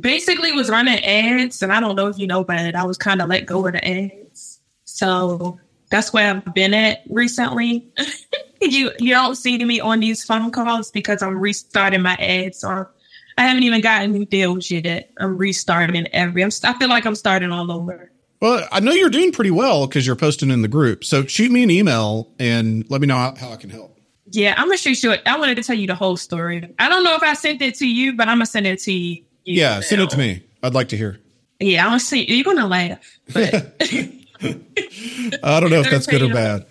basically 0.00 0.52
was 0.52 0.68
running 0.70 1.02
ads, 1.04 1.62
and 1.62 1.72
I 1.72 1.80
don't 1.80 1.96
know 1.96 2.08
if 2.08 2.18
you 2.18 2.26
know, 2.26 2.44
but 2.44 2.74
I 2.74 2.84
was 2.84 2.96
kind 2.98 3.20
of 3.22 3.28
let 3.28 3.46
go 3.46 3.66
of 3.66 3.72
the 3.72 3.84
ads. 3.86 4.53
So 5.04 5.60
that's 5.90 6.12
where 6.12 6.30
I've 6.30 6.54
been 6.54 6.72
at 6.72 7.02
recently. 7.10 7.86
you 8.60 8.90
you 8.98 9.10
don't 9.10 9.36
see 9.36 9.62
me 9.62 9.80
on 9.80 10.00
these 10.00 10.24
phone 10.24 10.50
calls 10.50 10.90
because 10.90 11.22
I'm 11.22 11.38
restarting 11.38 12.00
my 12.00 12.14
ads. 12.14 12.60
So 12.60 12.86
I 13.36 13.42
haven't 13.42 13.64
even 13.64 13.82
gotten 13.82 14.12
new 14.12 14.24
deals 14.24 14.70
yet. 14.70 15.10
I'm 15.18 15.36
restarting 15.36 16.06
every. 16.08 16.42
I'm, 16.42 16.50
I 16.64 16.72
feel 16.78 16.88
like 16.88 17.04
I'm 17.04 17.14
starting 17.14 17.52
all 17.52 17.70
over. 17.70 18.10
Well, 18.40 18.66
I 18.72 18.80
know 18.80 18.92
you're 18.92 19.10
doing 19.10 19.30
pretty 19.30 19.50
well 19.50 19.86
because 19.86 20.06
you're 20.06 20.16
posting 20.16 20.50
in 20.50 20.62
the 20.62 20.68
group. 20.68 21.04
So 21.04 21.24
shoot 21.26 21.50
me 21.50 21.62
an 21.62 21.70
email 21.70 22.30
and 22.38 22.84
let 22.90 23.00
me 23.00 23.06
know 23.06 23.16
how, 23.16 23.34
how 23.34 23.50
I 23.50 23.56
can 23.56 23.70
help. 23.70 23.98
Yeah, 24.30 24.54
I'm 24.56 24.66
gonna 24.66 24.78
shoot 24.78 25.02
you. 25.02 25.14
I 25.26 25.38
wanted 25.38 25.56
to 25.56 25.62
tell 25.62 25.76
you 25.76 25.86
the 25.86 25.94
whole 25.94 26.16
story. 26.16 26.74
I 26.78 26.88
don't 26.88 27.04
know 27.04 27.14
if 27.14 27.22
I 27.22 27.34
sent 27.34 27.60
it 27.60 27.74
to 27.76 27.86
you, 27.86 28.14
but 28.14 28.28
I'm 28.28 28.36
gonna 28.38 28.46
send 28.46 28.66
it 28.66 28.80
to 28.80 28.92
you. 28.92 29.22
Yeah, 29.44 29.80
send 29.80 30.00
it 30.00 30.08
to 30.10 30.18
me. 30.18 30.44
I'd 30.62 30.72
like 30.72 30.88
to 30.88 30.96
hear. 30.96 31.20
Yeah, 31.60 31.84
I'm 31.84 31.90
gonna 31.90 32.00
see. 32.00 32.24
You're 32.24 32.44
gonna 32.44 32.66
laugh. 32.66 33.18
But 33.32 33.80
I 35.42 35.60
don't 35.60 35.70
know 35.70 35.80
if 35.80 35.90
that's 35.90 36.06
good 36.06 36.22
or 36.22 36.32
bad. 36.32 36.66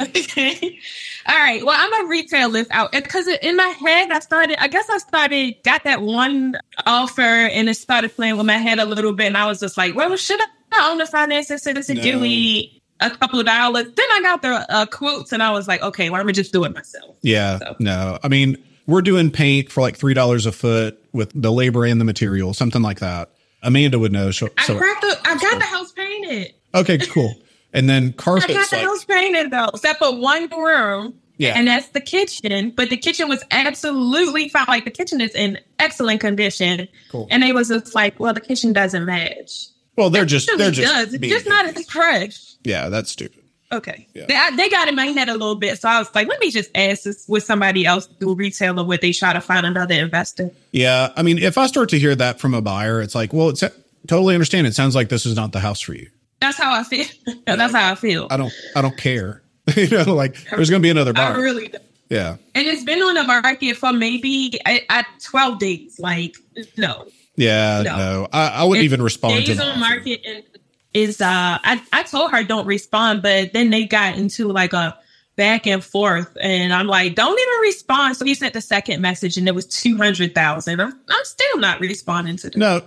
okay. 0.00 0.78
All 1.26 1.36
right. 1.38 1.64
Well, 1.64 1.74
I'm 1.78 1.90
gonna 1.90 2.08
retail 2.08 2.50
this 2.50 2.66
out 2.70 2.92
because 2.92 3.26
in 3.28 3.56
my 3.56 3.68
head, 3.68 4.10
I 4.10 4.18
started. 4.18 4.62
I 4.62 4.68
guess 4.68 4.88
I 4.90 4.98
started 4.98 5.54
got 5.64 5.84
that 5.84 6.02
one 6.02 6.56
offer, 6.86 7.22
and 7.22 7.68
it 7.68 7.74
started 7.74 8.14
playing 8.14 8.36
with 8.36 8.46
my 8.46 8.58
head 8.58 8.78
a 8.78 8.84
little 8.84 9.12
bit, 9.14 9.28
and 9.28 9.36
I 9.36 9.46
was 9.46 9.60
just 9.60 9.76
like, 9.78 9.94
"Well, 9.94 10.14
should 10.16 10.40
I 10.72 10.90
own 10.90 10.98
the 10.98 11.06
finances 11.06 11.62
citizen? 11.62 11.96
Give 11.96 12.16
No. 12.16 12.20
me 12.22 12.82
a 13.00 13.08
couple 13.10 13.40
of 13.40 13.46
dollars." 13.46 13.84
Then 13.86 14.06
I 14.12 14.20
got 14.20 14.42
the 14.42 14.66
uh, 14.70 14.84
quotes, 14.86 15.32
and 15.32 15.42
I 15.42 15.50
was 15.50 15.66
like, 15.66 15.80
"Okay, 15.82 16.10
well, 16.10 16.20
don't 16.20 16.24
gonna 16.24 16.34
just 16.34 16.52
do 16.52 16.64
it 16.64 16.74
myself." 16.74 17.16
Yeah. 17.22 17.58
So- 17.58 17.76
No, 17.78 18.18
I 18.22 18.28
mean, 18.28 18.62
we're 18.86 19.00
doing 19.02 19.30
paint 19.30 19.72
for 19.72 19.80
like 19.80 19.96
$3 19.98 20.44
a 20.46 20.52
foot 20.52 21.02
with 21.14 21.32
the 21.34 21.50
labor 21.50 21.86
and 21.86 21.98
the 21.98 22.04
material, 22.04 22.52
something 22.52 22.82
like 22.82 22.98
that. 23.00 23.30
Amanda 23.64 23.98
would 23.98 24.12
know. 24.12 24.30
So, 24.30 24.48
I 24.58 24.64
so 24.64 24.78
got 24.78 25.00
the 25.00 25.18
I 25.24 25.36
got 25.38 25.58
the 25.58 25.64
house 25.64 25.92
painted. 25.92 26.54
okay, 26.74 26.98
cool. 26.98 27.34
And 27.72 27.88
then 27.88 28.12
carpet. 28.12 28.50
I 28.50 28.54
got 28.54 28.70
the 28.70 28.76
like, 28.76 28.84
house 28.86 29.04
painted 29.04 29.50
though, 29.50 29.70
except 29.74 29.98
for 29.98 30.14
one 30.16 30.48
room. 30.50 31.14
Yeah. 31.36 31.54
And 31.56 31.66
that's 31.66 31.88
the 31.88 32.00
kitchen. 32.00 32.70
But 32.70 32.90
the 32.90 32.96
kitchen 32.96 33.28
was 33.28 33.42
absolutely 33.50 34.48
fine. 34.48 34.66
Like 34.68 34.84
the 34.84 34.90
kitchen 34.90 35.20
is 35.20 35.34
in 35.34 35.58
excellent 35.80 36.20
condition. 36.20 36.86
Cool. 37.10 37.26
And 37.30 37.42
they 37.42 37.52
was 37.52 37.68
just 37.68 37.94
like, 37.94 38.20
well, 38.20 38.32
the 38.32 38.40
kitchen 38.40 38.72
doesn't 38.72 39.04
match. 39.04 39.66
Well, 39.96 40.10
they're 40.10 40.24
just 40.24 40.50
they're 40.56 40.70
just 40.70 40.92
does. 40.92 41.14
It's 41.14 41.26
just 41.26 41.46
not 41.46 41.66
as 41.66 41.86
fresh. 41.88 42.54
Yeah, 42.64 42.88
that's 42.88 43.10
stupid. 43.10 43.43
Okay. 43.74 44.06
Yeah. 44.14 44.26
They, 44.26 44.34
I- 44.36 44.56
they 44.56 44.68
got 44.68 44.88
in 44.88 44.94
my 44.94 45.06
head 45.06 45.28
a 45.28 45.32
little 45.32 45.54
bit. 45.56 45.78
So 45.80 45.88
I 45.88 45.98
was 45.98 46.14
like, 46.14 46.28
let 46.28 46.40
me 46.40 46.50
just 46.50 46.70
ask 46.74 47.02
this 47.04 47.26
with 47.28 47.44
somebody 47.44 47.84
else 47.86 48.06
do 48.06 48.34
retail 48.34 48.78
or 48.80 48.84
would 48.86 49.00
they 49.00 49.12
try 49.12 49.32
to 49.32 49.40
find 49.40 49.66
another 49.66 49.94
investor? 49.94 50.50
Yeah, 50.72 51.12
I 51.16 51.22
mean, 51.22 51.38
if 51.38 51.58
I 51.58 51.66
start 51.66 51.88
to 51.90 51.98
hear 51.98 52.14
that 52.14 52.40
from 52.40 52.54
a 52.54 52.62
buyer, 52.62 53.00
it's 53.02 53.14
like, 53.14 53.32
well, 53.32 53.48
it's 53.50 53.62
totally 54.06 54.34
understand. 54.34 54.66
It 54.66 54.74
sounds 54.74 54.94
like 54.94 55.08
this 55.08 55.26
is 55.26 55.36
not 55.36 55.52
the 55.52 55.60
house 55.60 55.80
for 55.80 55.94
you. 55.94 56.08
That's 56.40 56.58
how 56.58 56.74
I 56.74 56.82
feel. 56.84 57.06
That's 57.46 57.72
how 57.74 57.92
I 57.92 57.94
feel. 57.94 58.26
I 58.30 58.36
don't, 58.36 58.52
I 58.76 58.82
don't 58.82 58.96
care. 58.96 59.42
you 59.76 59.88
know, 59.88 60.14
like 60.14 60.36
there's 60.50 60.68
going 60.68 60.82
to 60.82 60.86
be 60.86 60.90
another 60.90 61.12
I 61.16 61.32
buyer. 61.32 61.40
really 61.40 61.68
don't. 61.68 61.82
yeah, 62.10 62.36
And 62.54 62.66
it's 62.66 62.84
been 62.84 63.00
on 63.02 63.14
the 63.14 63.24
market 63.24 63.76
for 63.76 63.92
maybe 63.94 64.60
at, 64.66 64.82
at 64.90 65.06
12 65.22 65.58
days. 65.58 65.98
Like, 65.98 66.36
no. 66.76 67.06
yeah, 67.36 67.82
no, 67.82 67.96
No. 67.96 68.28
I, 68.32 68.48
I 68.48 68.64
wouldn't 68.64 68.84
even 68.84 69.00
respond 69.00 69.40
to 69.40 69.46
days 69.46 69.56
the 69.56 69.64
on 69.64 69.80
market 69.80 70.20
and 70.26 70.44
is 70.94 71.20
uh 71.20 71.58
I, 71.62 71.82
I 71.92 72.02
told 72.04 72.30
her 72.30 72.42
don't 72.44 72.66
respond, 72.66 73.20
but 73.22 73.52
then 73.52 73.70
they 73.70 73.84
got 73.84 74.16
into 74.16 74.48
like 74.48 74.72
a 74.72 74.96
back 75.36 75.66
and 75.66 75.82
forth 75.82 76.36
and 76.40 76.72
I'm 76.72 76.86
like, 76.86 77.16
don't 77.16 77.38
even 77.38 77.60
respond. 77.62 78.16
So 78.16 78.24
he 78.24 78.34
sent 78.34 78.54
the 78.54 78.60
second 78.60 79.02
message 79.02 79.36
and 79.36 79.46
it 79.48 79.54
was 79.54 79.66
two 79.66 79.96
hundred 79.96 80.34
thousand. 80.34 80.80
I'm, 80.80 80.92
I'm 81.08 81.24
still 81.24 81.58
not 81.58 81.80
responding 81.80 82.36
to 82.38 82.50
them. 82.50 82.60
No, 82.60 82.82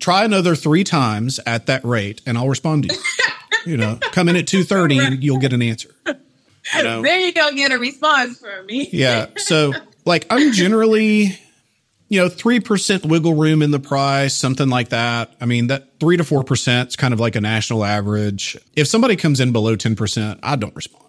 try 0.00 0.24
another 0.24 0.54
three 0.56 0.82
times 0.84 1.38
at 1.46 1.66
that 1.66 1.84
rate, 1.84 2.22
and 2.26 2.36
I'll 2.36 2.48
respond 2.48 2.88
to 2.88 2.94
you. 2.94 3.00
you 3.72 3.76
know, 3.76 3.98
come 4.10 4.28
in 4.28 4.36
at 4.36 4.46
two 4.48 4.64
thirty, 4.64 4.98
and 4.98 5.22
you'll 5.22 5.38
get 5.38 5.52
an 5.52 5.62
answer. 5.62 5.90
You 6.74 6.82
know, 6.82 7.00
Then 7.02 7.20
you 7.20 7.32
don't 7.32 7.54
get 7.54 7.70
a 7.70 7.78
response 7.78 8.40
from 8.40 8.66
me. 8.66 8.88
yeah. 8.92 9.26
So, 9.36 9.72
like, 10.04 10.26
I'm 10.30 10.52
generally, 10.52 11.38
you 12.08 12.20
know, 12.20 12.28
three 12.28 12.60
percent 12.60 13.04
wiggle 13.04 13.34
room 13.34 13.62
in 13.62 13.70
the 13.70 13.80
price, 13.80 14.34
something 14.34 14.68
like 14.68 14.90
that. 14.90 15.34
I 15.40 15.46
mean, 15.46 15.66
that 15.68 15.98
three 16.00 16.16
to 16.16 16.24
four 16.24 16.44
percent 16.44 16.90
is 16.90 16.96
kind 16.96 17.12
of 17.14 17.20
like 17.20 17.36
a 17.36 17.40
national 17.40 17.84
average. 17.84 18.56
If 18.76 18.86
somebody 18.88 19.16
comes 19.16 19.40
in 19.40 19.52
below 19.52 19.76
ten 19.76 19.96
percent, 19.96 20.40
I 20.42 20.56
don't 20.56 20.74
respond. 20.76 21.04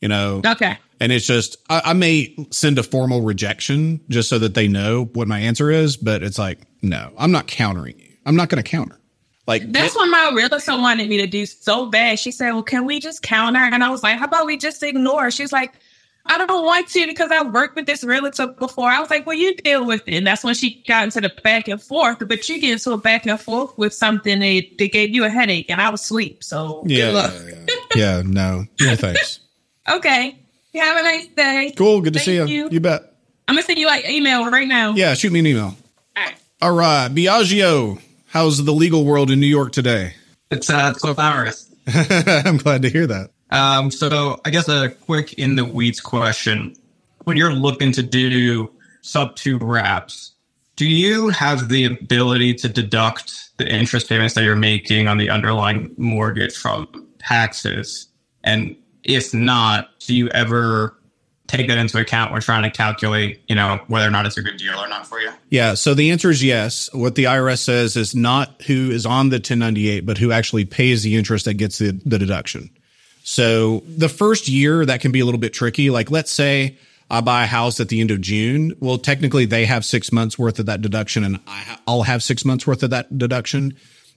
You 0.00 0.08
know, 0.08 0.40
Okay. 0.46 0.78
and 0.98 1.12
it's 1.12 1.26
just 1.26 1.58
I, 1.68 1.82
I 1.86 1.92
may 1.92 2.34
send 2.50 2.78
a 2.78 2.82
formal 2.82 3.20
rejection 3.20 4.00
just 4.08 4.30
so 4.30 4.38
that 4.38 4.54
they 4.54 4.66
know 4.66 5.04
what 5.12 5.28
my 5.28 5.38
answer 5.40 5.70
is, 5.70 5.98
but 5.98 6.22
it's 6.22 6.38
like, 6.38 6.58
no, 6.80 7.12
I'm 7.18 7.32
not 7.32 7.46
countering 7.46 7.98
you. 7.98 8.08
I'm 8.24 8.34
not 8.34 8.48
going 8.48 8.62
to 8.62 8.68
counter. 8.68 8.98
Like 9.46 9.70
That's 9.72 9.94
what 9.96 10.06
my 10.06 10.32
realtor 10.34 10.58
wanted 10.78 11.08
me 11.10 11.18
to 11.18 11.26
do 11.26 11.44
so 11.44 11.86
bad. 11.86 12.18
She 12.18 12.30
said, 12.30 12.52
Well, 12.52 12.62
can 12.62 12.86
we 12.86 12.98
just 13.00 13.22
counter? 13.22 13.58
And 13.60 13.82
I 13.84 13.90
was 13.90 14.02
like, 14.02 14.18
How 14.18 14.24
about 14.24 14.46
we 14.46 14.56
just 14.56 14.82
ignore? 14.82 15.30
She's 15.30 15.52
like, 15.52 15.74
I 16.26 16.38
don't 16.38 16.64
want 16.64 16.88
to 16.88 17.06
because 17.06 17.30
I've 17.30 17.52
worked 17.52 17.76
with 17.76 17.86
this 17.86 18.04
realtor 18.04 18.48
before. 18.48 18.88
I 18.88 19.00
was 19.00 19.10
like, 19.10 19.26
Well, 19.26 19.36
you 19.36 19.56
deal 19.56 19.84
with 19.86 20.06
it. 20.06 20.14
And 20.14 20.26
that's 20.26 20.44
when 20.44 20.54
she 20.54 20.82
got 20.86 21.04
into 21.04 21.20
the 21.20 21.32
back 21.42 21.66
and 21.68 21.80
forth. 21.82 22.18
But 22.26 22.48
you 22.48 22.60
get 22.60 22.72
into 22.72 22.92
a 22.92 22.98
back 22.98 23.26
and 23.26 23.40
forth 23.40 23.76
with 23.78 23.94
something 23.94 24.38
that, 24.38 24.62
that 24.78 24.92
gave 24.92 25.10
you 25.14 25.24
a 25.24 25.28
headache 25.30 25.70
and 25.70 25.80
I 25.80 25.88
was 25.90 26.02
asleep. 26.02 26.44
So 26.44 26.82
yeah, 26.86 27.06
good 27.06 27.14
luck. 27.14 27.32
yeah, 27.34 27.54
yeah. 27.68 27.76
Yeah, 27.96 28.22
no, 28.24 28.64
no 28.80 28.96
thanks. 28.96 29.40
Okay. 29.90 30.38
You 30.72 30.80
have 30.82 30.96
a 30.98 31.02
nice 31.02 31.26
day. 31.28 31.72
Cool, 31.76 32.00
good 32.00 32.12
to 32.12 32.20
see 32.20 32.36
you. 32.36 32.46
You. 32.46 32.68
You 32.70 32.80
bet. 32.80 33.02
I'm 33.48 33.56
gonna 33.56 33.64
send 33.66 33.78
you 33.78 33.86
like 33.86 34.04
an 34.04 34.12
email 34.12 34.48
right 34.48 34.68
now. 34.68 34.92
Yeah, 34.94 35.14
shoot 35.14 35.32
me 35.32 35.40
an 35.40 35.46
email. 35.46 35.74
All 36.16 36.24
right. 36.24 36.34
All 36.62 36.72
right, 36.72 37.08
Biagio, 37.08 38.00
how's 38.28 38.64
the 38.64 38.72
legal 38.72 39.04
world 39.04 39.30
in 39.32 39.40
New 39.40 39.48
York 39.48 39.72
today? 39.72 40.14
It's 40.52 40.70
uh, 40.70 40.92
so 40.94 41.14
glamorous. 41.14 41.68
I'm 41.92 42.58
glad 42.58 42.82
to 42.82 42.90
hear 42.90 43.06
that. 43.08 43.30
Um, 43.50 43.90
so 43.90 44.40
I 44.44 44.50
guess 44.50 44.68
a 44.68 44.90
quick 44.90 45.34
in 45.34 45.56
the 45.56 45.64
weeds 45.64 46.00
question: 46.00 46.74
When 47.24 47.36
you're 47.36 47.52
looking 47.52 47.92
to 47.92 48.02
do 48.02 48.70
sub 49.02 49.36
two 49.36 49.58
wraps, 49.58 50.32
do 50.76 50.86
you 50.86 51.28
have 51.28 51.68
the 51.68 51.84
ability 51.84 52.54
to 52.54 52.68
deduct 52.68 53.50
the 53.58 53.68
interest 53.68 54.08
payments 54.08 54.34
that 54.34 54.44
you're 54.44 54.56
making 54.56 55.08
on 55.08 55.18
the 55.18 55.28
underlying 55.30 55.94
mortgage 55.96 56.56
from 56.56 57.06
taxes? 57.18 58.08
And 58.42 58.76
if 59.04 59.34
not, 59.34 59.90
do 60.00 60.14
you 60.14 60.28
ever 60.28 60.96
take 61.46 61.68
that 61.68 61.78
into 61.78 61.98
account 61.98 62.32
when 62.32 62.40
trying 62.40 62.62
to 62.62 62.70
calculate, 62.70 63.42
you 63.48 63.54
know, 63.54 63.80
whether 63.88 64.06
or 64.06 64.10
not 64.10 64.24
it's 64.24 64.36
a 64.36 64.42
good 64.42 64.56
deal 64.56 64.78
or 64.78 64.88
not 64.88 65.06
for 65.06 65.20
you? 65.20 65.30
Yeah, 65.50 65.74
so 65.74 65.94
the 65.94 66.12
answer 66.12 66.30
is 66.30 66.42
yes. 66.42 66.88
What 66.94 67.14
the 67.16 67.24
IRS 67.24 67.58
says 67.58 67.96
is 67.96 68.14
not 68.14 68.62
who 68.62 68.90
is 68.90 69.04
on 69.04 69.30
the 69.30 69.36
1098, 69.36 70.06
but 70.06 70.16
who 70.16 70.32
actually 70.32 70.64
pays 70.64 71.02
the 71.02 71.16
interest 71.16 71.44
that 71.44 71.54
gets 71.54 71.78
the, 71.78 72.00
the 72.06 72.18
deduction. 72.18 72.70
So 73.30 73.84
the 73.86 74.08
first 74.08 74.48
year 74.48 74.84
that 74.84 75.00
can 75.00 75.12
be 75.12 75.20
a 75.20 75.24
little 75.24 75.38
bit 75.38 75.52
tricky. 75.52 75.88
Like 75.88 76.10
let's 76.10 76.32
say 76.32 76.76
I 77.08 77.20
buy 77.20 77.44
a 77.44 77.46
house 77.46 77.78
at 77.78 77.88
the 77.88 78.00
end 78.00 78.10
of 78.10 78.20
June. 78.20 78.74
Well, 78.80 78.98
technically 78.98 79.44
they 79.44 79.66
have 79.66 79.84
six 79.84 80.10
months 80.10 80.36
worth 80.36 80.58
of 80.58 80.66
that 80.66 80.82
deduction 80.82 81.22
and 81.22 81.38
I'll 81.86 82.02
have 82.02 82.24
six 82.24 82.44
months 82.44 82.66
worth 82.66 82.82
of 82.82 82.90
that 82.90 83.16
deduction. 83.16 83.76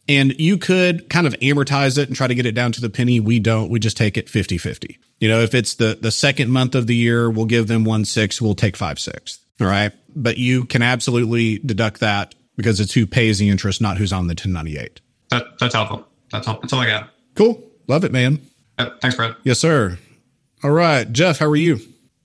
And 0.09 0.33
you 0.39 0.57
could 0.57 1.11
kind 1.11 1.27
of 1.27 1.33
amortize 1.33 1.99
it 1.99 2.07
and 2.07 2.17
try 2.17 2.25
to 2.25 2.33
get 2.33 2.47
it 2.47 2.53
down 2.53 2.71
to 2.71 2.81
the 2.81 2.89
penny. 2.89 3.19
We 3.19 3.39
don't. 3.39 3.69
We 3.69 3.77
just 3.77 3.97
take 3.97 4.17
it 4.17 4.29
50 4.29 4.57
50. 4.57 4.97
You 5.19 5.29
know, 5.29 5.41
if 5.41 5.53
it's 5.53 5.75
the, 5.75 5.95
the 6.01 6.09
second 6.09 6.49
month 6.49 6.73
of 6.73 6.87
the 6.87 6.95
year, 6.95 7.29
we'll 7.29 7.45
give 7.45 7.67
them 7.67 7.83
one 7.83 8.05
six. 8.05 8.41
We'll 8.41 8.55
take 8.55 8.75
five 8.75 8.97
sixths. 8.97 9.37
All 9.61 9.67
right. 9.67 9.91
But 10.15 10.39
you 10.39 10.65
can 10.65 10.81
absolutely 10.81 11.59
deduct 11.59 11.99
that 11.99 12.33
because 12.57 12.79
it's 12.79 12.93
who 12.95 13.05
pays 13.05 13.37
the 13.37 13.49
interest, 13.49 13.79
not 13.79 13.97
who's 13.97 14.11
on 14.11 14.25
the 14.25 14.31
1098. 14.31 15.01
That, 15.29 15.59
that's 15.59 15.75
helpful. 15.75 16.07
That's 16.31 16.47
all. 16.47 16.59
That's 16.59 16.73
all 16.73 16.79
I 16.79 16.87
got. 16.87 17.09
Cool. 17.35 17.63
Love 17.87 18.05
it, 18.05 18.11
man. 18.11 18.39
Uh, 18.83 18.97
thanks, 19.01 19.15
Brad. 19.15 19.35
Yes, 19.43 19.59
sir. 19.59 19.97
All 20.63 20.71
right. 20.71 21.11
Jeff, 21.11 21.39
how 21.39 21.47
are 21.47 21.55
you? 21.55 21.79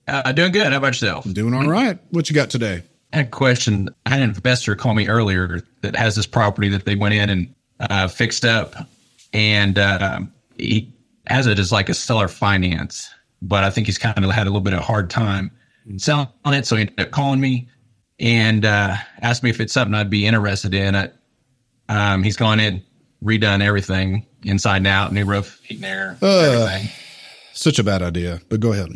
Uh, 0.07 0.31
doing 0.31 0.51
good. 0.51 0.71
How 0.71 0.77
about 0.77 0.87
yourself? 0.87 1.31
Doing 1.31 1.53
all 1.53 1.67
right. 1.67 1.99
What 2.11 2.29
you 2.29 2.35
got 2.35 2.49
today? 2.49 2.83
I 3.13 3.17
had 3.17 3.27
a 3.27 3.29
question. 3.29 3.89
I 4.05 4.11
had 4.11 4.21
an 4.21 4.29
investor 4.29 4.75
call 4.75 4.93
me 4.93 5.07
earlier 5.07 5.61
that 5.81 5.95
has 5.95 6.15
this 6.15 6.25
property 6.25 6.69
that 6.69 6.85
they 6.85 6.95
went 6.95 7.13
in 7.13 7.29
and 7.29 7.55
uh, 7.79 8.07
fixed 8.07 8.45
up, 8.45 8.75
and 9.33 9.79
uh, 9.79 10.21
he 10.57 10.93
has 11.27 11.47
it 11.47 11.59
as 11.59 11.71
like 11.71 11.89
a 11.89 11.93
seller 11.93 12.27
finance. 12.27 13.09
But 13.41 13.63
I 13.63 13.69
think 13.69 13.87
he's 13.87 13.97
kind 13.97 14.23
of 14.23 14.29
had 14.31 14.43
a 14.47 14.49
little 14.49 14.61
bit 14.61 14.73
of 14.73 14.79
a 14.79 14.83
hard 14.83 15.09
time 15.09 15.51
selling 15.97 16.27
it, 16.45 16.65
so 16.65 16.75
he 16.75 16.81
ended 16.81 16.99
up 16.99 17.11
calling 17.11 17.39
me 17.39 17.67
and 18.19 18.65
uh, 18.65 18.95
asked 19.21 19.43
me 19.43 19.49
if 19.49 19.59
it's 19.59 19.73
something 19.73 19.95
I'd 19.95 20.09
be 20.09 20.25
interested 20.25 20.73
in. 20.73 20.95
It. 20.95 21.15
Um, 21.87 22.21
he's 22.21 22.37
gone 22.37 22.59
in, 22.59 22.83
redone 23.23 23.63
everything 23.63 24.25
inside 24.43 24.77
and 24.77 24.87
out, 24.87 25.13
new 25.13 25.25
roof, 25.25 25.59
heat 25.63 25.75
and 25.77 25.85
air, 25.85 26.17
Uh, 26.21 26.39
everything. 26.39 26.89
Such 27.53 27.79
a 27.79 27.83
bad 27.83 28.01
idea, 28.01 28.41
but 28.49 28.59
go 28.59 28.71
ahead. 28.73 28.89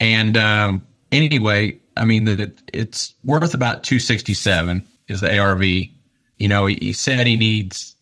And 0.00 0.36
um, 0.36 0.86
anyway, 1.10 1.78
I 1.96 2.04
mean 2.04 2.24
that 2.26 2.38
it, 2.40 2.58
it's 2.72 3.14
worth 3.24 3.54
about 3.54 3.82
two 3.82 3.98
sixty 3.98 4.34
seven 4.34 4.86
is 5.08 5.20
the 5.20 5.36
ARV. 5.36 5.62
You 5.64 6.48
know, 6.48 6.66
he, 6.66 6.76
he 6.80 6.92
said 6.92 7.26
he 7.26 7.36
needs 7.36 7.96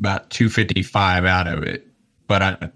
about 0.00 0.30
two 0.30 0.48
fifty 0.48 0.82
five 0.82 1.24
out 1.24 1.46
of 1.46 1.62
it, 1.62 1.86
but 2.26 2.42
I, 2.42 2.70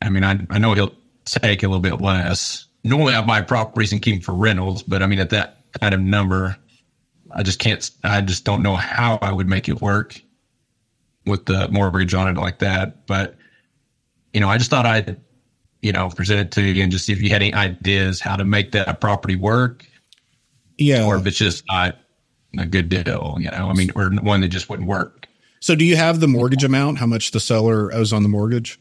I 0.00 0.08
mean, 0.10 0.22
I 0.24 0.38
I 0.50 0.58
know 0.58 0.74
he'll 0.74 0.94
take 1.24 1.62
a 1.62 1.66
little 1.66 1.80
bit 1.80 2.00
less. 2.00 2.66
Normally, 2.84 3.14
I 3.14 3.22
buy 3.22 3.42
properties 3.42 3.92
and 3.92 4.00
keep 4.02 4.16
them 4.16 4.22
for 4.22 4.34
rentals, 4.34 4.82
but 4.82 5.02
I 5.02 5.06
mean, 5.06 5.18
at 5.18 5.30
that 5.30 5.58
kind 5.80 5.94
of 5.94 6.00
number, 6.00 6.56
I 7.32 7.42
just 7.42 7.58
can't. 7.58 7.90
I 8.04 8.20
just 8.20 8.44
don't 8.44 8.62
know 8.62 8.76
how 8.76 9.18
I 9.22 9.32
would 9.32 9.48
make 9.48 9.68
it 9.68 9.80
work 9.80 10.20
with 11.26 11.46
the 11.46 11.68
mortgage 11.68 12.14
on 12.14 12.28
it 12.28 12.40
like 12.40 12.58
that. 12.60 13.06
But 13.06 13.36
you 14.32 14.40
know, 14.40 14.48
I 14.48 14.58
just 14.58 14.70
thought 14.70 14.86
I'd 14.86 15.20
you 15.82 15.92
know 15.92 16.08
present 16.10 16.40
it 16.40 16.50
to 16.52 16.62
you 16.62 16.82
and 16.82 16.90
just 16.92 17.04
see 17.06 17.12
if 17.12 17.20
you 17.22 17.30
had 17.30 17.42
any 17.42 17.54
ideas 17.54 18.20
how 18.20 18.36
to 18.36 18.44
make 18.44 18.72
that 18.72 19.00
property 19.00 19.36
work, 19.36 19.84
Yeah. 20.78 21.04
or 21.04 21.16
if 21.16 21.26
it's 21.26 21.36
just 21.38 21.64
not 21.68 21.98
a 22.58 22.66
good 22.66 22.88
deal. 22.88 23.36
You 23.40 23.50
know, 23.50 23.68
I 23.68 23.72
mean, 23.74 23.90
or 23.94 24.10
one 24.10 24.40
that 24.42 24.48
just 24.48 24.68
wouldn't 24.68 24.88
work. 24.88 25.26
So, 25.60 25.74
do 25.76 25.84
you 25.84 25.96
have 25.96 26.18
the 26.20 26.28
mortgage 26.28 26.64
amount? 26.64 26.98
How 26.98 27.06
much 27.06 27.30
the 27.30 27.40
seller 27.40 27.94
owes 27.94 28.12
on 28.12 28.22
the 28.24 28.28
mortgage? 28.28 28.80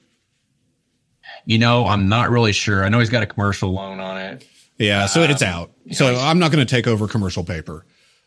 You 1.45 1.57
know, 1.57 1.85
I'm 1.85 2.07
not 2.09 2.29
really 2.29 2.51
sure. 2.53 2.83
I 2.83 2.89
know 2.89 2.99
he's 2.99 3.09
got 3.09 3.23
a 3.23 3.27
commercial 3.27 3.71
loan 3.71 3.99
on 3.99 4.17
it. 4.17 4.47
Yeah, 4.77 5.05
so 5.05 5.21
uh, 5.21 5.27
it's 5.27 5.41
out. 5.43 5.71
So 5.91 6.15
I'm 6.15 6.39
not 6.39 6.51
going 6.51 6.65
to 6.65 6.69
take 6.75 6.87
over 6.87 7.07
commercial 7.07 7.43
paper. 7.43 7.85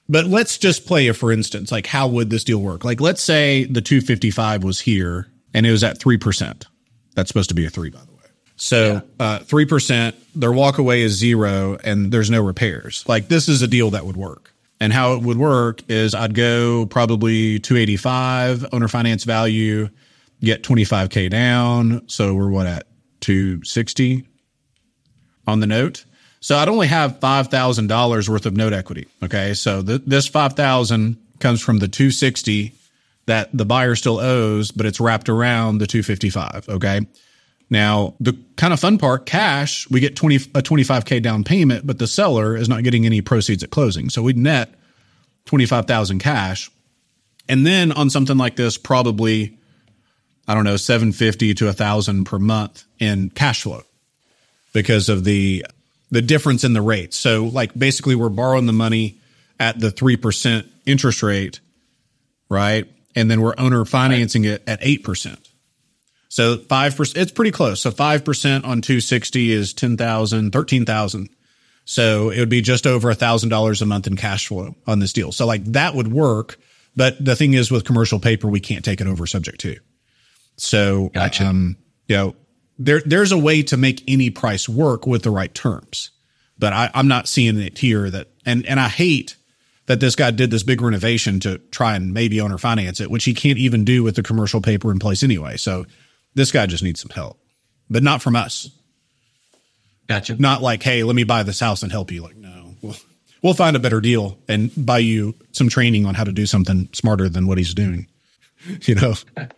But 0.09 0.27
let's 0.27 0.59
just 0.59 0.87
play 0.87 1.09
a 1.09 1.15
for 1.15 1.33
instance, 1.33 1.73
like 1.73 1.87
how 1.87 2.07
would 2.09 2.31
this 2.31 2.45
deal 2.45 2.59
work? 2.59 2.85
Like 2.85 3.01
let's 3.01 3.23
say 3.23 3.65
the 3.65 3.81
255 3.81 4.63
was 4.65 4.81
here 4.81 5.29
and 5.55 5.67
it 5.67 5.71
was 5.71 5.85
at 5.85 5.99
3%. 5.99 6.65
That's 7.15 7.29
supposed 7.29 7.49
to 7.49 7.55
be 7.55 7.65
a 7.65 7.71
3 7.71 7.91
by 7.91 8.01
the 8.01 8.13
way. 8.13 8.19
So, 8.57 9.03
uh 9.19 9.41
3%, 9.41 10.15
their 10.35 10.53
walk 10.53 10.79
away 10.79 11.03
is 11.03 11.13
0 11.13 11.79
and 11.85 12.13
there's 12.13 12.31
no 12.31 12.43
repairs. 12.43 13.05
Like 13.07 13.29
this 13.29 13.49
is 13.49 13.63
a 13.63 13.69
deal 13.69 13.91
that 13.91 14.05
would 14.05 14.17
work. 14.17 14.53
And 14.81 14.93
how 14.93 15.15
it 15.15 15.23
would 15.23 15.39
work 15.39 15.81
is 15.89 16.15
I'd 16.15 16.35
go 16.35 16.85
probably 16.87 17.59
285 17.61 18.67
owner 18.73 18.89
finance 18.89 19.25
value, 19.25 19.89
get 20.41 20.63
25k 20.63 21.31
down, 21.31 22.07
so 22.09 22.35
we're 22.35 22.51
what 22.51 22.67
at 22.67 22.87
260 23.21 24.27
on 25.47 25.61
the 25.61 25.67
note. 25.67 26.05
So 26.45 26.59
I'd 26.59 26.69
only 26.69 26.89
have 26.89 27.21
five 27.21 27.49
thousand 27.49 27.87
dollars 27.87 28.29
worth 28.29 28.45
of 28.45 28.55
note 28.55 28.75
equity. 28.75 29.09
Okay, 29.23 29.55
so 29.55 29.83
th- 29.83 30.03
this 30.05 30.27
five 30.27 30.53
thousand 30.53 31.17
comes 31.41 31.63
from 31.63 31.79
the 31.79 31.89
two 31.89 32.11
sixty 32.11 32.75
that 33.25 33.49
the 33.57 33.65
buyer 33.65 33.97
still 33.97 34.21
owes, 34.21 34.71
but 34.71 34.85
it's 34.85 35.01
wrapped 35.01 35.31
around 35.31 35.79
the 35.79 35.87
two 35.87 36.03
fifty 36.03 36.29
five. 36.29 36.67
Okay, 36.69 37.01
Now, 37.71 38.13
the 38.21 38.39
kind 38.57 38.75
of 38.75 38.79
fun 38.81 38.99
part, 38.99 39.25
cash, 39.25 39.89
we 39.89 40.01
get 40.01 40.17
20 40.17 40.37
a 40.37 40.39
25k 40.61 41.23
down 41.23 41.45
payment, 41.45 41.87
but 41.87 41.99
the 41.99 42.07
seller 42.07 42.55
is 42.55 42.69
not 42.69 42.85
getting 42.85 43.07
any 43.07 43.23
proceeds 43.23 43.63
at 43.63 43.71
closing. 43.71 44.11
So 44.11 44.21
we'd 44.21 44.37
net 44.37 44.75
25,000 45.47 46.19
cash. 46.19 46.71
And 47.49 47.67
then 47.67 47.91
on 47.91 48.11
something 48.11 48.37
like 48.37 48.57
this, 48.57 48.77
probably 48.77 49.57
I 50.47 50.53
don't 50.53 50.65
know, 50.65 50.77
750 50.77 51.55
to 51.55 51.69
a 51.69 51.73
thousand 51.73 52.25
per 52.25 52.39
month 52.39 52.85
in 52.99 53.31
cash 53.31 53.63
flow 53.63 53.83
because 54.75 55.09
of 55.09 55.25
the 55.25 55.65
the 56.15 56.23
difference 56.23 56.63
in 56.63 56.75
the 56.75 56.81
rates. 56.81 57.17
So 57.17 57.47
like 57.47 57.77
basically 57.77 58.15
we're 58.15 58.29
borrowing 58.29 58.67
the 58.67 58.73
money 58.73 59.19
at 59.59 59.81
the 59.81 59.89
3% 59.89 60.65
interest 60.87 61.25
rate, 61.25 61.59
right? 62.49 62.87
And 63.17 63.29
then 63.29 63.41
we're 63.41 63.55
owner 63.59 63.85
financing 63.85 64.45
it 64.45 64.63
at 64.69 64.81
8%. 64.81 65.37
So 66.29 66.57
5%, 66.57 67.17
it's 67.17 67.33
pretty 67.33 67.51
close. 67.51 67.81
So 67.81 67.91
5% 67.91 68.65
on 68.65 68.81
260 68.81 69.51
is 69.51 69.73
10,000, 69.75 70.53
13,000. 70.53 71.29
So 71.85 72.31
it 72.31 72.39
would 72.39 72.49
be 72.49 72.61
just 72.61 72.87
over 72.87 73.11
a 73.11 73.15
thousand 73.17 73.49
dollars 73.49 73.83
a 73.83 73.87
month 73.87 74.07
in 74.07 74.15
cash 74.17 74.47
flow 74.47 74.77
on 74.87 75.01
this 75.01 75.13
deal. 75.13 75.33
So 75.33 75.47
like 75.47 75.65
that 75.65 75.97
would 75.97 76.13
work. 76.13 76.59
But 76.95 77.23
the 77.23 77.35
thing 77.35 77.55
is 77.55 77.73
with 77.73 77.85
commercial 77.85 78.21
paper, 78.21 78.47
we 78.47 78.61
can't 78.61 78.85
take 78.85 79.01
it 79.01 79.09
over 79.09 79.27
subject 79.27 79.59
to. 79.63 79.77
So, 80.57 81.09
Gotcha. 81.09 81.47
um, 81.47 81.77
you 82.07 82.17
know, 82.17 82.37
there 82.79 83.01
there's 83.05 83.33
a 83.33 83.39
way 83.39 83.63
to 83.65 83.77
make 83.77 84.03
any 84.09 84.31
price 84.31 84.69
work 84.69 85.07
with 85.07 85.23
the 85.23 85.31
right 85.31 85.55
terms, 85.55 86.11
but 86.59 86.73
I, 86.73 86.91
I'm 86.95 87.09
not 87.09 87.29
seeing 87.29 87.59
it 87.61 87.79
here. 87.79 88.11
That 88.11 88.29
and 88.45 88.67
and 88.67 88.81
I 88.81 88.89
hate 88.89 89.37
that 89.87 90.01
this 90.01 90.17
guy 90.17 90.31
did 90.31 90.51
this 90.51 90.63
big 90.63 90.81
renovation 90.81 91.41
to 91.41 91.59
try 91.71 91.95
and 91.95 92.15
maybe 92.15 92.41
owner 92.41 92.59
finance 92.59 93.01
it, 93.01 93.11
which 93.11 93.25
he 93.25 93.35
can't 93.35 93.59
even 93.59 93.85
do 93.85 94.03
with 94.03 94.17
the 94.17 94.23
commercial 94.23 94.61
paper 94.61 94.91
in 94.91 94.99
place 94.99 95.23
anyway. 95.23 95.57
So 95.57 95.85
this 96.35 96.51
guy 96.51 96.67
just 96.67 96.83
needs 96.83 97.01
some 97.01 97.11
help, 97.11 97.39
but 97.91 98.03
not 98.03 98.23
from 98.23 98.35
us. 98.35 98.71
Gotcha. 100.09 100.37
Not 100.41 100.63
like, 100.63 100.83
hey, 100.83 101.03
let 101.03 101.15
me 101.17 101.25
buy 101.25 101.43
this 101.43 101.61
house 101.61 101.83
and 101.83 101.93
help 101.93 102.11
you. 102.11 102.23
Like, 102.23 102.37
no, 102.37 102.75
we'll, 102.83 102.97
we'll 103.43 103.55
find 103.55 103.77
a 103.77 103.79
better 103.79 104.01
deal 104.01 104.39
and 104.49 104.71
buy 104.77 104.99
you 104.99 105.35
some 105.53 105.69
training 105.69 106.07
on 106.07 106.15
how 106.15 106.25
to 106.25 106.33
do 106.33 106.45
something 106.47 106.89
smarter 106.93 107.29
than 107.29 107.47
what 107.47 107.59
he's 107.59 107.75
doing. 107.75 108.07
You 108.83 108.95
know. 108.95 109.15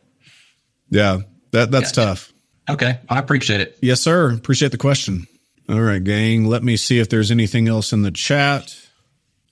Yeah, 0.89 1.21
that 1.51 1.71
that's 1.73 1.91
Gotcha. 1.91 2.11
tough. 2.11 2.33
Okay. 2.69 2.99
I 3.09 3.19
appreciate 3.19 3.61
it. 3.61 3.79
Yes, 3.81 4.01
sir. 4.01 4.33
Appreciate 4.33 4.73
the 4.73 4.79
question. 4.79 5.27
All 5.69 5.81
right, 5.81 6.03
gang. 6.03 6.47
Let 6.47 6.63
me 6.63 6.77
see 6.77 6.99
if 6.99 7.09
there's 7.09 7.31
anything 7.31 7.69
else 7.69 7.93
in 7.93 8.03
the 8.03 8.11
chat. 8.11 8.77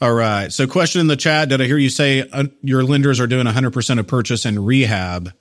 All 0.01 0.13
right. 0.13 0.53
So, 0.53 0.67
question 0.67 1.01
in 1.01 1.07
the 1.07 1.17
chat 1.17 1.49
Did 1.49 1.61
I 1.61 1.65
hear 1.65 1.79
you 1.79 1.91
say 1.91 2.29
uh, 2.29 2.45
your 2.63 2.83
lenders 2.85 3.21
are 3.21 3.27
doing 3.27 3.47
100% 3.47 3.99
of 3.99 4.07
purchase 4.07 4.45
and 4.45 4.67
rehab? 4.67 5.33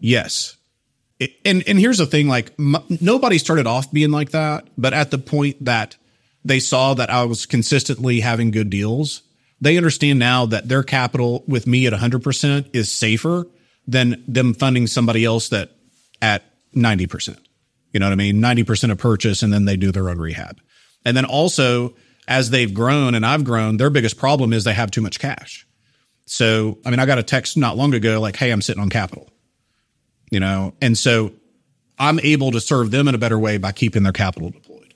Yes. 0.00 0.56
And 1.44 1.62
and 1.68 1.78
here's 1.78 1.98
the 1.98 2.06
thing 2.06 2.28
like 2.28 2.52
m- 2.58 2.84
nobody 3.00 3.38
started 3.38 3.66
off 3.66 3.92
being 3.92 4.10
like 4.10 4.30
that, 4.30 4.66
but 4.76 4.92
at 4.92 5.10
the 5.10 5.18
point 5.18 5.64
that 5.64 5.96
they 6.44 6.58
saw 6.58 6.94
that 6.94 7.10
I 7.10 7.24
was 7.24 7.46
consistently 7.46 8.20
having 8.20 8.50
good 8.50 8.70
deals, 8.70 9.22
they 9.60 9.76
understand 9.76 10.18
now 10.18 10.46
that 10.46 10.68
their 10.68 10.82
capital 10.82 11.44
with 11.46 11.68
me 11.68 11.86
at 11.86 11.92
100% 11.92 12.70
is 12.74 12.90
safer 12.90 13.46
than 13.86 14.24
them 14.26 14.54
funding 14.54 14.88
somebody 14.88 15.24
else 15.24 15.50
that 15.50 15.70
at 16.20 16.42
90%. 16.74 17.38
You 17.92 18.00
know 18.00 18.06
what 18.06 18.12
I 18.12 18.16
mean? 18.16 18.40
90% 18.40 18.90
of 18.90 18.98
purchase 18.98 19.42
and 19.42 19.52
then 19.52 19.64
they 19.64 19.76
do 19.76 19.92
their 19.92 20.08
own 20.08 20.18
rehab. 20.18 20.60
And 21.04 21.16
then 21.16 21.24
also 21.24 21.94
as 22.28 22.50
they've 22.50 22.72
grown 22.72 23.14
and 23.14 23.26
I've 23.26 23.44
grown, 23.44 23.76
their 23.76 23.90
biggest 23.90 24.16
problem 24.16 24.52
is 24.52 24.64
they 24.64 24.74
have 24.74 24.90
too 24.90 25.00
much 25.00 25.18
cash. 25.18 25.66
So, 26.26 26.78
I 26.86 26.90
mean, 26.90 27.00
I 27.00 27.06
got 27.06 27.18
a 27.18 27.22
text 27.22 27.56
not 27.56 27.76
long 27.76 27.94
ago 27.94 28.20
like, 28.20 28.36
"Hey, 28.36 28.50
I'm 28.50 28.62
sitting 28.62 28.80
on 28.80 28.88
capital." 28.88 29.28
You 30.30 30.40
know, 30.40 30.72
and 30.80 30.96
so 30.96 31.32
I'm 31.98 32.18
able 32.20 32.52
to 32.52 32.60
serve 32.60 32.90
them 32.90 33.08
in 33.08 33.14
a 33.14 33.18
better 33.18 33.38
way 33.38 33.58
by 33.58 33.72
keeping 33.72 34.02
their 34.02 34.12
capital 34.12 34.50
deployed. 34.50 34.94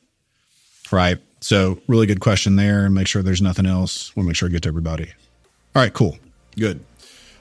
Right? 0.91 1.19
So, 1.41 1.79
really 1.89 2.07
good 2.07 2.21
question 2.21 2.57
there 2.57 2.87
and 2.87 2.95
make 2.95 3.07
sure 3.07 3.23
there's 3.23 3.43
nothing 3.43 3.67
else. 3.67 4.15
We'll 4.17 4.25
make 4.25 4.37
sure 4.37 4.49
I 4.49 4.53
get 4.53 4.63
to 4.63 4.69
everybody. 4.69 5.13
All 5.75 5.83
right, 5.83 5.93
cool. 5.93 6.19
Good. 6.57 6.81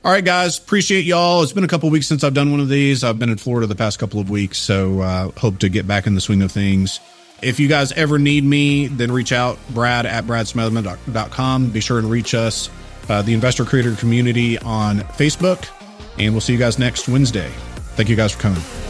All 0.05 0.11
right, 0.11 0.23
guys, 0.23 0.59
appreciate 0.59 1.03
y'all. 1.05 1.41
It's 1.41 1.51
been 1.51 1.63
a 1.63 1.67
couple 1.67 1.89
weeks 1.89 2.05
since 2.05 2.23
I've 2.23 2.35
done 2.35 2.51
one 2.51 2.59
of 2.59 2.69
these. 2.69 3.03
I've 3.03 3.17
been 3.17 3.31
in 3.31 3.37
Florida 3.37 3.65
the 3.65 3.73
past 3.73 3.97
couple 3.97 4.19
of 4.19 4.29
weeks, 4.29 4.59
so 4.59 5.01
uh, 5.01 5.31
hope 5.31 5.57
to 5.59 5.67
get 5.67 5.87
back 5.87 6.05
in 6.05 6.13
the 6.13 6.21
swing 6.21 6.43
of 6.43 6.51
things. 6.51 6.99
If 7.41 7.59
you 7.59 7.67
guys 7.67 7.91
ever 7.93 8.19
need 8.19 8.43
me, 8.43 8.85
then 8.85 9.11
reach 9.11 9.31
out, 9.31 9.57
brad 9.71 10.05
at 10.05 10.25
bradsmotherman.com. 10.25 11.71
Be 11.71 11.79
sure 11.79 11.97
and 11.97 12.11
reach 12.11 12.35
us, 12.35 12.69
uh, 13.09 13.23
the 13.23 13.33
Investor 13.33 13.65
Creator 13.65 13.95
Community 13.95 14.59
on 14.59 14.99
Facebook, 14.99 15.67
and 16.19 16.35
we'll 16.35 16.41
see 16.41 16.53
you 16.53 16.59
guys 16.59 16.77
next 16.77 17.07
Wednesday. 17.07 17.49
Thank 17.95 18.07
you 18.07 18.15
guys 18.15 18.31
for 18.31 18.41
coming. 18.41 18.84